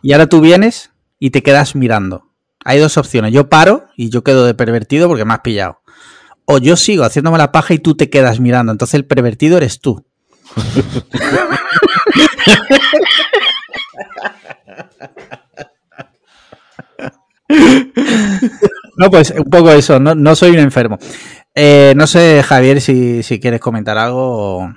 Y 0.01 0.13
ahora 0.13 0.29
tú 0.29 0.41
vienes 0.41 0.93
y 1.19 1.29
te 1.29 1.43
quedas 1.43 1.77
mirando. 1.77 2.31
Hay 2.65 2.79
dos 2.79 2.97
opciones. 2.97 3.35
Yo 3.35 3.51
paro 3.51 3.85
y 3.99 4.09
yo 4.09 4.25
quedo 4.25 4.47
de 4.47 4.55
pervertido 4.55 5.09
porque 5.09 5.27
me 5.27 5.35
has 5.35 5.41
pillado. 5.41 5.83
O 6.47 6.57
yo 6.57 6.75
sigo 6.77 7.05
haciéndome 7.05 7.37
la 7.37 7.53
paja 7.53 7.75
y 7.75 7.81
tú 7.81 7.97
te 7.97 8.09
quedas 8.09 8.41
mirando. 8.41 8.73
Entonces 8.73 8.95
el 8.95 9.05
pervertido 9.05 9.59
eres 9.59 9.79
tú. 9.83 10.07
No, 18.97 19.11
pues 19.11 19.33
un 19.37 19.51
poco 19.51 19.71
eso, 19.73 19.99
no, 19.99 20.35
soy 20.37 20.51
un 20.51 20.59
enfermo. 20.59 20.99
Eh, 21.55 21.93
no 21.97 22.07
sé, 22.07 22.43
Javier, 22.43 22.81
si, 22.81 23.23
si 23.23 23.41
quieres 23.41 23.61
comentar 23.61 23.99
algo. 23.99 24.59
O... 24.59 24.75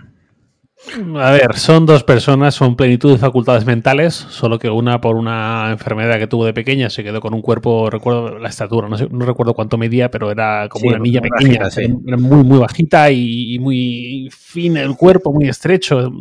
A 1.19 1.31
ver, 1.31 1.55
son 1.55 1.85
dos 1.85 2.03
personas, 2.03 2.53
son 2.53 2.75
plenitud 2.75 3.11
de 3.11 3.17
facultades 3.17 3.65
mentales, 3.65 4.13
solo 4.13 4.59
que 4.59 4.69
una 4.69 5.01
por 5.01 5.15
una 5.15 5.71
enfermedad 5.71 6.19
que 6.19 6.27
tuvo 6.27 6.45
de 6.45 6.53
pequeña 6.53 6.89
se 6.89 7.03
quedó 7.03 7.19
con 7.21 7.33
un 7.33 7.41
cuerpo, 7.41 7.89
recuerdo 7.89 8.37
la 8.37 8.49
estatura, 8.49 8.87
no, 8.87 8.97
sé, 8.97 9.07
no 9.09 9.25
recuerdo 9.25 9.53
cuánto 9.53 9.77
medía, 9.77 10.11
pero 10.11 10.31
era 10.31 10.69
como 10.69 10.89
una 10.89 10.99
niña 10.99 11.21
pequeña, 11.21 11.67
era 12.07 12.17
muy, 12.17 12.43
muy 12.43 12.59
bajita 12.59 13.11
y, 13.11 13.57
muy 13.59 14.29
fina 14.31 14.81
el 14.81 14.95
cuerpo, 14.95 15.33
muy 15.33 15.47
estrecho, 15.47 16.11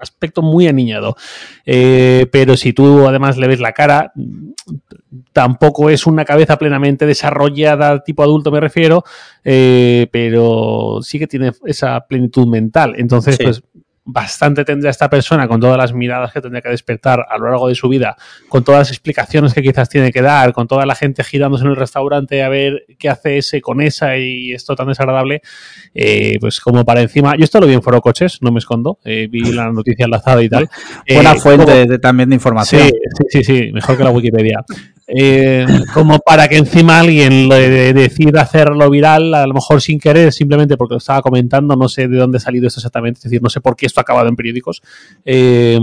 aspecto 0.00 0.42
muy 0.42 0.66
aniñado. 0.68 1.16
Eh, 1.66 2.26
pero 2.32 2.56
si 2.56 2.72
tú 2.72 3.06
además 3.06 3.36
le 3.36 3.46
ves 3.46 3.60
la 3.60 3.72
cara, 3.72 4.12
tampoco 5.32 5.90
es 5.90 6.06
una 6.06 6.24
cabeza 6.24 6.56
plenamente 6.58 7.06
desarrollada, 7.06 8.02
tipo 8.02 8.22
adulto 8.22 8.50
me 8.50 8.60
refiero, 8.60 9.04
eh, 9.44 10.08
pero 10.10 11.00
sí 11.02 11.18
que 11.18 11.26
tiene 11.26 11.52
esa 11.66 12.00
plenitud 12.06 12.46
mental. 12.46 12.94
Entonces, 12.96 13.38
pues 13.42 13.62
bastante 14.10 14.64
tendría 14.64 14.90
esta 14.90 15.10
persona 15.10 15.46
con 15.46 15.60
todas 15.60 15.76
las 15.76 15.92
miradas 15.92 16.32
que 16.32 16.40
tendría 16.40 16.62
que 16.62 16.70
despertar 16.70 17.26
a 17.28 17.36
lo 17.36 17.50
largo 17.50 17.68
de 17.68 17.74
su 17.74 17.90
vida, 17.90 18.16
con 18.48 18.64
todas 18.64 18.80
las 18.80 18.88
explicaciones 18.88 19.52
que 19.52 19.60
quizás 19.60 19.90
tiene 19.90 20.10
que 20.10 20.22
dar, 20.22 20.54
con 20.54 20.66
toda 20.66 20.86
la 20.86 20.94
gente 20.94 21.22
girándose 21.22 21.64
en 21.64 21.70
el 21.70 21.76
restaurante 21.76 22.42
a 22.42 22.48
ver 22.48 22.86
qué 22.98 23.10
hace 23.10 23.36
ese 23.36 23.60
con 23.60 23.82
esa 23.82 24.16
y 24.16 24.52
esto 24.54 24.74
tan 24.74 24.88
desagradable, 24.88 25.42
eh, 25.94 26.38
pues 26.40 26.58
como 26.58 26.86
para 26.86 27.02
encima, 27.02 27.36
yo 27.36 27.44
esto 27.44 27.60
lo 27.60 27.66
vi 27.66 27.74
en 27.74 27.82
Foro 27.82 28.00
Coches, 28.00 28.38
no 28.40 28.50
me 28.50 28.60
escondo, 28.60 28.98
eh, 29.04 29.28
vi 29.30 29.52
la 29.52 29.68
noticia 29.72 30.06
enlazada 30.06 30.42
y 30.42 30.48
tal. 30.48 30.70
Buena 31.06 31.32
eh, 31.32 31.38
fuente 31.38 31.98
también 31.98 32.30
de 32.30 32.36
información. 32.36 32.88
Sí, 32.88 32.92
sí, 33.28 33.44
sí, 33.44 33.72
mejor 33.72 33.98
que 33.98 34.04
la 34.04 34.10
Wikipedia. 34.10 34.64
Eh, 35.10 35.66
como 35.94 36.18
para 36.18 36.48
que 36.48 36.58
encima 36.58 37.00
alguien 37.00 37.48
le 37.48 37.94
decida 37.94 38.42
hacerlo 38.42 38.90
viral, 38.90 39.32
a 39.32 39.46
lo 39.46 39.54
mejor 39.54 39.80
sin 39.80 39.98
querer, 39.98 40.32
simplemente 40.34 40.76
porque 40.76 40.94
lo 40.94 40.98
estaba 40.98 41.22
comentando, 41.22 41.76
no 41.76 41.88
sé 41.88 42.08
de 42.08 42.18
dónde 42.18 42.36
ha 42.36 42.40
salido 42.40 42.66
esto 42.66 42.80
exactamente, 42.80 43.18
es 43.18 43.24
decir, 43.24 43.42
no 43.42 43.48
sé 43.48 43.62
por 43.62 43.74
qué 43.74 43.86
esto 43.86 44.00
ha 44.00 44.02
acabado 44.02 44.28
en 44.28 44.36
periódicos. 44.36 44.82
Eh, 45.24 45.78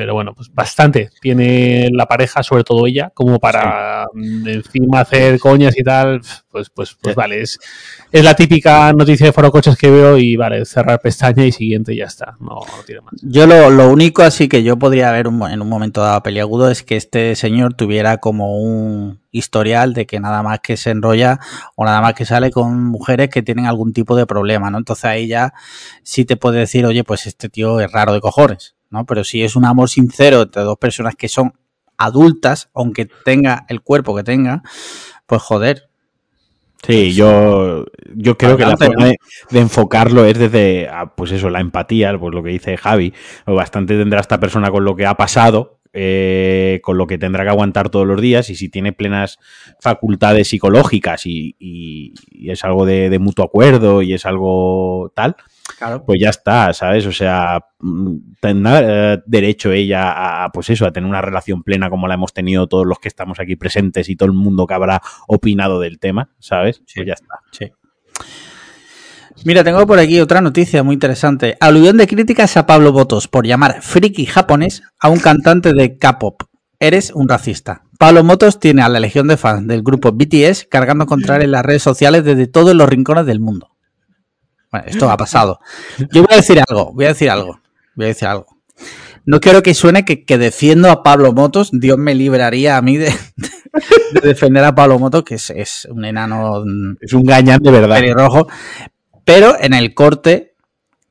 pero 0.00 0.14
bueno, 0.14 0.32
pues 0.34 0.50
bastante 0.54 1.10
tiene 1.20 1.90
la 1.92 2.06
pareja, 2.06 2.42
sobre 2.42 2.64
todo 2.64 2.86
ella, 2.86 3.12
como 3.12 3.38
para 3.38 4.06
encima 4.16 5.00
hacer 5.00 5.38
coñas 5.38 5.78
y 5.78 5.82
tal, 5.82 6.22
pues, 6.50 6.70
pues, 6.70 6.96
pues 7.02 7.14
vale, 7.14 7.42
es, 7.42 7.58
es 8.10 8.24
la 8.24 8.32
típica 8.32 8.94
noticia 8.94 9.26
de 9.26 9.32
Foro 9.34 9.50
Coches 9.50 9.76
que 9.76 9.90
veo 9.90 10.16
y 10.16 10.36
vale, 10.36 10.64
cerrar 10.64 11.02
pestaña 11.02 11.44
y 11.44 11.52
siguiente 11.52 11.92
y 11.92 11.98
ya 11.98 12.06
está, 12.06 12.34
no, 12.40 12.60
tiene 12.86 13.02
más. 13.02 13.12
Yo 13.20 13.46
lo, 13.46 13.90
único 13.90 14.22
así 14.22 14.48
que 14.48 14.62
yo 14.62 14.78
podría 14.78 15.12
ver 15.12 15.26
en 15.26 15.60
un 15.60 15.68
momento 15.68 16.00
dado 16.00 16.22
peliagudo 16.22 16.70
es 16.70 16.82
que 16.82 16.96
este 16.96 17.36
señor 17.36 17.74
tuviera 17.74 18.16
como 18.16 18.56
un 18.56 19.20
historial 19.32 19.92
de 19.92 20.06
que 20.06 20.18
nada 20.18 20.42
más 20.42 20.60
que 20.60 20.78
se 20.78 20.92
enrolla 20.92 21.40
o 21.76 21.84
nada 21.84 22.00
más 22.00 22.14
que 22.14 22.24
sale 22.24 22.50
con 22.50 22.84
mujeres 22.84 23.28
que 23.28 23.42
tienen 23.42 23.66
algún 23.66 23.92
tipo 23.92 24.16
de 24.16 24.24
problema, 24.24 24.70
¿no? 24.70 24.78
Entonces 24.78 25.04
ahí 25.04 25.28
ya 25.28 25.52
sí 26.04 26.24
te 26.24 26.38
puede 26.38 26.60
decir, 26.60 26.86
oye, 26.86 27.04
pues 27.04 27.26
este 27.26 27.50
tío 27.50 27.80
es 27.80 27.92
raro 27.92 28.14
de 28.14 28.22
cojones. 28.22 28.76
¿No? 28.90 29.06
Pero 29.06 29.24
si 29.24 29.42
es 29.42 29.56
un 29.56 29.64
amor 29.64 29.88
sincero 29.88 30.42
entre 30.42 30.62
dos 30.62 30.78
personas 30.78 31.14
que 31.16 31.28
son 31.28 31.54
adultas, 31.96 32.70
aunque 32.74 33.06
tenga 33.24 33.66
el 33.68 33.82
cuerpo 33.82 34.16
que 34.16 34.24
tenga, 34.24 34.62
pues 35.26 35.42
joder. 35.42 35.88
Sí, 36.86 37.04
pues, 37.04 37.14
yo, 37.14 37.84
yo 38.14 38.38
creo 38.38 38.56
que 38.56 38.64
la 38.64 38.76
forma 38.76 39.06
de, 39.06 39.60
enfocarlo 39.60 40.24
es 40.24 40.38
desde, 40.38 40.88
ah, 40.88 41.14
pues 41.14 41.30
eso, 41.32 41.50
la 41.50 41.60
empatía, 41.60 42.18
pues 42.18 42.34
lo 42.34 42.42
que 42.42 42.50
dice 42.50 42.76
Javi, 42.76 43.12
bastante 43.46 43.98
tendrá 43.98 44.20
esta 44.20 44.40
persona 44.40 44.70
con 44.70 44.84
lo 44.84 44.96
que 44.96 45.04
ha 45.04 45.14
pasado, 45.14 45.80
eh, 45.92 46.78
con 46.84 46.96
lo 46.98 47.08
que 47.08 47.18
tendrá 47.18 47.42
que 47.42 47.50
aguantar 47.50 47.90
todos 47.90 48.06
los 48.06 48.20
días 48.20 48.48
y 48.48 48.54
si 48.54 48.68
tiene 48.68 48.92
plenas 48.92 49.40
facultades 49.80 50.46
psicológicas 50.46 51.26
y, 51.26 52.14
es 52.30 52.64
algo 52.64 52.86
de, 52.86 53.18
mutuo 53.18 53.44
acuerdo 53.44 54.00
y 54.00 54.14
es 54.14 54.24
algo 54.24 55.12
tal, 55.16 55.34
pues 56.06 56.20
ya 56.20 56.30
está, 56.30 56.72
¿sabes? 56.72 57.06
O 57.06 57.12
sea, 57.12 57.60
mm, 57.78 58.16
tendrá 58.40 58.80
eh, 58.82 59.22
derecho 59.26 59.72
ella 59.72 60.44
a, 60.44 60.50
pues 60.50 60.70
eso, 60.70 60.86
a 60.86 60.92
tener 60.92 61.08
una 61.08 61.22
relación 61.22 61.62
plena 61.62 61.90
como 61.90 62.08
la 62.08 62.14
hemos 62.14 62.32
tenido 62.32 62.66
todos 62.66 62.86
los 62.86 62.98
que 62.98 63.08
estamos 63.08 63.40
aquí 63.40 63.56
presentes 63.56 64.08
y 64.08 64.16
todo 64.16 64.26
el 64.26 64.34
mundo 64.34 64.66
que 64.66 64.74
habrá 64.74 65.02
opinado 65.26 65.80
del 65.80 65.98
tema, 65.98 66.30
¿sabes? 66.38 66.82
Pues 66.94 67.06
ya 67.06 67.14
está. 67.14 67.36
Sí. 67.52 67.72
Mira, 69.44 69.64
tengo 69.64 69.86
por 69.86 69.98
aquí 69.98 70.20
otra 70.20 70.42
noticia 70.42 70.82
muy 70.82 70.94
interesante. 70.94 71.56
Aluvión 71.60 71.96
de 71.96 72.06
críticas 72.06 72.56
a 72.58 72.66
Pablo 72.66 72.92
Botos 72.92 73.26
por 73.26 73.46
llamar 73.46 73.80
friki 73.80 74.26
japonés 74.26 74.82
a 74.98 75.08
un 75.08 75.18
cantante 75.18 75.72
de 75.72 75.96
K-pop. 75.96 76.42
Eres 76.78 77.10
un 77.14 77.28
racista. 77.28 77.84
Pablo 77.98 78.22
Motos 78.22 78.60
tiene 78.60 78.82
a 78.82 78.88
la 78.88 79.00
legión 79.00 79.28
de 79.28 79.36
fans 79.36 79.66
del 79.66 79.82
grupo 79.82 80.12
BTS 80.12 80.66
cargando 80.70 81.06
contra 81.06 81.36
él 81.36 81.42
en 81.42 81.50
las 81.52 81.64
redes 81.64 81.82
sociales 81.82 82.24
desde 82.24 82.46
todos 82.46 82.74
los 82.74 82.88
rincones 82.88 83.26
del 83.26 83.40
mundo. 83.40 83.69
Bueno, 84.70 84.86
esto 84.88 85.10
ha 85.10 85.16
pasado. 85.16 85.60
Yo 86.12 86.22
voy 86.22 86.32
a 86.32 86.36
decir 86.36 86.60
algo, 86.66 86.92
voy 86.92 87.06
a 87.06 87.08
decir 87.08 87.30
algo, 87.30 87.60
voy 87.94 88.06
a 88.06 88.08
decir 88.08 88.28
algo. 88.28 88.46
No 89.26 89.40
quiero 89.40 89.62
que 89.62 89.74
suene 89.74 90.04
que, 90.04 90.38
defiendo 90.38 90.90
a 90.90 91.02
Pablo 91.02 91.32
Motos, 91.32 91.70
Dios 91.72 91.98
me 91.98 92.14
libraría 92.14 92.76
a 92.76 92.82
mí 92.82 92.96
de, 92.96 93.12
defender 94.22 94.64
a 94.64 94.74
Pablo 94.74 94.98
Motos, 94.98 95.24
que 95.24 95.34
es, 95.34 95.86
un 95.90 96.04
enano. 96.04 96.64
Es 97.00 97.12
un 97.12 97.24
gañán 97.24 97.60
de 97.62 97.70
verdad. 97.70 98.02
Rojo. 98.14 98.48
Pero 99.24 99.54
en 99.60 99.74
el 99.74 99.94
corte 99.94 100.54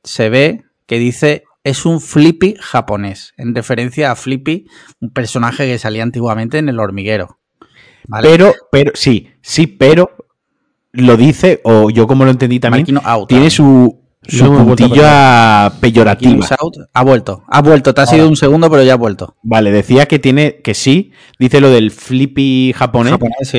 se 0.02 0.28
ve 0.28 0.64
que 0.86 0.98
dice 0.98 1.44
es 1.62 1.84
un 1.84 2.00
Flippy 2.00 2.56
japonés, 2.58 3.34
en 3.36 3.54
referencia 3.54 4.10
a 4.10 4.16
Flippy, 4.16 4.66
un 5.00 5.10
personaje 5.10 5.66
que 5.66 5.78
salía 5.78 6.02
antiguamente 6.02 6.58
en 6.58 6.68
el 6.68 6.80
hormiguero. 6.80 7.38
Pero, 8.22 8.54
pero, 8.72 8.92
sí, 8.94 9.30
sí, 9.42 9.66
pero 9.66 10.19
lo 10.92 11.16
dice, 11.16 11.60
o 11.64 11.90
yo 11.90 12.06
como 12.06 12.24
lo 12.24 12.30
entendí 12.30 12.60
también, 12.60 12.86
tiene 13.28 13.50
su, 13.50 14.00
su 14.26 14.44
puntilla 14.44 15.72
peyorativa. 15.80 16.46
Ha 16.92 17.04
vuelto, 17.04 17.44
ha 17.48 17.62
vuelto, 17.62 17.94
te 17.94 18.00
ha 18.00 18.06
sido 18.06 18.28
un 18.28 18.36
segundo, 18.36 18.70
pero 18.70 18.82
ya 18.82 18.94
ha 18.94 18.96
vuelto. 18.96 19.36
Vale, 19.42 19.70
decía 19.70 20.06
que 20.06 20.18
tiene, 20.18 20.60
que 20.62 20.74
sí, 20.74 21.12
dice 21.38 21.60
lo 21.60 21.70
del 21.70 21.90
Flippy 21.90 22.72
japonés, 22.76 23.14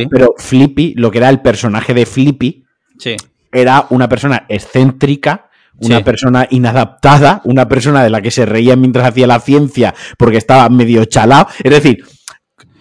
pero 0.09 0.35
Flippy, 0.37 0.93
lo 0.95 1.11
que 1.11 1.19
era 1.19 1.29
el 1.29 1.41
personaje 1.41 1.93
de 1.93 2.05
Flippy, 2.05 2.65
sí. 2.97 3.15
era 3.51 3.87
una 3.89 4.09
persona 4.09 4.45
excéntrica, 4.49 5.49
una 5.79 6.03
persona 6.03 6.47
inadaptada, 6.51 7.41
una 7.43 7.67
persona 7.67 8.03
de 8.03 8.09
la 8.09 8.21
que 8.21 8.29
se 8.29 8.45
reía 8.45 8.75
mientras 8.75 9.07
hacía 9.07 9.25
la 9.25 9.39
ciencia 9.39 9.95
porque 10.17 10.37
estaba 10.37 10.69
medio 10.69 11.05
chalado. 11.05 11.47
Es 11.63 11.71
decir, 11.71 12.03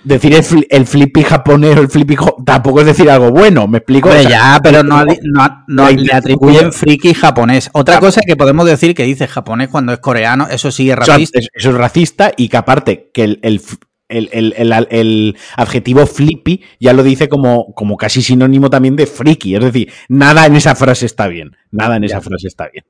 decir 0.04 0.66
el, 0.70 0.86
flippy 0.86 1.22
japonés 1.22 1.76
o 1.76 1.80
el 1.80 1.88
flippy 1.88 2.16
tampoco 2.44 2.80
es 2.80 2.86
decir 2.86 3.10
algo 3.10 3.30
bueno, 3.30 3.68
¿me 3.68 3.78
explico? 3.78 4.10
ya, 4.22 4.60
pero 4.62 4.82
no, 4.82 5.04
le 5.04 6.12
atribuyen 6.12 6.72
friki 6.72 7.14
japonés. 7.14 7.70
Otra 7.72 8.00
cosa 8.00 8.20
que 8.26 8.36
podemos 8.36 8.66
decir 8.66 8.94
que 8.94 9.04
dice 9.04 9.26
japonés 9.26 9.68
cuando 9.68 9.92
es 9.92 9.98
coreano, 9.98 10.48
eso 10.50 10.70
sí 10.70 10.90
es 10.90 10.96
racista. 10.96 11.38
Eso, 11.38 11.70
es 11.70 11.74
racista 11.74 12.32
y 12.36 12.48
que 12.48 12.56
aparte 12.56 13.10
que 13.12 13.24
el, 13.24 13.62
el, 14.08 15.36
adjetivo 15.56 16.06
flippy 16.06 16.62
ya 16.78 16.92
lo 16.92 17.02
dice 17.02 17.28
como, 17.28 17.72
como 17.74 17.96
casi 17.96 18.22
sinónimo 18.22 18.70
también 18.70 18.96
de 18.96 19.06
friki. 19.06 19.54
Es 19.54 19.62
decir, 19.62 19.92
nada 20.08 20.46
en 20.46 20.56
esa 20.56 20.74
frase 20.74 21.06
está 21.06 21.28
bien. 21.28 21.56
Nada 21.70 21.96
en 21.96 22.04
esa 22.04 22.20
frase 22.20 22.48
está 22.48 22.68
bien. 22.68 22.84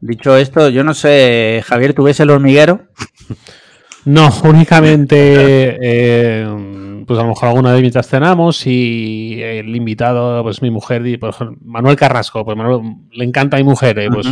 Dicho 0.00 0.36
esto, 0.36 0.68
yo 0.68 0.84
no 0.84 0.94
sé, 0.94 1.62
Javier, 1.66 1.92
¿tú 1.92 2.04
ves 2.04 2.20
el 2.20 2.30
hormiguero? 2.30 2.86
No, 4.08 4.30
únicamente, 4.44 5.16
eh, 5.82 6.46
pues 7.06 7.18
a 7.18 7.22
lo 7.22 7.28
mejor 7.28 7.48
alguna 7.48 7.74
de 7.74 7.80
mientras 7.80 8.08
cenamos 8.08 8.66
y 8.66 9.40
el 9.42 9.74
invitado, 9.76 10.42
pues 10.42 10.62
mi 10.62 10.70
mujer, 10.70 11.02
pues 11.20 11.36
Manuel 11.60 11.96
Carrasco, 11.96 12.44
pues 12.44 12.56
Manuel 12.56 12.96
le 13.12 13.24
encanta 13.24 13.56
a 13.56 13.60
mi 13.60 13.64
mujer, 13.64 13.98
eh, 13.98 14.08
pues 14.10 14.26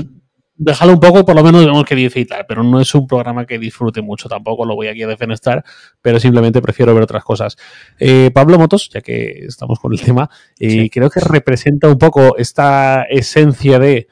déjalo 0.56 0.94
un 0.94 1.00
poco, 1.00 1.26
por 1.26 1.36
lo 1.36 1.44
menos 1.44 1.66
vemos 1.66 1.84
que 1.84 1.94
dice 1.94 2.20
y 2.20 2.24
tal, 2.24 2.46
pero 2.48 2.62
no 2.62 2.80
es 2.80 2.94
un 2.94 3.06
programa 3.06 3.44
que 3.44 3.58
disfrute 3.58 4.00
mucho 4.00 4.30
tampoco, 4.30 4.64
lo 4.64 4.74
voy 4.74 4.88
aquí 4.88 5.02
a 5.02 5.06
defenestrar, 5.06 5.62
pero 6.00 6.18
simplemente 6.18 6.62
prefiero 6.62 6.94
ver 6.94 7.02
otras 7.02 7.22
cosas. 7.22 7.58
Eh, 7.98 8.30
Pablo 8.32 8.58
Motos, 8.58 8.88
ya 8.88 9.02
que 9.02 9.44
estamos 9.46 9.78
con 9.78 9.92
el 9.92 10.00
tema, 10.00 10.30
creo 10.58 11.10
que 11.10 11.20
representa 11.20 11.88
un 11.88 11.98
poco 11.98 12.38
esta 12.38 13.02
esencia 13.02 13.78
de 13.78 14.08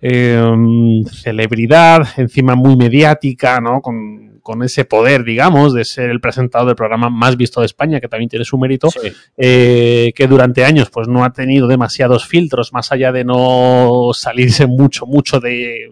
celebridad, 0.00 2.06
encima 2.16 2.54
muy 2.54 2.76
mediática, 2.76 3.60
¿no? 3.60 3.80
Con, 3.80 4.31
con 4.42 4.62
ese 4.62 4.84
poder, 4.84 5.24
digamos, 5.24 5.72
de 5.72 5.84
ser 5.84 6.10
el 6.10 6.20
presentador 6.20 6.66
del 6.66 6.76
programa 6.76 7.08
más 7.10 7.36
visto 7.36 7.60
de 7.60 7.66
España, 7.66 8.00
que 8.00 8.08
también 8.08 8.28
tiene 8.28 8.44
su 8.44 8.58
mérito, 8.58 8.88
eh, 9.36 10.12
que 10.14 10.26
durante 10.26 10.64
años 10.64 10.90
pues 10.90 11.08
no 11.08 11.24
ha 11.24 11.32
tenido 11.32 11.66
demasiados 11.66 12.26
filtros, 12.26 12.72
más 12.72 12.92
allá 12.92 13.12
de 13.12 13.24
no 13.24 14.10
salirse 14.14 14.66
mucho, 14.66 15.06
mucho 15.06 15.40
de, 15.40 15.90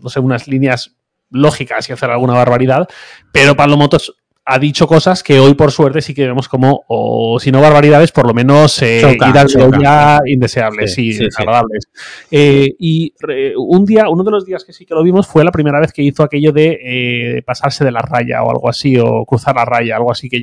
no 0.00 0.08
sé, 0.08 0.20
unas 0.20 0.48
líneas 0.48 0.96
lógicas 1.30 1.88
y 1.88 1.92
hacer 1.92 2.10
alguna 2.10 2.34
barbaridad, 2.34 2.88
pero 3.32 3.56
Pablo 3.56 3.76
Motos 3.76 4.14
ha 4.44 4.58
dicho 4.58 4.88
cosas 4.88 5.22
que 5.22 5.38
hoy 5.38 5.54
por 5.54 5.70
suerte 5.70 6.00
sí 6.00 6.14
que 6.14 6.26
vemos 6.26 6.48
como, 6.48 6.84
o 6.88 7.38
si 7.38 7.52
no 7.52 7.60
barbaridades, 7.60 8.10
por 8.10 8.26
lo 8.26 8.34
menos 8.34 8.82
eh, 8.82 9.00
ir 9.00 9.38
al 9.38 9.48
ya 9.80 10.18
indeseables 10.26 10.98
y 10.98 11.16
desagradables. 11.16 11.88
Eh, 12.28 12.74
y 12.78 13.14
un 13.56 13.84
día, 13.84 14.08
uno 14.08 14.24
de 14.24 14.32
los 14.32 14.44
días 14.44 14.64
que 14.64 14.72
sí 14.72 14.84
que 14.84 14.94
lo 14.94 15.02
vimos 15.04 15.28
fue 15.28 15.44
la 15.44 15.52
primera 15.52 15.78
vez 15.78 15.92
que 15.92 16.02
hizo 16.02 16.24
aquello 16.24 16.50
de 16.50 16.78
eh, 16.82 17.42
pasarse 17.42 17.84
de 17.84 17.92
la 17.92 18.00
raya 18.00 18.42
o 18.42 18.50
algo 18.50 18.68
así, 18.68 18.98
o 18.98 19.24
cruzar 19.24 19.54
la 19.54 19.64
raya, 19.64 19.96
algo 19.96 20.10
así, 20.10 20.28
que 20.28 20.42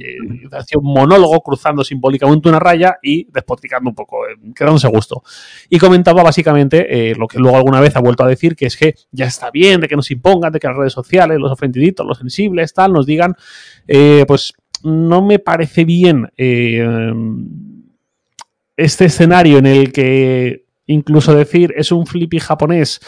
hacía 0.53 0.79
un 0.79 0.93
monólogo 0.93 1.41
cruzando 1.41 1.83
simbólicamente 1.83 2.47
una 2.47 2.59
raya 2.59 2.99
y 3.03 3.27
despoticando 3.31 3.89
un 3.89 3.95
poco, 3.95 4.19
quedándose 4.55 4.87
a 4.87 4.91
gusto. 4.91 5.23
Y 5.69 5.77
comentaba 5.77 6.23
básicamente 6.23 7.13
lo 7.15 7.27
que 7.27 7.37
luego 7.37 7.57
alguna 7.57 7.81
vez 7.81 7.97
ha 7.97 7.99
vuelto 7.99 8.23
a 8.23 8.27
decir, 8.27 8.55
que 8.55 8.67
es 8.67 8.77
que 8.77 8.95
ya 9.11 9.25
está 9.25 9.51
bien 9.51 9.81
de 9.81 9.89
que 9.89 9.97
nos 9.97 10.09
impongan, 10.09 10.53
de 10.53 10.59
que 10.59 10.67
las 10.67 10.77
redes 10.77 10.93
sociales, 10.93 11.37
los 11.37 11.51
ofendiditos, 11.51 12.05
los 12.05 12.17
sensibles, 12.17 12.73
tal, 12.73 12.93
nos 12.93 13.05
digan 13.05 13.35
eh, 13.91 14.23
pues 14.27 14.53
no 14.83 15.25
me 15.25 15.39
parece 15.39 15.83
bien 15.83 16.29
eh, 16.37 17.11
este 18.77 19.05
escenario 19.05 19.57
en 19.57 19.65
el 19.65 19.91
que 19.91 20.65
incluso 20.85 21.33
decir 21.33 21.73
es 21.75 21.91
un 21.91 22.05
flippy 22.05 22.39
japonés 22.39 23.01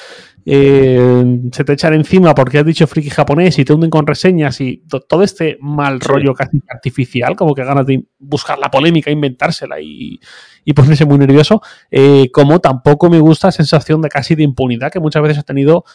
eh, 0.44 1.40
se 1.52 1.64
te 1.64 1.74
echan 1.74 1.94
encima 1.94 2.34
porque 2.34 2.58
has 2.58 2.66
dicho 2.66 2.88
friki 2.88 3.12
japonés 3.12 3.60
y 3.60 3.64
te 3.64 3.74
hunden 3.74 3.92
con 3.92 4.08
reseñas 4.08 4.60
y 4.60 4.84
todo 5.08 5.22
este 5.22 5.60
mal 5.62 6.00
rollo 6.00 6.34
casi 6.34 6.60
artificial, 6.68 7.36
como 7.36 7.54
que 7.54 7.64
ganas 7.64 7.86
de 7.86 8.04
buscar 8.18 8.58
la 8.58 8.72
polémica, 8.72 9.12
inventársela 9.12 9.80
y, 9.80 10.20
ponerse 10.76 11.06
muy 11.06 11.20
nervioso, 11.20 11.62
como 12.34 12.60
tampoco 12.60 13.08
me 13.08 13.20
gusta 13.20 13.50
la 13.50 13.52
sensación 13.52 14.02
de 14.02 14.10
casi 14.10 14.34
de 14.34 14.42
impunidad 14.42 14.92
que 14.92 15.00
muchas 15.00 15.22
veces 15.22 15.38
ha 15.38 15.44
tenido 15.44 15.86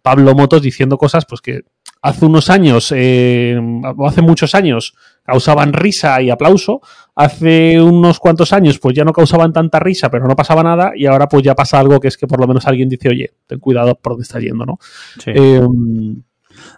Pablo 0.00 0.34
Motos 0.34 0.62
diciendo 0.62 0.96
cosas 0.96 1.26
pues 1.26 1.42
que 1.42 1.60
hace 2.02 2.26
unos 2.26 2.50
años, 2.50 2.92
eh, 2.94 3.60
hace 4.06 4.22
muchos 4.22 4.54
años, 4.54 4.94
causaban 5.24 5.72
risa 5.72 6.20
y 6.22 6.30
aplauso. 6.30 6.80
Hace 7.14 7.80
unos 7.80 8.18
cuantos 8.20 8.52
años, 8.52 8.78
pues 8.78 8.94
ya 8.94 9.04
no 9.04 9.12
causaban 9.12 9.52
tanta 9.52 9.80
risa, 9.80 10.10
pero 10.10 10.26
no 10.26 10.36
pasaba 10.36 10.62
nada. 10.62 10.92
Y 10.94 11.06
ahora, 11.06 11.28
pues 11.28 11.42
ya 11.42 11.54
pasa 11.54 11.80
algo 11.80 11.98
que 11.98 12.08
es 12.08 12.16
que 12.16 12.26
por 12.26 12.40
lo 12.40 12.46
menos 12.46 12.66
alguien 12.66 12.88
dice, 12.88 13.08
oye, 13.08 13.32
ten 13.46 13.58
cuidado 13.58 13.94
por 13.94 14.12
dónde 14.12 14.22
está 14.22 14.38
yendo, 14.38 14.66
¿no? 14.66 14.78
Eh, 15.26 15.60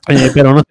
eh, 0.08 0.30
pero 0.32 0.54
no, 0.54 0.62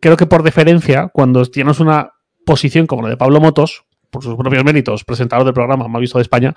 creo 0.00 0.16
que 0.16 0.26
por 0.26 0.42
deferencia, 0.42 1.08
cuando 1.08 1.44
tienes 1.46 1.80
una 1.80 2.12
posición 2.44 2.86
como 2.86 3.02
la 3.02 3.08
de 3.08 3.16
Pablo 3.16 3.40
Motos, 3.40 3.84
por 4.10 4.22
sus 4.22 4.36
propios 4.36 4.62
méritos, 4.62 5.04
presentador 5.04 5.44
del 5.46 5.54
programa 5.54 5.88
más 5.88 6.00
visto 6.00 6.18
de 6.18 6.22
España, 6.22 6.52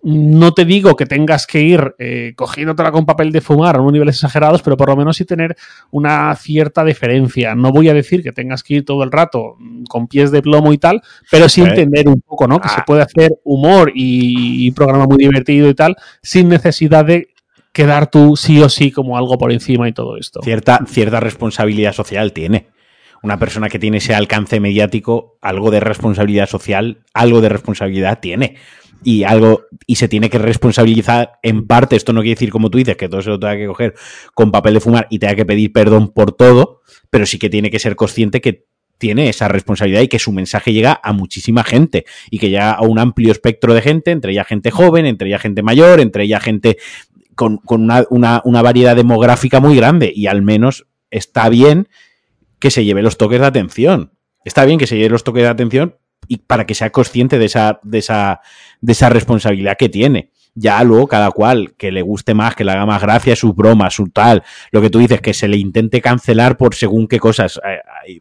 no 0.00 0.54
te 0.54 0.64
digo 0.64 0.94
que 0.94 1.06
tengas 1.06 1.46
que 1.46 1.60
ir 1.60 1.94
eh, 1.98 2.32
cogiéndotela 2.36 2.92
con 2.92 3.04
papel 3.04 3.32
de 3.32 3.40
fumar 3.40 3.76
a 3.76 3.80
unos 3.80 3.92
niveles 3.92 4.14
exagerados, 4.16 4.62
pero 4.62 4.76
por 4.76 4.88
lo 4.88 4.96
menos 4.96 5.16
sí 5.16 5.24
tener 5.24 5.56
una 5.90 6.34
cierta 6.36 6.84
deferencia. 6.84 7.56
No 7.56 7.72
voy 7.72 7.88
a 7.88 7.94
decir 7.94 8.22
que 8.22 8.30
tengas 8.30 8.62
que 8.62 8.74
ir 8.74 8.84
todo 8.84 9.02
el 9.02 9.10
rato 9.10 9.56
con 9.88 10.06
pies 10.06 10.30
de 10.30 10.40
plomo 10.40 10.72
y 10.72 10.78
tal, 10.78 11.02
pero 11.30 11.48
sí 11.48 11.62
entender 11.62 12.08
un 12.08 12.20
poco, 12.20 12.46
¿no? 12.46 12.60
Que 12.60 12.68
se 12.68 12.80
ah. 12.80 12.84
puede 12.86 13.02
hacer 13.02 13.32
humor 13.42 13.90
y, 13.94 14.70
programa 14.72 15.06
muy 15.06 15.18
divertido 15.18 15.68
y 15.68 15.74
tal, 15.74 15.96
sin 16.22 16.48
necesidad 16.48 17.04
de 17.04 17.28
quedar 17.72 18.08
tú 18.08 18.36
sí 18.36 18.62
o 18.62 18.68
sí 18.68 18.92
como 18.92 19.16
algo 19.16 19.36
por 19.36 19.50
encima 19.50 19.88
y 19.88 19.92
todo 19.92 20.16
esto. 20.16 20.40
Cierta, 20.42 20.78
cierta 20.86 21.18
responsabilidad 21.18 21.92
social 21.92 22.32
tiene. 22.32 22.68
Una 23.22 23.36
persona 23.36 23.68
que 23.68 23.80
tiene 23.80 23.96
ese 23.96 24.14
alcance 24.14 24.60
mediático, 24.60 25.38
algo 25.40 25.72
de 25.72 25.80
responsabilidad 25.80 26.48
social, 26.48 26.98
algo 27.14 27.40
de 27.40 27.48
responsabilidad 27.48 28.20
tiene 28.20 28.56
y 29.04 29.24
algo 29.24 29.66
y 29.86 29.96
se 29.96 30.08
tiene 30.08 30.30
que 30.30 30.38
responsabilizar 30.38 31.38
en 31.42 31.66
parte. 31.66 31.96
Esto 31.96 32.12
no 32.12 32.20
quiere 32.20 32.34
decir, 32.34 32.50
como 32.50 32.70
tú 32.70 32.78
dices, 32.78 32.96
que 32.96 33.08
todo 33.08 33.22
se 33.22 33.30
lo 33.30 33.38
tenga 33.38 33.56
que 33.56 33.66
coger 33.66 33.94
con 34.34 34.50
papel 34.50 34.74
de 34.74 34.80
fumar 34.80 35.06
y 35.10 35.18
tenga 35.18 35.34
que 35.34 35.46
pedir 35.46 35.72
perdón 35.72 36.08
por 36.08 36.32
todo, 36.32 36.82
pero 37.10 37.26
sí 37.26 37.38
que 37.38 37.50
tiene 37.50 37.70
que 37.70 37.78
ser 37.78 37.96
consciente 37.96 38.40
que 38.40 38.66
tiene 38.98 39.28
esa 39.28 39.46
responsabilidad 39.46 40.02
y 40.02 40.08
que 40.08 40.18
su 40.18 40.32
mensaje 40.32 40.72
llega 40.72 41.00
a 41.02 41.12
muchísima 41.12 41.62
gente 41.62 42.04
y 42.30 42.38
que 42.38 42.50
llega 42.50 42.72
a 42.72 42.82
un 42.82 42.98
amplio 42.98 43.30
espectro 43.30 43.72
de 43.72 43.80
gente, 43.80 44.10
entre 44.10 44.32
ella 44.32 44.44
gente 44.44 44.72
joven, 44.72 45.06
entre 45.06 45.28
ella 45.28 45.38
gente 45.38 45.62
mayor, 45.62 46.00
entre 46.00 46.24
ella 46.24 46.40
gente 46.40 46.78
con, 47.36 47.60
una, 47.68 48.04
una 48.10 48.62
variedad 48.62 48.96
demográfica 48.96 49.60
muy 49.60 49.76
grande 49.76 50.12
y 50.12 50.26
al 50.26 50.42
menos 50.42 50.88
está 51.12 51.48
bien 51.48 51.88
que 52.58 52.72
se 52.72 52.84
lleve 52.84 53.02
los 53.02 53.16
toques 53.16 53.38
de 53.40 53.46
atención. 53.46 54.12
Está 54.44 54.64
bien 54.64 54.80
que 54.80 54.88
se 54.88 54.96
lleve 54.96 55.10
los 55.10 55.22
toques 55.22 55.44
de 55.44 55.48
atención 55.48 55.96
y 56.26 56.38
para 56.38 56.66
que 56.66 56.74
sea 56.74 56.90
consciente 56.90 57.38
de 57.38 57.46
esa, 57.46 57.80
de 57.82 57.98
esa, 57.98 58.40
de 58.80 58.92
esa 58.92 59.08
responsabilidad 59.08 59.76
que 59.78 59.88
tiene. 59.88 60.30
Ya 60.54 60.82
luego 60.82 61.06
cada 61.06 61.30
cual 61.30 61.74
que 61.76 61.92
le 61.92 62.02
guste 62.02 62.34
más, 62.34 62.56
que 62.56 62.64
le 62.64 62.72
haga 62.72 62.84
más 62.84 63.00
gracia 63.00 63.36
su 63.36 63.54
broma, 63.54 63.90
su 63.90 64.08
tal, 64.08 64.42
lo 64.72 64.80
que 64.80 64.90
tú 64.90 64.98
dices, 64.98 65.20
que 65.20 65.32
se 65.32 65.46
le 65.46 65.56
intente 65.56 66.00
cancelar 66.00 66.56
por 66.56 66.74
según 66.74 67.06
qué 67.06 67.20
cosas. 67.20 67.60
Eh, 67.64 68.20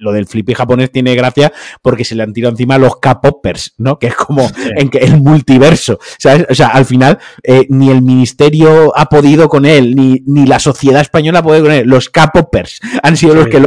lo 0.00 0.12
del 0.12 0.26
flippy 0.26 0.54
japonés 0.54 0.90
tiene 0.90 1.14
gracia 1.14 1.52
porque 1.82 2.04
se 2.04 2.14
le 2.14 2.22
han 2.22 2.32
tirado 2.32 2.52
encima 2.52 2.78
los 2.78 2.96
K-Poppers, 2.96 3.74
¿no? 3.78 3.98
Que 3.98 4.08
es 4.08 4.16
como 4.16 4.50
en 4.76 4.90
el 4.92 5.20
multiverso. 5.20 5.94
O 5.94 5.98
sea, 6.18 6.44
al 6.72 6.84
final 6.86 7.18
eh, 7.42 7.66
ni 7.68 7.90
el 7.90 8.02
ministerio 8.02 8.96
ha 8.96 9.06
podido 9.06 9.48
con 9.48 9.66
él, 9.66 9.94
ni, 9.94 10.22
ni 10.26 10.46
la 10.46 10.58
sociedad 10.58 11.00
española 11.00 11.40
ha 11.40 11.42
podido 11.42 11.64
con 11.64 11.72
él. 11.72 11.86
Los 11.86 12.08
K-Poppers 12.08 12.80
han 13.02 13.16
sido 13.16 13.34
los 13.34 13.48
que 13.48 13.60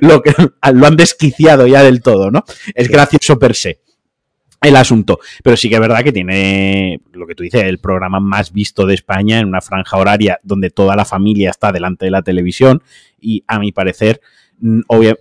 lo, 0.00 0.22
que 0.22 0.34
lo 0.72 0.86
han 0.86 0.96
desquiciado 0.96 1.66
ya 1.66 1.82
del 1.82 2.02
todo, 2.02 2.30
¿no? 2.30 2.44
Es 2.74 2.88
gracioso 2.88 3.38
per 3.38 3.54
se 3.54 3.80
el 4.60 4.76
asunto. 4.76 5.20
Pero 5.42 5.56
sí 5.56 5.68
que 5.68 5.76
es 5.76 5.80
verdad 5.80 6.02
que 6.02 6.12
tiene 6.12 7.00
lo 7.12 7.26
que 7.26 7.34
tú 7.34 7.42
dices, 7.42 7.62
el 7.64 7.78
programa 7.78 8.20
más 8.20 8.52
visto 8.52 8.86
de 8.86 8.94
España 8.94 9.38
en 9.38 9.46
una 9.46 9.60
franja 9.60 9.96
horaria 9.96 10.40
donde 10.42 10.70
toda 10.70 10.96
la 10.96 11.04
familia 11.04 11.50
está 11.50 11.72
delante 11.72 12.04
de 12.04 12.10
la 12.10 12.22
televisión 12.22 12.82
y 13.20 13.44
a 13.46 13.58
mi 13.58 13.72
parecer 13.72 14.20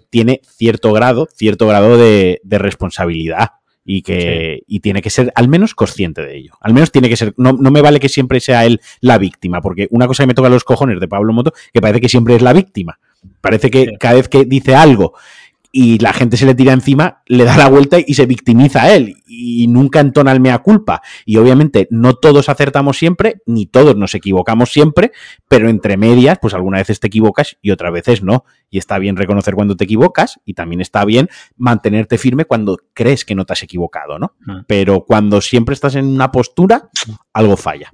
tiene 0.10 0.42
cierto 0.44 0.94
grado, 0.94 1.28
cierto 1.34 1.68
grado 1.68 1.98
de, 1.98 2.40
responsabilidad 2.44 3.52
y 3.86 4.02
que 4.02 4.64
y 4.68 4.82
tiene 4.82 5.02
que 5.02 5.10
ser 5.10 5.32
al 5.36 5.48
menos 5.48 5.74
consciente 5.74 6.22
de 6.22 6.38
ello. 6.38 6.54
Al 6.60 6.74
menos 6.74 6.92
tiene 6.92 7.10
que 7.10 7.16
ser, 7.16 7.34
no, 7.38 7.54
me 7.54 7.82
vale 7.82 8.00
que 8.00 8.10
siempre 8.10 8.40
sea 8.40 8.66
él 8.66 8.82
la 9.00 9.18
víctima, 9.18 9.62
porque 9.62 9.88
una 9.92 10.08
cosa 10.08 10.24
que 10.24 10.28
me 10.28 10.34
toca 10.34 10.50
los 10.50 10.64
cojones 10.64 11.00
de 11.00 11.08
Pablo 11.08 11.34
Moto, 11.34 11.54
que 11.74 11.82
parece 11.82 12.02
que 12.02 12.10
siempre 12.10 12.36
es 12.36 12.42
la 12.42 12.54
víctima. 12.54 13.00
Parece 13.42 13.70
que 13.70 13.98
cada 14.00 14.16
vez 14.16 14.30
que 14.30 14.46
dice 14.46 14.76
algo 14.76 15.14
y 15.80 16.00
la 16.00 16.12
gente 16.12 16.38
se 16.38 16.48
le 16.48 16.56
tira 16.56 16.74
encima, 16.74 17.22
le 17.28 17.44
da 17.44 17.56
la 17.56 17.70
vuelta 17.70 17.98
y 18.04 18.16
se 18.16 18.26
victimiza 18.26 18.82
a 18.82 18.96
él 18.96 19.18
y 19.28 19.68
nunca 19.68 20.00
entona 20.00 20.32
el 20.32 20.40
mea 20.40 20.58
culpa. 20.58 21.04
Y 21.24 21.38
obviamente 21.38 21.88
no 21.92 22.16
todos 22.16 22.50
acertamos 22.50 22.98
siempre, 22.98 23.44
ni 23.46 23.68
todos 23.68 23.96
nos 23.96 24.16
equivocamos 24.16 24.72
siempre, 24.72 25.12
pero 25.48 25.70
entre 25.70 25.96
medias, 25.96 26.40
pues 26.42 26.56
algunas 26.56 26.82
veces 26.82 27.00
te 27.00 27.06
equivocas 27.06 27.60
y 27.62 27.70
otras 27.70 27.94
veces 27.94 28.24
no. 28.24 28.44
Y 28.72 28.80
está 28.80 28.98
bien 28.98 29.18
reconocer 29.18 29.54
cuando 29.54 29.78
te 29.78 29.84
equivocas 29.84 30.40
y 30.46 30.56
también 30.56 30.82
está 30.82 31.06
bien 31.06 31.30
mantenerte 31.58 32.18
firme 32.18 32.46
cuando 32.46 32.80
crees 32.94 33.24
que 33.24 33.36
no 33.36 33.46
te 33.46 33.54
has 33.54 33.62
equivocado, 33.62 34.18
¿no? 34.18 34.34
Mm. 34.48 34.62
Pero 34.66 35.06
cuando 35.06 35.42
siempre 35.42 35.74
estás 35.74 35.94
en 35.94 36.08
una 36.08 36.32
postura, 36.32 36.90
algo 37.34 37.56
falla. 37.56 37.94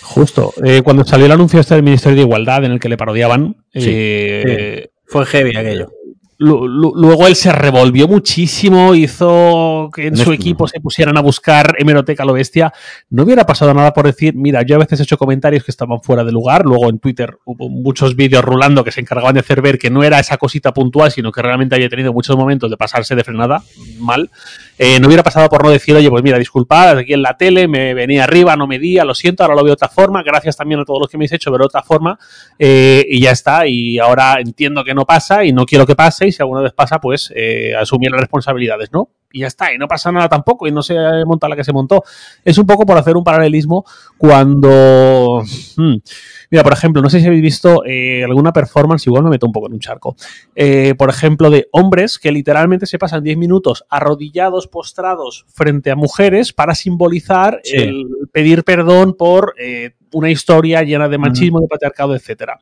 Justo. 0.00 0.54
Eh, 0.64 0.80
cuando 0.82 1.04
salió 1.04 1.26
el 1.26 1.32
anuncio 1.32 1.60
este 1.60 1.74
del 1.74 1.84
Ministerio 1.84 2.16
de 2.16 2.22
Igualdad 2.22 2.64
en 2.64 2.72
el 2.72 2.80
que 2.80 2.88
le 2.88 2.96
parodiaban, 2.96 3.62
eh, 3.74 4.88
fue 5.04 5.26
heavy 5.26 5.54
aquello 5.54 5.90
luego 6.38 7.26
él 7.26 7.36
se 7.36 7.52
revolvió 7.52 8.08
muchísimo, 8.08 8.94
hizo 8.94 9.90
que 9.94 10.08
en 10.08 10.16
su 10.16 10.32
equipo 10.32 10.66
se 10.66 10.80
pusieran 10.80 11.16
a 11.16 11.20
buscar 11.20 11.76
hemeroteca 11.78 12.24
lo 12.24 12.32
bestia. 12.32 12.72
No 13.10 13.22
hubiera 13.22 13.46
pasado 13.46 13.72
nada 13.74 13.92
por 13.92 14.06
decir, 14.06 14.34
mira, 14.34 14.62
yo 14.62 14.76
a 14.76 14.78
veces 14.78 15.00
he 15.00 15.02
hecho 15.04 15.18
comentarios 15.18 15.64
que 15.64 15.70
estaban 15.70 16.02
fuera 16.02 16.24
de 16.24 16.32
lugar, 16.32 16.64
luego 16.64 16.88
en 16.88 16.98
Twitter 16.98 17.38
hubo 17.44 17.68
muchos 17.68 18.16
vídeos 18.16 18.44
rulando 18.44 18.84
que 18.84 18.92
se 18.92 19.00
encargaban 19.00 19.34
de 19.34 19.40
hacer 19.40 19.62
ver 19.62 19.78
que 19.78 19.90
no 19.90 20.02
era 20.02 20.18
esa 20.18 20.36
cosita 20.36 20.72
puntual, 20.72 21.10
sino 21.10 21.30
que 21.32 21.42
realmente 21.42 21.74
había 21.74 21.88
tenido 21.88 22.12
muchos 22.12 22.36
momentos 22.36 22.70
de 22.70 22.76
pasarse 22.76 23.14
de 23.14 23.24
frenada 23.24 23.62
mal. 23.98 24.30
Eh, 24.78 24.98
no 24.98 25.06
hubiera 25.06 25.22
pasado 25.22 25.48
por 25.48 25.62
no 25.62 25.70
decir, 25.70 25.94
oye, 25.94 26.10
pues 26.10 26.22
mira, 26.24 26.38
disculpad, 26.38 26.98
aquí 26.98 27.12
en 27.12 27.22
la 27.22 27.36
tele 27.36 27.68
me 27.68 27.94
venía 27.94 28.24
arriba, 28.24 28.56
no 28.56 28.66
me 28.66 28.78
di, 28.78 28.96
lo 28.96 29.14
siento, 29.14 29.44
ahora 29.44 29.54
lo 29.54 29.62
veo 29.62 29.70
de 29.70 29.74
otra 29.74 29.88
forma, 29.88 30.22
gracias 30.22 30.56
también 30.56 30.80
a 30.80 30.84
todos 30.84 31.00
los 31.00 31.08
que 31.08 31.16
me 31.16 31.22
habéis 31.22 31.32
hecho, 31.32 31.50
ver 31.50 31.60
de 31.60 31.66
otra 31.66 31.82
forma, 31.82 32.18
eh, 32.58 33.06
y 33.08 33.20
ya 33.20 33.30
está, 33.30 33.66
y 33.66 33.98
ahora 33.98 34.40
entiendo 34.40 34.82
que 34.82 34.94
no 34.94 35.04
pasa 35.04 35.44
y 35.44 35.52
no 35.52 35.64
quiero 35.64 35.86
que 35.86 35.94
pase, 35.94 36.23
y 36.26 36.32
si 36.32 36.42
alguna 36.42 36.60
vez 36.60 36.72
pasa, 36.72 37.00
pues 37.00 37.32
eh, 37.34 37.74
asumir 37.76 38.10
las 38.10 38.20
responsabilidades, 38.20 38.90
¿no? 38.92 39.10
Y 39.32 39.40
ya 39.40 39.48
está, 39.48 39.74
y 39.74 39.78
no 39.78 39.88
pasa 39.88 40.12
nada 40.12 40.28
tampoco, 40.28 40.68
y 40.68 40.72
no 40.72 40.82
se 40.82 40.94
monta 41.26 41.48
la 41.48 41.56
que 41.56 41.64
se 41.64 41.72
montó. 41.72 42.04
Es 42.44 42.56
un 42.56 42.66
poco 42.66 42.86
por 42.86 42.96
hacer 42.96 43.16
un 43.16 43.24
paralelismo 43.24 43.84
cuando... 44.16 45.42
Hmm, 45.76 45.96
mira, 46.50 46.62
por 46.62 46.72
ejemplo, 46.72 47.02
no 47.02 47.10
sé 47.10 47.20
si 47.20 47.26
habéis 47.26 47.42
visto 47.42 47.84
eh, 47.84 48.22
alguna 48.22 48.52
performance, 48.52 49.06
igual 49.08 49.24
me 49.24 49.30
meto 49.30 49.46
un 49.46 49.52
poco 49.52 49.66
en 49.66 49.72
un 49.72 49.80
charco, 49.80 50.14
eh, 50.54 50.94
por 50.96 51.10
ejemplo, 51.10 51.50
de 51.50 51.66
hombres 51.72 52.18
que 52.18 52.30
literalmente 52.30 52.86
se 52.86 52.98
pasan 52.98 53.24
10 53.24 53.36
minutos 53.36 53.84
arrodillados, 53.90 54.68
postrados 54.68 55.46
frente 55.48 55.90
a 55.90 55.96
mujeres 55.96 56.52
para 56.52 56.76
simbolizar 56.76 57.60
el 57.64 58.06
pedir 58.32 58.62
perdón 58.62 59.14
por 59.14 59.54
una 60.12 60.30
historia 60.30 60.82
llena 60.82 61.08
de 61.08 61.18
machismo, 61.18 61.60
de 61.60 61.66
patriarcado, 61.66 62.14
etcétera. 62.14 62.60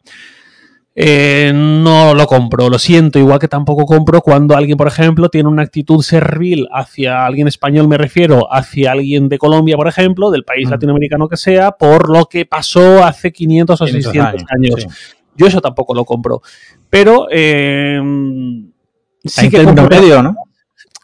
Eh, 0.95 1.53
no 1.55 2.15
lo 2.15 2.27
compro, 2.27 2.69
lo 2.69 2.79
siento, 2.79 3.19
igual 3.19 3.39
que 3.39 3.49
tampoco 3.49 3.87
compro 3.87 4.21
cuando 4.21 4.55
alguien, 4.55 4.77
por 4.77 4.89
ejemplo, 4.89 5.31
tiene 5.31 5.49
una 5.49 5.63
actitud 5.63 6.03
servil 6.03 6.69
hacia 6.71 7.25
alguien 7.25 7.49
español, 7.49 7.89
me 7.89 7.97
refiero, 7.97 8.53
hacia 8.53 8.93
alguien 8.93 9.31
de 9.31 9.39
Colombia, 9.39 9.77
por 9.77 9.89
ejemplo, 9.89 10.31
del 10.31 10.45
país 10.45 10.69
mm. 10.69 10.71
latinoamericano 10.71 11.29
que 11.29 11.39
sea, 11.39 11.73
por 11.73 12.11
lo 12.11 12.27
que 12.27 12.45
pasó 12.45 13.03
hace 13.05 13.33
500 13.33 13.81
o 13.81 13.87
600 13.87 14.45
años. 14.51 14.87
Yo 15.35 15.47
eso 15.47 15.63
tampoco 15.63 15.95
lo 15.95 16.05
compro. 16.05 16.43
Pero 16.91 17.27
eh, 17.31 17.99
sí 19.25 19.49
que 19.49 19.65
compro, 19.65 19.89
medio, 19.89 20.23
¿no? 20.23 20.35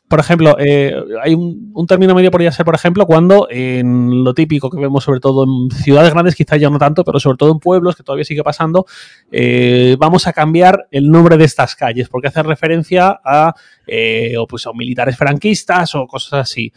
Por 0.09 0.20
ejemplo, 0.20 0.56
eh, 0.59 0.94
hay 1.22 1.35
un, 1.35 1.86
término 1.86 2.14
medio 2.14 2.30
podría 2.30 2.51
ser, 2.51 2.64
por 2.64 2.74
ejemplo, 2.74 3.05
cuando 3.06 3.47
en 3.51 4.24
lo 4.24 4.32
típico 4.32 4.70
que 4.70 4.80
vemos 4.80 5.05
sobre 5.05 5.20
todo 5.20 5.44
en 5.44 5.70
ciudades 5.70 6.12
grandes, 6.12 6.35
quizás 6.35 6.59
ya 6.59 6.70
no 6.70 6.78
tanto, 6.78 7.05
pero 7.05 7.20
sobre 7.20 7.36
todo 7.36 7.52
en 7.52 7.59
pueblos, 7.59 7.94
que 7.94 8.02
todavía 8.02 8.24
sigue 8.24 8.43
pasando, 8.43 8.86
eh, 9.30 9.97
vamos 9.98 10.26
a 10.26 10.32
cambiar 10.32 10.89
el 10.90 11.10
nombre 11.10 11.36
de 11.36 11.44
estas 11.44 11.76
calles, 11.76 12.09
porque 12.09 12.28
hace 12.28 12.43
referencia 12.43 13.20
a, 13.22 13.55
eh, 13.86 14.35
o 14.39 14.47
pues, 14.47 14.66
a 14.66 14.72
militares 14.72 15.16
franquistas 15.16 15.94
o 15.94 16.06
cosas 16.06 16.40
así. 16.40 16.72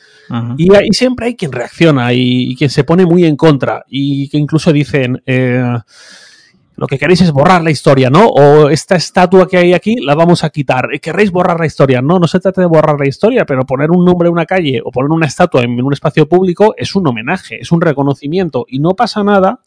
Y, 0.58 0.74
ahí 0.76 0.90
siempre 0.92 1.28
hay 1.28 1.36
quien 1.36 1.52
reacciona 1.52 2.14
y, 2.14 2.52
y, 2.52 2.56
quien 2.56 2.70
se 2.70 2.84
pone 2.84 3.06
muy 3.06 3.26
en 3.26 3.38
contra 3.38 3.86
y 3.88 4.30
que 4.30 4.38
incluso 4.38 4.74
dicen 4.74 5.22
lo 6.82 6.88
que 6.88 6.98
queréis 6.98 7.22
es 7.22 7.32
borrar 7.32 7.64
la 7.64 7.70
historia, 7.70 8.10
¿no? 8.10 8.26
O 8.26 8.68
esta 8.72 8.96
estatua 8.96 9.48
que 9.48 9.56
hay 9.56 9.74
aquí 9.74 9.98
la 10.04 10.16
vamos 10.16 10.44
a 10.44 10.50
quitar. 10.50 10.88
¿Queréis 11.00 11.30
borrar 11.30 11.60
la 11.60 11.68
historia? 11.68 12.02
No, 12.02 12.18
no 12.18 12.26
se 12.26 12.40
trata 12.40 12.60
de 12.60 12.66
borrar 12.66 13.00
la 13.00 13.08
historia, 13.08 13.46
pero 13.46 13.68
poner 13.68 13.92
un 13.92 14.04
nombre 14.04 14.30
en 14.30 14.34
una 14.34 14.48
calle 14.48 14.82
o 14.84 14.90
poner 14.90 15.12
una 15.12 15.28
estatua 15.28 15.62
en 15.62 15.80
un 15.80 15.94
espacio 15.94 16.28
público 16.28 16.74
es 16.76 16.96
un 16.96 17.06
homenaje, 17.06 17.60
es 17.62 17.72
un 17.72 17.82
reconocimiento 17.82 18.66
y 18.68 18.80
no 18.80 18.96
pasa 18.96 19.24
nada 19.24 19.60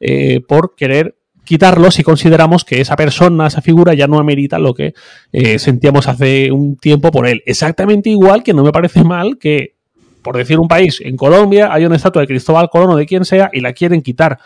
eh, 0.00 0.40
por 0.40 0.74
querer 0.74 1.14
quitarlo 1.44 1.92
si 1.92 2.02
consideramos 2.02 2.64
que 2.64 2.80
esa 2.80 2.96
persona, 2.96 3.46
esa 3.46 3.62
figura 3.62 3.94
ya 3.94 4.08
no 4.08 4.18
amerita 4.18 4.58
lo 4.58 4.74
que 4.74 4.94
eh, 5.30 5.60
sentíamos 5.60 6.08
hace 6.08 6.50
un 6.50 6.76
tiempo 6.76 7.12
por 7.12 7.28
él. 7.28 7.40
Exactamente 7.46 8.10
igual 8.10 8.42
que 8.42 8.52
no 8.52 8.64
me 8.64 8.72
parece 8.72 9.04
mal 9.04 9.38
que, 9.38 9.76
por 10.22 10.36
decir 10.36 10.58
un 10.58 10.66
país, 10.66 11.00
en 11.04 11.16
Colombia 11.16 11.72
hay 11.72 11.84
una 11.84 11.94
estatua 11.94 12.22
de 12.22 12.26
Cristóbal 12.26 12.68
Colón 12.68 12.90
o 12.90 12.96
de 12.96 13.06
quien 13.06 13.24
sea 13.24 13.48
y 13.52 13.60
la 13.60 13.72
quieren 13.74 14.02
quitar 14.02 14.40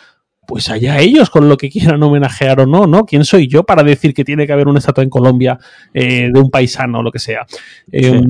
pues 0.53 0.69
allá 0.69 1.01
ellos 1.01 1.31
con 1.31 1.49
lo 1.49 1.57
que 1.57 1.71
quieran 1.71 2.03
homenajear 2.03 2.61
o 2.61 2.67
no, 2.67 2.87
¿no? 2.87 3.07
¿Quién 3.07 3.25
soy 3.25 3.49
yo 3.49 3.63
para 3.63 3.83
decir 3.83 4.13
que 4.13 4.23
tiene 4.23 4.47
que 4.47 4.53
haber 4.53 4.69
una 4.69 4.81
estatua 4.81 5.03
en 5.03 5.09
Colombia 5.09 5.59
eh, 5.95 6.29
de 6.31 6.39
un 6.39 6.51
paisano 6.51 6.99
o 6.99 7.03
lo 7.03 7.11
que 7.11 7.21
sea? 7.21 7.47
Eh, 7.91 8.21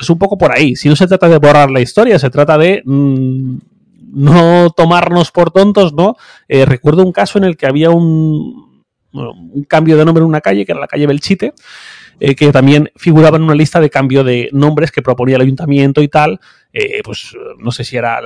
es 0.00 0.08
un 0.08 0.16
poco 0.16 0.38
por 0.38 0.56
ahí. 0.56 0.76
Si 0.76 0.88
no 0.88 0.94
se 0.94 1.08
trata 1.08 1.28
de 1.28 1.38
borrar 1.38 1.72
la 1.72 1.80
historia, 1.80 2.20
se 2.20 2.30
trata 2.30 2.56
de 2.56 2.82
mm, 2.84 3.56
no 4.12 4.70
tomarnos 4.76 5.32
por 5.32 5.50
tontos, 5.50 5.92
¿no? 5.92 6.14
Eh, 6.46 6.64
recuerdo 6.66 7.02
un 7.02 7.10
caso 7.10 7.38
en 7.38 7.44
el 7.46 7.56
que 7.56 7.66
había 7.66 7.90
un, 7.90 8.84
un 9.12 9.64
cambio 9.64 9.96
de 9.96 10.04
nombre 10.04 10.22
en 10.22 10.28
una 10.28 10.40
calle, 10.40 10.64
que 10.64 10.70
era 10.70 10.80
la 10.80 10.86
calle 10.86 11.08
Belchite, 11.08 11.52
que 12.36 12.52
también 12.52 12.90
figuraba 12.96 13.36
en 13.36 13.42
una 13.42 13.54
lista 13.54 13.80
de 13.80 13.90
cambio 13.90 14.22
de 14.22 14.48
nombres 14.52 14.92
que 14.92 15.02
proponía 15.02 15.36
el 15.36 15.42
ayuntamiento 15.42 16.02
y 16.02 16.08
tal, 16.08 16.40
eh, 16.72 17.02
pues 17.04 17.36
no 17.58 17.70
sé 17.70 17.84
si 17.84 17.96
era 17.96 18.20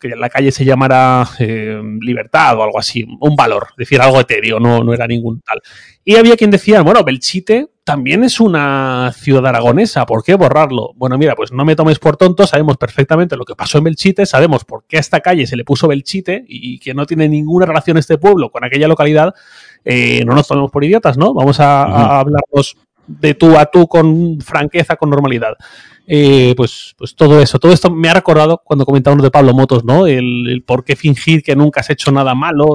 que 0.00 0.16
la 0.16 0.30
calle 0.30 0.52
se 0.52 0.64
llamara 0.64 1.28
eh, 1.38 1.78
libertad 2.00 2.56
o 2.56 2.62
algo 2.62 2.78
así, 2.78 3.04
un 3.20 3.36
valor, 3.36 3.68
decir 3.76 4.00
algo 4.00 4.20
etéreo, 4.20 4.58
no, 4.58 4.82
no 4.82 4.94
era 4.94 5.06
ningún 5.06 5.42
tal. 5.42 5.60
Y 6.02 6.16
había 6.16 6.36
quien 6.36 6.50
decía, 6.50 6.80
bueno, 6.80 7.04
Belchite 7.04 7.68
también 7.84 8.24
es 8.24 8.40
una 8.40 9.12
ciudad 9.14 9.46
aragonesa, 9.46 10.06
¿por 10.06 10.24
qué 10.24 10.34
borrarlo? 10.34 10.92
Bueno, 10.94 11.18
mira, 11.18 11.34
pues 11.34 11.52
no 11.52 11.64
me 11.64 11.76
tomes 11.76 11.98
por 11.98 12.16
tonto, 12.16 12.46
sabemos 12.46 12.78
perfectamente 12.78 13.36
lo 13.36 13.44
que 13.44 13.54
pasó 13.54 13.78
en 13.78 13.84
Belchite, 13.84 14.24
sabemos 14.24 14.64
por 14.64 14.84
qué 14.86 14.96
a 14.96 15.00
esta 15.00 15.20
calle 15.20 15.46
se 15.46 15.56
le 15.56 15.64
puso 15.64 15.88
Belchite 15.88 16.44
y 16.48 16.78
que 16.78 16.94
no 16.94 17.04
tiene 17.04 17.28
ninguna 17.28 17.66
relación 17.66 17.98
este 17.98 18.16
pueblo 18.16 18.50
con 18.50 18.64
aquella 18.64 18.88
localidad, 18.88 19.34
eh, 19.84 20.24
no 20.24 20.34
nos 20.34 20.48
tomemos 20.48 20.70
por 20.70 20.84
idiotas, 20.84 21.18
¿no? 21.18 21.34
Vamos 21.34 21.60
a, 21.60 21.84
a 21.84 22.20
hablarnos 22.20 22.76
de 23.08 23.34
tú 23.34 23.56
a 23.56 23.66
tú 23.66 23.88
con 23.88 24.40
franqueza, 24.40 24.96
con 24.96 25.10
normalidad. 25.10 25.54
Eh, 26.06 26.54
pues, 26.56 26.94
pues 26.96 27.14
todo 27.14 27.40
eso, 27.40 27.58
todo 27.58 27.72
esto 27.72 27.90
me 27.90 28.08
ha 28.08 28.14
recordado 28.14 28.62
cuando 28.64 28.86
comentaba 28.86 29.14
uno 29.14 29.22
de 29.22 29.30
Pablo 29.30 29.52
Motos, 29.52 29.84
¿no? 29.84 30.06
El, 30.06 30.62
por 30.66 30.84
qué 30.84 30.96
fingir 30.96 31.42
que 31.42 31.56
nunca 31.56 31.80
has 31.80 31.90
hecho 31.90 32.10
nada 32.10 32.34
malo, 32.34 32.66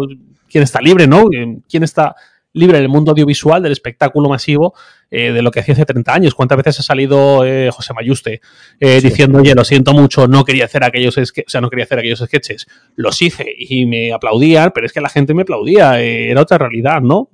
quién 0.49 0.63
está 0.63 0.81
libre, 0.81 1.07
¿no? 1.07 1.25
¿Quién 1.67 1.83
está 1.83 2.15
libre 2.55 2.77
en 2.77 2.83
el 2.83 2.89
mundo 2.89 3.09
audiovisual, 3.09 3.63
del 3.63 3.71
espectáculo 3.71 4.29
masivo, 4.29 4.75
eh, 5.09 5.31
de 5.31 5.41
lo 5.41 5.49
que 5.49 5.61
hacía 5.61 5.73
hace 5.73 5.85
30 5.85 6.13
años. 6.13 6.35
¿Cuántas 6.35 6.57
veces 6.57 6.81
ha 6.81 6.83
salido 6.83 7.43
eh, 7.43 7.71
José 7.71 7.95
Mayuste 7.95 8.41
diciendo, 8.79 9.39
oye, 9.39 9.55
lo 9.55 9.63
siento 9.63 9.93
mucho, 9.93 10.27
no 10.27 10.45
quería 10.45 10.65
hacer 10.65 10.83
aquellos 10.83 11.17
o 11.17 11.23
sea, 11.47 11.61
no 11.61 11.71
quería 11.71 11.85
hacer 11.85 11.97
aquellos 11.97 12.19
sketches? 12.19 12.67
Los 12.95 13.19
hice 13.23 13.47
y 13.57 13.87
me 13.87 14.13
aplaudían, 14.13 14.71
pero 14.75 14.85
es 14.85 14.93
que 14.93 15.01
la 15.01 15.09
gente 15.09 15.33
me 15.33 15.41
aplaudía, 15.41 15.99
era 15.99 16.39
otra 16.41 16.59
realidad, 16.59 17.01
¿no? 17.01 17.29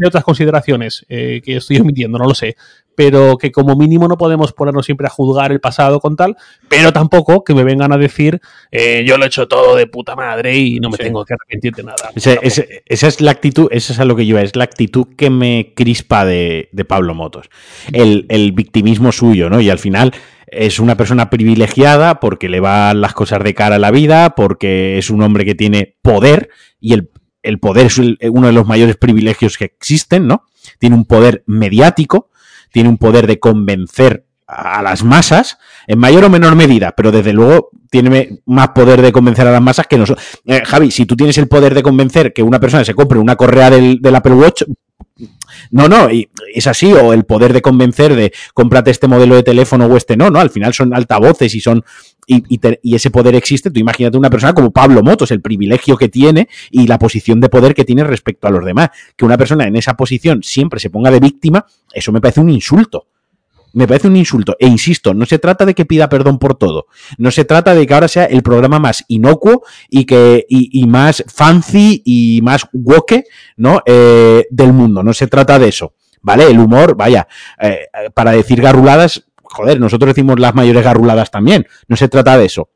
Hay 0.00 0.06
otras 0.06 0.24
consideraciones 0.24 1.04
que 1.08 1.42
estoy 1.46 1.78
omitiendo, 1.78 2.18
no 2.18 2.26
lo 2.26 2.34
sé 2.34 2.56
pero 2.94 3.36
que 3.38 3.52
como 3.52 3.76
mínimo 3.76 4.08
no 4.08 4.16
podemos 4.16 4.52
ponernos 4.52 4.86
siempre 4.86 5.06
a 5.06 5.10
juzgar 5.10 5.52
el 5.52 5.60
pasado 5.60 6.00
con 6.00 6.16
tal, 6.16 6.36
pero 6.68 6.92
tampoco 6.92 7.44
que 7.44 7.54
me 7.54 7.64
vengan 7.64 7.92
a 7.92 7.96
decir 7.96 8.40
eh, 8.70 9.04
yo 9.06 9.18
lo 9.18 9.24
he 9.24 9.26
hecho 9.28 9.48
todo 9.48 9.76
de 9.76 9.86
puta 9.86 10.16
madre 10.16 10.56
y 10.56 10.80
no 10.80 10.90
me 10.90 10.98
tengo 10.98 11.24
que 11.24 11.34
arrepentir 11.34 11.74
de 11.74 11.82
nada. 11.84 12.10
esa 12.14 13.06
es 13.08 13.20
la 13.20 13.30
actitud, 13.30 13.68
esa 13.70 13.92
es 13.92 14.00
a 14.00 14.04
lo 14.04 14.16
que 14.16 14.26
yo 14.26 14.38
es 14.38 14.56
la 14.56 14.64
actitud 14.64 15.06
que 15.16 15.30
me 15.30 15.72
crispa 15.74 16.24
de, 16.24 16.68
Pablo 16.88 17.14
Motos. 17.14 17.48
El, 17.92 18.26
el, 18.28 18.52
victimismo 18.52 19.10
suyo, 19.10 19.48
¿no? 19.48 19.58
Y 19.58 19.70
al 19.70 19.78
final 19.78 20.12
es 20.46 20.78
una 20.78 20.98
persona 20.98 21.30
privilegiada 21.30 22.20
porque 22.20 22.50
le 22.50 22.60
van 22.60 23.00
las 23.00 23.14
cosas 23.14 23.42
de 23.42 23.54
cara 23.54 23.76
a 23.76 23.78
la 23.78 23.90
vida, 23.90 24.34
porque 24.34 24.98
es 24.98 25.08
un 25.08 25.22
hombre 25.22 25.46
que 25.46 25.54
tiene 25.54 25.96
poder 26.02 26.50
y 26.78 26.92
el, 26.92 27.08
el 27.44 27.58
poder 27.58 27.86
es 27.86 27.98
uno 27.98 28.46
de 28.48 28.52
los 28.52 28.66
mayores 28.66 28.96
privilegios 28.96 29.56
que 29.56 29.66
existen, 29.66 30.26
¿no? 30.26 30.44
Tiene 30.78 30.96
un 30.96 31.04
poder 31.04 31.44
mediático 31.46 32.30
tiene 32.74 32.88
un 32.88 32.98
poder 32.98 33.28
de 33.28 33.38
convencer 33.38 34.26
a 34.48 34.82
las 34.82 35.04
masas, 35.04 35.58
en 35.86 35.96
mayor 35.96 36.24
o 36.24 36.28
menor 36.28 36.56
medida, 36.56 36.92
pero 36.96 37.12
desde 37.12 37.32
luego 37.32 37.70
tiene 37.88 38.40
más 38.46 38.70
poder 38.70 39.00
de 39.00 39.12
convencer 39.12 39.46
a 39.46 39.52
las 39.52 39.62
masas 39.62 39.86
que 39.86 39.96
nosotros. 39.96 40.26
Eh, 40.44 40.60
Javi, 40.64 40.90
si 40.90 41.06
tú 41.06 41.14
tienes 41.14 41.38
el 41.38 41.46
poder 41.46 41.72
de 41.72 41.84
convencer 41.84 42.32
que 42.32 42.42
una 42.42 42.58
persona 42.58 42.84
se 42.84 42.94
compre 42.94 43.20
una 43.20 43.36
correa 43.36 43.70
del, 43.70 44.00
Apple 44.12 44.34
Watch, 44.34 44.64
no, 45.70 45.88
no, 45.88 46.08
es 46.52 46.66
así, 46.66 46.92
o 46.92 47.12
el 47.12 47.24
poder 47.24 47.52
de 47.52 47.62
convencer 47.62 48.16
de 48.16 48.32
cómprate 48.54 48.90
este 48.90 49.06
modelo 49.06 49.36
de 49.36 49.44
teléfono 49.44 49.86
o 49.86 49.96
este 49.96 50.16
no, 50.16 50.28
no, 50.28 50.40
al 50.40 50.50
final 50.50 50.74
son 50.74 50.92
altavoces 50.94 51.54
y 51.54 51.60
son 51.60 51.84
y, 52.26 52.94
ese 52.94 53.10
poder 53.10 53.34
existe, 53.34 53.70
tú 53.70 53.80
imagínate 53.80 54.16
una 54.16 54.30
persona 54.30 54.54
como 54.54 54.70
Pablo 54.70 55.02
Motos, 55.02 55.30
el 55.30 55.40
privilegio 55.40 55.96
que 55.96 56.08
tiene 56.08 56.48
y 56.70 56.86
la 56.86 56.98
posición 56.98 57.40
de 57.40 57.48
poder 57.48 57.74
que 57.74 57.84
tiene 57.84 58.04
respecto 58.04 58.46
a 58.46 58.50
los 58.50 58.64
demás. 58.64 58.90
Que 59.16 59.24
una 59.24 59.38
persona 59.38 59.66
en 59.66 59.76
esa 59.76 59.94
posición 59.94 60.42
siempre 60.42 60.80
se 60.80 60.90
ponga 60.90 61.10
de 61.10 61.20
víctima, 61.20 61.66
eso 61.92 62.12
me 62.12 62.20
parece 62.20 62.40
un 62.40 62.50
insulto. 62.50 63.08
Me 63.74 63.88
parece 63.88 64.06
un 64.06 64.16
insulto. 64.16 64.56
E 64.60 64.68
insisto, 64.68 65.14
no 65.14 65.26
se 65.26 65.40
trata 65.40 65.66
de 65.66 65.74
que 65.74 65.84
pida 65.84 66.08
perdón 66.08 66.38
por 66.38 66.54
todo. 66.54 66.86
No 67.18 67.32
se 67.32 67.44
trata 67.44 67.74
de 67.74 67.86
que 67.86 67.94
ahora 67.94 68.06
sea 68.06 68.24
el 68.26 68.42
programa 68.42 68.78
más 68.78 69.04
inocuo 69.08 69.64
y 69.90 70.04
que 70.04 70.46
y, 70.48 70.86
más 70.86 71.24
fancy 71.26 72.00
y 72.04 72.40
más 72.40 72.68
woke, 72.72 73.24
¿no? 73.56 73.82
Eh, 73.84 74.46
del 74.48 74.72
mundo. 74.72 75.02
No 75.02 75.12
se 75.12 75.26
trata 75.26 75.58
de 75.58 75.68
eso. 75.68 75.94
¿Vale? 76.22 76.46
El 76.46 76.58
humor, 76.58 76.96
vaya, 76.96 77.26
eh, 77.60 77.88
para 78.14 78.30
decir 78.30 78.62
garruladas, 78.62 79.26
joder, 79.54 79.80
nosotros 79.80 80.14
decimos 80.14 80.38
las 80.40 80.54
mayores 80.54 80.82
garruladas 80.82 81.30
también. 81.30 81.66
No 81.88 81.96
se 81.96 82.08
trata 82.08 82.36
de 82.36 82.46
eso. 82.46 82.70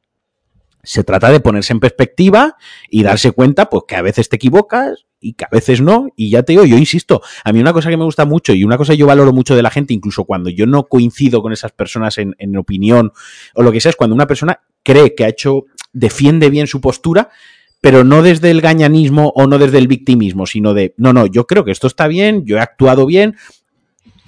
Se 0.84 1.02
trata 1.02 1.30
de 1.30 1.40
ponerse 1.40 1.72
en 1.72 1.80
perspectiva 1.80 2.56
y 2.88 3.02
darse 3.02 3.32
cuenta, 3.32 3.68
pues, 3.68 3.82
que 3.86 3.96
a 3.96 4.02
veces 4.02 4.28
te 4.28 4.36
equivocas 4.36 5.06
y 5.20 5.34
que 5.34 5.44
a 5.44 5.48
veces 5.50 5.80
no. 5.80 6.06
Y 6.16 6.30
ya 6.30 6.44
te 6.44 6.52
digo, 6.52 6.64
yo 6.64 6.78
insisto, 6.78 7.20
a 7.44 7.52
mí 7.52 7.60
una 7.60 7.72
cosa 7.72 7.90
que 7.90 7.96
me 7.96 8.04
gusta 8.04 8.24
mucho 8.24 8.54
y 8.54 8.62
una 8.62 8.78
cosa 8.78 8.92
que 8.92 8.98
yo 8.98 9.06
valoro 9.06 9.32
mucho 9.32 9.56
de 9.56 9.62
la 9.62 9.70
gente, 9.70 9.92
incluso 9.92 10.24
cuando 10.24 10.50
yo 10.50 10.66
no 10.66 10.84
coincido 10.84 11.42
con 11.42 11.52
esas 11.52 11.72
personas 11.72 12.16
en, 12.18 12.36
en 12.38 12.56
opinión 12.56 13.12
o 13.54 13.62
lo 13.62 13.72
que 13.72 13.80
sea, 13.80 13.90
es 13.90 13.96
cuando 13.96 14.14
una 14.14 14.28
persona 14.28 14.60
cree 14.84 15.14
que 15.16 15.24
ha 15.24 15.28
hecho, 15.28 15.64
defiende 15.92 16.48
bien 16.48 16.68
su 16.68 16.80
postura, 16.80 17.28
pero 17.80 18.04
no 18.04 18.22
desde 18.22 18.50
el 18.50 18.60
gañanismo 18.60 19.32
o 19.34 19.46
no 19.46 19.58
desde 19.58 19.78
el 19.78 19.88
victimismo, 19.88 20.46
sino 20.46 20.74
de, 20.74 20.94
no, 20.96 21.12
no, 21.12 21.26
yo 21.26 21.46
creo 21.46 21.64
que 21.64 21.70
esto 21.70 21.86
está 21.86 22.08
bien, 22.08 22.44
yo 22.44 22.56
he 22.56 22.60
actuado 22.60 23.06
bien, 23.06 23.36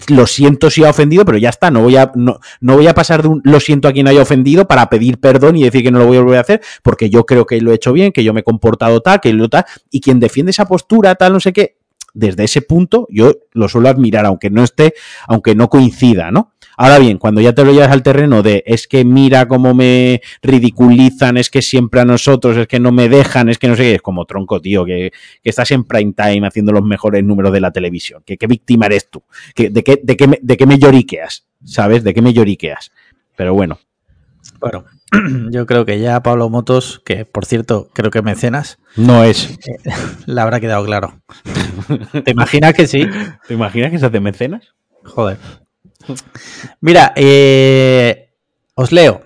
lo 0.09 0.27
siento 0.27 0.71
si 0.71 0.85
ha 0.85 0.91
ofendido, 0.91 1.25
pero 1.25 1.39
ya 1.39 1.49
está, 1.49 1.71
no 1.71 1.83
voy 1.83 1.97
a, 1.97 2.11
no, 2.15 2.39
no 2.61 2.77
voy 2.77 2.87
a 2.87 2.95
pasar 2.95 3.23
de 3.23 3.29
un 3.29 3.41
lo 3.45 3.61
siento 3.61 3.89
a 3.89 3.93
quien 3.93 4.09
haya 4.09 4.23
ofendido 4.23 4.67
para 4.67 4.89
pedir 4.89 5.19
perdón 5.19 5.57
y 5.57 5.65
decir 5.65 5.83
que 5.83 5.91
no 5.91 5.99
lo 5.99 6.07
voy 6.07 6.17
a 6.17 6.21
volver 6.21 6.39
a 6.39 6.43
hacer, 6.43 6.61
porque 6.83 7.11
yo 7.11 7.25
creo 7.25 7.47
que 7.47 7.61
lo 7.61 7.73
he 7.73 7.75
hecho 7.75 7.93
bien, 7.93 8.13
que 8.13 8.25
yo 8.25 8.33
me 8.33 8.41
he 8.41 8.45
comportado 8.45 9.01
tal, 9.01 9.21
que 9.21 9.33
lo 9.33 9.49
tal, 9.49 9.65
y 9.91 10.01
quien 10.01 10.21
defiende 10.21 10.51
esa 10.51 10.67
postura, 10.67 11.15
tal, 11.15 11.33
no 11.33 11.41
sé 11.41 11.53
qué, 11.53 11.77
desde 12.15 12.45
ese 12.45 12.63
punto 12.63 13.07
yo 13.11 13.33
lo 13.53 13.69
suelo 13.69 13.89
admirar, 13.89 14.27
aunque 14.27 14.51
no 14.51 14.63
esté, 14.65 14.95
aunque 15.27 15.55
no 15.55 15.69
coincida, 15.69 16.31
¿no? 16.31 16.53
Ahora 16.77 16.99
bien, 16.99 17.19
cuando 17.19 17.43
ya 17.43 17.53
te 17.53 17.63
lo 17.63 17.73
llevas 17.73 17.91
al 17.91 18.03
terreno 18.03 18.43
de 18.43 18.63
es 18.67 18.89
que 18.89 19.05
mira 19.05 19.47
cómo 19.47 19.75
me 19.75 20.23
ridiculizan, 20.41 21.37
es 21.37 21.51
que 21.51 21.61
siempre 21.61 22.01
a 22.01 22.07
nosotros, 22.07 22.57
es 22.57 22.67
que 22.69 22.81
no 22.81 22.91
me 22.91 23.11
dejan, 23.11 23.51
es 23.51 23.59
que 23.59 23.69
no 23.69 23.77
sé 23.77 23.83
qué, 23.83 23.95
es 23.97 24.03
como 24.03 24.25
tronco, 24.25 24.63
tío, 24.63 24.87
que, 24.87 25.13
estás 25.45 25.71
en 25.73 25.85
prime 25.85 26.15
time 26.15 26.47
haciendo 26.47 26.73
los 26.73 26.83
mejores 26.83 27.23
números 27.23 27.53
de 27.53 27.61
la 27.61 27.71
televisión. 27.71 28.23
¿Qué, 28.25 28.39
qué 28.39 28.47
víctima 28.47 28.87
eres 28.87 29.11
tú? 29.11 29.23
de, 29.57 29.85
qué, 29.85 30.01
de, 30.03 30.17
qué 30.17 30.27
me, 30.27 30.39
¿De 30.41 30.57
qué 30.57 30.65
me 30.65 30.79
lloriqueas? 30.79 31.47
¿Sabes? 31.65 32.03
¿De 32.03 32.15
qué 32.15 32.23
me 32.23 32.33
lloriqueas? 32.33 32.91
Pero 33.37 33.53
bueno. 33.53 33.79
Bueno, 34.59 34.85
yo 35.51 35.67
creo 35.67 35.85
que 35.85 36.01
ya 36.01 36.23
Pablo 36.23 36.49
Motos, 36.49 37.01
que 37.05 37.25
por 37.25 37.47
cierto 37.47 37.89
creo 37.93 38.11
que 38.11 38.23
mecenas. 38.23 38.79
No 38.97 39.25
es. 39.25 39.51
Eh, 39.51 39.91
le 40.27 40.41
habrá 40.41 40.61
quedado 40.61 40.85
claro. 40.85 41.21
¿Te 42.25 42.31
imaginas 42.31 42.75
que 42.75 42.87
sí? 42.87 43.07
¿Te 43.47 43.55
imaginas 43.55 43.91
que 43.91 43.99
se 43.99 44.07
hace 44.07 44.21
mecenas? 44.21 44.75
Joder. 45.05 45.39
Mira, 46.81 47.13
eh, 47.17 48.31
os 48.75 48.93
leo. 48.93 49.23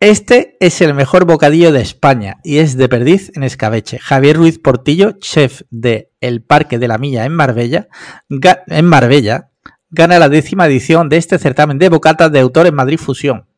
Este 0.00 0.56
es 0.60 0.80
el 0.80 0.94
mejor 0.94 1.26
bocadillo 1.26 1.72
de 1.72 1.82
España 1.82 2.38
y 2.42 2.58
es 2.58 2.78
de 2.78 2.88
perdiz 2.88 3.30
en 3.34 3.42
escabeche. 3.42 3.98
Javier 3.98 4.36
Ruiz 4.36 4.58
Portillo, 4.58 5.12
chef 5.18 5.62
de 5.68 6.10
El 6.22 6.42
Parque 6.42 6.78
de 6.78 6.88
la 6.88 6.96
Milla 6.96 7.26
en 7.26 7.34
Marbella, 7.34 7.88
en 8.30 8.86
Marbella, 8.86 9.50
gana 9.90 10.18
la 10.18 10.30
décima 10.30 10.66
edición 10.66 11.10
de 11.10 11.18
este 11.18 11.38
certamen 11.38 11.78
de 11.78 11.90
bocatas 11.90 12.32
de 12.32 12.40
autor 12.40 12.66
en 12.66 12.76
Madrid 12.76 12.98
Fusión. 12.98 13.49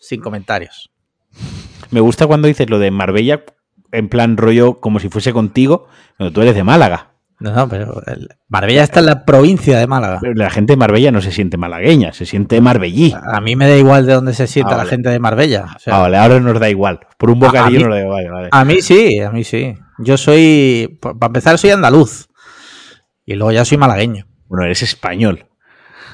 Sin 0.00 0.20
comentarios. 0.20 0.90
Me 1.90 2.00
gusta 2.00 2.26
cuando 2.26 2.48
dices 2.48 2.68
lo 2.68 2.78
de 2.78 2.90
Marbella 2.90 3.44
en 3.92 4.08
plan 4.08 4.36
rollo 4.36 4.80
como 4.80 4.98
si 5.00 5.08
fuese 5.08 5.32
contigo, 5.32 5.86
cuando 6.16 6.32
tú 6.32 6.42
eres 6.42 6.54
de 6.54 6.64
Málaga. 6.64 7.10
No, 7.40 7.54
no, 7.54 7.68
pero 7.70 8.02
Marbella 8.48 8.82
está 8.82 9.00
en 9.00 9.06
la 9.06 9.24
provincia 9.24 9.78
de 9.78 9.86
Málaga. 9.86 10.20
la 10.34 10.50
gente 10.50 10.74
de 10.74 10.76
Marbella 10.76 11.10
no 11.10 11.22
se 11.22 11.32
siente 11.32 11.56
malagueña, 11.56 12.12
se 12.12 12.26
siente 12.26 12.60
marbellí. 12.60 13.14
A 13.14 13.40
mí 13.40 13.56
me 13.56 13.66
da 13.66 13.76
igual 13.78 14.04
de 14.04 14.12
dónde 14.12 14.34
se 14.34 14.46
sienta 14.46 14.74
ah, 14.74 14.78
la 14.78 14.84
gente 14.84 15.08
de 15.08 15.18
Marbella. 15.18 15.64
ah, 15.86 15.98
vale, 16.00 16.18
ahora 16.18 16.38
nos 16.38 16.60
da 16.60 16.68
igual. 16.68 17.00
Por 17.16 17.30
un 17.30 17.40
bocadillo 17.40 17.88
nos 17.88 17.94
da 17.96 18.22
igual. 18.22 18.48
A 18.52 18.64
mí 18.66 18.82
sí, 18.82 19.20
a 19.20 19.30
mí 19.30 19.42
sí. 19.44 19.74
Yo 19.98 20.18
soy, 20.18 20.98
para 21.00 21.26
empezar, 21.26 21.56
soy 21.56 21.70
andaluz. 21.70 22.28
Y 23.24 23.34
luego 23.34 23.52
ya 23.52 23.64
soy 23.64 23.78
malagueño. 23.78 24.26
Bueno, 24.46 24.66
eres 24.66 24.82
español. 24.82 25.46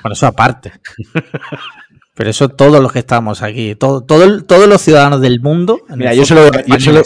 Bueno, 0.03 0.13
eso 0.13 0.29
aparte. 0.29 0.75
Pero 2.17 2.31
eso 2.31 2.49
todos 2.49 2.83
los 2.83 2.93
que 2.93 2.99
estamos 2.99 3.43
aquí, 3.43 3.75
todo, 3.75 4.03
todo 4.03 4.43
todos 4.45 4.67
los 4.67 4.81
ciudadanos 4.81 5.21
del 5.21 5.41
mundo. 5.41 5.81
Mira, 5.95 6.15
yo 6.15 6.25
solo, 6.25 6.51
yo 6.67 6.81
solo, 6.81 7.03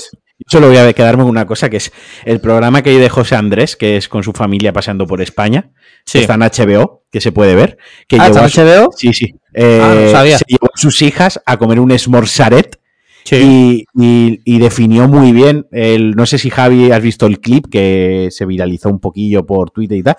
Solo 0.47 0.69
voy 0.69 0.79
a 0.79 0.93
quedarme 0.93 1.23
con 1.23 1.31
una 1.31 1.47
cosa, 1.47 1.69
que 1.69 1.77
es 1.77 1.93
el 2.25 2.41
programa 2.41 2.83
que 2.83 2.91
hay 2.91 2.97
de 2.97 3.09
José 3.11 3.37
Andrés, 3.37 3.77
que 3.77 3.97
es 3.97 4.09
con 4.09 4.23
su 4.23 4.33
familia 4.33 4.73
paseando 4.73 5.07
por 5.07 5.21
España. 5.21 5.71
Que 6.11 6.21
está 6.21 6.35
en 6.35 6.41
HBO, 6.41 7.05
que 7.11 7.21
se 7.21 7.31
puede 7.31 7.55
ver. 7.55 7.77
Que 8.09 8.17
¿Ah, 8.19 8.29
¿está 8.29 8.47
en 8.47 8.69
HBO? 8.69 8.91
Sí, 8.97 9.13
sí. 9.13 9.35
Eh, 9.53 9.81
ah, 9.83 10.09
sabía. 10.13 10.39
Se 10.39 10.45
llevó 10.49 10.67
a 10.75 10.79
sus 10.79 11.03
hijas 11.03 11.41
a 11.45 11.59
comer 11.59 11.79
un 11.79 11.97
smorzaret 11.97 12.81
y, 13.31 14.59
definió 14.59 15.09
muy 15.09 15.33
bien, 15.33 15.67
el, 15.73 16.13
no 16.13 16.27
sé 16.27 16.39
si 16.39 16.51
Javi 16.51 16.91
has 16.91 17.03
visto 17.03 17.27
el 17.27 17.39
clip 17.41 17.67
que 17.71 18.29
se 18.31 18.47
viralizó 18.47 18.89
un 18.89 18.99
poquillo 18.99 19.45
por 19.45 19.71
Twitter 19.71 19.99
y 19.99 20.03
tal, 20.03 20.17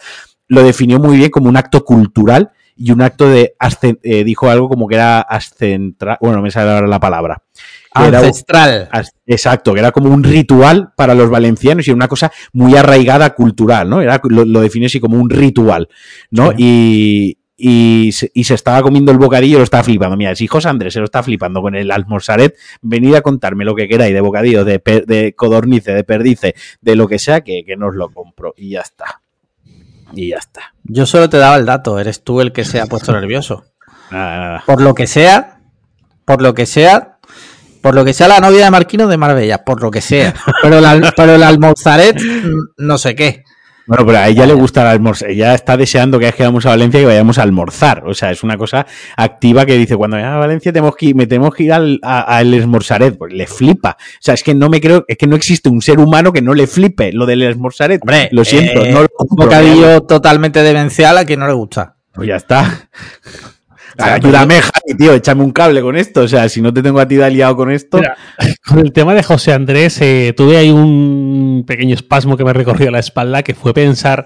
lo 0.48 0.64
definió 0.64 1.00
muy 1.00 1.18
bien 1.18 1.30
como 1.30 1.50
un 1.50 1.58
acto 1.58 1.84
cultural 1.84 2.52
y 2.84 2.91
un 2.91 3.02
acto 3.02 3.30
de, 3.30 3.53
eh, 4.03 4.24
dijo 4.24 4.49
algo 4.49 4.68
como 4.68 4.88
que 4.88 4.95
era 4.95 5.22
ascentral, 5.22 6.18
bueno, 6.20 6.38
no 6.38 6.41
me 6.41 6.49
sale 6.49 6.72
ahora 6.72 6.88
la 6.88 6.99
palabra, 6.99 7.44
Ancestral. 7.94 8.90
exacto, 9.26 9.74
que 9.74 9.80
era 9.80 9.91
como 9.91 10.10
un 10.10 10.24
ritual 10.24 10.91
para 10.95 11.14
los 11.14 11.30
valencianos 11.30 11.88
y 11.88 11.91
una 11.91 12.08
cosa 12.08 12.32
muy 12.53 12.76
arraigada 12.76 13.36
cultural, 13.36 13.90
¿no? 13.90 14.02
Era, 14.02 14.20
lo, 14.24 14.45
lo 14.45 14.62
define 14.62 14.88
así 14.88 14.99
como 14.99 15.18
un 15.18 15.30
ritual, 15.30 15.90
¿no? 16.32 16.53
Y, 16.58 17.38
y 17.56 18.12
se, 18.14 18.32
estaba 18.34 18.82
comiendo 18.82 19.12
el 19.12 19.20
bocadillo 19.20 19.58
y 19.58 19.60
lo 19.60 19.64
estaba 19.64 19.84
flipando. 19.84 20.18
Mira, 20.18 20.34
si 20.36 20.48
José 20.48 20.70
Andrés 20.70 20.94
se 20.94 20.99
lo 20.99 21.06
está 21.06 21.22
flipando 21.22 21.62
con 21.62 21.76
el 21.76 21.91
almorzaret, 21.91 22.56
venid 22.82 23.14
a 23.14 23.22
contarme 23.22 23.66
lo 23.66 23.76
que 23.76 23.88
queráis 23.88 24.14
de 24.14 24.22
bocadillo, 24.22 24.66
de, 24.66 24.82
de 25.06 25.36
codornice, 25.36 25.94
de 25.94 26.03
perdice, 26.03 26.56
de 26.82 26.95
lo 26.95 27.08
que 27.08 27.20
sea, 27.20 27.41
que, 27.41 27.64
que 27.64 27.78
nos 27.78 27.94
lo 27.94 28.10
compro. 28.10 28.56
Y 28.58 28.72
ya 28.72 28.82
está. 28.82 29.20
Y 30.14 30.30
ya 30.30 30.38
está. 30.38 30.74
Yo 30.84 31.06
solo 31.06 31.30
te 31.30 31.38
daba 31.38 31.56
el 31.58 31.66
dato, 31.66 32.00
eres 32.00 32.24
tú 32.24 32.42
el 32.42 32.52
que 32.52 32.66
se 32.66 32.80
ha 32.80 32.86
puesto 32.86 33.12
nervioso. 33.14 33.66
Nada, 34.10 34.38
nada. 34.38 34.64
Por 34.66 34.82
lo 34.82 34.94
que 34.94 35.08
sea, 35.08 35.60
por 36.26 36.42
lo 36.42 36.54
que 36.54 36.66
sea, 36.66 37.18
por 37.82 37.96
lo 37.96 38.06
que 38.06 38.14
sea 38.14 38.28
la 38.28 38.40
novia 38.40 38.66
de 38.66 38.72
Marquino 38.72 39.08
de 39.08 39.18
Marbella, 39.18 39.64
por 39.64 39.82
lo 39.82 39.90
que 39.92 40.02
sea. 40.02 40.34
Pero, 40.62 40.80
pero 41.16 41.36
el 41.36 41.44
almorzaret, 41.44 42.22
no 42.78 42.98
sé 42.98 43.16
qué. 43.16 43.44
Bueno, 43.86 44.06
pero 44.06 44.18
a 44.20 44.28
ella 44.28 44.45
le 44.45 44.53
gusta 44.53 44.82
el 44.82 44.88
almorzar. 44.88 45.30
Ella 45.30 45.53
está 45.53 45.78
deseando 45.78 46.20
que 46.20 46.32
vayamos 46.32 46.66
a 46.66 46.70
Valencia 46.70 47.02
y 47.02 47.06
vayamos 47.06 47.38
a 47.38 47.44
almorzar. 47.44 48.03
O 48.06 48.14
sea, 48.14 48.32
es 48.32 48.44
una 48.44 48.58
cosa 48.58 48.86
activa 49.18 49.66
que 49.66 49.78
dice, 49.78 49.95
cuando 49.95 50.18
vayamos 50.18 50.38
a 50.38 50.40
Valencia 50.40 50.72
tenemos 50.72 50.95
que 50.95 51.14
me 51.14 51.28
tenemos 51.28 51.53
que 51.53 51.64
ir 51.64 51.74
al 51.74 52.53
esmorzaret. 52.53 53.18
Pues 53.18 53.34
le 53.34 53.48
flipa. 53.48 53.98
O 53.99 54.22
sea, 54.22 54.34
es 54.34 54.44
que 54.44 54.53
no 54.53 54.70
me 54.70 54.80
creo, 54.82 55.06
es 55.08 55.18
que 55.18 55.28
no 55.28 55.36
existe 55.36 55.70
un 55.70 55.82
ser 55.82 55.99
humano 55.99 56.32
que 56.32 56.41
no 56.41 56.53
le 56.53 56.68
flipe 56.68 57.12
lo 57.12 57.26
del 57.26 57.44
esmorzaret. 57.44 58.02
Hombre, 58.02 58.30
lo 58.32 58.45
siento. 58.45 58.84
Eh, 58.84 58.95
un 58.95 59.36
bocadillo 59.36 60.02
totalmente 60.03 60.62
demencial 60.62 61.18
a 61.18 61.26
quien 61.26 61.40
no 61.40 61.48
le 61.48 61.53
gusta. 61.53 61.95
Pues 62.14 62.28
ya 62.28 62.36
está. 62.36 62.90
Ayúdame, 63.98 64.62
Javi, 64.62 64.98
tío, 64.98 65.14
échame 65.14 65.44
un 65.44 65.52
cable 65.52 65.82
con 65.82 65.96
esto. 65.96 66.22
O 66.22 66.28
sea, 66.28 66.48
si 66.50 66.62
no 66.62 66.74
te 66.74 66.82
tengo 66.82 67.00
a 67.00 67.08
ti 67.08 67.22
aliado 67.22 67.56
con 67.56 67.72
esto. 67.72 68.02
con 68.66 68.80
el 68.80 68.92
tema 68.92 69.14
de 69.14 69.24
José 69.24 69.54
Andrés, 69.54 70.00
eh, 70.02 70.34
tuve 70.36 70.58
ahí 70.58 70.72
un 70.72 71.64
pequeño 71.68 71.96
espasmo 71.96 72.38
que 72.38 72.44
me 72.44 72.54
recorrió 72.54 72.92
la 72.92 73.00
espalda, 73.00 73.44
que 73.44 73.54
fue 73.54 73.74
pensar 73.74 74.26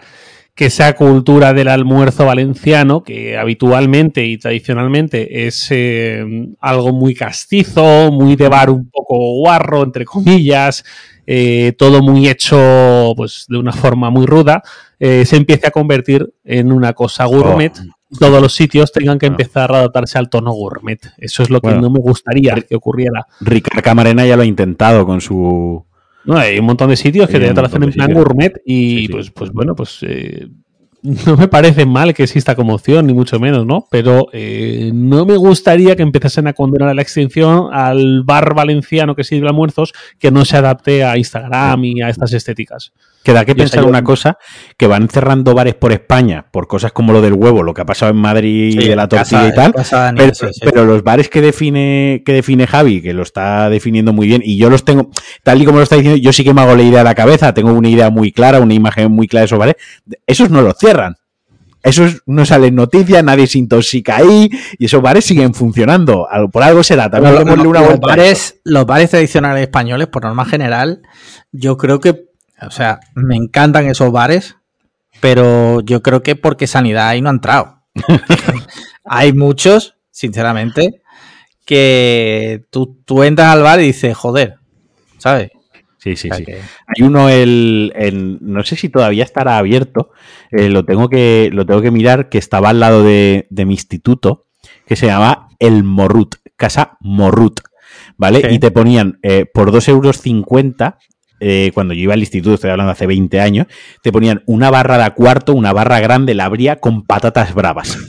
que 0.53 0.67
esa 0.67 0.93
cultura 0.93 1.53
del 1.53 1.67
almuerzo 1.67 2.25
valenciano, 2.25 3.03
que 3.03 3.37
habitualmente 3.37 4.25
y 4.25 4.37
tradicionalmente 4.37 5.47
es 5.47 5.67
eh, 5.71 6.23
algo 6.61 6.93
muy 6.93 7.13
castizo, 7.13 8.09
muy 8.11 8.37
de 8.37 8.47
bar 8.47 8.69
un 8.69 8.89
poco 8.89 9.17
guarro, 9.33 9.83
entre 9.83 10.05
comillas, 10.05 10.85
eh, 11.27 11.73
todo 11.77 12.01
muy 12.01 12.29
hecho 12.29 13.13
pues, 13.17 13.47
de 13.49 13.57
una 13.57 13.73
forma 13.73 14.09
muy 14.09 14.25
ruda, 14.25 14.63
se 14.97 15.35
empiece 15.35 15.67
a 15.67 15.71
convertir 15.71 16.33
en 16.45 16.71
una 16.71 16.93
cosa 16.93 17.25
gourmet. 17.25 17.73
Oh 17.77 17.95
todos 18.19 18.41
los 18.41 18.53
sitios 18.53 18.91
tengan 18.91 19.19
que 19.19 19.25
empezar 19.27 19.71
a 19.71 19.79
adaptarse 19.79 20.17
al 20.17 20.29
tono 20.29 20.51
gourmet. 20.51 20.99
Eso 21.17 21.43
es 21.43 21.49
lo 21.49 21.61
que 21.61 21.73
no 21.73 21.89
me 21.89 21.99
gustaría 21.99 22.55
que 22.55 22.75
ocurriera. 22.75 23.25
Ricardo 23.41 23.81
Camarena 23.81 24.25
ya 24.25 24.35
lo 24.35 24.43
ha 24.43 24.45
intentado 24.45 25.05
con 25.05 25.21
su. 25.21 25.85
No, 26.25 26.37
hay 26.37 26.57
un 26.57 26.65
montón 26.65 26.89
de 26.89 26.95
sitios 26.95 27.29
que 27.29 27.39
te 27.39 27.49
hacen 27.49 27.83
en 27.83 27.91
plan 27.91 28.13
gourmet 28.13 28.61
y 28.65 29.07
pues, 29.09 29.29
pues 29.29 29.51
bueno, 29.51 29.75
pues 29.75 29.99
eh, 30.01 30.47
no 31.25 31.37
me 31.37 31.47
parece 31.47 31.85
mal 31.85 32.13
que 32.13 32.23
exista 32.23 32.55
como 32.55 32.73
opción, 32.73 33.05
ni 33.05 33.13
mucho 33.13 33.39
menos, 33.39 33.65
¿no? 33.65 33.87
Pero 33.91 34.27
eh, 34.33 34.91
no 34.93 35.25
me 35.25 35.37
gustaría 35.37 35.95
que 35.95 36.01
empezasen 36.01 36.47
a 36.47 36.53
condenar 36.53 36.89
a 36.89 36.93
la 36.93 37.01
extinción 37.03 37.69
al 37.71 38.23
bar 38.23 38.55
valenciano 38.55 39.15
que 39.15 39.23
sirve 39.23 39.47
almuerzos 39.47 39.93
que 40.17 40.31
no 40.31 40.45
se 40.45 40.57
adapte 40.57 41.03
a 41.03 41.17
Instagram 41.17 41.85
y 41.85 42.01
a 42.01 42.09
estas 42.09 42.33
estéticas. 42.33 42.91
Que 43.25 43.33
da 43.33 43.43
que 43.43 43.55
pensar 43.55 43.83
una 43.85 44.03
cosa, 44.03 44.37
que 44.77 44.85
van 44.85 45.09
cerrando 45.09 45.55
bares 45.55 45.73
por 45.73 45.91
España 45.91 46.45
por 46.51 46.67
cosas 46.67 46.91
como 46.91 47.11
lo 47.11 47.21
del 47.23 47.33
huevo, 47.33 47.63
lo 47.63 47.73
que 47.73 47.81
ha 47.81 47.85
pasado 47.85 48.11
en 48.11 48.17
Madrid 48.17 48.79
y 48.79 48.87
de 48.87 48.95
la 48.95 49.07
tortilla 49.07 49.47
y 49.47 49.53
tal. 49.55 49.73
pero, 50.61 50.85
los 50.85 51.03
bares 51.03 51.27
que 51.27 51.41
define, 51.41 52.21
que 52.23 52.33
define 52.33 52.67
Javi, 52.67 53.01
que 53.01 53.13
lo 53.13 53.23
está 53.23 53.71
definiendo 53.71 54.13
muy 54.13 54.27
bien, 54.27 54.43
y 54.45 54.57
yo 54.57 54.69
los 54.69 54.85
tengo, 54.85 55.09
tal 55.41 55.59
y 55.59 55.65
como 55.65 55.79
lo 55.79 55.83
está 55.83 55.95
diciendo, 55.95 56.21
yo 56.21 56.31
sí 56.31 56.43
que 56.43 56.53
me 56.53 56.61
hago 56.61 56.75
la 56.75 56.83
idea 56.83 57.01
a 57.01 57.03
la 57.03 57.15
cabeza, 57.15 57.51
tengo 57.51 57.73
una 57.73 57.89
idea 57.89 58.11
muy 58.11 58.31
clara, 58.31 58.59
una 58.59 58.75
imagen 58.75 59.11
muy 59.11 59.27
clara 59.27 59.41
de 59.41 59.45
esos 59.45 59.57
bares. 59.57 59.75
Esos 60.27 60.51
no 60.51 60.61
los 60.61 60.77
cierran. 60.77 61.15
Esos 61.81 62.21
no 62.27 62.45
salen 62.45 62.75
noticias, 62.75 63.23
nadie 63.23 63.47
se 63.47 63.57
intoxica 63.57 64.17
ahí, 64.17 64.51
y 64.77 64.85
esos 64.85 65.01
bares 65.01 65.25
siguen 65.25 65.55
funcionando. 65.55 66.27
Por 66.51 66.61
algo 66.61 66.83
será. 66.83 67.09
También 67.09 67.35
los, 67.43 67.99
bares, 67.99 68.61
los 68.63 68.85
bares 68.85 69.09
tradicionales 69.09 69.63
españoles, 69.63 70.07
por 70.07 70.23
norma 70.23 70.45
general, 70.45 71.01
yo 71.51 71.77
creo 71.77 71.99
que 71.99 72.34
o 72.61 72.71
sea, 72.71 72.99
me 73.15 73.35
encantan 73.35 73.87
esos 73.87 74.11
bares, 74.11 74.57
pero 75.19 75.81
yo 75.81 76.01
creo 76.01 76.23
que 76.23 76.35
porque 76.35 76.67
sanidad 76.67 77.09
ahí 77.09 77.21
no 77.21 77.29
ha 77.29 77.33
entrado. 77.33 77.81
Hay 79.05 79.33
muchos, 79.33 79.95
sinceramente, 80.11 81.01
que 81.65 82.63
tú, 82.69 83.01
tú, 83.05 83.23
entras 83.23 83.53
al 83.53 83.63
bar 83.63 83.79
y 83.79 83.87
dices, 83.87 84.15
joder, 84.15 84.55
¿sabes? 85.17 85.51
Sí, 85.97 86.15
sí, 86.15 86.29
sí. 86.37 86.45
Hay 86.47 87.03
uno, 87.03 87.29
el, 87.29 88.37
no 88.41 88.63
sé 88.63 88.75
si 88.75 88.89
todavía 88.89 89.23
estará 89.23 89.57
abierto, 89.57 90.11
eh, 90.51 90.69
lo, 90.69 90.85
tengo 90.85 91.09
que, 91.09 91.49
lo 91.51 91.65
tengo 91.65 91.81
que 91.81 91.89
mirar, 91.89 92.29
que 92.29 92.37
estaba 92.37 92.69
al 92.69 92.79
lado 92.79 93.03
de, 93.03 93.47
mi 93.49 93.73
instituto, 93.73 94.45
que 94.85 94.95
se 94.95 95.07
llama 95.07 95.49
El 95.57 95.83
Morrut, 95.83 96.35
Casa 96.55 96.97
Morrut, 96.99 97.61
¿vale? 98.17 98.47
Y 98.51 98.59
te 98.59 98.69
ponían 98.69 99.17
eh, 99.23 99.45
por 99.51 99.71
2,50 99.71 99.89
euros 99.89 100.23
eh, 101.47 101.69
cuando 101.75 101.93
yo 101.93 102.01
iba 102.01 102.15
al 102.15 102.21
instituto, 102.21 102.55
estoy 102.55 102.71
hablando 102.71 102.91
hace 102.91 103.05
20 103.05 103.39
años, 103.39 103.67
te 104.01 104.11
ponían 104.11 104.41
una 104.47 104.71
barra 104.71 104.97
de 104.97 105.11
cuarto, 105.11 105.53
una 105.53 105.73
barra 105.73 105.99
grande, 105.99 106.33
la 106.33 106.45
abría 106.45 106.79
con 106.79 107.03
patatas 107.03 107.53
bravas. 107.53 107.99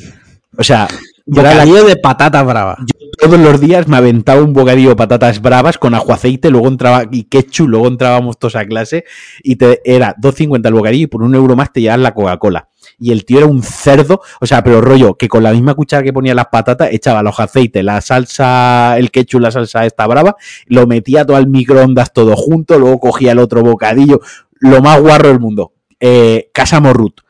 O 0.56 0.64
sea, 0.64 0.88
bocadillo 1.26 1.84
de 1.84 1.96
patatas 1.96 2.46
bravas. 2.46 2.78
Yo 2.78 3.10
todos 3.18 3.38
los 3.38 3.60
días 3.60 3.88
me 3.88 3.98
aventaba 3.98 4.42
un 4.42 4.54
bocadillo 4.54 4.88
de 4.88 4.96
patatas 4.96 5.42
bravas 5.42 5.76
con 5.76 5.92
ajo 5.92 6.14
aceite, 6.14 6.50
luego 6.50 6.68
entraba 6.68 7.04
y 7.10 7.24
ketchup, 7.24 7.68
luego 7.68 7.88
entrábamos 7.88 8.38
todos 8.38 8.56
a 8.56 8.64
clase 8.64 9.04
y 9.42 9.56
te 9.56 9.82
era 9.84 10.16
2.50 10.16 10.66
el 10.66 10.72
bocadillo 10.72 11.04
y 11.04 11.08
por 11.08 11.22
un 11.22 11.34
euro 11.34 11.56
más 11.56 11.74
te 11.74 11.82
llevas 11.82 11.98
la 11.98 12.14
Coca-Cola 12.14 12.70
y 12.98 13.12
el 13.12 13.24
tío 13.24 13.38
era 13.38 13.46
un 13.46 13.62
cerdo, 13.62 14.20
o 14.40 14.46
sea, 14.46 14.62
pero 14.62 14.80
rollo, 14.80 15.14
que 15.14 15.28
con 15.28 15.42
la 15.42 15.52
misma 15.52 15.74
cuchara 15.74 16.02
que 16.02 16.12
ponía 16.12 16.34
las 16.34 16.46
patatas, 16.46 16.90
echaba 16.92 17.22
los 17.22 17.38
aceites, 17.38 17.84
la 17.84 18.00
salsa, 18.00 18.96
el 18.98 19.10
ketchup, 19.10 19.40
la 19.40 19.50
salsa 19.50 19.86
esta 19.86 20.06
brava, 20.06 20.36
lo 20.66 20.86
metía 20.86 21.24
todo 21.24 21.36
al 21.36 21.48
microondas 21.48 22.12
todo 22.12 22.36
junto, 22.36 22.78
luego 22.78 23.00
cogía 23.00 23.32
el 23.32 23.38
otro 23.38 23.62
bocadillo, 23.62 24.20
lo 24.60 24.80
más 24.82 25.00
guarro 25.00 25.28
del 25.28 25.40
mundo. 25.40 25.72
Eh, 26.00 26.50
Casa 26.52 26.80
Morrut. 26.80 27.20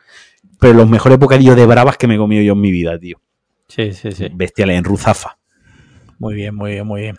Pero 0.58 0.74
los 0.74 0.88
mejores 0.88 1.18
bocadillos 1.18 1.56
de 1.56 1.66
bravas 1.66 1.96
que 1.96 2.06
me 2.06 2.14
he 2.14 2.18
comido 2.18 2.42
yo 2.42 2.54
en 2.54 2.60
mi 2.60 2.70
vida, 2.70 2.98
tío. 2.98 3.20
Sí, 3.68 3.92
sí, 3.92 4.12
sí. 4.12 4.28
Bestial, 4.32 4.70
en 4.70 4.84
Ruzafa. 4.84 5.38
Muy 6.18 6.34
bien, 6.34 6.54
muy 6.54 6.72
bien, 6.72 6.86
muy 6.86 7.02
bien. 7.02 7.18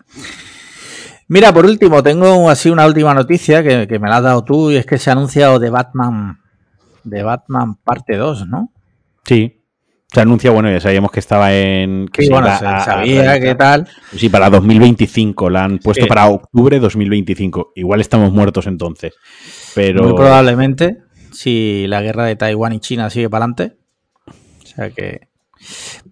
Mira, 1.28 1.52
por 1.52 1.66
último, 1.66 2.02
tengo 2.02 2.50
así 2.50 2.70
una 2.70 2.86
última 2.86 3.14
noticia 3.14 3.62
que, 3.62 3.86
que, 3.86 3.98
me 3.98 4.08
la 4.08 4.16
has 4.16 4.22
dado 4.22 4.44
tú 4.44 4.70
y 4.70 4.76
es 4.76 4.86
que 4.86 4.98
se 4.98 5.10
ha 5.10 5.12
anunciado 5.12 5.58
de 5.58 5.70
Batman 5.70 6.40
de 7.04 7.22
Batman 7.22 7.76
parte 7.76 8.16
2, 8.16 8.48
¿no? 8.48 8.72
Sí. 9.24 9.54
Se 10.10 10.22
anuncia, 10.22 10.50
bueno, 10.50 10.70
ya 10.70 10.80
sabíamos 10.80 11.10
que 11.10 11.20
estaba 11.20 11.54
en... 11.54 12.08
Que 12.08 12.22
sí, 12.22 12.30
bueno, 12.30 12.48
sabía 12.58 13.38
qué 13.38 13.54
tal. 13.54 13.86
Sí, 14.16 14.30
para 14.30 14.48
2025, 14.48 15.50
la 15.50 15.64
han 15.64 15.78
puesto 15.80 16.06
para 16.06 16.28
octubre 16.28 16.78
2025. 16.78 17.72
Igual 17.76 18.00
estamos 18.00 18.32
muertos 18.32 18.66
entonces. 18.66 19.14
Pero... 19.74 20.04
Muy 20.04 20.14
probablemente, 20.14 21.02
si 21.30 21.86
la 21.88 22.00
guerra 22.00 22.24
de 22.24 22.36
Taiwán 22.36 22.72
y 22.72 22.80
China 22.80 23.10
sigue 23.10 23.28
para 23.28 23.44
adelante. 23.44 23.76
O 24.26 24.66
sea 24.66 24.90
que... 24.90 25.27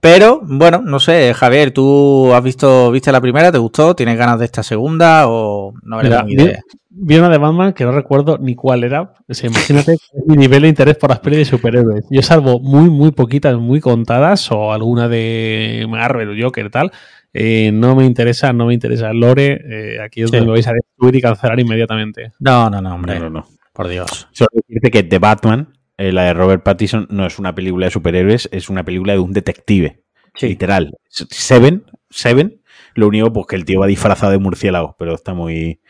Pero, 0.01 0.41
bueno, 0.43 0.83
no 0.85 1.01
sé, 1.01 1.33
Javier, 1.35 1.73
¿tú 1.73 2.33
has 2.35 2.43
visto, 2.43 2.91
viste 2.91 3.13
la 3.13 3.21
primera? 3.21 3.51
¿Te 3.51 3.59
gustó? 3.59 3.95
¿Tienes 3.95 4.19
ganas 4.19 4.39
de 4.39 4.45
esta 4.45 4.63
segunda 4.63 5.29
o 5.29 5.73
no 5.83 6.01
eres 6.01 6.25
ni 6.25 6.33
idea? 6.35 6.63
vi 6.99 7.17
una 7.17 7.29
de 7.29 7.39
Batman 7.39 7.73
que 7.73 7.85
no 7.85 7.93
recuerdo 7.93 8.39
ni 8.39 8.55
cuál 8.55 8.85
era. 8.85 9.13
imagínate 9.43 9.97
mi 10.27 10.37
nivel 10.37 10.63
de 10.63 10.69
interés 10.69 10.97
por 10.97 11.11
las 11.11 11.21
pelis 11.21 11.41
de 11.41 11.45
superhéroes. 11.45 12.05
Yo 12.11 12.23
salvo 12.23 12.59
muy, 12.59 12.89
muy 12.91 13.13
poquitas, 13.13 13.57
muy 13.57 13.81
contadas, 13.81 14.51
o 14.51 14.73
alguna 14.73 15.09
de 15.09 15.87
Marvel 15.89 16.31
o 16.31 16.45
Joker 16.45 16.71
tal. 16.71 16.91
Eh, 17.33 17.71
no 17.73 17.95
me 17.95 18.07
interesa, 18.07 18.53
no 18.53 18.67
me 18.67 18.75
interesa. 18.75 19.13
Lore, 19.13 19.61
eh, 19.69 20.01
aquí 20.03 20.23
es 20.23 20.31
donde 20.31 20.47
me 20.47 20.53
vais 20.53 20.67
a 20.67 20.73
destruir 20.73 21.17
y 21.17 21.21
cancelar 21.21 21.61
inmediatamente. 21.61 22.33
No, 22.39 22.71
no, 22.71 22.81
no, 22.81 22.95
hombre. 22.95 23.21
No, 23.21 23.29
no, 23.29 23.47
Por 23.73 23.89
Dios. 23.89 24.29
Solo 24.33 24.49
decirte 24.55 24.91
que 24.91 25.03
The 25.03 25.19
Batman, 25.19 25.76
eh, 25.99 26.13
la 26.13 26.25
de 26.25 26.35
Robert 26.35 26.63
Pattinson, 26.63 27.07
no 27.11 27.27
es 27.27 27.39
una 27.39 27.55
película 27.55 27.87
de 27.87 27.93
superhéroes, 27.93 28.49
es 28.53 28.69
una 28.69 28.85
película 28.85 29.15
de 29.15 29.19
un 29.19 29.33
detective. 29.33 30.03
Literal. 30.41 30.93
Seven, 31.09 31.85
Seven, 32.11 32.61
lo 32.95 33.09
único 33.09 33.33
pues 33.33 33.47
que 33.47 33.57
el 33.57 33.65
tío 33.65 33.81
va 33.81 33.87
disfrazado 33.87 34.33
de 34.33 34.39
murciélago, 34.39 34.97
pero 34.99 35.15
está 35.15 35.33
muy 35.35 35.81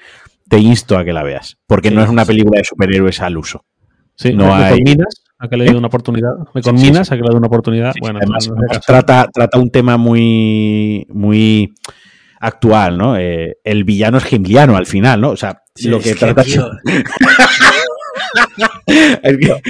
te 0.49 0.59
insto 0.59 0.97
a 0.97 1.05
que 1.05 1.13
la 1.13 1.23
veas, 1.23 1.59
porque 1.67 1.91
no 1.91 2.03
es 2.03 2.09
una 2.09 2.25
película 2.25 2.59
de 2.59 2.65
superhéroes 2.65 3.21
al 3.21 3.37
uso. 3.37 3.65
Sí, 4.15 4.33
no 4.33 4.57
¿me, 4.57 4.71
conminas 4.71 5.25
a 5.39 5.49
que 5.49 5.57
le 5.57 5.65
dé 5.65 5.77
una 5.77 5.89
oportunidad? 5.89 6.31
¿Me 6.55 6.63
conminas 6.63 7.13
a 7.13 7.17
que 7.17 7.23
le 7.23 7.29
dé 7.31 7.37
una 7.37 7.49
oportunidad? 7.49 7.93
bueno, 8.01 8.21
trata, 8.87 9.29
trata 9.33 9.59
un 9.59 9.71
tema 9.71 9.97
muy, 9.97 11.07
muy 11.11 11.75
actual, 12.41 12.97
¿no? 12.97 13.19
Eh, 13.19 13.59
el 13.65 13.85
villano 13.85 14.19
es 14.19 14.25
gimliano 14.25 14.77
al 14.77 14.87
final, 14.87 15.21
¿no? 15.21 15.31
O 15.31 15.37
sea, 15.37 15.63
lo 15.85 16.01
que 16.01 16.15
trata... 16.15 16.45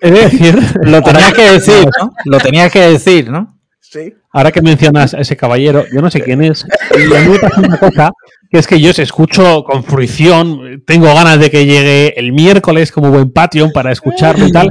es 0.00 0.12
decir, 0.12 0.58
lo 0.82 1.02
tenías 1.02 1.32
que 1.32 1.50
decir, 1.50 1.88
¿no? 2.00 2.14
Lo 2.24 2.38
tenías 2.38 2.72
que 2.72 2.80
decir, 2.80 3.30
¿no? 3.30 3.58
Sí. 3.80 4.14
Ahora 4.32 4.50
que 4.50 4.62
mencionas 4.62 5.12
a 5.14 5.20
ese 5.20 5.36
caballero, 5.36 5.84
yo 5.92 6.00
no 6.00 6.10
sé 6.10 6.22
quién 6.22 6.42
es, 6.42 6.66
y 6.96 7.14
a 7.14 7.20
mí 7.20 7.28
me 7.28 7.38
pasa 7.38 7.60
una 7.60 7.76
cosa 7.78 8.12
que 8.50 8.58
es 8.58 8.66
que 8.66 8.80
yo 8.80 8.92
se 8.92 9.02
escucho 9.02 9.64
con 9.64 9.84
fruición, 9.84 10.82
tengo 10.86 11.06
ganas 11.06 11.38
de 11.38 11.50
que 11.50 11.66
llegue 11.66 12.18
el 12.18 12.32
miércoles 12.32 12.92
como 12.92 13.10
buen 13.10 13.30
Patreon 13.30 13.70
para 13.72 13.92
escucharlo 13.92 14.46
y 14.46 14.52
tal, 14.52 14.68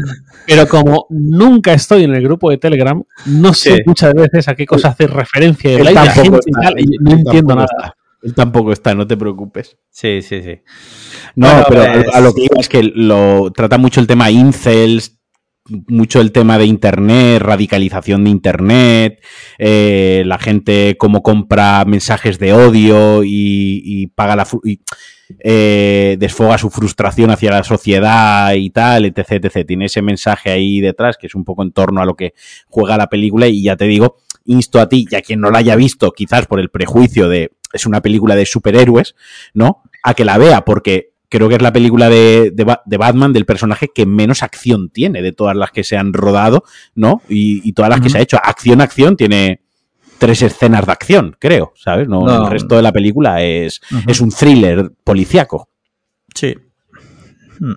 pero 0.48 0.68
como 0.68 1.06
nunca 1.10 1.74
estoy 1.74 2.04
en 2.04 2.16
el 2.16 2.24
grupo 2.24 2.50
de 2.50 2.58
Telegram, 2.58 3.02
no 3.26 3.54
sé 3.54 3.80
muchas 3.86 4.14
veces 4.14 4.48
a 4.48 4.56
qué 4.56 4.66
cosa 4.66 4.90
hace 4.90 5.08
referencia 5.08 5.72
el 5.72 5.94
tampoco 5.94 6.40
y 6.46 6.52
tal, 6.52 6.80
y 6.80 6.86
no 7.00 7.12
entiendo 7.12 7.56
nada. 7.56 7.96
Él 8.22 8.36
tampoco 8.36 8.72
está, 8.72 8.94
no 8.94 9.08
te 9.08 9.18
preocupes. 9.18 9.78
Sí, 9.90 10.22
sí, 10.22 10.42
sí. 10.44 10.62
No, 11.36 11.64
pero 11.68 11.84
a, 12.14 12.22
lo 12.22 12.34
que 12.34 12.44
iba 12.44 12.60
es 12.60 12.70
que 12.70 12.84
lo 12.84 13.52
trata 13.52 13.78
mucho 13.78 14.00
el 14.00 14.08
tema 14.08 14.30
incels, 14.30 15.20
mucho 15.88 16.22
el 16.22 16.32
tema 16.32 16.58
de 16.58 16.66
Internet, 16.66 17.42
radicalización 17.42 18.24
de 18.24 18.30
Internet, 18.30 19.24
eh, 19.58 20.24
la 20.26 20.38
gente 20.38 20.98
cómo 20.98 21.24
compra 21.24 21.84
mensajes 21.86 22.38
de 22.38 22.54
odio 22.54 23.24
y, 23.24 24.08
paga 24.16 24.36
la... 24.36 24.48
Eh, 25.40 26.18
desfoga 26.20 26.58
su 26.58 26.70
frustración 26.70 27.32
hacia 27.32 27.52
la 27.52 27.64
sociedad 27.64 28.54
y 28.54 28.70
tal, 28.70 29.06
etc, 29.06 29.46
etc. 29.46 29.66
Tiene 29.66 29.86
ese 29.86 30.02
mensaje 30.02 30.52
ahí 30.52 30.82
detrás 30.82 31.16
que 31.18 31.28
es 31.28 31.36
un 31.36 31.46
poco 31.46 31.64
en 31.64 31.72
torno 31.72 32.02
a 32.02 32.06
lo 32.06 32.16
que 32.16 32.34
juega 32.68 32.98
la 32.98 33.08
película 33.08 33.48
y 33.48 33.64
ya 33.64 33.78
te 33.78 33.86
digo, 33.86 34.18
insto 34.46 34.82
a 34.82 34.90
ti 34.90 35.08
y 35.10 35.16
a 35.16 35.22
quien 35.22 35.40
no 35.40 35.50
la 35.50 35.60
haya 35.60 35.78
visto, 35.78 36.12
quizás 36.12 36.48
por 36.48 36.60
el 36.60 36.70
prejuicio 36.70 37.30
de 37.30 37.52
es 37.74 37.86
una 37.86 38.02
película 38.02 38.36
de 38.36 38.46
superhéroes, 38.46 39.16
¿no? 39.54 39.84
A 40.04 40.14
que 40.14 40.26
la 40.26 40.38
vea 40.38 40.66
porque 40.66 41.12
creo 41.32 41.48
que 41.48 41.56
es 41.56 41.62
la 41.62 41.72
película 41.72 42.10
de, 42.10 42.52
de, 42.54 42.98
Batman 42.98 43.32
del 43.32 43.46
personaje 43.46 43.90
que 43.94 44.06
menos 44.06 44.44
acción 44.44 44.90
tiene 44.90 45.22
de 45.22 45.32
todas 45.32 45.56
las 45.56 45.72
que 45.72 45.86
se 45.86 45.96
han 45.96 46.12
rodado, 46.12 46.66
¿no? 46.94 47.22
Y, 47.30 47.72
todas 47.72 47.90
las 47.90 48.02
que 48.02 48.10
se 48.10 48.18
ha 48.18 48.22
hecho. 48.22 48.38
Acción, 48.44 48.82
acción, 48.82 49.16
tiene 49.16 49.62
tres 50.18 50.42
escenas 50.42 50.86
de 50.86 50.92
acción, 50.92 51.38
creo, 51.40 51.72
¿sabes? 51.76 52.10
No, 52.10 52.46
El 52.46 52.52
resto 52.52 52.76
de 52.76 52.82
la 52.82 52.92
película 52.92 53.42
es, 53.42 53.80
es 54.08 54.20
un 54.20 54.30
thriller 54.30 54.92
policíaco. 55.04 55.70
Sí. 56.36 56.54
Hmm. 57.60 57.76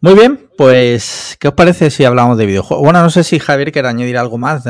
Muy 0.00 0.14
bien, 0.14 0.48
pues, 0.56 1.36
¿qué 1.38 1.48
os 1.48 1.54
parece 1.54 1.90
si 1.90 2.04
hablamos 2.04 2.38
de 2.38 2.46
videojuegos? 2.46 2.82
Bueno, 2.82 3.02
no 3.02 3.10
sé 3.10 3.24
si 3.24 3.38
Javier 3.38 3.72
quiere 3.72 3.88
añadir 3.88 4.16
algo 4.16 4.38
más, 4.38 4.64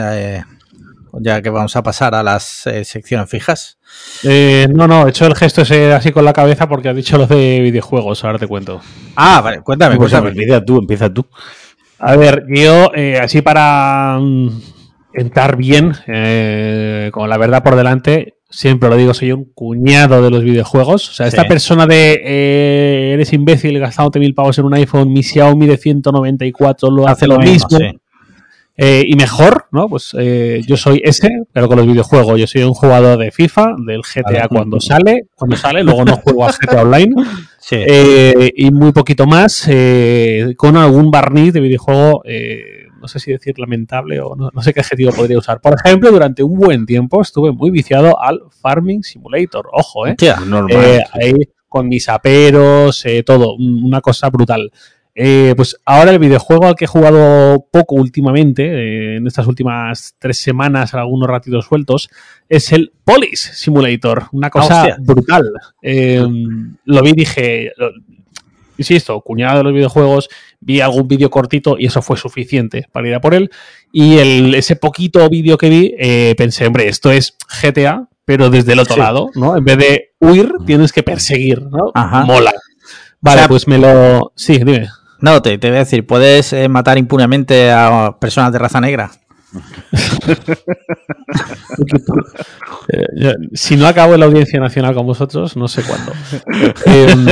ya 1.21 1.43
que 1.43 1.51
vamos 1.51 1.77
a 1.77 1.83
pasar 1.83 2.15
a 2.15 2.23
las 2.23 2.67
eh, 2.67 2.85
secciones 2.85 3.29
fijas. 3.29 3.79
Eh, 4.25 4.67
no, 4.71 4.87
no, 4.87 5.07
he 5.07 5.11
hecho 5.11 5.27
el 5.27 5.35
gesto 5.35 5.63
ese 5.63 5.93
así 5.93 6.13
con 6.13 6.25
la 6.25 6.33
cabeza 6.33 6.69
porque 6.69 6.89
has 6.89 6.97
dicho 6.97 7.19
lo 7.19 7.27
de 7.27 7.61
videojuegos, 7.61 8.25
ahora 8.25 8.39
te 8.39 8.47
cuento. 8.47 8.81
Ah, 9.15 9.41
vale, 9.41 9.61
cuéntame, 9.61 9.97
pues 9.97 10.11
cuéntame. 10.11 10.31
Empieza 10.31 10.65
tú, 10.65 10.79
empieza 10.79 11.13
tú. 11.13 11.27
A 11.99 12.17
ver, 12.17 12.45
yo, 12.49 12.91
eh, 12.95 13.19
así 13.19 13.43
para 13.43 14.19
mm, 14.21 14.49
entrar 15.15 15.57
bien, 15.57 15.93
eh, 16.07 17.11
con 17.13 17.29
la 17.29 17.39
verdad 17.39 17.63
por 17.63 17.77
delante, 17.77 18.35
siempre 18.51 18.89
lo 18.89 18.97
digo, 18.97 19.15
soy 19.15 19.33
un 19.33 19.45
cuñado 19.55 20.23
de 20.23 20.31
los 20.31 20.43
videojuegos. 20.43 21.09
O 21.09 21.13
sea, 21.13 21.27
esta 21.27 21.45
persona 21.45 21.87
de 21.87 23.13
eres 23.15 23.33
imbécil 23.33 23.79
gastándote 23.79 24.19
mil 24.19 24.35
pavos 24.35 24.59
en 24.59 24.67
un 24.67 24.75
iPhone, 24.75 25.13
mi 25.13 25.23
Xiaomi 25.23 25.67
de 25.67 25.79
194 25.79 26.91
lo 26.91 27.09
hace, 27.09 27.27
lo 27.27 27.39
mismo. 27.39 27.79
Eh, 28.79 29.05
y 29.07 29.17
mejor, 29.17 29.67
¿no? 29.71 29.89
Pues 29.89 30.15
eh, 30.19 30.61
yo 30.67 30.77
soy 30.77 31.01
ese, 31.03 31.31
pero 31.53 31.67
con 31.67 31.79
los 31.79 31.87
videojuegos. 31.87 32.39
Yo 32.39 32.47
soy 32.47 32.63
un 32.63 32.75
jugador 32.75 33.19
de 33.19 33.31
FIFA, 33.31 33.75
del 33.87 34.03
GTA 34.03 34.49
cuando 34.49 34.81
sale, 34.81 35.29
cuando 35.35 35.57
sale, 35.57 35.83
luego 35.83 36.05
no 36.05 36.17
juego 36.17 36.45
a 36.45 36.53
GTA 36.53 36.83
Online. 36.83 37.15
Eh, 37.69 38.53
y 38.55 38.71
muy 38.71 38.93
poquito 38.93 39.27
más, 39.27 39.69
con 40.57 40.77
algún 40.77 41.11
barniz 41.11 41.53
de 41.53 41.59
videojuego, 41.59 42.23
no 43.01 43.09
sé 43.09 43.19
si 43.19 43.33
decir 43.33 43.59
lamentable 43.59 44.21
o 44.21 44.37
no, 44.37 44.63
sé 44.63 44.73
qué 44.73 44.79
adjetivo 44.79 45.11
podría 45.11 45.37
usar. 45.37 45.61
Por 45.61 45.75
ejemplo, 45.75 46.13
durante 46.13 46.45
un 46.45 46.57
buen 46.57 46.87
tiempo 46.87 47.21
estuve 47.21 47.51
muy 47.51 47.73
viciado 47.73 48.23
al 48.23 48.41
Farming 48.63 49.03
Simulator. 49.03 49.69
Ojo, 49.73 50.07
¿eh? 50.07 50.15
ahí 51.11 51.35
con 51.67 51.89
mis 51.89 52.09
aperos, 52.09 53.05
todo, 53.25 53.57
una 53.57 54.01
cosa 54.01 54.31
brutal. 54.31 54.71
Eh, 55.19 55.55
pues 55.57 55.81
ahora 55.87 56.11
el 56.11 56.19
videojuego 56.19 56.67
al 56.67 56.75
que 56.75 56.85
he 56.85 56.89
jugado 56.89 57.67
poco 57.73 57.95
últimamente, 57.95 58.65
eh, 58.65 59.17
en 59.17 59.27
estas 59.27 59.47
últimas 59.47 60.15
tres 60.19 60.39
semanas, 60.39 60.93
algunos 60.93 61.27
ratitos 61.27 61.65
sueltos, 61.65 62.11
es 62.51 62.71
el 62.73 62.93
Police 63.03 63.55
Simulator. 63.55 64.27
Una 64.33 64.51
cosa 64.51 64.95
brutal. 64.99 65.51
Eh, 65.81 66.23
lo 66.85 67.03
vi 67.03 67.11
y 67.11 67.15
dije, 67.15 67.73
insisto, 68.77 69.19
cuñado 69.23 69.57
de 69.59 69.65
los 69.65 69.73
videojuegos, 69.73 70.29
vi 70.61 70.83
algún 70.83 71.09
vídeo 71.09 71.31
cortito 71.31 71.77
y 71.79 71.87
eso 71.87 72.03
fue 72.03 72.19
suficiente 72.19 72.87
para 72.93 73.09
ir 73.09 73.15
a 73.15 73.21
por 73.23 73.33
él. 73.33 73.51
Y 73.93 74.19
el, 74.19 74.55
ese 74.55 74.77
poquito 74.77 75.27
vídeo 75.31 75.57
que 75.57 75.71
vi, 75.71 76.35
pensé, 76.37 76.67
hombre, 76.67 76.89
esto 76.89 77.11
es 77.11 77.39
GTA, 77.63 78.07
pero 78.27 78.51
desde 78.51 78.75
el 78.75 78.81
otro 78.81 78.99
lado, 78.99 79.31
¿no? 79.35 79.57
En 79.57 79.65
vez 79.65 79.79
de 79.79 80.11
huir, 80.21 80.53
tienes 80.67 80.93
que 80.93 81.03
perseguir, 81.03 81.63
¿no? 81.63 81.91
Mola. 82.27 82.53
Vale, 83.23 83.49
pues 83.49 83.67
me 83.67 83.79
lo... 83.79 84.33
Sí, 84.37 84.59
dime. 84.59 84.89
No, 85.21 85.41
te, 85.43 85.59
te 85.59 85.69
voy 85.69 85.77
a 85.77 85.81
decir, 85.81 86.07
¿puedes 86.07 86.53
eh, 86.53 86.69
matar 86.69 86.99
impunemente 86.99 87.71
a 87.71 88.17
personas 88.21 88.53
de 88.53 88.59
raza 88.59 88.81
negra? 88.81 89.11
Eh, 92.89 93.35
si 93.55 93.77
no 93.77 93.87
acabo 93.87 94.15
en 94.15 94.21
la 94.21 94.27
audiencia 94.27 94.61
nacional 94.61 94.95
con 94.95 95.07
vosotros, 95.07 95.57
no 95.57 95.69
sé 95.69 95.83
cuándo. 95.83 96.13
Em, 96.87 97.27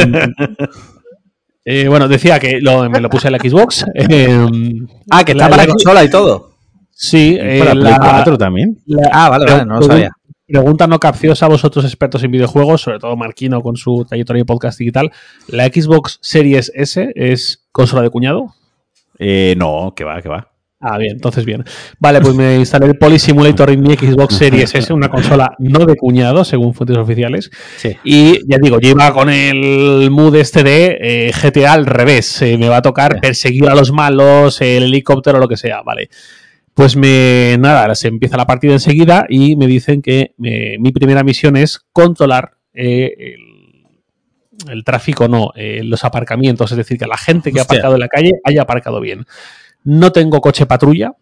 eh, 1.65 1.89
bueno, 1.89 2.09
decía 2.09 2.39
que 2.41 2.61
me 2.91 3.01
lo 3.01 3.09
puse 3.11 3.29
en 3.29 3.33
la 3.33 3.39
Xbox. 3.39 3.85
Em, 3.95 4.87
ah, 5.11 5.25
que 5.25 5.33
está 5.33 5.49
para 5.49 5.65
la 5.65 5.69
consola 5.69 6.03
y 6.05 6.11
todo. 6.11 6.55
Sí, 6.91 7.39
para 7.59 7.75
la 7.75 7.99
4 7.99 8.39
también. 8.39 8.79
ah, 9.13 9.29
vale, 9.29 9.47
vale, 9.47 9.67
no 9.67 9.77
lo 9.77 9.83
sabía. 9.83 10.11
Pregunta 10.55 10.87
no 10.87 11.01
capciosa 11.01 11.47
a 11.47 11.49
vosotros 11.49 11.85
expertos 11.85 12.23
en 12.23 12.31
videojuegos, 12.31 12.83
sobre 12.83 13.01
todo 13.01 13.17
Marquino 13.17 13.61
con 13.61 13.77
su 13.77 14.05
trayectoria 14.09 14.43
de 14.43 14.45
podcast 14.45 14.79
digital. 14.79 15.11
¿La 15.49 15.67
Xbox 15.67 16.21
Series 16.23 16.71
S 16.77 17.11
es 17.17 17.67
consola 17.73 18.03
de 18.03 18.11
cuñado? 18.11 18.55
Eh, 19.19 19.57
no, 19.59 19.95
que 19.97 20.05
va, 20.05 20.23
que 20.23 20.29
va. 20.29 20.53
Ah, 20.79 20.97
bien, 20.97 21.15
entonces 21.15 21.45
bien. 21.45 21.65
Vale, 21.99 22.21
pues 22.21 22.37
me 22.37 22.55
instalé 22.55 22.87
el 22.87 22.97
Poly 22.97 23.19
Simulator 23.19 23.71
en 23.71 23.81
mi 23.81 23.97
Xbox 23.97 24.37
Series 24.37 24.73
S, 24.73 24.93
una 24.93 25.09
consola 25.09 25.57
no 25.59 25.87
de 25.87 25.97
cuñado, 25.97 26.45
según 26.45 26.73
fuentes 26.73 26.99
oficiales. 26.99 27.51
Sí. 27.77 27.97
Y 28.05 28.49
ya 28.49 28.59
digo, 28.63 28.79
yo 28.79 28.91
iba 28.91 29.13
con 29.13 29.31
el 29.31 30.09
mood 30.13 30.37
este 30.37 30.63
de 30.63 30.99
eh, 31.01 31.33
GTA 31.33 31.73
al 31.73 31.87
revés. 31.87 32.43
Eh, 32.43 32.57
me 32.59 32.69
va 32.69 32.77
a 32.77 32.83
tocar 32.83 33.19
perseguir 33.21 33.69
a 33.69 33.75
los 33.75 33.91
malos, 33.91 34.61
el 34.61 34.85
helicóptero, 34.85 35.39
o 35.39 35.41
lo 35.41 35.49
que 35.49 35.57
sea, 35.57 35.83
vale. 35.83 36.11
Pues 36.75 36.97
me, 36.97 37.57
nada, 37.59 37.95
se 37.95 38.09
empieza 38.09 38.37
la 38.37 38.47
partida 38.47 38.73
enseguida 38.73 39.27
y 39.29 39.55
me 39.55 39.69
dicen 39.69 40.03
que 40.03 40.35
eh, 40.43 40.77
mi 40.81 40.91
primera 40.91 41.23
misión 41.23 41.57
es 41.57 41.79
controlar 41.93 42.55
eh, 42.73 43.37
el, 44.69 44.83
tráfico, 44.83 45.29
no, 45.29 45.53
eh, 45.55 45.83
los 45.85 46.05
aparcamientos, 46.05 46.73
es 46.73 46.77
decir, 46.77 46.99
que 46.99 47.07
la 47.07 47.17
gente 47.17 47.53
que 47.53 47.61
ha 47.61 47.63
aparcado 47.63 47.95
en 47.95 48.01
la 48.01 48.09
calle 48.09 48.33
haya 48.43 48.63
aparcado 48.63 49.01
bien. 49.01 49.25
No 49.85 50.11
tengo 50.11 50.41
coche 50.41 50.67
patrulla, 50.67 51.13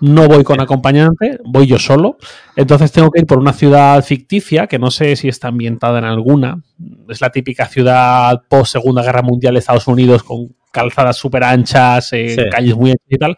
no 0.00 0.28
voy 0.28 0.44
con 0.44 0.60
acompañante, 0.60 1.40
voy 1.44 1.66
yo 1.66 1.80
solo. 1.80 2.16
Entonces 2.54 2.92
tengo 2.92 3.10
que 3.10 3.20
ir 3.20 3.26
por 3.26 3.38
una 3.38 3.54
ciudad 3.54 4.04
ficticia 4.04 4.68
que 4.68 4.78
no 4.78 4.92
sé 4.92 5.16
si 5.16 5.26
está 5.26 5.48
ambientada 5.48 5.98
en 5.98 6.04
alguna. 6.04 6.62
Es 7.08 7.20
la 7.20 7.30
típica 7.30 7.66
ciudad 7.66 8.42
post 8.48 8.74
Segunda 8.74 9.02
Guerra 9.02 9.22
Mundial 9.22 9.54
de 9.54 9.60
Estados 9.60 9.88
Unidos 9.88 10.22
con 10.22 10.54
calzadas 10.70 11.16
súper 11.16 11.42
anchas, 11.42 12.10
calles 12.52 12.76
muy 12.76 12.90
anchas 12.90 13.06
y 13.08 13.16
tal 13.16 13.36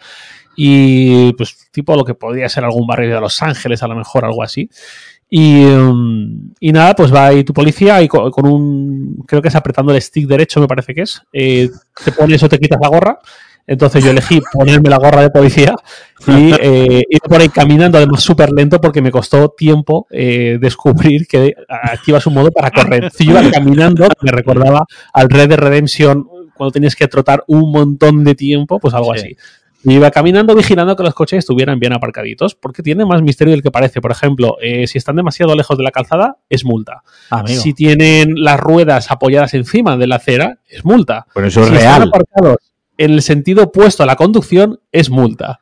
y 0.61 1.33
pues 1.35 1.69
tipo 1.71 1.95
lo 1.95 2.05
que 2.05 2.15
podría 2.15 2.49
ser 2.49 2.65
algún 2.65 2.85
barrio 2.85 3.15
de 3.15 3.21
Los 3.21 3.41
Ángeles, 3.43 3.81
a 3.85 3.87
lo 3.87 3.95
mejor 3.95 4.25
algo 4.25 4.43
así. 4.43 4.69
Y, 5.31 5.65
um, 5.65 6.53
y 6.59 6.73
nada, 6.73 6.97
pues 6.97 7.15
va 7.15 7.27
ahí 7.27 7.45
tu 7.45 7.53
policía 7.53 8.03
y 8.03 8.09
con, 8.09 8.33
un, 8.45 9.23
creo 9.25 9.41
que 9.41 9.47
es 9.47 9.55
apretando 9.55 9.95
el 9.95 10.03
stick 10.03 10.27
derecho, 10.27 10.59
me 10.59 10.67
parece 10.67 10.97
que 10.97 11.03
es, 11.03 11.23
eh, 11.33 11.71
te 12.05 12.11
pones 12.11 12.43
o 12.43 12.49
te 12.49 12.59
quitas 12.59 12.81
la 12.83 12.89
gorra. 12.89 13.21
Entonces 13.69 14.03
yo 14.03 14.11
elegí 14.11 14.41
ponerme 14.53 14.91
la 14.91 14.99
gorra 14.99 15.23
de 15.23 15.31
policía 15.31 15.77
y 16.27 16.53
eh, 16.61 17.05
ir 17.09 17.21
por 17.21 17.41
ahí 17.41 17.51
caminando, 17.51 17.97
además 17.97 18.25
súper 18.25 18.51
lento 18.51 18.81
porque 18.81 19.01
me 19.01 19.13
costó 19.13 19.51
tiempo 19.51 20.09
eh, 20.11 20.59
descubrir 20.61 21.29
que 21.29 21.55
activas 21.69 22.27
un 22.27 22.35
modo 22.35 22.51
para 22.51 22.73
correr. 22.73 23.13
Si 23.13 23.25
yo 23.25 23.41
iba 23.41 23.49
caminando, 23.49 24.09
me 24.23 24.33
recordaba 24.33 24.87
al 25.13 25.29
Red 25.31 25.51
de 25.51 25.57
Redemption 25.57 26.27
cuando 26.57 26.73
tenías 26.73 26.97
que 26.97 27.07
trotar 27.07 27.45
un 27.47 27.71
montón 27.71 28.25
de 28.25 28.35
tiempo, 28.35 28.81
pues 28.81 28.93
algo 28.93 29.13
así. 29.13 29.37
Y 29.85 29.95
iba 29.95 30.11
caminando 30.11 30.55
vigilando 30.55 30.97
que 30.97 31.05
los 31.05 31.15
coches 31.15 31.39
estuvieran 31.39 31.79
bien 31.79 31.93
aparcaditos, 31.93 32.55
porque 32.55 32.83
tiene 32.83 33.05
más 33.05 33.23
misterio 33.23 33.53
del 33.53 33.63
que 33.63 33.71
parece. 33.71 34.01
Por 34.01 34.11
ejemplo, 34.11 34.57
eh, 34.61 34.87
si 34.87 34.99
están 34.99 35.17
demasiado 35.17 35.55
lejos 35.55 35.77
de 35.79 35.85
la 35.85 35.91
calzada, 35.91 36.39
es 36.49 36.65
multa. 36.65 37.03
Si 37.47 37.75
tienen 37.75 38.35
las 38.37 38.59
ruedas 38.59 39.11
apoyadas 39.11 39.55
encima 39.55 39.97
de 39.97 40.07
la 40.07 40.17
acera, 40.17 40.59
es 40.69 40.85
multa. 40.85 41.27
Pero 41.33 41.47
eso 41.47 41.63
es 41.63 41.71
real. 41.71 42.03
Están 42.03 42.09
aparcados 42.09 42.59
en 42.99 43.13
el 43.13 43.23
sentido 43.23 43.65
opuesto 43.65 44.03
a 44.03 44.07
la 44.07 44.17
conducción, 44.17 44.81
es 44.93 45.09
multa. 45.09 45.61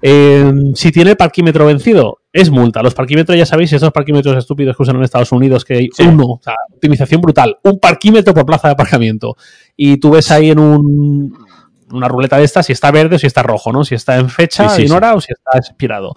si 0.00 0.92
tiene 0.92 1.10
el 1.10 1.16
parquímetro 1.16 1.66
vencido, 1.66 2.20
es 2.32 2.50
multa. 2.50 2.82
Los 2.82 2.94
parquímetros, 2.94 3.36
ya 3.36 3.44
sabéis, 3.44 3.72
esos 3.72 3.90
parquímetros 3.90 4.36
estúpidos 4.36 4.76
que 4.76 4.82
usan 4.84 4.96
en 4.96 5.02
Estados 5.02 5.32
Unidos, 5.32 5.64
que 5.64 5.74
hay 5.74 5.88
uno, 5.98 6.24
o 6.24 6.40
sea, 6.42 6.54
optimización 6.72 7.20
brutal, 7.20 7.56
un 7.64 7.80
parquímetro 7.80 8.32
por 8.32 8.46
plaza 8.46 8.68
de 8.68 8.72
aparcamiento. 8.72 9.36
Y 9.76 9.98
tú 9.98 10.10
ves 10.10 10.30
ahí 10.30 10.50
en 10.50 10.60
un 10.60 11.47
una 11.92 12.08
ruleta 12.08 12.38
de 12.38 12.44
estas 12.44 12.66
si 12.66 12.72
está 12.72 12.90
verde 12.90 13.16
o 13.16 13.18
si 13.18 13.26
está 13.26 13.42
rojo, 13.42 13.72
¿no? 13.72 13.84
Si 13.84 13.94
está 13.94 14.16
en 14.16 14.28
fecha, 14.28 14.76
en 14.76 14.92
hora 14.92 15.14
o 15.14 15.20
si 15.20 15.32
está 15.32 15.58
expirado. 15.58 16.14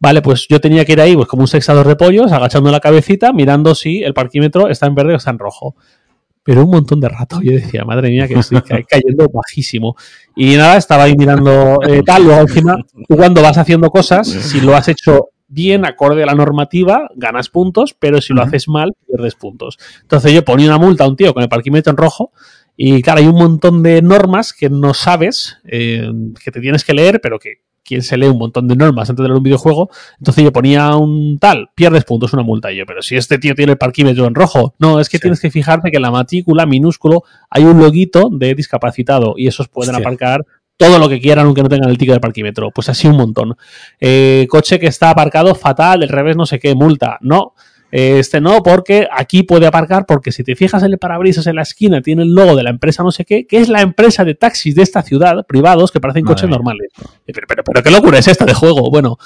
Vale, 0.00 0.22
pues 0.22 0.46
yo 0.48 0.60
tenía 0.60 0.84
que 0.84 0.92
ir 0.92 1.00
ahí 1.00 1.16
pues 1.16 1.26
como 1.26 1.42
un 1.42 1.48
sexador 1.48 1.86
de 1.86 1.96
pollos, 1.96 2.30
agachando 2.30 2.70
la 2.70 2.80
cabecita, 2.80 3.32
mirando 3.32 3.74
si 3.74 4.02
el 4.02 4.14
parquímetro 4.14 4.68
está 4.68 4.86
en 4.86 4.94
verde 4.94 5.14
o 5.14 5.16
está 5.16 5.30
en 5.30 5.38
rojo. 5.38 5.74
Pero 6.44 6.64
un 6.64 6.70
montón 6.70 7.00
de 7.00 7.08
rato. 7.08 7.40
Yo 7.42 7.52
decía, 7.52 7.84
madre 7.84 8.08
mía, 8.08 8.26
que 8.26 8.34
estoy 8.34 8.62
cayendo 8.88 9.28
bajísimo. 9.28 9.96
Y 10.36 10.56
nada, 10.56 10.76
estaba 10.76 11.04
ahí 11.04 11.14
mirando 11.16 11.78
eh, 11.86 12.02
tal. 12.06 12.24
Luego, 12.24 12.40
encima, 12.42 12.76
tú 13.08 13.16
cuando 13.16 13.42
vas 13.42 13.58
haciendo 13.58 13.90
cosas, 13.90 14.28
si 14.28 14.60
lo 14.60 14.74
has 14.74 14.88
hecho 14.88 15.30
bien, 15.48 15.84
acorde 15.84 16.22
a 16.22 16.26
la 16.26 16.34
normativa, 16.34 17.08
ganas 17.16 17.48
puntos, 17.48 17.94
pero 17.98 18.20
si 18.20 18.34
lo 18.34 18.42
haces 18.42 18.68
mal, 18.68 18.94
pierdes 19.06 19.34
puntos. 19.34 19.78
Entonces 20.02 20.32
yo 20.32 20.44
ponía 20.44 20.68
una 20.68 20.78
multa 20.78 21.04
a 21.04 21.08
un 21.08 21.16
tío 21.16 21.34
con 21.34 21.42
el 21.42 21.48
parquímetro 21.48 21.90
en 21.90 21.96
rojo 21.96 22.32
y 22.80 23.02
claro, 23.02 23.18
hay 23.18 23.26
un 23.26 23.34
montón 23.34 23.82
de 23.82 24.00
normas 24.02 24.52
que 24.52 24.70
no 24.70 24.94
sabes, 24.94 25.58
eh, 25.64 26.08
que 26.42 26.52
te 26.52 26.60
tienes 26.60 26.84
que 26.84 26.94
leer, 26.94 27.20
pero 27.20 27.40
que 27.40 27.62
quien 27.82 28.02
se 28.02 28.16
lee 28.16 28.28
un 28.28 28.38
montón 28.38 28.68
de 28.68 28.76
normas 28.76 29.10
antes 29.10 29.20
de 29.20 29.28
leer 29.28 29.36
un 29.36 29.42
videojuego. 29.42 29.90
Entonces 30.18 30.44
yo 30.44 30.52
ponía 30.52 30.94
un 30.94 31.40
tal, 31.40 31.70
pierdes 31.74 32.04
puntos, 32.04 32.32
una 32.34 32.44
multa. 32.44 32.70
Y 32.70 32.76
yo, 32.76 32.86
pero 32.86 33.02
si 33.02 33.16
este 33.16 33.38
tío 33.38 33.56
tiene 33.56 33.72
el 33.72 33.78
parquímetro 33.78 34.26
en 34.26 34.36
rojo. 34.36 34.76
No, 34.78 35.00
es 35.00 35.08
que 35.08 35.18
tienes 35.18 35.40
que 35.40 35.50
fijarte 35.50 35.90
que 35.90 35.96
en 35.96 36.02
la 36.02 36.12
matrícula 36.12 36.66
minúsculo 36.66 37.24
hay 37.50 37.64
un 37.64 37.80
loguito 37.80 38.28
de 38.30 38.54
discapacitado 38.54 39.34
y 39.36 39.48
esos 39.48 39.66
pueden 39.66 39.96
aparcar 39.96 40.46
todo 40.76 41.00
lo 41.00 41.08
que 41.08 41.20
quieran 41.20 41.46
aunque 41.46 41.64
no 41.64 41.68
tengan 41.68 41.90
el 41.90 41.98
ticket 41.98 42.14
de 42.14 42.20
parquímetro. 42.20 42.70
Pues 42.70 42.88
así 42.88 43.08
un 43.08 43.16
montón. 43.16 43.56
Eh, 43.98 44.46
coche 44.48 44.78
que 44.78 44.86
está 44.86 45.10
aparcado 45.10 45.56
fatal, 45.56 45.98
del 45.98 46.10
revés 46.10 46.36
no 46.36 46.46
sé 46.46 46.60
qué, 46.60 46.76
multa. 46.76 47.18
No. 47.22 47.54
Este 47.90 48.40
no, 48.40 48.62
porque 48.62 49.08
aquí 49.10 49.42
puede 49.42 49.66
aparcar, 49.66 50.04
porque 50.06 50.30
si 50.30 50.44
te 50.44 50.54
fijas 50.54 50.82
en 50.82 50.92
el 50.92 50.98
parabrisas 50.98 51.46
en 51.46 51.56
la 51.56 51.62
esquina, 51.62 52.02
tiene 52.02 52.22
el 52.22 52.34
logo 52.34 52.54
de 52.54 52.62
la 52.62 52.70
empresa 52.70 53.02
no 53.02 53.10
sé 53.10 53.24
qué, 53.24 53.46
que 53.46 53.58
es 53.58 53.68
la 53.68 53.80
empresa 53.80 54.24
de 54.24 54.34
taxis 54.34 54.74
de 54.74 54.82
esta 54.82 55.02
ciudad, 55.02 55.46
privados, 55.46 55.90
que 55.90 56.00
parecen 56.00 56.24
coches 56.24 56.48
normales. 56.48 56.90
Eh, 57.26 57.32
pero, 57.32 57.46
pero, 57.46 57.64
pero, 57.64 57.82
qué 57.82 57.90
locura 57.90 58.18
es 58.18 58.28
esta 58.28 58.44
de 58.44 58.52
juego. 58.52 58.90
Bueno, 58.90 59.18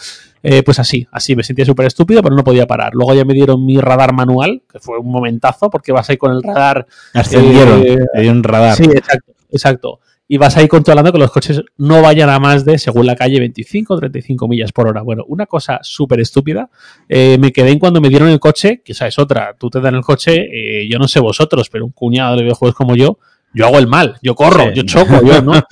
eh, 0.42 0.62
pues 0.62 0.78
así, 0.78 1.06
así 1.10 1.34
me 1.34 1.42
sentía 1.42 1.64
súper 1.64 1.86
estúpido, 1.86 2.22
pero 2.22 2.36
no 2.36 2.44
podía 2.44 2.66
parar. 2.66 2.94
Luego 2.94 3.14
ya 3.14 3.24
me 3.24 3.34
dieron 3.34 3.64
mi 3.64 3.80
radar 3.80 4.12
manual, 4.12 4.62
que 4.70 4.78
fue 4.78 4.98
un 4.98 5.10
momentazo, 5.10 5.68
porque 5.68 5.92
vas 5.92 6.08
ahí 6.10 6.16
con 6.16 6.32
el 6.32 6.42
radar. 6.42 6.86
Ascendieron, 7.14 7.84
eh, 7.84 8.30
un 8.30 8.44
radar. 8.44 8.76
Sí, 8.76 8.84
exacto, 8.84 9.32
exacto 9.50 10.00
y 10.28 10.38
vas 10.38 10.56
ahí 10.56 10.68
controlando 10.68 11.12
que 11.12 11.18
los 11.18 11.30
coches 11.30 11.62
no 11.76 12.00
vayan 12.00 12.30
a 12.30 12.38
más 12.38 12.64
de, 12.64 12.78
según 12.78 13.06
la 13.06 13.16
calle, 13.16 13.38
25 13.38 13.94
o 13.94 13.98
35 13.98 14.48
millas 14.48 14.72
por 14.72 14.88
hora. 14.88 15.02
Bueno, 15.02 15.24
una 15.28 15.46
cosa 15.46 15.78
súper 15.82 16.20
estúpida. 16.20 16.70
Eh, 17.08 17.36
me 17.38 17.52
quedé 17.52 17.70
en 17.70 17.78
cuando 17.78 18.00
me 18.00 18.08
dieron 18.08 18.28
el 18.28 18.40
coche, 18.40 18.80
que 18.84 18.92
esa 18.92 19.06
es 19.06 19.18
otra. 19.18 19.54
Tú 19.58 19.68
te 19.68 19.80
dan 19.80 19.94
el 19.94 20.02
coche, 20.02 20.46
eh, 20.50 20.88
yo 20.88 20.98
no 20.98 21.08
sé 21.08 21.20
vosotros, 21.20 21.68
pero 21.68 21.84
un 21.84 21.92
cuñado 21.92 22.36
de 22.36 22.42
videojuegos 22.44 22.74
como 22.74 22.96
yo, 22.96 23.18
yo 23.54 23.66
hago 23.66 23.78
el 23.78 23.86
mal, 23.86 24.16
yo 24.22 24.34
corro, 24.34 24.72
yo 24.72 24.82
choco, 24.84 25.22
yo, 25.22 25.42
¿no? 25.42 25.52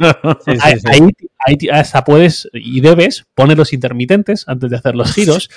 ahí, 1.47 1.57
hasta 1.73 2.05
puedes 2.05 2.49
y 2.53 2.81
debes 2.81 3.25
poner 3.35 3.57
los 3.57 3.73
intermitentes 3.73 4.45
antes 4.47 4.69
de 4.69 4.77
hacer 4.77 4.95
los 4.95 5.13
giros 5.13 5.49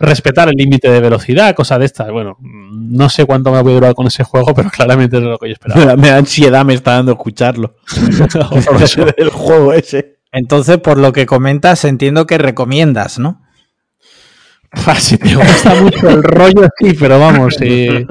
respetar 0.00 0.48
el 0.48 0.54
límite 0.56 0.90
de 0.90 1.00
velocidad, 1.00 1.54
cosa 1.54 1.78
de 1.78 1.86
estas. 1.86 2.10
Bueno, 2.10 2.36
no 2.40 3.08
sé 3.08 3.24
cuánto 3.24 3.52
me 3.52 3.62
voy 3.62 3.72
a 3.72 3.74
durar 3.76 3.94
con 3.94 4.06
ese 4.06 4.24
juego, 4.24 4.54
pero 4.54 4.70
claramente 4.70 5.16
es 5.18 5.22
lo 5.22 5.38
que 5.38 5.48
yo 5.48 5.52
esperaba. 5.52 5.96
Me 5.96 6.08
da, 6.08 6.16
ansiedad, 6.16 6.64
me 6.64 6.74
está 6.74 6.92
dando 6.92 7.12
escucharlo. 7.12 7.76
el 9.16 9.30
juego 9.30 9.72
ese. 9.72 10.18
Entonces, 10.32 10.78
por 10.78 10.98
lo 10.98 11.12
que 11.12 11.26
comentas, 11.26 11.84
entiendo 11.84 12.26
que 12.26 12.38
recomiendas, 12.38 13.18
¿no? 13.18 13.42
Si 14.98 15.16
te 15.16 15.34
gusta 15.34 15.74
mucho 15.76 16.10
el 16.10 16.22
rollo, 16.22 16.68
sí, 16.78 16.94
pero 16.98 17.18
vamos, 17.18 17.56
eh, 17.60 18.04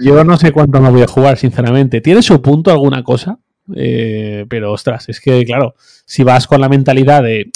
yo 0.00 0.22
no 0.22 0.36
sé 0.36 0.52
cuánto 0.52 0.80
me 0.80 0.90
voy 0.90 1.02
a 1.02 1.06
jugar, 1.06 1.38
sinceramente. 1.38 2.02
¿Tiene 2.02 2.22
su 2.22 2.42
punto 2.42 2.70
alguna 2.70 3.02
cosa? 3.02 3.38
Eh, 3.74 4.44
pero 4.48 4.72
ostras, 4.72 5.08
es 5.08 5.20
que, 5.20 5.44
claro, 5.44 5.74
si 6.04 6.24
vas 6.24 6.46
con 6.46 6.60
la 6.60 6.68
mentalidad 6.68 7.22
de. 7.22 7.50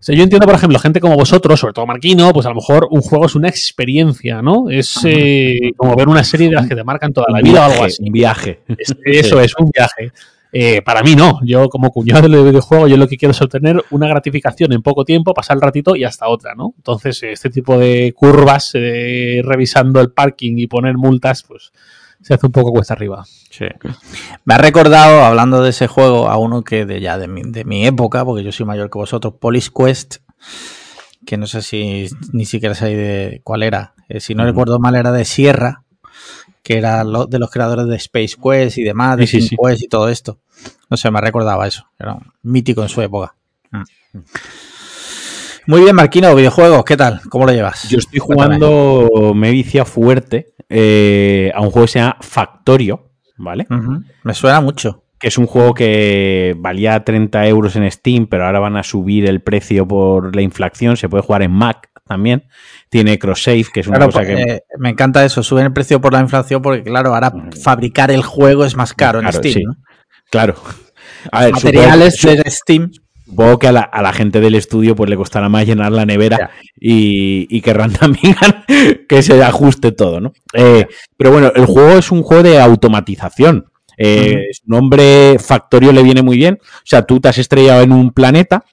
Sea, 0.00 0.16
yo 0.16 0.22
entiendo, 0.22 0.46
por 0.46 0.54
ejemplo, 0.54 0.78
gente 0.78 0.98
como 0.98 1.14
vosotros, 1.14 1.60
sobre 1.60 1.74
todo 1.74 1.86
Marquino, 1.86 2.32
pues 2.32 2.46
a 2.46 2.48
lo 2.48 2.54
mejor 2.54 2.88
un 2.90 3.02
juego 3.02 3.26
es 3.26 3.34
una 3.34 3.48
experiencia, 3.48 4.40
¿no? 4.40 4.70
Es 4.70 4.98
eh, 5.04 5.72
como 5.76 5.94
ver 5.94 6.08
una 6.08 6.24
serie 6.24 6.48
de 6.48 6.54
las 6.54 6.66
que 6.66 6.74
te 6.74 6.82
marcan 6.82 7.12
toda 7.12 7.26
la 7.28 7.42
vida 7.42 7.60
o 7.60 7.70
algo 7.70 7.84
así. 7.84 8.02
Un 8.02 8.10
viaje. 8.10 8.60
eso 9.04 9.40
es, 9.40 9.54
un 9.58 9.70
viaje. 9.70 10.10
Eh, 10.52 10.80
para 10.82 11.02
mí 11.02 11.14
no, 11.14 11.40
yo 11.44 11.68
como 11.68 11.90
cuñado 11.90 12.28
del 12.28 12.44
videojuego, 12.44 12.88
yo 12.88 12.96
lo 12.96 13.06
que 13.06 13.18
quiero 13.18 13.32
es 13.32 13.42
obtener 13.42 13.84
una 13.90 14.08
gratificación 14.08 14.72
en 14.72 14.80
poco 14.80 15.04
tiempo, 15.04 15.34
pasar 15.34 15.58
el 15.58 15.60
ratito 15.60 15.94
y 15.94 16.04
hasta 16.04 16.28
otra, 16.28 16.54
¿no? 16.54 16.72
Entonces, 16.78 17.22
este 17.22 17.50
tipo 17.50 17.78
de 17.78 18.14
curvas, 18.16 18.70
eh, 18.74 19.42
revisando 19.44 20.00
el 20.00 20.12
parking 20.12 20.54
y 20.56 20.66
poner 20.66 20.96
multas, 20.96 21.42
pues 21.42 21.72
se 22.22 22.34
hace 22.34 22.46
un 22.46 22.52
poco 22.52 22.72
cuesta 22.72 22.94
arriba. 22.94 23.24
Sí. 23.50 23.66
Me 24.44 24.54
ha 24.54 24.58
recordado, 24.58 25.24
hablando 25.24 25.62
de 25.62 25.70
ese 25.70 25.86
juego, 25.86 26.28
a 26.28 26.36
uno 26.36 26.62
que 26.62 26.86
de 26.86 27.00
ya 27.00 27.18
de 27.18 27.28
mi, 27.28 27.86
época, 27.86 28.24
porque 28.24 28.44
yo 28.44 28.52
soy 28.52 28.66
mayor 28.66 28.90
que 28.90 28.98
vosotros, 28.98 29.34
Police 29.40 29.70
Quest, 29.74 30.16
que 31.26 31.36
no 31.36 31.46
sé 31.46 31.62
si 31.62 32.08
ni 32.32 32.44
siquiera 32.44 32.74
sé 32.74 32.86
de 32.96 33.40
cuál 33.44 33.62
era. 33.62 33.94
Eh, 34.08 34.20
si 34.20 34.34
no 34.34 34.44
recuerdo 34.44 34.78
mal, 34.78 34.94
era 34.96 35.12
de 35.12 35.24
Sierra 35.24 35.84
que 36.62 36.76
era 36.76 37.04
de 37.04 37.38
los 37.38 37.50
creadores 37.50 37.86
de 37.86 37.96
Space 37.96 38.36
Quest 38.40 38.78
y 38.78 38.82
demás, 38.82 39.16
de 39.16 39.26
sí, 39.26 39.56
Quest 39.56 39.82
y 39.82 39.88
todo 39.88 40.08
esto. 40.08 40.38
No 40.88 40.96
sé, 40.96 41.10
me 41.10 41.20
recordaba 41.20 41.66
eso. 41.66 41.86
Era 41.98 42.18
mítico 42.42 42.82
en 42.82 42.88
su 42.88 43.00
época. 43.00 43.34
Mm. 43.70 44.18
Muy 45.66 45.82
bien, 45.82 45.94
Marquino, 45.94 46.34
videojuegos, 46.34 46.84
¿qué 46.84 46.96
tal? 46.96 47.20
¿Cómo 47.28 47.46
lo 47.46 47.52
llevas? 47.52 47.88
Yo 47.88 47.98
estoy 47.98 48.18
jugando, 48.18 49.32
me 49.34 49.50
vicia 49.50 49.84
fuerte 49.84 50.54
eh, 50.68 51.52
a 51.54 51.60
un 51.60 51.70
juego 51.70 51.86
que 51.86 51.92
se 51.92 51.98
llama 51.98 52.16
Factorio, 52.20 53.10
¿vale? 53.36 53.66
Me 54.22 54.34
suena 54.34 54.60
mucho. 54.60 55.04
Que 55.18 55.28
es 55.28 55.36
un 55.36 55.46
juego 55.46 55.74
que 55.74 56.56
valía 56.58 57.04
30 57.04 57.46
euros 57.46 57.76
en 57.76 57.90
Steam, 57.90 58.26
pero 58.26 58.46
ahora 58.46 58.58
van 58.58 58.78
a 58.78 58.82
subir 58.82 59.28
el 59.28 59.42
precio 59.42 59.86
por 59.86 60.34
la 60.34 60.40
inflación. 60.40 60.96
Se 60.96 61.10
puede 61.10 61.22
jugar 61.22 61.42
en 61.42 61.52
Mac 61.52 61.90
también 62.10 62.48
tiene 62.88 63.20
cross-save, 63.20 63.66
que 63.72 63.80
es 63.80 63.86
una 63.86 64.00
cosa 64.04 64.26
que... 64.26 64.32
Eh, 64.32 64.62
me 64.78 64.90
encanta 64.90 65.24
eso, 65.24 65.44
suben 65.44 65.66
el 65.66 65.72
precio 65.72 66.00
por 66.00 66.12
la 66.12 66.18
inflación 66.18 66.60
porque, 66.60 66.82
claro, 66.82 67.14
ahora 67.14 67.32
fabricar 67.62 68.10
el 68.10 68.22
juego 68.22 68.64
es 68.64 68.76
más 68.76 68.92
caro 68.92 69.20
en 69.20 69.32
Steam, 69.32 69.76
Claro. 70.28 70.56
materiales 71.32 72.20
de 72.20 72.50
Steam... 72.50 72.90
Supongo 73.30 73.60
que 73.60 73.68
a 73.68 73.72
la, 73.72 74.12
gente 74.12 74.40
del 74.40 74.56
estudio 74.56 74.96
pues 74.96 75.08
le 75.08 75.16
costará 75.16 75.48
más 75.48 75.64
llenar 75.64 75.92
la 75.92 76.04
nevera 76.04 76.50
y, 76.74 77.60
querrán 77.60 77.92
también 78.00 78.34
que 79.08 79.22
se 79.22 79.40
ajuste 79.40 79.92
todo, 79.92 80.20
¿no? 80.20 80.32
Eh, 80.52 80.88
pero 81.16 81.30
bueno, 81.30 81.52
el 81.54 81.64
juego 81.64 81.90
es 81.92 82.10
un 82.10 82.22
juego 82.22 82.42
de 82.42 82.58
automatización. 82.58 83.70
Eh, 83.96 84.48
su 84.50 84.68
nombre 84.68 85.38
Factorio 85.38 85.92
le 85.92 86.02
viene 86.02 86.22
muy 86.22 86.38
bien. 86.38 86.58
O 86.60 86.82
sea, 86.84 87.02
tú 87.02 87.20
te 87.20 87.28
has 87.28 87.38
estrellado 87.38 87.82
en 87.82 87.92
un 87.92 88.10
planeta 88.10 88.64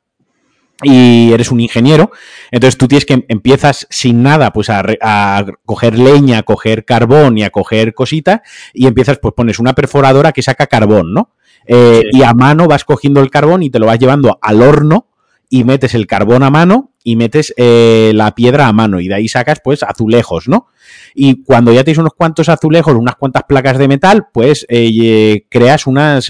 y 0.81 1.31
eres 1.33 1.51
un 1.51 1.59
ingeniero, 1.59 2.11
entonces 2.51 2.77
tú 2.77 2.87
tienes 2.87 3.05
que 3.05 3.25
empiezas 3.29 3.87
sin 3.89 4.21
nada, 4.21 4.53
pues 4.53 4.69
a, 4.69 4.83
a, 5.01 5.45
coger 5.65 5.97
leña, 5.97 6.39
a 6.39 6.43
coger 6.43 6.85
carbón 6.85 7.37
y 7.37 7.43
a 7.43 7.49
coger 7.49 7.93
cositas, 7.93 8.41
y 8.73 8.87
empiezas, 8.87 9.19
pues 9.19 9.33
pones 9.35 9.59
una 9.59 9.73
perforadora 9.73 10.31
que 10.31 10.43
saca 10.43 10.67
carbón, 10.67 11.13
¿no? 11.13 11.31
Eh, 11.67 12.03
y 12.11 12.23
a 12.23 12.33
mano 12.33 12.67
vas 12.67 12.83
cogiendo 12.83 13.21
el 13.21 13.29
carbón 13.29 13.63
y 13.63 13.69
te 13.69 13.79
lo 13.79 13.85
vas 13.85 13.99
llevando 13.99 14.39
al 14.41 14.61
horno 14.61 15.07
y 15.49 15.63
metes 15.63 15.93
el 15.93 16.07
carbón 16.07 16.43
a 16.43 16.49
mano 16.49 16.91
y 17.03 17.15
metes 17.15 17.53
eh, 17.57 18.11
la 18.15 18.35
piedra 18.35 18.67
a 18.67 18.73
mano 18.73 18.99
y 18.99 19.07
de 19.07 19.15
ahí 19.15 19.27
sacas 19.27 19.59
pues 19.63 19.83
azulejos, 19.83 20.47
¿no? 20.47 20.67
Y 21.13 21.43
cuando 21.43 21.71
ya 21.71 21.83
tienes 21.83 21.99
unos 21.99 22.13
cuantos 22.13 22.49
azulejos, 22.49 22.95
unas 22.95 23.15
cuantas 23.15 23.43
placas 23.47 23.77
de 23.77 23.87
metal, 23.87 24.27
pues 24.33 24.65
eh, 24.69 25.45
creas 25.49 25.87
unas 25.87 26.29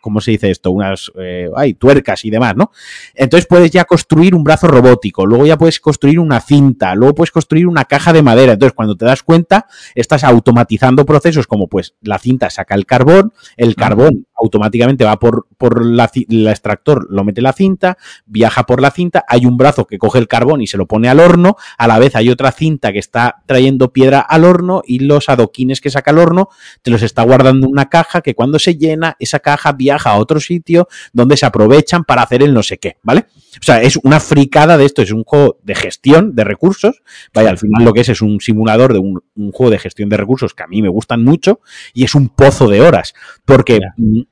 ¿cómo 0.00 0.20
se 0.20 0.32
dice 0.32 0.50
esto? 0.50 0.70
Unas 0.70 1.10
eh, 1.18 1.48
tuercas 1.78 2.24
y 2.24 2.30
demás, 2.30 2.56
¿no? 2.56 2.70
Entonces 3.14 3.46
puedes 3.46 3.70
ya 3.70 3.84
construir 3.84 4.34
un 4.34 4.44
brazo 4.44 4.66
robótico, 4.66 5.26
luego 5.26 5.46
ya 5.46 5.58
puedes 5.58 5.80
construir 5.80 6.18
una 6.20 6.40
cinta, 6.40 6.94
luego 6.94 7.14
puedes 7.14 7.30
construir 7.30 7.66
una 7.66 7.84
caja 7.84 8.12
de 8.12 8.22
madera. 8.22 8.52
Entonces, 8.52 8.74
cuando 8.74 8.96
te 8.96 9.04
das 9.04 9.22
cuenta, 9.22 9.66
estás 9.94 10.24
automatizando 10.24 11.04
procesos 11.04 11.46
como 11.46 11.68
pues 11.68 11.94
la 12.00 12.18
cinta 12.18 12.50
saca 12.50 12.74
el 12.74 12.86
carbón, 12.86 13.32
el 13.56 13.74
carbón 13.74 14.26
automáticamente 14.40 15.04
va 15.04 15.18
por, 15.18 15.46
por 15.56 15.84
la, 15.84 16.04
extractor, 16.04 17.06
lo 17.10 17.24
mete 17.24 17.42
la 17.42 17.52
cinta, 17.52 17.98
viaja 18.26 18.64
por 18.66 18.80
la 18.80 18.90
cinta, 18.90 19.24
hay 19.28 19.46
un 19.46 19.56
brazo 19.56 19.86
que 19.86 19.98
coge 19.98 20.18
el 20.18 20.28
carbón 20.28 20.60
y 20.60 20.66
se 20.66 20.76
lo 20.76 20.86
pone 20.86 21.08
al 21.08 21.20
horno, 21.20 21.56
a 21.76 21.86
la 21.86 21.98
vez 21.98 22.16
hay 22.16 22.30
otra 22.30 22.52
cinta 22.52 22.92
que 22.92 22.98
está 22.98 23.42
trayendo 23.46 23.92
piedra 23.92 24.20
al 24.20 24.44
horno 24.44 24.82
y 24.84 25.00
los 25.00 25.28
adoquines 25.28 25.80
que 25.80 25.90
saca 25.90 26.10
el 26.10 26.18
horno 26.18 26.48
te 26.82 26.90
los 26.90 27.02
está 27.02 27.22
guardando 27.22 27.66
en 27.66 27.72
una 27.72 27.88
caja 27.88 28.20
que 28.20 28.34
cuando 28.34 28.58
se 28.58 28.76
llena, 28.76 29.16
esa 29.18 29.40
caja 29.40 29.72
viaja 29.72 30.10
a 30.10 30.18
otro 30.18 30.40
sitio 30.40 30.88
donde 31.12 31.36
se 31.36 31.46
aprovechan 31.46 32.04
para 32.04 32.22
hacer 32.22 32.42
el 32.42 32.54
no 32.54 32.62
sé 32.62 32.78
qué, 32.78 32.96
¿vale? 33.02 33.26
O 33.60 33.64
sea, 33.64 33.82
es 33.82 33.96
una 33.96 34.20
fricada 34.20 34.76
de 34.76 34.84
esto, 34.84 35.02
es 35.02 35.10
un 35.10 35.24
juego 35.24 35.58
de 35.62 35.74
gestión 35.74 36.34
de 36.34 36.44
recursos, 36.44 37.02
vaya, 37.34 37.50
al 37.50 37.58
final 37.58 37.84
lo 37.84 37.92
que 37.92 38.02
es 38.02 38.08
es 38.08 38.22
un 38.22 38.40
simulador 38.40 38.92
de 38.92 38.98
un, 38.98 39.22
juego 39.52 39.70
de 39.70 39.78
gestión 39.78 40.08
de 40.08 40.16
recursos 40.16 40.54
que 40.54 40.62
a 40.62 40.66
mí 40.66 40.82
me 40.82 40.88
gustan 40.88 41.24
mucho 41.24 41.60
y 41.94 42.04
es 42.04 42.14
un 42.14 42.28
pozo 42.28 42.68
de 42.68 42.80
horas, 42.80 43.14
porque 43.44 43.78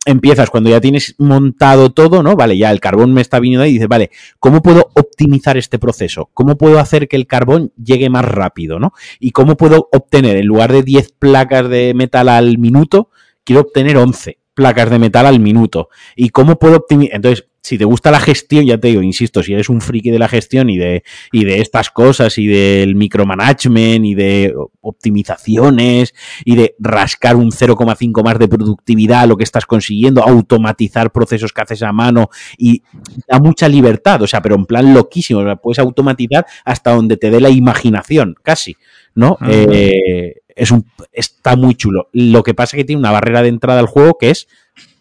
empiezas 0.04 0.50
cuando 0.50 0.70
ya 0.70 0.80
tienes 0.80 1.14
montado 1.18 1.90
todo, 1.90 2.22
¿no? 2.22 2.36
Vale, 2.36 2.56
ya 2.56 2.70
el 2.70 2.80
carbón 2.80 3.12
me 3.12 3.20
está 3.20 3.40
viniendo 3.40 3.64
ahí 3.64 3.70
y 3.70 3.74
dices, 3.74 3.88
vale, 3.88 4.10
¿cómo 4.38 4.62
puedo 4.62 4.90
optimizar 4.94 5.56
este 5.56 5.78
proceso? 5.78 6.30
¿Cómo 6.34 6.56
puedo 6.56 6.78
hacer 6.78 7.08
que 7.08 7.16
el 7.16 7.26
carbón 7.26 7.72
llegue 7.82 8.10
más 8.10 8.24
rápido, 8.24 8.78
¿no? 8.78 8.92
Y 9.18 9.30
cómo 9.30 9.56
puedo 9.56 9.88
obtener, 9.92 10.36
en 10.36 10.46
lugar 10.46 10.72
de 10.72 10.82
10 10.82 11.12
placas 11.18 11.68
de 11.68 11.94
metal 11.94 12.28
al 12.28 12.58
minuto, 12.58 13.10
quiero 13.44 13.62
obtener 13.62 13.96
11 13.96 14.38
placas 14.54 14.90
de 14.90 14.98
metal 14.98 15.26
al 15.26 15.40
minuto. 15.40 15.88
¿Y 16.16 16.30
cómo 16.30 16.58
puedo 16.58 16.76
optimizar? 16.76 17.16
Entonces, 17.16 17.46
si 17.66 17.78
te 17.78 17.84
gusta 17.84 18.12
la 18.12 18.20
gestión, 18.20 18.64
ya 18.64 18.78
te 18.78 18.86
digo, 18.86 19.02
insisto, 19.02 19.42
si 19.42 19.52
eres 19.52 19.68
un 19.68 19.80
friki 19.80 20.12
de 20.12 20.20
la 20.20 20.28
gestión 20.28 20.70
y 20.70 20.78
de, 20.78 21.02
y 21.32 21.44
de 21.44 21.60
estas 21.60 21.90
cosas 21.90 22.38
y 22.38 22.46
del 22.46 22.94
micromanagement 22.94 24.04
y 24.04 24.14
de 24.14 24.54
optimizaciones 24.80 26.14
y 26.44 26.54
de 26.54 26.76
rascar 26.78 27.34
un 27.34 27.50
0,5 27.50 28.24
más 28.24 28.38
de 28.38 28.46
productividad 28.46 29.22
a 29.22 29.26
lo 29.26 29.36
que 29.36 29.42
estás 29.42 29.66
consiguiendo, 29.66 30.22
automatizar 30.22 31.10
procesos 31.10 31.52
que 31.52 31.62
haces 31.62 31.82
a 31.82 31.90
mano 31.90 32.30
y 32.56 32.84
da 33.26 33.40
mucha 33.40 33.68
libertad, 33.68 34.22
o 34.22 34.28
sea, 34.28 34.40
pero 34.40 34.54
en 34.54 34.66
plan 34.66 34.94
loquísimo, 34.94 35.42
puedes 35.60 35.80
automatizar 35.80 36.46
hasta 36.64 36.94
donde 36.94 37.16
te 37.16 37.32
dé 37.32 37.40
la 37.40 37.50
imaginación, 37.50 38.36
casi, 38.44 38.76
¿no? 39.16 39.38
Eh, 39.44 40.34
es 40.54 40.70
un, 40.70 40.86
está 41.12 41.56
muy 41.56 41.74
chulo. 41.74 42.10
Lo 42.12 42.44
que 42.44 42.54
pasa 42.54 42.76
es 42.76 42.82
que 42.82 42.84
tiene 42.84 43.00
una 43.00 43.10
barrera 43.10 43.42
de 43.42 43.48
entrada 43.48 43.80
al 43.80 43.86
juego 43.86 44.18
que 44.18 44.30
es 44.30 44.46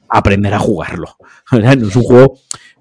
aprender 0.09 0.53
a 0.53 0.59
jugarlo. 0.59 1.17
Es 1.51 1.95
un 1.95 2.03
juego 2.03 2.39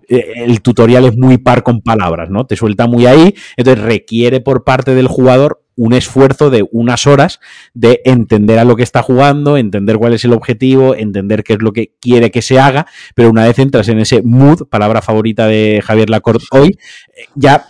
eh, 0.09 0.45
el 0.45 0.61
tutorial 0.61 1.05
es 1.05 1.17
muy 1.17 1.39
par 1.39 1.63
con 1.63 1.81
palabras, 1.81 2.31
¿no? 2.31 2.47
Te 2.47 2.57
suelta 2.57 2.87
muy 2.87 3.07
ahí, 3.07 3.35
entonces 3.57 3.83
requiere 3.83 4.41
por 4.41 4.65
parte 4.65 4.95
del 4.95 5.09
jugador 5.09 5.63
un 5.77 5.93
esfuerzo 5.93 6.51
de 6.51 6.67
unas 6.71 7.07
horas 7.07 7.41
de 7.73 8.01
entender 8.05 8.59
a 8.59 8.65
lo 8.65 8.77
que 8.77 8.83
está 8.83 9.03
jugando, 9.03 9.57
entender 9.57 9.97
cuál 9.99 10.13
es 10.13 10.25
el 10.25 10.33
objetivo, 10.33 10.95
entender 10.95 11.43
qué 11.43 11.55
es 11.55 11.63
lo 11.63 11.73
que 11.73 11.95
quiere 12.01 12.31
que 12.31 12.43
se 12.43 12.59
haga, 12.59 12.87
pero 13.15 13.31
una 13.31 13.45
vez 13.45 13.59
entras 13.59 13.89
en 13.89 13.99
ese 13.99 14.23
mood, 14.23 14.69
palabra 14.69 15.03
favorita 15.03 15.47
de 15.47 15.83
Javier 15.85 16.11
Lacorte 16.11 16.45
hoy, 16.53 16.79
eh, 17.17 17.25
ya 17.35 17.67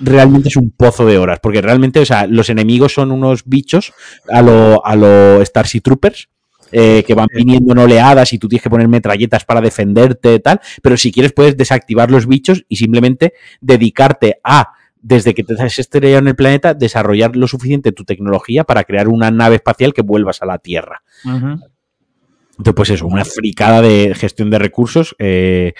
realmente 0.00 0.48
es 0.48 0.56
un 0.56 0.70
pozo 0.70 1.06
de 1.06 1.18
horas, 1.18 1.38
porque 1.42 1.60
realmente, 1.60 2.00
o 2.00 2.06
sea, 2.06 2.26
los 2.26 2.48
enemigos 2.48 2.94
son 2.94 3.12
unos 3.12 3.44
bichos 3.44 3.92
a 4.28 4.42
lo, 4.42 4.84
a 4.84 4.96
lo 4.96 5.44
Starship 5.44 5.82
Troopers, 5.82 6.28
eh, 6.76 7.04
que 7.06 7.14
van 7.14 7.28
viniendo 7.32 7.70
en 7.70 7.78
oleadas 7.78 8.32
y 8.32 8.38
tú 8.40 8.48
tienes 8.48 8.64
que 8.64 8.68
poner 8.68 8.88
metralletas 8.88 9.44
para 9.44 9.60
defenderte, 9.60 10.40
tal. 10.40 10.60
Pero 10.82 10.96
si 10.96 11.12
quieres, 11.12 11.32
puedes 11.32 11.56
desactivar 11.56 12.10
los 12.10 12.26
bichos 12.26 12.64
y 12.68 12.74
simplemente 12.74 13.34
dedicarte 13.60 14.40
a 14.42 14.72
desde 15.00 15.34
que 15.34 15.44
te 15.44 15.54
has 15.54 15.78
estrellado 15.78 16.18
en 16.18 16.26
el 16.26 16.34
planeta, 16.34 16.74
desarrollar 16.74 17.36
lo 17.36 17.46
suficiente 17.46 17.92
tu 17.92 18.04
tecnología 18.04 18.64
para 18.64 18.82
crear 18.82 19.06
una 19.06 19.30
nave 19.30 19.54
espacial 19.56 19.94
que 19.94 20.02
vuelvas 20.02 20.42
a 20.42 20.46
la 20.46 20.58
Tierra. 20.58 21.04
Entonces, 21.24 22.74
pues 22.74 22.90
eso, 22.90 23.06
una 23.06 23.24
fricada 23.24 23.80
de 23.80 24.12
gestión 24.16 24.50
de 24.50 24.58
recursos. 24.58 25.14
Eh, 25.20 25.74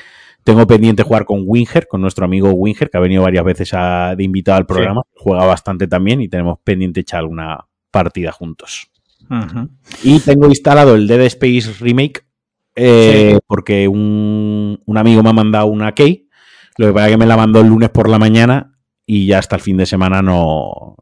tengo 0.45 0.65
pendiente 0.69 1.03
jugar 1.03 1.25
con 1.25 1.43
Winger, 1.45 1.89
con 1.89 2.03
nuestro 2.03 2.25
amigo 2.25 2.51
Winger, 2.51 2.89
que 2.89 2.99
ha 2.99 3.01
venido 3.01 3.25
varias 3.25 3.45
veces 3.45 3.71
de 3.73 4.23
invitado 4.23 4.59
al 4.59 4.67
programa. 4.67 5.03
Juega 5.17 5.45
bastante 5.45 5.89
también 5.89 6.21
y 6.21 6.29
tenemos 6.29 6.61
pendiente 6.63 7.01
echar 7.01 7.19
alguna 7.19 7.67
partida 7.91 8.31
juntos. 8.31 8.93
Y 10.03 10.21
tengo 10.21 10.49
instalado 10.49 10.95
el 10.95 11.07
Dead 11.07 11.21
Space 11.23 11.73
Remake 11.81 12.25
eh, 12.77 13.39
porque 13.47 13.87
un, 13.89 14.79
amigo 14.97 15.23
me 15.23 15.31
ha 15.31 15.33
mandado 15.35 15.67
una 15.67 15.93
key. 15.93 16.29
Lo 16.77 16.89
que 16.89 16.93
pasa 16.93 17.07
es 17.07 17.13
que 17.13 17.19
me 17.19 17.27
la 17.27 17.37
mandó 17.37 17.61
el 17.61 17.69
lunes 17.69 17.91
por 17.91 18.09
la 18.09 18.19
mañana 18.19 18.79
y 19.07 19.27
ya 19.27 19.39
hasta 19.39 19.57
el 19.57 19.63
fin 19.63 19.77
de 19.77 19.87
semana 19.87 20.23
no. 20.23 20.97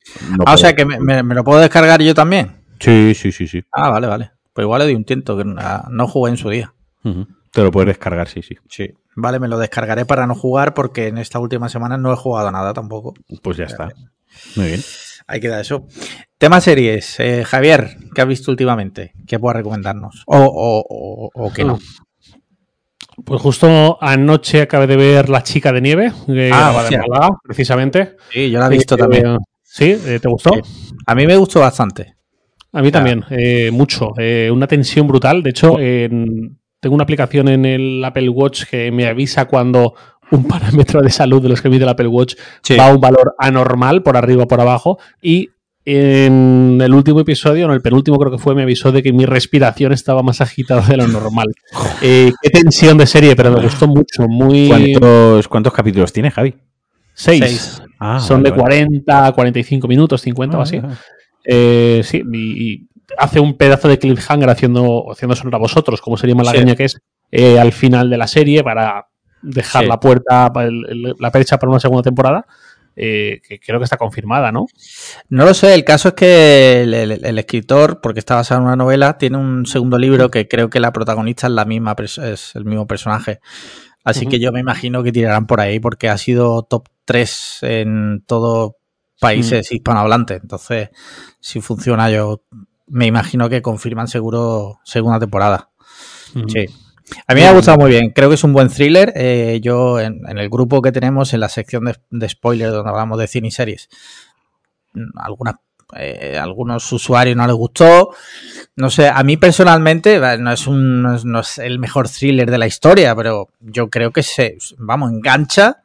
ah, 0.45 0.55
o 0.55 0.57
sea 0.59 0.75
que 0.75 0.85
me, 0.85 1.23
lo 1.23 1.45
puedo 1.45 1.61
descargar 1.61 2.03
yo 2.03 2.15
también. 2.15 2.63
Sí, 2.79 3.15
sí, 3.15 3.33
sí, 3.33 3.47
sí. 3.47 3.63
Ah, 3.73 3.91
vale, 3.91 4.07
vale. 4.07 4.33
Pues 4.53 4.65
igual 4.65 4.81
le 4.81 4.89
di 4.89 4.95
un 4.95 5.05
tiento 5.05 5.37
que 5.37 5.45
no 5.45 6.09
jugué 6.09 6.31
en 6.31 6.37
su 6.37 6.51
día. 6.51 6.75
Te 7.53 7.63
lo 7.63 7.71
puedes 7.71 7.89
descargar, 7.89 8.29
sí, 8.29 8.43
sí. 8.43 8.57
Sí. 8.69 8.93
Vale, 9.15 9.39
me 9.39 9.49
lo 9.49 9.59
descargaré 9.59 10.05
para 10.05 10.27
no 10.27 10.35
jugar 10.35 10.75
porque 10.75 11.09
en 11.09 11.19
esta 11.19 11.39
última 11.39 11.69
semana 11.69 11.97
no 11.97 12.13
he 12.13 12.17
jugado 12.17 12.51
nada 12.51 12.73
tampoco. 12.73 13.15
Pues 13.43 13.57
ya 13.57 13.65
está. 13.65 13.91
Muy 14.57 14.67
bien. 14.67 14.81
Ahí 15.27 15.41
queda 15.41 15.61
eso. 15.61 15.87
Tema 16.43 16.61
series. 16.61 17.21
Eh, 17.21 17.45
Javier, 17.45 17.99
¿qué 18.13 18.21
has 18.21 18.27
visto 18.27 18.51
últimamente? 18.51 19.13
¿Qué 19.29 19.39
puedas 19.39 19.59
recomendarnos? 19.59 20.25
O, 20.27 20.39
o, 20.39 21.31
o, 21.33 21.53
que 21.53 21.63
no. 21.65 21.79
Pues 23.25 23.41
justo 23.41 23.97
anoche 24.01 24.63
acabé 24.63 24.89
de 24.89 24.97
ver 24.97 25.29
La 25.29 25.45
chica 25.45 25.71
de 25.71 25.81
nieve, 25.81 26.13
de 26.27 26.51
ah, 26.53 26.85
de 26.91 26.99
Málaga, 26.99 27.39
precisamente. 27.45 28.17
Sí, 28.33 28.51
yo 28.51 28.59
la 28.59 28.67
he 28.67 28.71
visto 28.71 28.97
también. 28.97 29.39
¿Sí? 29.63 29.97
Eh, 30.05 30.19
¿Te 30.21 30.29
gustó? 30.29 30.51
A 31.07 31.15
mí 31.15 31.29
me 31.29 31.37
gustó 31.37 31.61
bastante. 31.61 32.17
A 32.73 32.83
mí 32.83 32.91
también, 32.91 33.25
eh, 33.31 33.71
mucho. 33.71 34.13
una 34.53 34.67
tensión 34.67 35.07
brutal. 35.07 35.45
De 35.45 35.51
hecho, 35.51 35.77
tengo 35.77 36.95
una 36.97 37.05
aplicación 37.05 37.47
en 37.47 37.65
el 37.67 38.05
Apple 38.05 38.29
Watch 38.31 38.65
que 38.65 38.91
me 38.91 39.07
avisa 39.07 39.45
cuando 39.45 39.95
un 40.33 40.43
parámetro 40.49 41.03
de 41.03 41.11
salud 41.11 41.41
de 41.41 41.51
los 41.51 41.63
que 41.63 41.69
mide 41.69 41.85
el 41.85 41.91
Apple 41.91 42.09
Watch 42.09 42.35
va 42.77 42.89
a 42.89 42.93
un 42.93 43.01
valor 43.01 43.37
anormal 43.39 44.03
por 44.03 44.17
arriba 44.17 44.43
o 44.43 44.49
por 44.49 44.61
abajo 44.61 44.99
y 45.23 45.52
en 45.85 46.79
el 46.81 46.95
último 46.95 47.21
episodio, 47.21 47.65
en 47.65 47.73
el 47.73 47.83
penúltimo 47.83 48.19
creo 48.19 48.31
que 48.31 48.39
fue, 48.39 48.55
me 48.55 48.63
avisó 48.63 48.93
de 48.93 49.03
que 49.03 49.13
mi 49.13 49.27
respiración 49.27 49.93
estaba 49.93 50.23
más 50.23 50.41
agitada 50.41 50.83
de 50.83 50.97
lo 50.97 51.09
normal. 51.09 51.49
Eh, 52.05 52.33
qué 52.43 52.51
tensión 52.51 52.99
de 52.99 53.07
serie, 53.07 53.37
pero 53.37 53.53
me 53.53 53.63
gustó 53.63 53.87
mucho. 53.87 54.27
Muy... 54.29 54.97
¿Cuántos, 55.49 55.73
capítulos 55.73 56.13
tiene, 56.13 56.33
Javi? 56.33 56.57
Seis. 57.15 57.81
Ah, 58.01 58.19
Son 58.19 58.43
de 58.43 58.53
40, 58.53 59.31
45 59.33 59.87
minutos, 59.87 60.21
50 60.23 60.59
o 60.59 60.61
así. 60.61 60.81
Ah, 60.83 60.91
eh, 61.45 62.01
sí, 62.03 62.23
y, 62.33 62.89
hace 63.17 63.39
un 63.39 63.57
pedazo 63.57 63.89
de 63.89 63.99
cliffhanger 63.99 64.51
haciendo, 64.51 65.13
haciendo 65.13 65.37
sonora 65.37 65.59
a 65.59 65.61
vosotros, 65.61 66.01
como 66.01 66.17
sería 66.17 66.35
malagueña 66.35 66.75
que 66.75 66.85
es, 66.85 66.99
eh, 67.31 67.59
al 67.59 67.73
final 67.73 68.11
de 68.11 68.17
la 68.17 68.27
serie 68.27 68.65
para 68.65 69.07
dejar 69.43 69.87
la 69.87 70.01
puerta, 70.01 70.53
la 71.19 71.31
percha 71.31 71.59
para 71.59 71.71
una 71.71 71.81
segunda 71.81 72.03
temporada. 72.03 72.47
Eh, 72.95 73.41
que 73.47 73.59
creo 73.59 73.81
que 73.81 73.85
está 73.85 73.97
confirmada, 73.97 74.53
¿no? 74.53 74.67
No 75.29 75.45
lo 75.45 75.55
sé, 75.55 75.75
el 75.75 75.85
caso 75.85 76.09
es 76.09 76.15
que 76.15 76.83
el, 76.83 77.39
escritor, 77.39 78.01
porque 78.03 78.19
está 78.19 78.35
basado 78.35 78.61
en 78.61 78.67
una 78.67 78.77
novela, 78.77 79.17
tiene 79.17 79.39
un 79.39 79.65
segundo 79.65 79.99
libro 79.99 80.31
que 80.31 80.47
creo 80.47 80.69
que 80.69 80.81
la 80.81 80.93
protagonista 80.93 81.47
es 81.47 81.53
la 81.55 81.65
misma, 81.65 81.97
es 81.99 82.55
el 82.55 82.65
mismo 82.65 82.87
personaje. 82.87 83.41
Así 84.05 84.27
que 84.27 84.41
yo 84.41 84.51
me 84.53 84.61
imagino 84.61 85.03
que 85.03 85.13
tirarán 85.13 85.47
por 85.47 85.61
ahí 85.61 85.79
porque 85.79 86.09
ha 86.09 86.19
sido 86.19 86.63
top 86.65 86.89
3 87.05 87.59
en 87.63 88.25
todos 88.27 88.73
países 89.21 89.71
hispanohablantes. 89.71 90.41
Entonces, 90.43 90.91
si 91.41 91.61
funciona, 91.61 92.11
yo 92.11 92.43
me 92.89 93.07
imagino 93.07 93.49
que 93.49 93.63
confirman 93.63 94.09
seguro 94.09 94.81
segunda 94.85 95.21
temporada. 95.21 95.71
Sí. 96.49 96.67
A 97.27 97.35
mí 97.35 97.41
me 97.41 97.47
ha 97.47 97.53
gustado 97.53 97.79
muy 97.79 97.91
bien. 97.91 98.11
Creo 98.11 98.29
que 98.29 98.37
es 98.37 98.45
un 98.45 98.53
buen 98.53 98.69
thriller. 98.69 99.13
Eh, 99.17 99.61
yo, 99.63 100.01
en, 100.01 100.21
el 100.27 100.49
grupo 100.49 100.83
que 100.83 100.93
tenemos, 100.93 101.33
en 101.35 101.41
la 101.41 101.49
sección 101.49 101.85
de, 101.85 101.97
de 102.11 102.29
spoilers, 102.29 102.73
donde 102.73 102.91
hablamos 102.91 103.19
de 103.19 103.27
cine 103.27 103.49
y 103.49 103.51
series, 103.51 103.89
mm, 104.95 105.19
algunas 105.19 105.57
eh, 105.95 106.39
algunos 106.41 106.91
usuarios 106.93 107.37
no 107.37 107.47
les 107.47 107.55
gustó. 107.55 108.15
No 108.77 108.91
sé, 108.91 109.09
a 109.09 109.23
mí 109.23 109.37
personalmente 109.37 110.19
no 110.39 110.53
es, 110.53 110.67
un, 110.67 111.03
no 111.03 111.41
es, 111.41 111.59
el 111.59 111.79
mejor 111.79 112.09
thriller 112.09 112.51
de 112.51 112.59
la 112.59 112.67
historia, 112.67 113.15
pero 113.15 113.49
yo 113.61 113.91
creo 113.91 114.11
que 114.11 114.23
se, 114.23 114.57
vamos, 114.79 115.13
engancha 115.13 115.83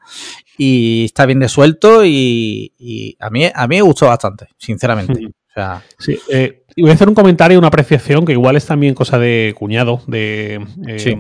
y 0.58 1.06
está 1.06 1.26
bien 1.26 1.42
resuelto 1.42 2.06
y, 2.06 2.74
y 2.78 3.18
a, 3.20 3.30
mí, 3.30 3.50
a 3.54 3.68
mí 3.68 3.76
me 3.76 3.82
gustó 3.82 4.08
bastante, 4.08 4.48
sinceramente. 4.58 5.34
Sea, 5.58 5.84
sí, 5.98 6.18
eh, 6.30 6.64
y 6.78 6.84
voy 6.84 6.92
a 6.92 6.94
hacer 6.94 7.10
un 7.10 7.16
comentario, 7.16 7.58
una 7.58 7.70
apreciación, 7.70 8.24
que 8.24 8.34
igual 8.34 8.56
es 8.56 8.66
también 8.68 8.94
cosa 8.94 9.18
de 9.18 9.56
cuñado, 9.58 10.02
de 10.06 10.64
eh, 10.86 11.18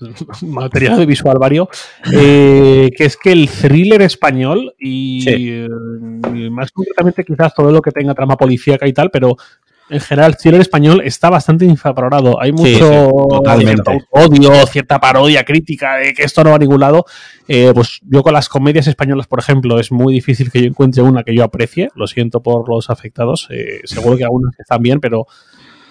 material 0.42 0.98
de 0.98 1.04
visual 1.04 1.38
vario, 1.38 1.68
eh, 2.10 2.90
que 2.96 3.04
es 3.04 3.18
que 3.18 3.32
el 3.32 3.50
thriller 3.50 4.00
español 4.00 4.74
y, 4.78 5.24
eh, 5.28 5.68
más 6.50 6.70
concretamente 6.72 7.22
quizás 7.22 7.54
todo 7.54 7.70
lo 7.70 7.82
que 7.82 7.90
tenga 7.90 8.14
trama 8.14 8.36
policíaca 8.36 8.88
y 8.88 8.94
tal, 8.94 9.10
pero 9.10 9.36
en 9.90 10.00
general 10.00 10.32
el 10.32 10.36
thriller 10.36 10.60
español 10.60 11.02
está 11.04 11.30
bastante 11.30 11.64
infravalorado. 11.64 12.40
Hay 12.40 12.52
mucho 12.52 13.08
odio, 14.10 14.66
cierta 14.66 14.98
parodia 14.98 15.44
crítica 15.44 15.96
de 15.96 16.14
que 16.14 16.22
esto 16.22 16.42
no 16.42 16.50
va 16.50 16.56
a 16.56 16.58
ningún 16.58 16.80
lado. 16.80 17.04
Eh, 17.46 17.72
pues 17.74 18.00
yo 18.02 18.22
con 18.22 18.32
las 18.32 18.48
comedias 18.48 18.86
españolas, 18.86 19.26
por 19.26 19.40
ejemplo, 19.40 19.78
es 19.78 19.92
muy 19.92 20.14
difícil 20.14 20.50
que 20.50 20.62
yo 20.62 20.68
encuentre 20.68 21.02
una 21.02 21.22
que 21.22 21.34
yo 21.34 21.44
aprecie. 21.44 21.90
Lo 21.94 22.06
siento 22.06 22.42
por 22.42 22.68
los 22.68 22.88
afectados. 22.88 23.48
Eh, 23.50 23.80
seguro 23.84 24.16
que 24.16 24.24
algunas 24.24 24.58
están 24.58 24.82
bien, 24.82 25.00
pero 25.00 25.26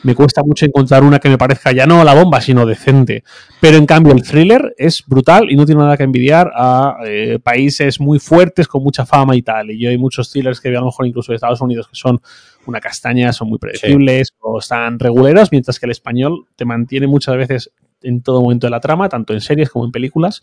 me 0.03 0.15
cuesta 0.15 0.43
mucho 0.43 0.65
encontrar 0.65 1.03
una 1.03 1.19
que 1.19 1.29
me 1.29 1.37
parezca 1.37 1.71
ya 1.71 1.85
no 1.85 2.03
la 2.03 2.13
bomba, 2.13 2.41
sino 2.41 2.65
decente. 2.65 3.23
Pero 3.59 3.77
en 3.77 3.85
cambio 3.85 4.13
el 4.13 4.21
thriller 4.21 4.75
es 4.77 5.03
brutal 5.05 5.49
y 5.49 5.55
no 5.55 5.65
tiene 5.65 5.81
nada 5.81 5.97
que 5.97 6.03
envidiar 6.03 6.51
a 6.55 6.97
eh, 7.05 7.39
países 7.41 7.99
muy 7.99 8.19
fuertes 8.19 8.67
con 8.67 8.83
mucha 8.83 9.05
fama 9.05 9.35
y 9.35 9.41
tal. 9.41 9.71
Y 9.71 9.79
yo 9.79 9.89
hay 9.89 9.97
muchos 9.97 10.29
thrillers 10.29 10.59
que 10.59 10.69
veo 10.69 10.79
a 10.79 10.81
lo 10.81 10.87
mejor 10.87 11.07
incluso 11.07 11.31
de 11.31 11.37
Estados 11.37 11.61
Unidos 11.61 11.87
que 11.87 11.95
son 11.95 12.21
una 12.65 12.79
castaña, 12.79 13.33
son 13.33 13.49
muy 13.49 13.59
predecibles 13.59 14.33
o 14.39 14.59
están 14.59 14.99
reguleros, 14.99 15.51
mientras 15.51 15.79
que 15.79 15.85
el 15.85 15.91
español 15.91 16.47
te 16.55 16.65
mantiene 16.65 17.07
muchas 17.07 17.35
veces 17.35 17.71
en 18.01 18.21
todo 18.21 18.41
momento 18.41 18.67
de 18.67 18.71
la 18.71 18.79
trama, 18.79 19.09
tanto 19.09 19.33
en 19.33 19.41
series 19.41 19.69
como 19.69 19.85
en 19.85 19.91
películas. 19.91 20.41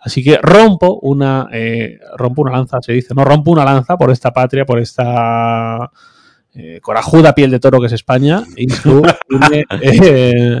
Así 0.00 0.24
que 0.24 0.38
rompo 0.38 0.98
una, 1.02 1.48
eh, 1.52 1.98
rompo 2.16 2.42
una 2.42 2.52
lanza, 2.52 2.78
se 2.80 2.92
dice, 2.92 3.14
no 3.14 3.24
rompo 3.24 3.50
una 3.50 3.64
lanza 3.64 3.96
por 3.96 4.10
esta 4.10 4.32
patria, 4.32 4.64
por 4.64 4.78
esta 4.78 5.90
eh, 6.54 6.80
corajuda 6.80 7.34
piel 7.34 7.50
de 7.50 7.60
toro 7.60 7.80
que 7.80 7.86
es 7.86 7.92
España 7.92 8.42
y 8.56 8.66
tiene 8.66 9.64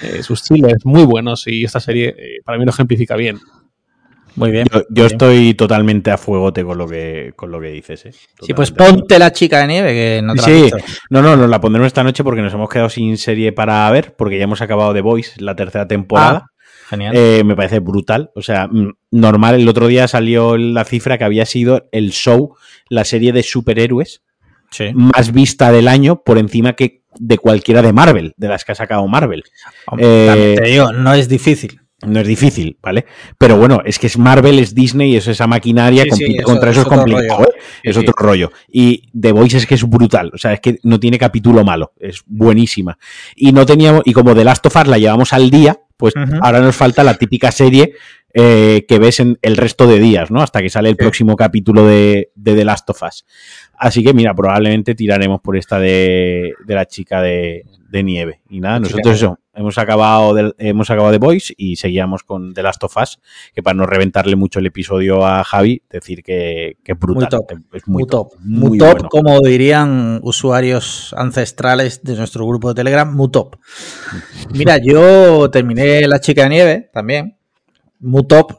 eh, 0.00 0.22
sus 0.22 0.42
chiles 0.42 0.84
muy 0.84 1.04
buenos 1.04 1.46
y 1.46 1.64
esta 1.64 1.80
serie 1.80 2.14
para 2.44 2.58
mí 2.58 2.64
lo 2.64 2.70
ejemplifica 2.70 3.16
bien. 3.16 3.38
Muy 4.38 4.52
bien. 4.52 4.68
Yo, 4.90 5.06
estoy 5.06 5.54
totalmente 5.54 6.12
a 6.12 6.16
fuegote 6.16 6.64
con 6.64 6.78
lo 6.78 6.86
que, 6.86 7.32
con 7.34 7.50
lo 7.50 7.60
que 7.60 7.70
dices. 7.70 8.06
¿eh? 8.06 8.12
Sí, 8.40 8.54
pues 8.54 8.70
ponte 8.70 9.18
la 9.18 9.32
chica 9.32 9.60
de 9.60 9.66
nieve, 9.66 9.92
que 9.92 10.20
no 10.22 10.34
te 10.34 10.42
Sí, 10.42 10.70
no, 11.10 11.22
no, 11.22 11.36
nos 11.36 11.50
la 11.50 11.60
pondremos 11.60 11.88
esta 11.88 12.04
noche 12.04 12.22
porque 12.22 12.40
nos 12.40 12.54
hemos 12.54 12.68
quedado 12.68 12.88
sin 12.88 13.16
serie 13.16 13.52
para 13.52 13.90
ver, 13.90 14.14
porque 14.16 14.38
ya 14.38 14.44
hemos 14.44 14.62
acabado 14.62 14.94
The 14.94 15.00
Voice, 15.00 15.42
la 15.42 15.56
tercera 15.56 15.88
temporada. 15.88 16.46
Ah, 16.46 16.52
genial. 16.88 17.16
Eh, 17.16 17.42
me 17.44 17.56
parece 17.56 17.80
brutal. 17.80 18.30
O 18.36 18.42
sea, 18.42 18.68
mm, 18.68 18.92
normal, 19.10 19.56
el 19.56 19.68
otro 19.68 19.88
día 19.88 20.06
salió 20.06 20.56
la 20.56 20.84
cifra 20.84 21.18
que 21.18 21.24
había 21.24 21.44
sido 21.44 21.88
el 21.90 22.12
show, 22.12 22.54
la 22.88 23.04
serie 23.04 23.32
de 23.32 23.42
superhéroes 23.42 24.22
más 24.94 25.32
vista 25.32 25.72
del 25.72 25.88
año, 25.88 26.22
por 26.22 26.38
encima 26.38 26.74
que 26.74 27.02
de 27.18 27.38
cualquiera 27.38 27.82
de 27.82 27.92
Marvel, 27.92 28.34
de 28.36 28.48
las 28.48 28.64
que 28.64 28.72
ha 28.72 28.74
sacado 28.74 29.06
Marvel. 29.08 29.42
Eh, 29.98 30.56
te 30.58 30.68
digo, 30.68 30.92
no 30.92 31.14
es 31.14 31.28
difícil. 31.28 31.80
No 32.06 32.20
es 32.20 32.28
difícil, 32.28 32.78
¿vale? 32.80 33.06
Pero 33.38 33.56
bueno, 33.56 33.82
es 33.84 33.98
que 33.98 34.06
es 34.06 34.16
Marvel, 34.18 34.60
es 34.60 34.72
Disney, 34.72 35.16
es 35.16 35.26
esa 35.26 35.48
maquinaria, 35.48 36.04
contra 36.44 36.70
eso 36.70 36.82
es, 36.82 36.86
complicado, 36.86 37.42
¿eh? 37.42 37.58
es 37.82 37.96
otro 37.96 38.14
rollo. 38.16 38.52
Y 38.68 39.10
The 39.18 39.32
Voice 39.32 39.56
es 39.56 39.66
que 39.66 39.74
es 39.74 39.82
brutal, 39.82 40.30
o 40.32 40.38
sea, 40.38 40.52
es 40.52 40.60
que 40.60 40.78
no 40.84 41.00
tiene 41.00 41.18
capítulo 41.18 41.64
malo, 41.64 41.94
es 41.98 42.22
buenísima. 42.24 42.98
Y 43.34 43.50
no 43.50 43.66
teníamos, 43.66 44.02
y 44.04 44.12
como 44.12 44.32
The 44.32 44.44
Last 44.44 44.64
of 44.66 44.76
Us 44.76 44.86
la 44.86 44.98
llevamos 44.98 45.32
al 45.32 45.50
día, 45.50 45.80
pues 45.96 46.14
ahora 46.40 46.60
nos 46.60 46.76
falta 46.76 47.02
la 47.02 47.14
típica 47.14 47.50
serie 47.50 47.94
eh, 48.32 48.84
que 48.86 49.00
ves 49.00 49.18
en 49.18 49.36
el 49.42 49.56
resto 49.56 49.88
de 49.88 49.98
días, 49.98 50.30
¿no? 50.30 50.40
Hasta 50.40 50.62
que 50.62 50.70
sale 50.70 50.90
el 50.90 50.96
próximo 50.96 51.34
capítulo 51.34 51.84
de, 51.84 52.30
de, 52.36 52.54
The 52.54 52.64
Last 52.64 52.88
of 52.90 53.02
Us. 53.02 53.24
Así 53.78 54.02
que 54.02 54.12
mira, 54.12 54.34
probablemente 54.34 54.94
tiraremos 54.94 55.40
por 55.40 55.56
esta 55.56 55.78
de, 55.78 56.52
de 56.66 56.74
la 56.74 56.86
chica 56.86 57.22
de, 57.22 57.64
de 57.88 58.02
nieve. 58.02 58.40
Y 58.50 58.60
nada, 58.60 58.80
nosotros 58.80 59.14
eso, 59.14 59.38
hemos 59.54 59.78
acabado 59.78 60.34
de, 60.34 60.52
hemos 60.58 60.90
acabado 60.90 61.12
de 61.12 61.18
Boys 61.18 61.54
y 61.56 61.76
seguíamos 61.76 62.24
con 62.24 62.54
The 62.54 62.62
Last 62.62 62.82
of 62.84 62.96
Us, 62.96 63.20
que 63.54 63.62
para 63.62 63.74
no 63.74 63.86
reventarle 63.86 64.36
mucho 64.36 64.58
el 64.58 64.66
episodio 64.66 65.24
a 65.24 65.44
Javi, 65.44 65.82
decir 65.88 66.22
que, 66.22 66.76
que 66.82 66.92
es 66.92 66.98
brutal. 66.98 67.28
Muy 67.30 67.30
top. 67.30 67.52
Es 67.72 67.88
muy, 67.88 68.06
top. 68.06 68.32
Muy, 68.40 68.78
top, 68.78 69.08
como 69.08 69.40
dirían 69.40 70.20
usuarios 70.22 71.14
ancestrales 71.16 72.02
de 72.02 72.16
nuestro 72.16 72.46
grupo 72.46 72.68
de 72.70 72.74
Telegram, 72.74 73.14
muy 73.14 73.30
top. 73.30 73.56
Mira, 74.54 74.78
yo 74.78 75.48
terminé 75.50 76.06
La 76.08 76.20
chica 76.20 76.42
de 76.42 76.48
nieve 76.48 76.90
también, 76.92 77.36
muy 78.00 78.26
top. 78.26 78.52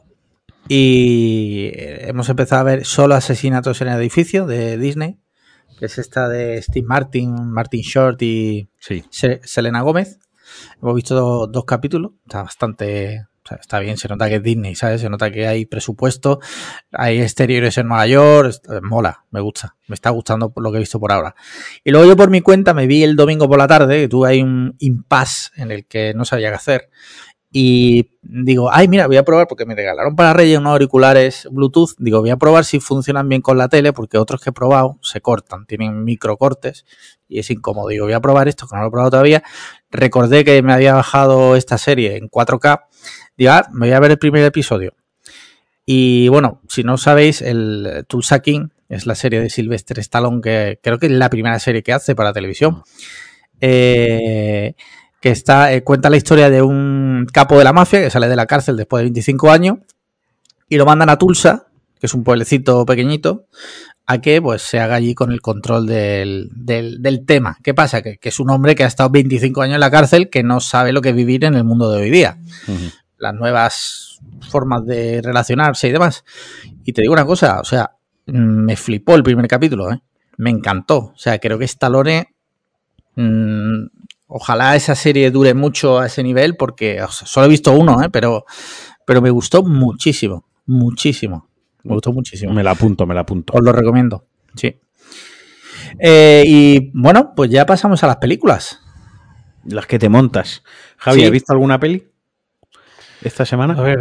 Y 0.72 1.72
hemos 1.74 2.28
empezado 2.28 2.60
a 2.60 2.64
ver 2.64 2.84
solo 2.84 3.16
asesinatos 3.16 3.80
en 3.80 3.88
el 3.88 3.98
edificio 3.98 4.46
de 4.46 4.78
Disney 4.78 5.18
que 5.80 5.86
es 5.86 5.96
esta 5.96 6.28
de 6.28 6.60
Steve 6.60 6.86
Martin, 6.86 7.50
Martin 7.50 7.80
Short 7.80 8.20
y 8.20 8.68
Selena 9.10 9.80
Gómez. 9.80 10.20
Hemos 10.80 10.94
visto 10.94 11.46
dos, 11.46 11.64
capítulos, 11.64 12.12
está 12.26 12.42
bastante, 12.42 13.26
está 13.58 13.78
bien, 13.78 13.96
se 13.96 14.06
nota 14.06 14.28
que 14.28 14.36
es 14.36 14.42
Disney, 14.42 14.74
¿sabes? 14.74 15.00
Se 15.00 15.08
nota 15.08 15.30
que 15.30 15.46
hay 15.46 15.64
presupuesto, 15.64 16.38
hay 16.92 17.22
exteriores 17.22 17.78
en 17.78 17.88
Nueva 17.88 18.06
York, 18.06 18.56
mola, 18.82 19.24
me 19.30 19.40
gusta, 19.40 19.76
me 19.88 19.94
está 19.94 20.10
gustando 20.10 20.52
lo 20.54 20.70
que 20.70 20.76
he 20.76 20.80
visto 20.80 21.00
por 21.00 21.12
ahora. 21.12 21.34
Y 21.82 21.92
luego 21.92 22.06
yo 22.06 22.14
por 22.14 22.28
mi 22.28 22.42
cuenta 22.42 22.74
me 22.74 22.86
vi 22.86 23.02
el 23.02 23.16
domingo 23.16 23.48
por 23.48 23.56
la 23.56 23.66
tarde, 23.66 24.02
que 24.02 24.08
tuve 24.08 24.28
ahí 24.28 24.42
un 24.42 24.76
impasse 24.80 25.50
en 25.56 25.70
el 25.70 25.86
que 25.86 26.12
no 26.12 26.26
sabía 26.26 26.50
qué 26.50 26.56
hacer, 26.56 26.90
y 27.52 28.12
digo, 28.22 28.70
ay, 28.72 28.86
mira, 28.86 29.08
voy 29.08 29.16
a 29.16 29.24
probar 29.24 29.48
porque 29.48 29.66
me 29.66 29.74
regalaron 29.74 30.14
para 30.14 30.32
Reyes 30.32 30.58
unos 30.58 30.72
auriculares 30.72 31.48
Bluetooth. 31.50 31.96
Digo, 31.98 32.20
voy 32.20 32.30
a 32.30 32.36
probar 32.36 32.64
si 32.64 32.78
funcionan 32.78 33.28
bien 33.28 33.42
con 33.42 33.58
la 33.58 33.68
tele 33.68 33.92
porque 33.92 34.18
otros 34.18 34.40
que 34.40 34.50
he 34.50 34.52
probado 34.52 34.98
se 35.02 35.20
cortan, 35.20 35.66
tienen 35.66 36.04
microcortes 36.04 36.84
y 37.28 37.40
es 37.40 37.50
incómodo. 37.50 37.88
Digo, 37.88 38.04
voy 38.06 38.14
a 38.14 38.20
probar 38.20 38.46
esto, 38.46 38.68
que 38.68 38.76
no 38.76 38.82
lo 38.82 38.88
he 38.88 38.90
probado 38.90 39.10
todavía. 39.10 39.42
Recordé 39.90 40.44
que 40.44 40.62
me 40.62 40.72
había 40.72 40.94
bajado 40.94 41.56
esta 41.56 41.76
serie 41.76 42.16
en 42.16 42.28
4K. 42.28 42.84
Digo, 43.36 43.50
ah, 43.50 43.68
me 43.72 43.88
voy 43.88 43.94
a 43.94 44.00
ver 44.00 44.12
el 44.12 44.18
primer 44.18 44.44
episodio. 44.44 44.94
Y 45.84 46.28
bueno, 46.28 46.60
si 46.68 46.84
no 46.84 46.98
sabéis, 46.98 47.42
el 47.42 48.04
Tulsa 48.06 48.40
King 48.40 48.68
es 48.88 49.06
la 49.06 49.16
serie 49.16 49.40
de 49.40 49.50
Sylvester 49.50 49.98
Stallone 49.98 50.40
que 50.40 50.78
creo 50.82 50.98
que 51.00 51.06
es 51.06 51.12
la 51.12 51.30
primera 51.30 51.58
serie 51.58 51.82
que 51.82 51.92
hace 51.92 52.14
para 52.14 52.32
televisión. 52.32 52.84
Eh, 53.60 54.74
que 55.20 55.30
está, 55.30 55.72
eh, 55.72 55.84
cuenta 55.84 56.10
la 56.10 56.16
historia 56.16 56.50
de 56.50 56.62
un 56.62 57.26
capo 57.32 57.58
de 57.58 57.64
la 57.64 57.72
mafia 57.72 58.00
que 58.00 58.10
sale 58.10 58.28
de 58.28 58.36
la 58.36 58.46
cárcel 58.46 58.76
después 58.76 59.00
de 59.00 59.04
25 59.04 59.50
años 59.50 59.78
y 60.68 60.76
lo 60.76 60.86
mandan 60.86 61.10
a 61.10 61.18
Tulsa, 61.18 61.66
que 61.98 62.06
es 62.06 62.14
un 62.14 62.24
pueblecito 62.24 62.86
pequeñito, 62.86 63.46
a 64.06 64.20
que 64.20 64.40
pues 64.40 64.62
se 64.62 64.80
haga 64.80 64.94
allí 64.94 65.14
con 65.14 65.30
el 65.30 65.42
control 65.42 65.86
del, 65.86 66.50
tema. 67.26 67.58
¿Qué 67.62 67.74
pasa? 67.74 68.02
Que, 68.02 68.18
es 68.20 68.40
un 68.40 68.50
hombre 68.50 68.74
que 68.74 68.84
ha 68.84 68.86
estado 68.86 69.10
25 69.10 69.62
años 69.62 69.74
en 69.74 69.80
la 69.80 69.90
cárcel 69.90 70.30
que 70.30 70.42
no 70.42 70.60
sabe 70.60 70.92
lo 70.92 71.02
que 71.02 71.10
es 71.10 71.14
vivir 71.14 71.44
en 71.44 71.54
el 71.54 71.64
mundo 71.64 71.90
de 71.90 72.02
hoy 72.02 72.10
día. 72.10 72.38
Las 73.18 73.34
nuevas 73.34 74.20
formas 74.48 74.86
de 74.86 75.20
relacionarse 75.22 75.88
y 75.88 75.92
demás. 75.92 76.24
Y 76.84 76.92
te 76.92 77.02
digo 77.02 77.12
una 77.12 77.26
cosa, 77.26 77.60
o 77.60 77.64
sea, 77.64 77.92
me 78.26 78.76
flipó 78.76 79.14
el 79.14 79.22
primer 79.22 79.46
capítulo, 79.46 79.92
¿eh? 79.92 80.00
Me 80.38 80.50
encantó. 80.50 80.98
O 80.98 81.18
sea, 81.18 81.38
creo 81.38 81.58
que 81.58 81.66
Stallone 81.66 82.34
mmm, 83.16 83.84
Ojalá 84.32 84.76
esa 84.76 84.94
serie 84.94 85.32
dure 85.32 85.54
mucho 85.54 85.98
a 85.98 86.06
ese 86.06 86.22
nivel, 86.22 86.56
porque 86.56 87.02
solo 87.10 87.46
he 87.46 87.48
visto 87.48 87.72
uno, 87.72 88.00
¿eh? 88.00 88.08
pero, 88.10 88.44
pero 89.04 89.20
me 89.20 89.30
gustó 89.30 89.64
muchísimo, 89.64 90.44
muchísimo. 90.66 91.48
Me 91.82 91.94
gustó 91.94 92.12
muchísimo. 92.12 92.52
Me 92.52 92.62
la 92.62 92.70
apunto, 92.70 93.06
me 93.06 93.14
la 93.14 93.22
apunto. 93.22 93.52
Os 93.54 93.60
lo 93.60 93.72
recomiendo, 93.72 94.24
sí. 94.54 94.78
Eh, 95.98 96.44
y 96.46 96.90
bueno, 96.94 97.32
pues 97.34 97.50
ya 97.50 97.66
pasamos 97.66 98.04
a 98.04 98.06
las 98.06 98.16
películas. 98.18 98.80
Las 99.64 99.86
que 99.86 99.98
te 99.98 100.08
montas. 100.08 100.62
Javi, 100.96 101.24
¿has 101.24 101.30
visto 101.32 101.52
alguna 101.52 101.80
peli 101.80 102.06
esta 103.22 103.44
semana? 103.44 103.74
A 103.74 103.82
ver, 103.82 103.98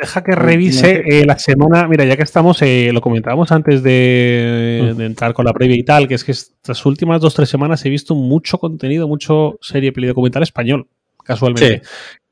Deja 0.00 0.22
que 0.22 0.32
revise 0.36 1.02
eh, 1.06 1.26
la 1.26 1.38
semana. 1.40 1.88
Mira, 1.88 2.04
ya 2.04 2.16
que 2.16 2.22
estamos, 2.22 2.62
eh, 2.62 2.90
lo 2.92 3.00
comentábamos 3.00 3.50
antes 3.50 3.82
de, 3.82 4.94
entrar 4.98 5.34
con 5.34 5.44
la 5.44 5.52
previa 5.52 5.76
y 5.76 5.82
tal, 5.82 6.06
que 6.06 6.14
es 6.14 6.22
que 6.22 6.30
estas 6.30 6.86
últimas 6.86 7.20
dos 7.20 7.34
tres 7.34 7.48
semanas 7.48 7.84
he 7.84 7.90
visto 7.90 8.14
mucho 8.14 8.58
contenido, 8.58 9.08
mucho 9.08 9.58
serie, 9.60 9.92
peli 9.92 10.06
documental 10.06 10.44
español, 10.44 10.86
casualmente. 11.24 11.82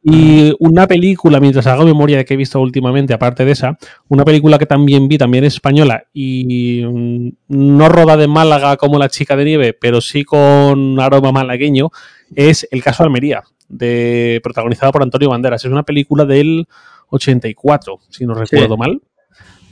Y 0.09 0.55
una 0.61 0.87
película, 0.87 1.41
mientras 1.41 1.67
hago 1.67 1.85
memoria 1.85 2.19
de 2.19 2.25
que 2.25 2.35
he 2.35 2.37
visto 2.37 2.61
últimamente, 2.61 3.13
aparte 3.13 3.45
de 3.45 3.51
esa, 3.51 3.77
una 4.07 4.25
película 4.25 4.57
que 4.57 4.67
también 4.67 5.09
vi, 5.09 5.19
también 5.19 5.43
española, 5.43 6.05
y 6.13 6.85
mm, 6.85 7.31
no 7.49 7.89
roda 7.89 8.17
de 8.17 8.29
Málaga 8.29 8.77
como 8.77 9.01
La 9.01 9.09
chica 9.09 9.35
de 9.35 9.45
nieve, 9.45 9.73
pero 9.73 10.01
sí 10.01 10.23
con 10.23 11.01
aroma 11.01 11.33
malagueño, 11.33 11.91
es 12.37 12.69
El 12.71 12.85
caso 12.85 13.03
Almería, 13.03 13.43
de, 13.69 14.41
protagonizada 14.45 14.93
por 14.93 15.03
Antonio 15.03 15.31
Banderas. 15.31 15.65
Es 15.65 15.73
una 15.73 15.83
película 15.83 16.25
del 16.25 16.69
84, 17.11 17.99
si 18.11 18.27
no 18.27 18.35
recuerdo 18.35 18.77
mal. 18.77 19.01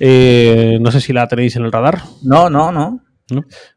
Eh, 0.01 0.79
no 0.81 0.91
sé 0.91 1.01
si 1.01 1.13
la 1.13 1.29
tenéis 1.29 1.57
en 1.57 1.65
el 1.65 1.73
radar. 1.73 2.03
No, 2.23 2.51
no, 2.51 2.73
no. 2.73 3.01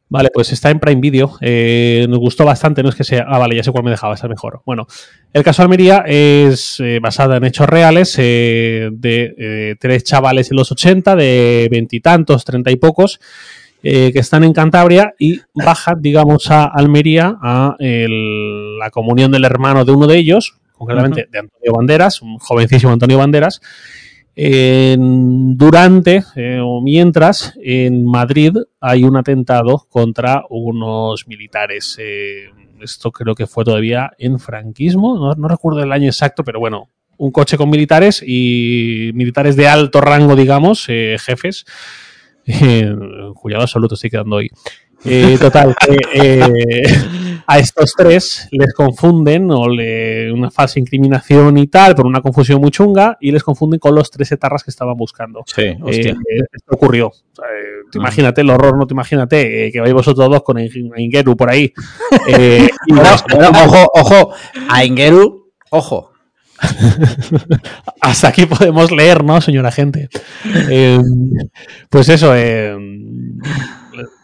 Vale, 0.09 0.29
pues 0.33 0.51
está 0.51 0.69
en 0.69 0.79
Prime 0.79 1.01
Video. 1.01 1.37
Eh, 1.41 2.05
nos 2.09 2.19
gustó 2.19 2.45
bastante, 2.45 2.81
no 2.81 2.89
es 2.89 2.95
que 2.95 3.03
sea. 3.03 3.25
Ah, 3.27 3.37
vale, 3.37 3.55
ya 3.55 3.63
sé 3.63 3.71
cuál 3.71 3.83
me 3.83 3.91
dejaba, 3.91 4.15
está 4.15 4.27
mejor. 4.27 4.61
Bueno, 4.65 4.87
el 5.33 5.43
caso 5.43 5.61
Almería 5.61 6.03
es 6.05 6.79
eh, 6.79 6.99
basada 7.01 7.37
en 7.37 7.45
hechos 7.45 7.67
reales 7.67 8.15
de 8.15 9.77
tres 9.79 10.03
chavales 10.03 10.51
en 10.51 10.57
los 10.57 10.71
80, 10.71 11.15
de 11.15 11.67
veintitantos, 11.69 12.45
treinta 12.45 12.71
y 12.71 12.77
pocos, 12.77 13.19
que 13.81 14.11
están 14.15 14.43
en 14.43 14.53
Cantabria 14.53 15.13
y 15.17 15.39
bajan, 15.53 16.01
digamos, 16.01 16.51
a 16.51 16.65
Almería 16.65 17.37
a 17.41 17.75
la 17.79 18.89
comunión 18.89 19.31
del 19.31 19.45
hermano 19.45 19.85
de 19.85 19.91
uno 19.91 20.07
de 20.07 20.17
ellos, 20.17 20.57
concretamente 20.77 21.27
de 21.31 21.39
Antonio 21.39 21.73
Banderas, 21.73 22.21
un 22.21 22.37
jovencísimo 22.37 22.91
Antonio 22.91 23.17
Banderas, 23.17 23.61
durante 24.37 26.23
eh, 26.35 26.59
o 26.61 26.79
mientras 26.81 27.55
en 27.59 28.05
Madrid 28.05 28.55
hay 28.79 29.03
un 29.03 29.17
atentado 29.17 29.87
contra 29.89 30.43
unos 30.49 31.27
militares. 31.27 31.97
Eh, 31.99 32.45
esto 32.79 33.11
creo 33.11 33.33
que 33.33 33.47
fue 33.47 33.65
todavía 33.65 34.11
en 34.19 34.37
franquismo, 34.37 35.35
no, 35.35 35.47
recuerdo 35.47 35.81
el 35.81 35.91
año 35.91 36.05
exacto, 36.05 36.43
pero 36.43 36.59
bueno, 36.59 36.89
un 37.17 37.31
coche 37.31 37.57
con 37.57 37.71
militares 37.71 38.23
y 38.25 39.09
militares 39.15 39.55
de 39.55 39.67
alto 39.67 40.01
rango, 40.01 40.35
digamos, 40.35 40.85
eh, 40.87 41.17
jefes. 41.19 41.65
cuidado 43.33 43.63
absoluto 43.63 43.95
estoy 43.95 44.11
quedando 44.11 44.35
hoy. 44.35 44.51
total, 45.39 45.75
a 47.49 47.59
estos 47.59 47.93
tres 47.95 48.49
les 48.51 48.73
confunden 48.73 49.49
o 49.51 49.69
le, 49.69 50.29
una 50.33 50.51
falsa 50.51 50.79
incriminación 50.79 51.57
y 51.57 51.67
tal, 51.67 51.95
por 51.95 52.05
una 52.05 52.21
confusión 52.21 52.59
muy 52.59 52.71
chunga, 52.71 53.17
y 53.21 53.31
les 53.31 53.41
confunden 53.41 53.79
con 53.79 53.95
los 53.95 54.11
tres 54.11 54.33
etarras 54.33 54.65
que 54.65 54.69
estaban 54.69 54.97
buscando. 54.97 55.43
Sí, 55.47 55.61
eh, 55.61 55.79
hostia. 55.81 56.17
esto 56.27 56.75
ocurrió. 56.75 57.07
Eh, 57.37 57.85
ah. 57.85 57.89
imagínate 57.95 58.41
el 58.41 58.49
horror, 58.49 58.77
no 58.77 58.85
te 58.85 58.93
imagínate 58.93 59.67
eh, 59.67 59.71
que 59.71 59.79
vais 59.79 59.93
vosotros 59.93 60.29
dos 60.29 60.43
con 60.43 60.59
Ingeru 60.59 61.37
por 61.37 61.49
ahí. 61.49 61.73
ojo, 63.65 63.91
ojo, 63.93 64.33
a 64.69 64.83
Ingeru, 64.83 65.53
ojo. 65.69 66.11
Hasta 68.01 68.27
aquí 68.27 68.45
podemos 68.45 68.91
leer, 68.91 69.23
¿no, 69.23 69.39
señora 69.39 69.71
gente? 69.71 70.09
pues 71.89 72.09
eso, 72.09 72.35
eh, 72.35 72.75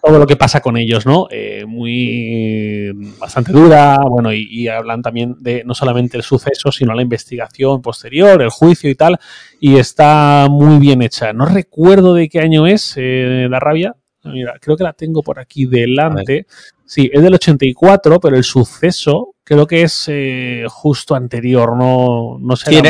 todo 0.04 0.20
lo 0.20 0.28
que 0.28 0.36
pasa 0.36 0.60
con 0.60 0.76
ellos, 0.76 1.06
¿no? 1.06 1.28
Eh, 1.32 1.64
muy 1.66 2.92
bastante 3.18 3.54
dura, 3.54 3.98
bueno, 4.06 4.34
y, 4.34 4.68
hablan 4.68 5.02
también 5.02 5.36
de 5.40 5.64
no 5.64 5.74
solamente 5.74 6.18
el 6.18 6.24
suceso, 6.24 6.74
sino 6.74 6.94
la 6.94 7.02
investigación 7.02 7.82
posterior, 7.82 8.42
el 8.42 8.50
juicio 8.50 8.90
y 8.90 8.96
tal, 8.96 9.18
y 9.62 9.78
está 9.78 10.48
muy 10.50 10.78
bien 10.80 11.02
hecha. 11.02 11.32
No 11.32 11.46
recuerdo 11.46 12.16
de 12.16 12.28
qué 12.28 12.42
año 12.42 12.68
es 12.68 12.96
eh, 12.98 13.48
La 13.50 13.62
Rabia, 13.62 13.96
mira, 14.26 14.56
creo 14.60 14.76
que 14.76 14.84
la 14.84 14.92
tengo 14.92 15.24
por 15.24 15.40
aquí 15.40 15.66
delante. 15.66 16.48
Sí, 16.86 17.10
es 17.12 17.24
del 17.24 17.36
84, 17.36 18.20
pero 18.20 18.36
el 18.36 18.44
suceso 18.44 19.36
creo 19.42 19.66
que 19.66 19.84
es 19.84 20.06
eh, 20.10 20.66
justo 20.68 21.16
anterior, 21.16 21.78
no, 21.78 22.38
no 22.42 22.56
sé. 22.58 22.72
Sí, 22.72 22.82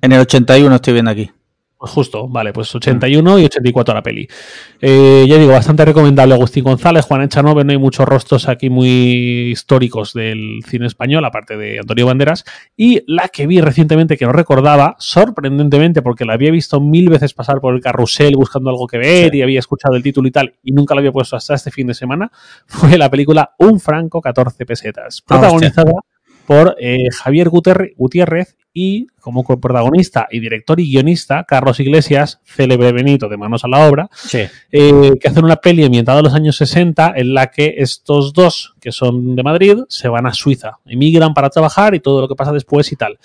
en 0.00 0.12
el 0.12 0.20
81 0.20 0.74
estoy 0.74 0.94
viendo 0.94 1.10
aquí. 1.10 1.30
Pues 1.82 1.94
justo, 1.94 2.28
vale, 2.28 2.52
pues 2.52 2.72
81 2.72 3.40
y 3.40 3.44
84 3.46 3.92
la 3.92 4.04
peli. 4.04 4.28
Eh, 4.80 5.26
ya 5.28 5.36
digo, 5.36 5.50
bastante 5.50 5.84
recomendable 5.84 6.32
Agustín 6.32 6.62
González, 6.62 7.04
Juan 7.04 7.22
Echanove, 7.22 7.64
no 7.64 7.72
hay 7.72 7.78
muchos 7.78 8.06
rostros 8.06 8.48
aquí 8.48 8.70
muy 8.70 9.50
históricos 9.50 10.12
del 10.12 10.60
cine 10.64 10.86
español, 10.86 11.24
aparte 11.24 11.56
de 11.56 11.80
Antonio 11.80 12.06
Banderas. 12.06 12.44
Y 12.76 13.02
la 13.12 13.26
que 13.26 13.48
vi 13.48 13.60
recientemente 13.60 14.16
que 14.16 14.24
no 14.24 14.32
recordaba, 14.32 14.94
sorprendentemente, 15.00 16.02
porque 16.02 16.24
la 16.24 16.34
había 16.34 16.52
visto 16.52 16.80
mil 16.80 17.08
veces 17.08 17.34
pasar 17.34 17.60
por 17.60 17.74
el 17.74 17.80
carrusel 17.80 18.36
buscando 18.36 18.70
algo 18.70 18.86
que 18.86 18.98
ver 18.98 19.34
y 19.34 19.42
había 19.42 19.58
escuchado 19.58 19.96
el 19.96 20.04
título 20.04 20.28
y 20.28 20.30
tal, 20.30 20.54
y 20.62 20.70
nunca 20.70 20.94
la 20.94 21.00
había 21.00 21.10
puesto 21.10 21.34
hasta 21.34 21.54
este 21.54 21.72
fin 21.72 21.88
de 21.88 21.94
semana, 21.94 22.30
fue 22.66 22.96
la 22.96 23.10
película 23.10 23.56
Un 23.58 23.80
Franco 23.80 24.20
14 24.20 24.64
pesetas, 24.66 25.20
ah, 25.22 25.24
protagonizada 25.26 25.94
por 26.46 26.76
eh, 26.78 27.08
Javier 27.10 27.48
Gutiérrez 27.48 28.56
y 28.74 29.06
como 29.20 29.44
protagonista 29.44 30.26
y 30.30 30.40
director 30.40 30.80
y 30.80 30.90
guionista 30.90 31.44
Carlos 31.44 31.78
Iglesias, 31.80 32.40
célebre 32.44 32.92
Benito 32.92 33.28
de 33.28 33.36
Manos 33.36 33.64
a 33.64 33.68
la 33.68 33.86
Obra, 33.86 34.08
eh, 34.32 35.12
que 35.20 35.28
hacen 35.28 35.44
una 35.44 35.56
peli 35.56 35.84
ambientada 35.84 36.18
en 36.18 36.24
los 36.24 36.34
años 36.34 36.56
60 36.56 37.12
en 37.16 37.34
la 37.34 37.48
que 37.48 37.74
estos 37.78 38.32
dos, 38.32 38.74
que 38.80 38.90
son 38.90 39.36
de 39.36 39.42
Madrid, 39.42 39.78
se 39.88 40.08
van 40.08 40.26
a 40.26 40.32
Suiza, 40.32 40.78
emigran 40.86 41.34
para 41.34 41.50
trabajar 41.50 41.94
y 41.94 42.00
todo 42.00 42.22
lo 42.22 42.28
que 42.28 42.34
pasa 42.34 42.52
después 42.52 42.90
y 42.92 42.96
tal. 42.96 43.18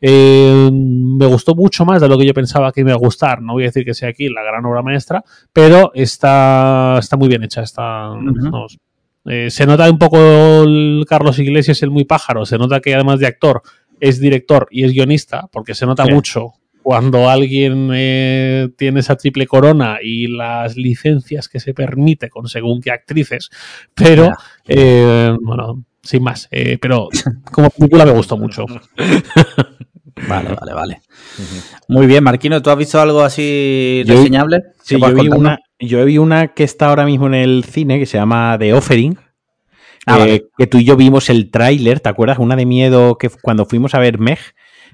Eh, 0.00 0.70
me 0.72 1.26
gustó 1.26 1.54
mucho 1.54 1.84
más 1.84 2.00
de 2.00 2.08
lo 2.08 2.18
que 2.18 2.26
yo 2.26 2.34
pensaba 2.34 2.72
que 2.72 2.82
me 2.84 2.90
iba 2.90 2.96
a 2.96 2.98
gustar. 2.98 3.40
No 3.40 3.54
voy 3.54 3.64
a 3.64 3.66
decir 3.66 3.84
que 3.84 3.94
sea 3.94 4.08
aquí 4.08 4.28
la 4.28 4.42
gran 4.42 4.64
obra 4.64 4.82
maestra, 4.82 5.24
pero 5.52 5.92
está, 5.94 6.96
está 6.98 7.16
muy 7.16 7.28
bien 7.28 7.42
hecha. 7.42 7.62
Está, 7.62 8.10
eh, 9.26 9.50
se 9.50 9.66
nota 9.66 9.90
un 9.90 9.98
poco 9.98 10.18
el 10.64 11.04
Carlos 11.08 11.38
Iglesias, 11.38 11.82
el 11.82 11.90
muy 11.90 12.04
pájaro, 12.04 12.44
se 12.44 12.58
nota 12.58 12.80
que 12.80 12.94
además 12.94 13.20
de 13.20 13.26
actor 13.26 13.62
es 14.00 14.20
director 14.20 14.68
y 14.70 14.84
es 14.84 14.92
guionista, 14.92 15.48
porque 15.52 15.74
se 15.74 15.86
nota 15.86 16.04
mucho 16.06 16.52
cuando 16.82 17.30
alguien 17.30 17.90
eh, 17.94 18.68
tiene 18.76 19.00
esa 19.00 19.16
triple 19.16 19.46
corona 19.46 19.98
y 20.02 20.26
las 20.26 20.76
licencias 20.76 21.48
que 21.48 21.58
se 21.58 21.72
permite 21.72 22.28
con 22.28 22.46
según 22.46 22.82
qué 22.82 22.90
actrices, 22.90 23.48
pero 23.94 24.30
eh, 24.68 25.34
bueno, 25.40 25.84
sin 26.02 26.22
más, 26.22 26.48
pero 26.80 27.08
como 27.50 27.70
película 27.70 28.04
me 28.04 28.12
gustó 28.12 28.36
mucho. 28.36 28.66
Vale, 30.28 30.54
vale, 30.54 30.72
vale. 30.72 31.00
Muy 31.88 32.06
bien, 32.06 32.22
Marquino, 32.22 32.62
¿tú 32.62 32.70
has 32.70 32.78
visto 32.78 33.00
algo 33.00 33.22
así 33.22 34.02
reseñable? 34.06 34.62
Sí, 34.82 34.98
yo 34.98 35.14
vi, 35.14 35.28
una, 35.28 35.58
yo 35.78 36.04
vi 36.04 36.18
una 36.18 36.48
que 36.48 36.64
está 36.64 36.88
ahora 36.88 37.04
mismo 37.04 37.26
en 37.26 37.34
el 37.34 37.64
cine 37.64 37.98
que 37.98 38.06
se 38.06 38.18
llama 38.18 38.56
The 38.58 38.74
Offering. 38.74 39.18
Ah, 40.06 40.26
eh, 40.26 40.46
que 40.56 40.66
tú 40.66 40.78
y 40.78 40.84
yo 40.84 40.96
vimos 40.96 41.30
el 41.30 41.50
tráiler, 41.50 42.00
¿te 42.00 42.08
acuerdas? 42.08 42.38
Una 42.38 42.56
de 42.56 42.66
miedo 42.66 43.16
que 43.16 43.30
cuando 43.30 43.64
fuimos 43.64 43.94
a 43.94 43.98
ver 43.98 44.18
Meg, 44.18 44.38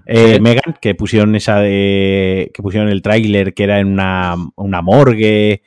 eh, 0.06 0.40
Megan, 0.40 0.76
que 0.80 0.94
pusieron 0.94 1.34
esa 1.34 1.60
de. 1.60 2.50
que 2.54 2.62
pusieron 2.62 2.88
el 2.88 3.02
tráiler 3.02 3.54
que 3.54 3.64
era 3.64 3.80
en 3.80 3.88
una, 3.88 4.34
una 4.56 4.82
morgue 4.82 5.62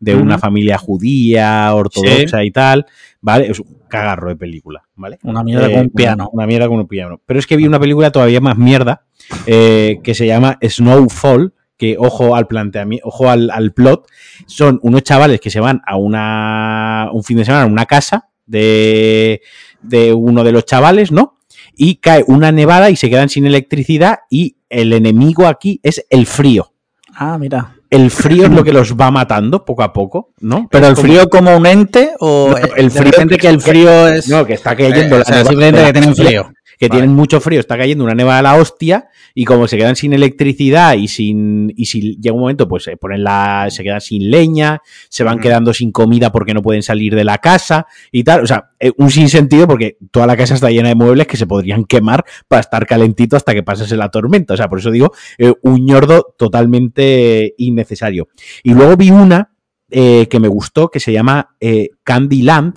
de 0.00 0.14
una 0.14 0.38
familia 0.38 0.76
judía, 0.76 1.74
ortodoxa 1.74 2.44
y 2.44 2.50
tal, 2.50 2.86
¿vale? 3.20 3.50
Es 3.50 3.60
un 3.60 3.78
cagarro 3.88 4.28
de 4.28 4.36
película, 4.36 4.82
¿vale? 4.96 5.18
Una 5.22 5.42
mierda 5.42 5.70
con 5.70 5.80
un 5.80 5.90
piano. 5.90 6.28
Una, 6.32 6.46
mierda 6.46 6.68
con 6.68 6.80
un 6.80 6.88
piano. 6.88 7.20
Pero 7.24 7.38
es 7.38 7.46
que 7.46 7.56
vi 7.56 7.66
una 7.66 7.80
película 7.80 8.10
todavía 8.10 8.40
más 8.40 8.58
mierda 8.58 9.06
eh, 9.46 10.00
que 10.02 10.14
se 10.14 10.26
llama 10.26 10.58
Snowfall, 10.62 11.54
que 11.78 11.96
ojo 11.98 12.36
al 12.36 12.46
planteamiento, 12.46 13.08
ojo 13.08 13.30
al, 13.30 13.50
al, 13.50 13.72
plot, 13.72 14.06
son 14.46 14.78
unos 14.82 15.02
chavales 15.04 15.40
que 15.40 15.50
se 15.50 15.60
van 15.60 15.80
a 15.86 15.96
una 15.96 17.08
un 17.12 17.24
fin 17.24 17.38
de 17.38 17.44
semana 17.46 17.64
a 17.64 17.66
una 17.66 17.86
casa 17.86 18.28
de, 18.46 19.42
de 19.82 20.12
uno 20.12 20.44
de 20.44 20.52
los 20.52 20.64
chavales, 20.64 21.12
¿no? 21.12 21.38
Y 21.76 21.96
cae 21.96 22.24
una 22.26 22.52
nevada 22.52 22.90
y 22.90 22.96
se 22.96 23.10
quedan 23.10 23.28
sin 23.28 23.46
electricidad 23.46 24.20
y 24.30 24.56
el 24.68 24.92
enemigo 24.92 25.46
aquí 25.46 25.80
es 25.82 26.04
el 26.10 26.26
frío. 26.26 26.72
Ah, 27.14 27.36
mira. 27.38 27.74
El 27.90 28.10
frío 28.10 28.46
es 28.46 28.50
lo 28.50 28.64
que 28.64 28.72
los 28.72 28.94
va 28.96 29.10
matando 29.12 29.64
poco 29.64 29.82
a 29.84 29.92
poco, 29.92 30.30
¿no? 30.40 30.66
Pero 30.70 30.88
el 30.88 30.96
frío 30.96 31.28
como 31.30 31.56
un 31.56 31.64
ente 31.64 32.10
o 32.18 32.48
No, 32.50 32.56
el 32.56 32.90
frío 32.90 33.12
que 33.38 33.46
el 33.48 33.60
frío 33.60 34.08
es 34.08 34.28
no, 34.28 34.44
que 34.44 34.54
está 34.54 34.74
cayendo 34.74 35.14
Eh, 35.16 35.18
la 35.18 35.22
o 35.22 35.24
sea, 35.24 35.34
nevada- 35.36 35.48
simplemente 35.48 35.84
que 35.84 35.92
tienen 35.92 36.16
frío. 36.16 36.52
Que 36.84 36.88
Vale. 36.90 37.00
tienen 37.02 37.16
mucho 37.16 37.40
frío, 37.40 37.60
está 37.60 37.76
cayendo 37.76 38.04
una 38.04 38.14
nevada 38.14 38.38
a 38.38 38.42
la 38.42 38.54
hostia 38.56 39.08
y 39.34 39.44
como 39.44 39.66
se 39.66 39.76
quedan 39.76 39.96
sin 39.96 40.12
electricidad 40.12 40.94
y 40.94 41.08
sin 41.08 41.72
y 41.76 41.86
si 41.86 42.16
llega 42.20 42.34
un 42.34 42.40
momento 42.40 42.68
pues 42.68 42.84
se 42.84 42.96
ponen 42.96 43.24
la 43.24 43.66
se 43.70 43.82
quedan 43.82 44.00
sin 44.00 44.30
leña, 44.30 44.80
se 45.08 45.24
van 45.24 45.38
Mm. 45.38 45.40
quedando 45.40 45.74
sin 45.74 45.90
comida 45.92 46.30
porque 46.30 46.54
no 46.54 46.62
pueden 46.62 46.82
salir 46.82 47.14
de 47.14 47.24
la 47.24 47.38
casa 47.38 47.86
y 48.12 48.22
tal, 48.24 48.42
o 48.42 48.46
sea, 48.46 48.70
eh, 48.78 48.92
un 48.98 49.10
sinsentido 49.10 49.66
porque 49.66 49.96
toda 50.10 50.26
la 50.26 50.36
casa 50.36 50.54
está 50.54 50.70
llena 50.70 50.88
de 50.90 50.94
muebles 50.94 51.26
que 51.26 51.36
se 51.36 51.46
podrían 51.46 51.84
quemar 51.84 52.24
para 52.48 52.60
estar 52.60 52.86
calentito 52.86 53.36
hasta 53.36 53.54
que 53.54 53.62
pasase 53.62 53.96
la 53.96 54.10
tormenta, 54.10 54.54
o 54.54 54.56
sea, 54.56 54.68
por 54.68 54.78
eso 54.78 54.90
digo, 54.90 55.12
eh, 55.38 55.52
un 55.62 55.84
ñordo 55.84 56.34
totalmente 56.38 57.54
innecesario. 57.58 58.28
Y 58.62 58.74
luego 58.74 58.96
vi 58.96 59.10
una 59.10 59.50
eh, 59.90 60.26
que 60.28 60.40
me 60.40 60.48
gustó 60.48 60.88
que 60.88 60.98
se 60.98 61.12
llama 61.12 61.56
eh, 61.60 61.90
Candyland. 62.02 62.74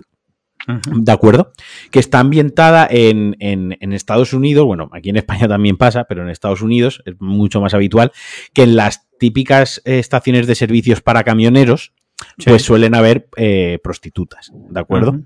¿De 0.67 1.11
acuerdo? 1.11 1.53
Que 1.91 1.99
está 1.99 2.19
ambientada 2.19 2.87
en, 2.89 3.35
en- 3.39 3.77
en 3.79 3.93
Estados 3.93 4.33
Unidos, 4.33 4.65
bueno, 4.65 4.89
aquí 4.91 5.09
en 5.09 5.17
España 5.17 5.47
también 5.47 5.77
pasa, 5.77 6.03
pero 6.05 6.23
en 6.23 6.29
Estados 6.29 6.61
Unidos 6.61 7.01
es 7.05 7.15
mucho 7.19 7.61
más 7.61 7.73
habitual, 7.73 8.11
que 8.53 8.63
en 8.63 8.75
las 8.75 9.07
típicas 9.19 9.81
eh, 9.85 9.99
estaciones 9.99 10.45
de 10.47 10.55
servicios 10.55 11.01
para 11.01 11.23
camioneros, 11.23 11.93
Sí. 12.39 12.45
pues 12.49 12.63
suelen 12.63 12.95
haber 12.95 13.27
eh, 13.37 13.77
prostitutas, 13.83 14.51
¿de 14.51 14.79
acuerdo? 14.79 15.19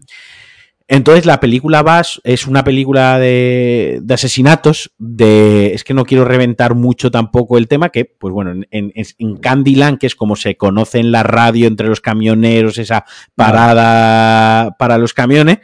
Entonces 0.94 1.26
la 1.26 1.40
película 1.40 1.84
Bash 1.84 2.18
es 2.26 2.48
una 2.48 2.66
película 2.66 3.18
de, 3.18 4.00
de 4.04 4.14
asesinatos, 4.14 4.92
de 4.98 5.74
es 5.74 5.86
que 5.86 5.94
no 5.94 6.04
quiero 6.04 6.26
reventar 6.26 6.76
mucho 6.76 7.10
tampoco 7.10 7.58
el 7.58 7.70
tema, 7.70 7.92
que 7.92 8.04
pues 8.04 8.34
bueno, 8.34 8.52
en, 8.70 8.92
en, 8.94 9.38
Candyland, 9.38 10.00
que 10.00 10.08
es 10.08 10.18
como 10.18 10.36
se 10.36 10.58
conoce 10.58 11.00
en 11.00 11.14
la 11.14 11.24
radio 11.24 11.68
entre 11.68 11.88
los 11.88 12.02
camioneros, 12.02 12.78
esa 12.78 13.06
parada 13.36 14.76
para 14.78 14.98
los 14.98 15.14
camiones, 15.14 15.60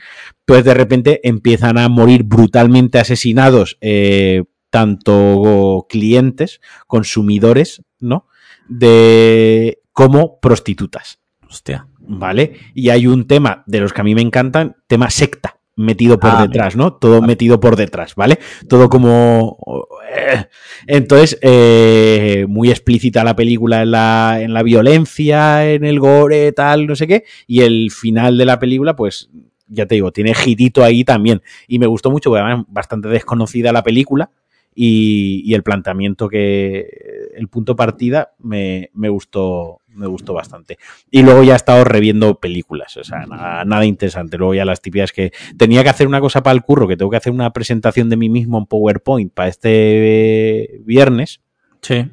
pues 0.46 0.64
de 0.64 0.74
repente 0.74 1.20
empiezan 1.28 1.78
a 1.78 1.90
morir 1.90 2.24
brutalmente 2.24 2.98
asesinados 2.98 3.78
eh, 3.82 4.46
tanto 4.70 5.88
clientes, 5.90 6.62
consumidores, 6.88 7.84
¿no? 8.00 8.28
De 8.70 9.82
como 9.92 10.40
prostitutas. 10.40 11.20
Hostia. 11.50 11.86
¿Vale? 12.08 12.54
Y 12.74 12.90
hay 12.90 13.08
un 13.08 13.28
tema 13.28 13.64
de 13.68 13.80
los 13.80 13.94
que 13.94 14.02
a 14.02 14.04
mí 14.04 14.16
me 14.16 14.22
encantan, 14.22 14.76
tema 14.88 15.10
secta, 15.10 15.58
metido 15.76 16.20
por 16.20 16.32
Ah, 16.34 16.42
detrás, 16.42 16.76
¿no? 16.76 16.94
Todo 16.94 17.22
metido 17.22 17.60
por 17.60 17.76
detrás, 17.76 18.16
¿vale? 18.16 18.40
Todo 18.68 18.90
como... 18.90 19.58
eh. 20.12 20.46
Entonces, 20.88 21.38
eh, 21.42 22.46
muy 22.50 22.70
explícita 22.70 23.24
la 23.24 23.36
película 23.36 23.84
en 23.84 23.92
la, 23.92 24.40
en 24.42 24.54
la 24.54 24.64
violencia, 24.64 25.72
en 25.72 25.86
el 25.86 26.00
gore, 26.00 26.52
tal, 26.52 26.88
no 26.88 26.96
sé 26.96 27.08
qué, 27.08 27.24
y 27.46 27.62
el 27.62 27.92
final 27.92 28.38
de 28.38 28.46
la 28.46 28.58
película, 28.60 28.96
pues, 28.96 29.30
ya 29.68 29.86
te 29.86 29.96
digo, 29.96 30.12
tiene 30.12 30.34
girito 30.34 30.84
ahí 30.84 31.04
también. 31.04 31.42
Y 31.68 31.78
me 31.78 31.88
gustó 31.88 32.10
mucho, 32.10 32.30
porque 32.32 32.42
además 32.42 32.66
bastante 32.70 33.10
desconocida 33.10 33.72
la 33.72 33.84
película. 33.84 34.32
Y, 34.80 35.56
el 35.56 35.64
planteamiento 35.64 36.30
que 36.30 36.88
el 37.36 37.48
punto 37.48 37.76
partida 37.76 38.34
me, 38.38 38.92
me 38.94 39.10
gustó 39.10 39.82
me 39.88 40.06
gustó 40.06 40.36
bastante 40.36 40.78
y 41.10 41.24
luego 41.24 41.42
ya 41.42 41.54
he 41.54 41.56
estado 41.56 41.84
reviendo 41.84 42.40
películas, 42.40 42.96
o 42.98 43.04
sea, 43.04 43.26
nada, 43.26 43.66
nada 43.66 43.84
interesante. 43.84 44.38
Luego 44.38 44.54
ya 44.54 44.64
las 44.64 44.80
típicas 44.80 45.12
que 45.12 45.32
tenía 45.58 45.82
que 45.82 45.90
hacer 45.90 46.06
una 46.06 46.22
cosa 46.22 46.44
para 46.44 46.54
el 46.54 46.62
curro, 46.62 46.88
que 46.88 46.96
tengo 46.96 47.10
que 47.10 47.18
hacer 47.18 47.34
una 47.34 47.52
presentación 47.52 48.08
de 48.08 48.18
mí 48.18 48.30
mismo 48.30 48.60
en 48.60 48.68
PowerPoint 48.68 49.34
para 49.34 49.50
este 49.50 50.80
viernes, 50.86 51.42
Sí. 51.88 52.06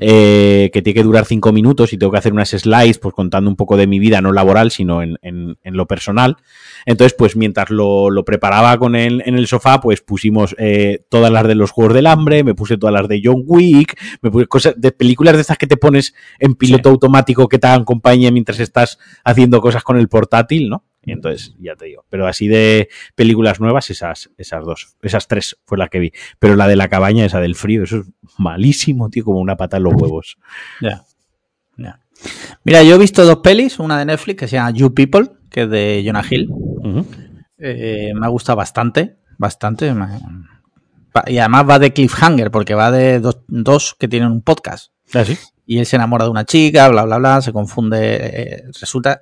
eh, 0.00 0.70
que 0.72 0.82
tiene 0.82 0.94
que 0.94 1.02
durar 1.02 1.24
cinco 1.24 1.52
minutos 1.52 1.92
y 1.92 1.98
tengo 1.98 2.12
que 2.12 2.18
hacer 2.18 2.32
unas 2.32 2.50
slides, 2.50 2.98
pues 2.98 3.14
contando 3.14 3.50
un 3.50 3.56
poco 3.56 3.76
de 3.76 3.86
mi 3.88 3.98
vida, 3.98 4.20
no 4.20 4.32
laboral, 4.32 4.70
sino 4.70 5.02
en, 5.02 5.16
en- 5.22 5.56
en 5.64 5.76
lo 5.76 5.86
personal. 5.86 6.36
Entonces, 6.86 7.14
pues 7.18 7.34
mientras 7.36 7.70
lo, 7.70 8.08
lo 8.10 8.24
preparaba 8.24 8.78
con 8.78 8.94
él 8.94 9.22
en 9.26 9.34
el 9.36 9.46
sofá, 9.48 9.80
pues 9.80 10.00
pusimos 10.00 10.54
eh, 10.58 11.04
todas 11.10 11.32
las 11.32 11.46
de 11.48 11.54
los 11.56 11.70
Juegos 11.72 11.94
del 11.94 12.06
Hambre, 12.06 12.44
me 12.44 12.54
puse 12.54 12.76
todas 12.78 12.94
las 12.94 13.08
de 13.08 13.20
John 13.24 13.42
Wick, 13.46 13.98
me 14.22 14.30
puse 14.30 14.46
cosas 14.46 14.74
de 14.76 14.92
películas 14.92 15.34
de 15.34 15.40
estas 15.40 15.58
que 15.58 15.66
te 15.66 15.76
pones 15.76 16.14
en 16.38 16.54
piloto 16.54 16.90
automático 16.90 17.48
que 17.48 17.58
te 17.58 17.66
hagan 17.66 17.84
compañía 17.84 18.30
mientras 18.30 18.60
estás 18.60 18.98
haciendo 19.24 19.60
cosas 19.60 19.82
con 19.82 19.98
el 19.98 20.08
portátil, 20.08 20.68
¿no? 20.68 20.84
Y 21.02 21.12
entonces, 21.12 21.54
ya 21.58 21.74
te 21.76 21.86
digo. 21.86 22.04
Pero 22.10 22.26
así 22.26 22.48
de 22.48 22.88
películas 23.14 23.60
nuevas, 23.60 23.88
esas, 23.90 24.30
esas 24.36 24.64
dos, 24.64 24.96
esas 25.00 25.26
tres 25.26 25.56
fue 25.64 25.78
la 25.78 25.88
que 25.88 26.00
vi. 26.00 26.12
Pero 26.38 26.56
la 26.56 26.66
de 26.68 26.76
la 26.76 26.88
cabaña, 26.88 27.24
esa 27.24 27.40
del 27.40 27.54
frío, 27.54 27.84
eso 27.84 27.98
es 27.98 28.06
malísimo, 28.36 29.08
tío, 29.08 29.24
como 29.24 29.38
una 29.38 29.56
pata 29.56 29.78
en 29.78 29.84
los 29.84 29.94
huevos. 29.94 30.36
Ya. 30.80 31.04
Ya. 31.76 32.00
Mira, 32.64 32.82
yo 32.82 32.96
he 32.96 32.98
visto 32.98 33.24
dos 33.24 33.38
pelis, 33.38 33.78
una 33.78 33.98
de 33.98 34.04
Netflix 34.04 34.40
que 34.40 34.48
se 34.48 34.56
llama 34.56 34.72
You 34.72 34.92
People, 34.92 35.30
que 35.50 35.62
es 35.62 35.70
de 35.70 36.02
Jonah 36.04 36.24
Hill. 36.28 36.50
Eh, 37.58 38.12
me 38.14 38.26
ha 38.26 38.28
gustado 38.28 38.56
bastante, 38.56 39.16
bastante. 39.38 39.94
Y 41.26 41.38
además 41.38 41.68
va 41.68 41.78
de 41.78 41.92
cliffhanger, 41.92 42.50
porque 42.50 42.74
va 42.74 42.90
de 42.90 43.20
dos, 43.20 43.38
dos 43.46 43.96
que 43.98 44.08
tienen 44.08 44.30
un 44.30 44.42
podcast. 44.42 44.92
¿Ah, 45.14 45.24
sí? 45.24 45.38
Y 45.64 45.78
él 45.78 45.86
se 45.86 45.96
enamora 45.96 46.24
de 46.24 46.30
una 46.30 46.44
chica, 46.44 46.88
bla, 46.88 47.04
bla, 47.04 47.18
bla, 47.18 47.40
se 47.40 47.52
confunde. 47.52 48.16
eh, 48.20 48.64
resulta. 48.80 49.20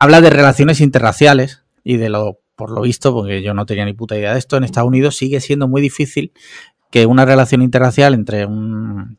Habla 0.00 0.20
de 0.20 0.30
relaciones 0.30 0.80
interraciales 0.80 1.62
y 1.84 1.98
de 1.98 2.08
lo, 2.08 2.40
por 2.56 2.70
lo 2.70 2.80
visto, 2.80 3.12
porque 3.12 3.42
yo 3.42 3.54
no 3.54 3.66
tenía 3.66 3.84
ni 3.84 3.92
puta 3.92 4.16
idea 4.16 4.32
de 4.32 4.38
esto, 4.38 4.56
en 4.56 4.64
Estados 4.64 4.88
Unidos 4.88 5.16
sigue 5.16 5.40
siendo 5.40 5.68
muy 5.68 5.80
difícil 5.80 6.32
que 6.90 7.06
una 7.06 7.24
relación 7.24 7.62
interracial 7.62 8.14
entre 8.14 8.46
un 8.46 9.18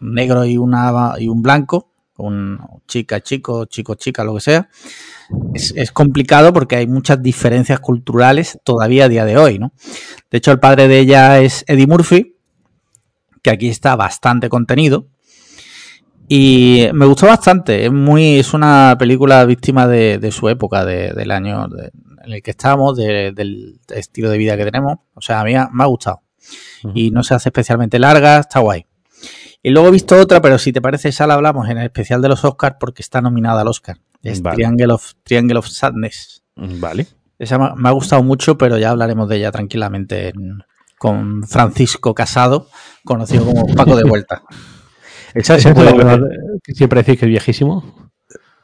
negro 0.00 0.44
y, 0.44 0.58
una, 0.58 1.14
y 1.18 1.28
un 1.28 1.42
blanco, 1.42 1.90
un 2.16 2.60
chica, 2.86 3.20
chico, 3.20 3.64
chico, 3.64 3.94
chica, 3.94 4.24
lo 4.24 4.34
que 4.34 4.40
sea, 4.40 4.68
es, 5.54 5.72
es 5.76 5.90
complicado 5.90 6.52
porque 6.52 6.76
hay 6.76 6.86
muchas 6.86 7.22
diferencias 7.22 7.80
culturales 7.80 8.58
todavía 8.62 9.06
a 9.06 9.08
día 9.08 9.24
de 9.24 9.38
hoy, 9.38 9.58
¿no? 9.58 9.72
De 10.30 10.38
hecho, 10.38 10.52
el 10.52 10.60
padre 10.60 10.86
de 10.86 11.00
ella 11.00 11.40
es 11.40 11.64
Eddie 11.66 11.86
Murphy, 11.86 12.36
que 13.42 13.50
aquí 13.50 13.68
está 13.68 13.96
bastante 13.96 14.48
contenido. 14.48 15.06
Y 16.28 16.86
me 16.92 17.06
gustó 17.06 17.26
bastante. 17.26 17.84
Es 17.86 17.92
muy, 17.92 18.38
es 18.38 18.54
una 18.54 18.96
película 18.98 19.44
víctima 19.44 19.86
de, 19.86 20.18
de 20.18 20.32
su 20.32 20.48
época, 20.48 20.84
de- 20.84 21.12
del 21.12 21.30
año 21.30 21.68
de- 21.68 21.90
en 22.24 22.32
el 22.32 22.42
que 22.42 22.52
estamos, 22.52 22.96
de- 22.96 23.32
del 23.32 23.78
estilo 23.88 24.30
de 24.30 24.38
vida 24.38 24.56
que 24.56 24.64
tenemos. 24.64 24.98
O 25.14 25.20
sea, 25.20 25.40
a 25.40 25.44
mí 25.44 25.52
me 25.52 25.82
ha 25.84 25.86
gustado. 25.86 26.22
Y 26.94 27.10
no 27.10 27.22
se 27.22 27.34
hace 27.34 27.48
especialmente 27.48 27.98
larga, 27.98 28.38
está 28.38 28.60
guay. 28.60 28.86
Y 29.62 29.70
luego 29.70 29.88
he 29.88 29.92
visto 29.92 30.16
otra, 30.18 30.42
pero 30.42 30.58
si 30.58 30.72
te 30.72 30.82
parece, 30.82 31.08
esa 31.08 31.26
la 31.26 31.34
hablamos 31.34 31.68
en 31.70 31.78
el 31.78 31.84
especial 31.84 32.20
de 32.20 32.28
los 32.28 32.44
Oscars 32.44 32.76
porque 32.78 33.00
está 33.02 33.22
nominada 33.22 33.62
al 33.62 33.68
Oscar. 33.68 33.96
Es 34.22 34.42
Vale. 34.42 34.56
Triangle, 34.56 34.92
of, 34.92 35.12
Triangle 35.22 35.58
of 35.58 35.66
Sadness. 35.68 36.42
Vale. 36.56 37.06
Esa 37.38 37.58
me 37.58 37.70
me 37.76 37.88
ha 37.88 37.92
gustado 37.92 38.22
mucho, 38.22 38.56
pero 38.58 38.76
ya 38.78 38.90
hablaremos 38.90 39.28
de 39.28 39.36
ella 39.36 39.50
tranquilamente 39.52 40.28
en- 40.28 40.62
con 40.98 41.42
Francisco 41.44 42.14
Casado, 42.14 42.68
conocido 43.04 43.44
como 43.44 43.66
Paco 43.74 43.96
de 43.96 44.04
Vuelta. 44.04 44.42
Esa 45.34 45.56
¿Ese 45.56 45.68
se 45.68 45.74
puede 45.74 45.88
es 45.90 45.94
el 45.94 46.04
ver. 46.04 46.20
que 46.62 46.74
siempre 46.74 47.02
decís 47.02 47.18
que 47.18 47.26
es 47.26 47.30
viejísimo? 47.30 48.10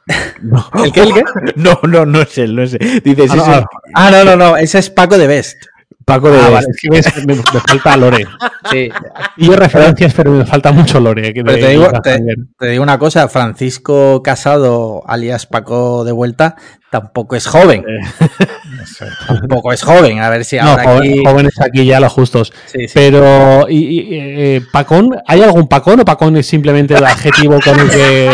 No. 0.41 0.65
¿El 0.83 0.91
qué? 0.91 1.01
¿El 1.03 1.13
qué? 1.13 1.23
No, 1.55 1.79
no, 1.87 2.05
no 2.05 2.21
es 2.21 2.37
él, 2.37 2.55
no 2.55 2.63
es 2.63 2.73
él. 2.73 3.01
Dices, 3.03 3.29
Ah, 3.31 3.35
no, 3.35 3.43
ese 3.43 3.51
ah, 3.51 3.65
Ah, 3.93 4.11
no, 4.11 4.23
no, 4.25 4.35
no, 4.35 4.57
ese 4.57 4.79
es 4.79 4.89
Paco 4.89 5.17
de 5.17 5.27
Best. 5.27 5.57
Paco 6.03 6.31
de 6.31 6.39
Ah, 6.39 6.49
vale, 6.49 6.67
es 6.71 6.77
que 6.81 6.89
ves, 6.89 7.25
me, 7.27 7.35
me 7.35 7.43
falta 7.43 7.95
lore. 7.95 8.25
Sí. 8.71 8.89
Y 9.37 9.45
yo 9.47 9.55
referencias, 9.55 10.13
pero 10.15 10.31
me 10.31 10.45
falta 10.45 10.71
mucho 10.71 10.99
lore. 10.99 11.31
que 11.33 11.43
te 11.43 11.67
digo, 11.69 11.87
de 11.89 11.99
te, 12.01 12.09
Hanger. 12.13 12.35
te 12.57 12.67
digo 12.69 12.81
una 12.83 12.97
cosa, 12.97 13.27
Francisco 13.27 14.23
Casado, 14.23 15.03
alias 15.07 15.45
Paco 15.45 16.03
de 16.03 16.11
Vuelta, 16.11 16.55
tampoco 16.89 17.35
es 17.35 17.45
joven. 17.45 17.85
tampoco 19.27 19.71
es 19.73 19.81
joven. 19.83 20.19
A 20.19 20.29
ver 20.29 20.45
si 20.45 20.57
No, 20.57 20.63
ahora 20.69 20.83
joven- 20.83 21.11
aquí... 21.11 21.23
jóvenes 21.25 21.53
aquí 21.61 21.85
ya 21.85 21.99
los 21.99 22.11
justos. 22.11 22.51
Sí, 22.65 22.79
sí. 22.87 22.91
Pero, 22.93 23.67
y, 23.69 23.77
y, 23.77 24.07
eh, 24.11 24.61
¿Pacón? 24.71 25.09
¿Hay 25.27 25.41
algún 25.41 25.67
Pacón 25.67 25.99
o 25.99 26.05
Pacón 26.05 26.37
es 26.37 26.45
simplemente 26.47 26.93
el 26.95 27.03
adjetivo 27.05 27.59
con 27.63 27.79
el 27.79 27.89
que. 27.89 28.29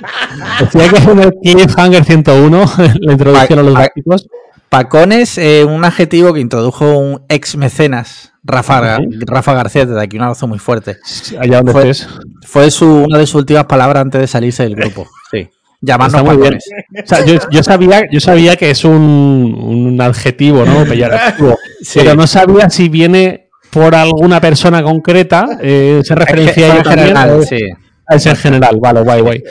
Decía 0.60 0.88
que 0.88 0.96
es 0.98 1.06
un 1.06 1.30
cliffhanger 1.42 2.04
101, 2.04 2.64
la 3.00 3.12
introducción 3.12 3.58
a 3.58 3.62
los 3.62 3.74
básicos. 3.74 4.26
Pacón 4.68 5.10
es 5.12 5.36
eh, 5.38 5.64
un 5.64 5.84
adjetivo 5.84 6.32
que 6.32 6.40
introdujo 6.40 6.96
un 6.96 7.22
ex 7.28 7.56
mecenas, 7.56 8.32
Rafa, 8.44 8.98
Sí. 8.98 9.04
Rafa 9.26 9.52
García, 9.54 9.84
desde 9.84 10.00
aquí 10.00 10.16
un 10.16 10.22
abrazo 10.22 10.46
muy 10.46 10.60
fuerte. 10.60 10.98
Allá 11.40 11.56
donde 11.58 11.72
Fue- 11.72 11.90
estés. 11.90 12.08
Fue 12.46 12.70
su, 12.70 12.86
una 13.04 13.18
de 13.18 13.26
sus 13.26 13.34
últimas 13.36 13.64
palabras 13.64 14.02
antes 14.02 14.20
de 14.20 14.26
salirse 14.28 14.62
del 14.62 14.76
grupo. 14.76 15.08
Sí. 15.32 15.48
Llamarnos 15.80 16.22
pacones. 16.22 16.64
O 17.02 17.06
sea, 17.06 17.24
yo, 17.24 17.62
sabía, 17.62 18.02
yo 18.10 18.20
sabía 18.20 18.56
que 18.56 18.70
es 18.70 18.84
un, 18.84 18.92
un 18.94 20.00
adjetivo, 20.00 20.64
¿no? 20.64 20.84
Pero 21.94 22.14
no 22.14 22.26
sabía 22.26 22.70
si 22.70 22.88
viene 22.88 23.50
por 23.70 23.94
alguna 23.94 24.40
persona 24.40 24.82
concreta, 24.82 25.58
eh, 25.60 26.00
se 26.04 26.14
referencia 26.14 26.76
en 26.76 26.84
general, 26.84 27.46
sí. 27.46 27.60
Es 28.08 28.26
en 28.26 28.36
general, 28.36 28.78
vale, 28.80 29.02
guay, 29.02 29.20
guay. 29.20 29.44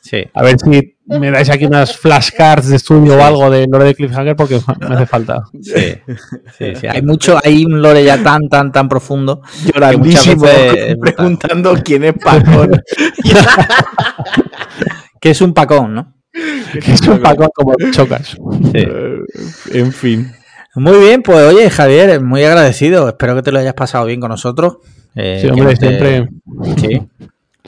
Sí. 0.00 0.24
A 0.34 0.42
ver 0.42 0.56
si 0.58 0.94
me 1.06 1.30
dais 1.30 1.50
aquí 1.50 1.64
unas 1.64 1.96
flashcards 1.96 2.68
de 2.68 2.76
estudio 2.76 3.16
o 3.16 3.22
algo 3.22 3.50
de 3.50 3.66
lore 3.66 3.86
de 3.86 3.94
Cliffhanger 3.94 4.36
porque 4.36 4.60
me 4.80 4.86
hace 4.94 5.06
falta. 5.06 5.44
Sí, 5.60 5.94
sí, 6.58 6.74
sí. 6.76 6.86
Hay 6.88 7.02
mucho, 7.02 7.38
hay 7.42 7.64
un 7.64 7.82
lore 7.82 8.04
ya 8.04 8.22
tan, 8.22 8.48
tan, 8.48 8.70
tan 8.70 8.88
profundo. 8.88 9.42
Llorandísimo, 9.64 10.44
preguntando 11.00 11.74
quién 11.84 12.04
es 12.04 12.14
Pacón. 12.14 12.82
Que 15.22 15.30
es 15.30 15.40
un 15.40 15.54
Pacón, 15.54 15.94
¿no? 15.94 16.14
Que 16.72 16.92
es 16.92 17.00
un 17.02 17.20
Pacón 17.20 17.50
como 17.54 17.74
chocas. 17.92 18.36
Sí. 18.72 18.86
En 19.72 19.92
fin. 19.92 20.32
Muy 20.74 20.98
bien, 20.98 21.22
pues 21.22 21.38
oye, 21.46 21.70
Javier, 21.70 22.20
muy 22.20 22.42
agradecido. 22.42 23.08
Espero 23.08 23.36
que 23.36 23.42
te 23.42 23.52
lo 23.52 23.60
hayas 23.60 23.74
pasado 23.74 24.06
bien 24.06 24.20
con 24.20 24.30
nosotros. 24.30 24.78
Eh, 25.14 25.38
sí, 25.40 25.48
hombre, 25.48 25.76
siempre. 25.76 26.28
Sí, 26.76 27.00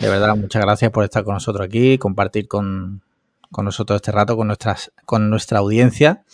de 0.00 0.08
verdad, 0.08 0.34
muchas 0.36 0.62
gracias 0.62 0.90
por 0.90 1.04
estar 1.04 1.22
con 1.22 1.34
nosotros 1.34 1.64
aquí, 1.66 1.96
compartir 1.98 2.48
con, 2.48 3.02
nosotros 3.56 3.98
este 3.98 4.10
rato, 4.10 4.36
con, 4.36 4.48
nuestras, 4.48 4.90
con 5.04 5.30
nuestra 5.30 5.60
audiencia. 5.60 6.24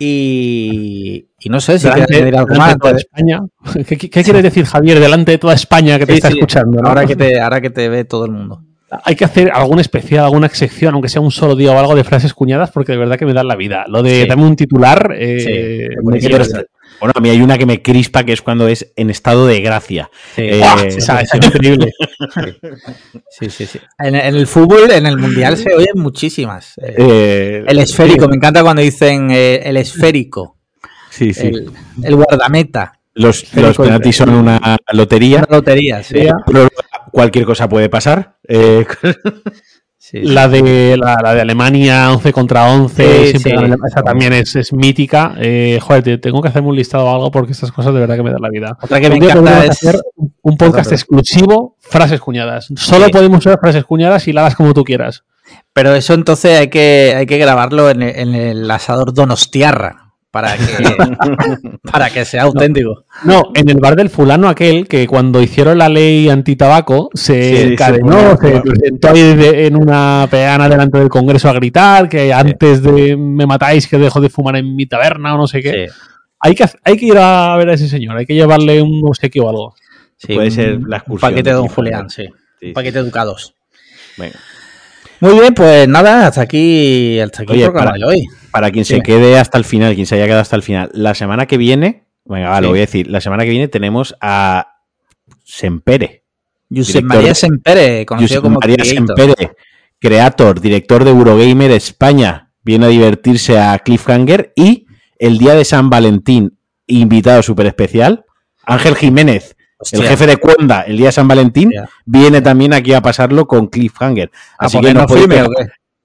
Y, 0.00 1.26
no 1.48 1.60
sé 1.60 1.78
si 1.78 1.88
quieres 1.88 2.10
añadir 2.10 2.36
algo 2.36 2.56
más. 2.56 2.76
España. 2.96 3.40
¿Qué, 3.86 3.96
qué 3.96 4.24
quieres 4.24 4.42
decir, 4.42 4.64
Javier, 4.64 4.98
delante 4.98 5.32
de 5.32 5.38
toda 5.38 5.54
España 5.54 5.96
que 5.98 6.06
te 6.06 6.14
está 6.14 6.28
escuchando? 6.28 6.80
Ahora, 6.84 7.06
que 7.06 7.14
te, 7.14 7.40
ahora 7.40 7.60
que 7.60 7.70
te 7.70 7.88
ve 7.88 8.04
todo 8.04 8.24
el 8.24 8.32
mundo. 8.32 8.64
Hay 8.90 9.16
que 9.16 9.24
hacer 9.24 9.50
algún 9.52 9.80
especial, 9.80 10.24
alguna 10.24 10.48
sección, 10.48 10.94
aunque 10.94 11.10
sea 11.10 11.20
un 11.20 11.30
solo 11.30 11.54
día 11.54 11.72
o 11.72 11.78
algo 11.78 11.94
de 11.94 12.04
frases 12.04 12.32
cuñadas, 12.32 12.70
porque 12.70 12.92
de 12.92 12.98
verdad 12.98 13.18
que 13.18 13.26
me 13.26 13.34
dan 13.34 13.46
la 13.46 13.54
vida. 13.54 13.84
Lo 13.86 14.02
de 14.02 14.24
dame 14.24 14.44
un 14.44 14.56
titular. 14.56 15.14
Eh, 15.18 15.90
bueno, 17.00 17.12
a 17.14 17.20
mí 17.20 17.28
hay 17.28 17.42
una 17.42 17.58
que 17.58 17.66
me 17.66 17.82
crispa 17.82 18.24
que 18.24 18.32
es 18.32 18.40
cuando 18.40 18.66
es 18.66 18.90
en 18.96 19.10
estado 19.10 19.46
de 19.46 19.60
gracia. 19.60 20.10
Eh, 20.38 20.62
ah, 20.64 20.82
esa, 20.86 21.20
es 21.20 21.34
increíble. 21.34 21.92
Sí, 23.30 23.50
sí, 23.50 23.66
sí. 23.66 23.78
En, 23.98 24.14
el 24.14 24.46
fútbol, 24.46 24.90
en 24.90 25.06
el 25.06 25.18
mundial 25.18 25.58
se 25.58 25.74
oyen 25.74 25.92
muchísimas. 25.96 26.74
Eh, 26.82 27.64
el 27.66 27.78
esférico, 27.78 28.26
me 28.26 28.36
encanta 28.36 28.62
cuando 28.62 28.80
dicen 28.80 29.30
el 29.30 29.76
esférico. 29.76 30.56
Sí, 31.10 31.34
sí. 31.34 31.52
El, 32.02 32.16
guardameta. 32.16 32.94
Los, 33.14 33.54
los 33.54 33.76
penaltis 33.76 34.16
son 34.16 34.30
una 34.30 34.78
lotería. 34.92 35.44
Una 35.46 35.58
lotería, 35.58 36.02
sí 36.02 36.26
cualquier 37.10 37.44
cosa 37.44 37.68
puede 37.68 37.88
pasar. 37.88 38.36
Eh, 38.48 38.86
la, 40.12 40.48
de, 40.48 40.96
la, 40.96 41.34
de 41.34 41.40
Alemania 41.40 42.12
11 42.12 42.32
contra 42.32 42.70
11, 42.72 43.30
esa 43.30 44.02
también 44.02 44.32
es, 44.32 44.72
mítica. 44.72 45.34
Eh, 45.38 45.78
joder, 45.80 46.20
tengo 46.20 46.40
que 46.40 46.48
hacerme 46.48 46.68
un 46.68 46.76
listado 46.76 47.04
o 47.04 47.14
algo 47.14 47.30
porque 47.30 47.52
estas 47.52 47.72
cosas 47.72 47.94
de 47.94 48.00
verdad 48.00 48.16
que 48.16 48.22
me 48.22 48.30
dan 48.30 48.42
la 48.42 48.50
vida. 48.50 48.76
Otra 48.80 49.00
que 49.00 49.10
me 49.10 49.16
encanta 49.16 49.64
es 49.64 49.70
hacer 49.70 50.00
un 50.42 50.56
podcast 50.56 50.92
exclusivo, 50.92 51.76
frases 51.80 52.20
cuñadas. 52.20 52.68
Solo 52.76 53.08
podemos 53.08 53.38
usar 53.38 53.58
frases 53.60 53.84
cuñadas 53.84 54.26
hagas 54.28 54.54
como 54.56 54.74
tú 54.74 54.84
quieras. 54.84 55.24
Pero 55.72 55.94
eso 55.94 56.14
entonces 56.14 56.58
hay 56.58 56.68
que, 56.68 57.14
hay 57.16 57.26
que 57.26 57.38
grabarlo 57.38 57.88
en 57.90 58.02
en 58.02 58.34
el 58.34 58.70
asador 58.70 59.14
Donostiarra 59.14 60.07
para 60.30 60.56
que, 60.56 60.62
para 61.90 62.10
que 62.10 62.24
sea 62.24 62.42
auténtico. 62.42 63.04
No, 63.24 63.50
en 63.54 63.68
el 63.68 63.76
bar 63.76 63.96
del 63.96 64.10
fulano 64.10 64.48
aquel 64.48 64.86
que 64.86 65.06
cuando 65.06 65.40
hicieron 65.40 65.78
la 65.78 65.88
ley 65.88 66.28
antitabaco 66.28 67.10
se 67.14 67.72
encadenó, 67.72 68.36
se 68.36 68.60
presentó 68.60 69.08
ahí 69.08 69.36
en 69.38 69.76
una 69.76 70.26
peana 70.30 70.68
delante 70.68 70.98
del 70.98 71.08
Congreso 71.08 71.48
a 71.48 71.54
gritar 71.54 72.08
que 72.08 72.32
antes 72.32 72.82
de 72.82 73.16
me 73.16 73.46
matáis 73.46 73.86
que 73.88 73.98
dejo 73.98 74.20
de 74.20 74.28
fumar 74.28 74.56
en 74.56 74.76
mi 74.76 74.86
taberna 74.86 75.34
o 75.34 75.38
no 75.38 75.46
sé 75.46 75.62
qué. 75.62 75.88
Hay 76.40 76.54
que, 76.54 76.66
hay 76.84 76.96
que 76.96 77.06
ir 77.06 77.18
a 77.18 77.56
ver 77.56 77.70
a 77.70 77.74
ese 77.74 77.88
señor, 77.88 78.16
hay 78.16 78.26
que 78.26 78.34
llevarle 78.34 78.80
un 78.80 79.02
obsequio 79.04 79.46
o 79.46 79.48
algo. 79.48 79.74
Puede 80.26 80.50
ser 80.50 80.80
la 80.86 81.02
Un 81.06 81.18
paquete 81.18 81.50
de 81.50 81.56
Don 81.56 81.68
Julián, 81.68 82.10
sí. 82.10 82.26
Un 82.62 82.72
paquete 82.72 82.98
educados. 82.98 83.54
Venga. 84.16 84.38
Muy 85.20 85.32
bien, 85.32 85.52
pues 85.52 85.88
nada, 85.88 86.28
hasta 86.28 86.42
aquí, 86.42 87.18
hasta 87.18 87.42
aquí 87.42 87.60
el 87.60 87.72
programa 87.72 87.98
de 87.98 88.04
hoy. 88.04 88.26
Para 88.58 88.72
quien 88.72 88.84
se 88.84 89.02
quede 89.02 89.38
hasta 89.38 89.56
el 89.56 89.64
final, 89.64 89.94
quien 89.94 90.04
se 90.04 90.16
haya 90.16 90.24
quedado 90.24 90.42
hasta 90.42 90.56
el 90.56 90.64
final, 90.64 90.90
la 90.92 91.14
semana 91.14 91.46
que 91.46 91.56
viene, 91.56 92.08
venga, 92.24 92.60
lo 92.60 92.70
voy 92.70 92.78
a 92.78 92.80
decir, 92.80 93.06
la 93.06 93.20
semana 93.20 93.44
que 93.44 93.50
viene 93.50 93.68
tenemos 93.68 94.16
a 94.20 94.80
Sempere. 95.44 96.24
Josep 96.68 97.04
María 97.04 97.36
Sempere, 97.36 98.04
conocido 98.04 98.42
como 98.42 98.58
María 98.58 98.84
Sempere, 98.84 99.52
creator, 100.00 100.60
director 100.60 101.04
de 101.04 101.10
Eurogamer 101.10 101.70
España, 101.70 102.50
viene 102.64 102.86
a 102.86 102.88
divertirse 102.88 103.60
a 103.60 103.78
Cliffhanger 103.78 104.52
y 104.56 104.86
el 105.20 105.38
día 105.38 105.54
de 105.54 105.64
San 105.64 105.88
Valentín, 105.88 106.58
invitado 106.88 107.44
súper 107.44 107.66
especial, 107.66 108.24
Ángel 108.64 108.96
Jiménez, 108.96 109.54
el 109.92 110.02
jefe 110.02 110.26
de 110.26 110.36
Cuenda, 110.38 110.82
el 110.82 110.96
día 110.96 111.06
de 111.06 111.12
San 111.12 111.28
Valentín, 111.28 111.70
viene 112.04 112.42
también 112.42 112.74
aquí 112.74 112.92
a 112.92 113.02
pasarlo 113.02 113.46
con 113.46 113.68
Cliffhanger. 113.68 114.32
Así 114.58 114.80
que 114.80 114.92
no 114.92 115.06
puede 115.06 115.28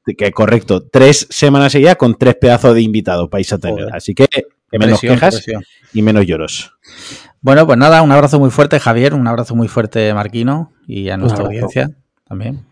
que 0.06 0.32
correcto, 0.32 0.84
tres 0.84 1.28
semanas 1.30 1.72
seguidas 1.72 1.96
con 1.96 2.16
tres 2.16 2.36
pedazos 2.36 2.74
de 2.76 2.82
invitados 2.82 3.30
vais 3.30 3.52
a 3.54 3.58
tener. 3.58 3.88
Así 3.94 4.14
que 4.14 4.28
menos 4.72 5.00
quejas 5.00 5.44
y 5.94 6.02
menos 6.02 6.26
lloros. 6.26 6.74
Bueno, 7.42 7.66
pues 7.66 7.78
nada, 7.78 8.02
un 8.02 8.12
abrazo 8.12 8.40
muy 8.40 8.52
fuerte, 8.52 8.80
Javier, 8.80 9.14
un 9.14 9.28
abrazo 9.28 9.56
muy 9.56 9.68
fuerte, 9.68 10.14
Marquino, 10.14 10.72
y 10.88 11.10
a 11.10 11.18
nuestra 11.18 11.46
audiencia 11.46 11.92
también. 12.28 12.66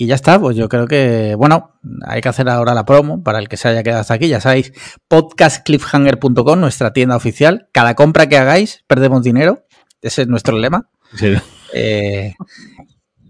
Y 0.00 0.06
ya 0.06 0.14
está, 0.14 0.38
pues 0.38 0.56
yo 0.56 0.68
creo 0.68 0.86
que, 0.86 1.34
bueno, 1.34 1.72
hay 2.06 2.20
que 2.20 2.28
hacer 2.28 2.48
ahora 2.48 2.72
la 2.72 2.84
promo 2.84 3.24
para 3.24 3.40
el 3.40 3.48
que 3.48 3.56
se 3.56 3.68
haya 3.68 3.82
quedado 3.82 4.00
hasta 4.00 4.14
aquí. 4.14 4.28
Ya 4.28 4.40
sabéis, 4.40 4.72
podcastcliffhanger.com, 5.08 6.60
nuestra 6.60 6.92
tienda 6.92 7.16
oficial. 7.16 7.68
Cada 7.72 7.96
compra 7.96 8.28
que 8.28 8.38
hagáis, 8.38 8.84
perdemos 8.86 9.24
dinero. 9.24 9.64
Ese 10.00 10.22
es 10.22 10.28
nuestro 10.28 10.56
lema. 10.56 10.88
Eh, 11.74 12.34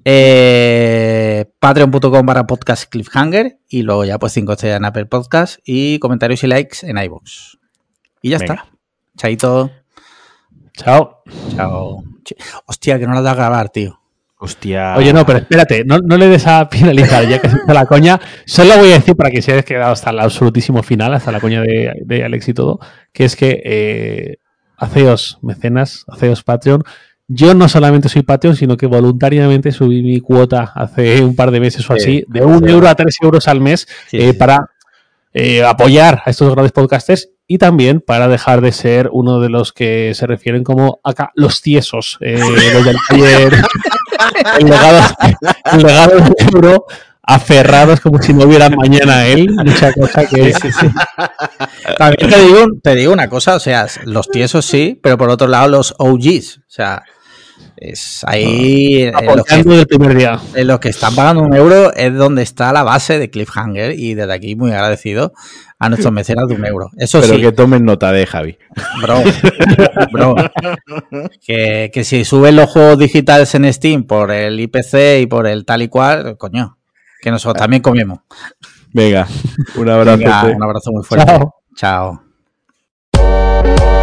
eh, 0.04 1.46
Patreon.com 1.58 2.26
barra 2.26 2.46
podcast 2.46 2.90
cliffhanger 2.90 3.58
y 3.68 3.82
luego 3.82 4.04
ya 4.04 4.18
pues 4.18 4.32
5 4.32 4.52
estrellas 4.52 4.78
en 4.78 4.84
Apple 4.84 5.06
Podcast 5.06 5.58
y 5.64 5.98
comentarios 5.98 6.42
y 6.44 6.46
likes 6.46 6.78
en 6.82 6.98
iVoox. 6.98 7.58
Y 8.22 8.30
ya 8.30 8.36
está. 8.36 8.66
Chaito. 9.16 9.70
Chao. 10.74 11.22
Chao. 11.56 12.02
Hostia, 12.66 12.98
que 12.98 13.06
no 13.06 13.14
la 13.14 13.22
da 13.22 13.32
a 13.32 13.34
grabar, 13.34 13.68
tío. 13.70 14.00
Hostia. 14.40 14.94
Oye, 14.96 15.12
no, 15.12 15.26
pero 15.26 15.40
espérate, 15.40 15.84
no, 15.84 15.98
le 15.98 16.28
des 16.28 16.46
a 16.46 16.66
finalizar, 16.70 17.26
ya 17.26 17.40
que 17.40 17.48
se 17.48 17.56
está 17.56 17.74
la 17.74 17.86
coña. 17.86 18.20
Solo 18.46 18.78
voy 18.78 18.92
a 18.92 18.94
decir, 18.94 19.16
para 19.16 19.30
que 19.30 19.42
se 19.42 19.52
haya 19.52 19.62
quedado 19.62 19.92
hasta 19.92 20.10
el 20.10 20.20
absolutísimo 20.20 20.84
final, 20.84 21.12
hasta 21.14 21.32
la 21.32 21.40
coña 21.40 21.60
de, 21.60 22.24
Alex 22.24 22.48
y 22.48 22.54
todo, 22.54 22.78
que 23.12 23.24
es 23.24 23.34
que 23.34 23.60
eh, 23.64 24.36
haceos 24.76 25.38
mecenas, 25.42 26.04
haceos 26.06 26.44
Patreon. 26.44 26.84
Yo 27.30 27.52
no 27.52 27.68
solamente 27.68 28.08
soy 28.08 28.22
Patreon, 28.22 28.56
sino 28.56 28.78
que 28.78 28.86
voluntariamente 28.86 29.70
subí 29.70 30.02
mi 30.02 30.18
cuota 30.20 30.72
hace 30.74 31.22
un 31.22 31.36
par 31.36 31.50
de 31.50 31.60
meses 31.60 31.88
o 31.88 31.92
así, 31.92 32.24
de 32.26 32.42
un 32.42 32.66
euro 32.66 32.88
a 32.88 32.94
tres 32.94 33.16
euros 33.20 33.48
al 33.48 33.60
mes, 33.60 33.86
eh, 34.12 34.32
para 34.32 34.70
eh, 35.34 35.62
apoyar 35.62 36.22
a 36.24 36.30
estos 36.30 36.50
grandes 36.50 36.72
podcasters 36.72 37.28
y 37.46 37.58
también 37.58 38.00
para 38.00 38.28
dejar 38.28 38.62
de 38.62 38.72
ser 38.72 39.10
uno 39.12 39.40
de 39.40 39.50
los 39.50 39.74
que 39.74 40.12
se 40.14 40.26
refieren 40.26 40.64
como 40.64 41.00
acá 41.04 41.30
los 41.34 41.60
tiesos, 41.60 42.16
eh, 42.22 42.38
los 42.72 42.84
del 42.84 42.96
taller, 43.06 43.54
el 44.58 44.64
legado, 44.64 45.14
el 45.72 45.82
legado 45.82 46.16
del 46.16 46.34
euro 46.54 46.86
aferrados 47.22 48.00
como 48.00 48.22
si 48.22 48.32
no 48.32 48.46
hubiera 48.46 48.70
mañana 48.70 49.26
él. 49.26 49.50
Mucha 49.50 49.92
cosa 49.92 50.26
que. 50.26 50.54
También 51.98 52.30
te 52.30 52.42
digo, 52.42 52.66
te 52.82 52.94
digo 52.94 53.12
una 53.12 53.28
cosa, 53.28 53.54
o 53.56 53.60
sea, 53.60 53.86
los 54.04 54.28
tiesos 54.28 54.64
sí, 54.64 54.98
pero 55.02 55.18
por 55.18 55.28
otro 55.28 55.46
lado 55.46 55.68
los 55.68 55.94
OGs, 55.98 56.58
o 56.58 56.62
sea, 56.70 57.02
es 57.80 58.24
ahí. 58.26 59.02
en 59.02 59.12
los, 59.12 59.44
que, 59.44 59.86
primer 59.86 60.16
día. 60.16 60.40
en 60.54 60.66
los 60.66 60.80
que 60.80 60.88
están 60.88 61.14
pagando 61.14 61.42
un 61.42 61.54
euro 61.54 61.92
es 61.94 62.14
donde 62.14 62.42
está 62.42 62.72
la 62.72 62.82
base 62.82 63.18
de 63.18 63.30
Cliffhanger 63.30 63.98
y 63.98 64.14
desde 64.14 64.32
aquí 64.32 64.56
muy 64.56 64.72
agradecido 64.72 65.32
a 65.78 65.88
nuestros 65.88 66.12
mecenas 66.12 66.48
de 66.48 66.54
un 66.54 66.66
euro. 66.66 66.90
Eso 66.96 67.20
Pero 67.20 67.34
sí. 67.34 67.40
que 67.40 67.52
tomen 67.52 67.84
nota 67.84 68.12
de 68.12 68.26
Javi. 68.26 68.58
Bro, 69.02 69.22
bro. 70.12 70.34
Que, 71.44 71.90
que 71.92 72.04
si 72.04 72.24
suben 72.24 72.56
los 72.56 72.70
juegos 72.70 72.98
digitales 72.98 73.54
en 73.54 73.72
Steam 73.72 74.04
por 74.04 74.30
el 74.30 74.58
IPC 74.58 75.20
y 75.20 75.26
por 75.26 75.46
el 75.46 75.64
tal 75.64 75.82
y 75.82 75.88
cual, 75.88 76.36
coño, 76.36 76.78
que 77.20 77.30
nosotros 77.30 77.60
también 77.60 77.82
comemos. 77.82 78.20
Venga, 78.92 79.28
un 79.76 79.88
abrazo. 79.88 80.46
un 80.54 80.62
abrazo 80.62 80.90
muy 80.92 81.04
fuerte. 81.04 81.26
Chao. 81.76 82.22
Chao. 83.12 83.97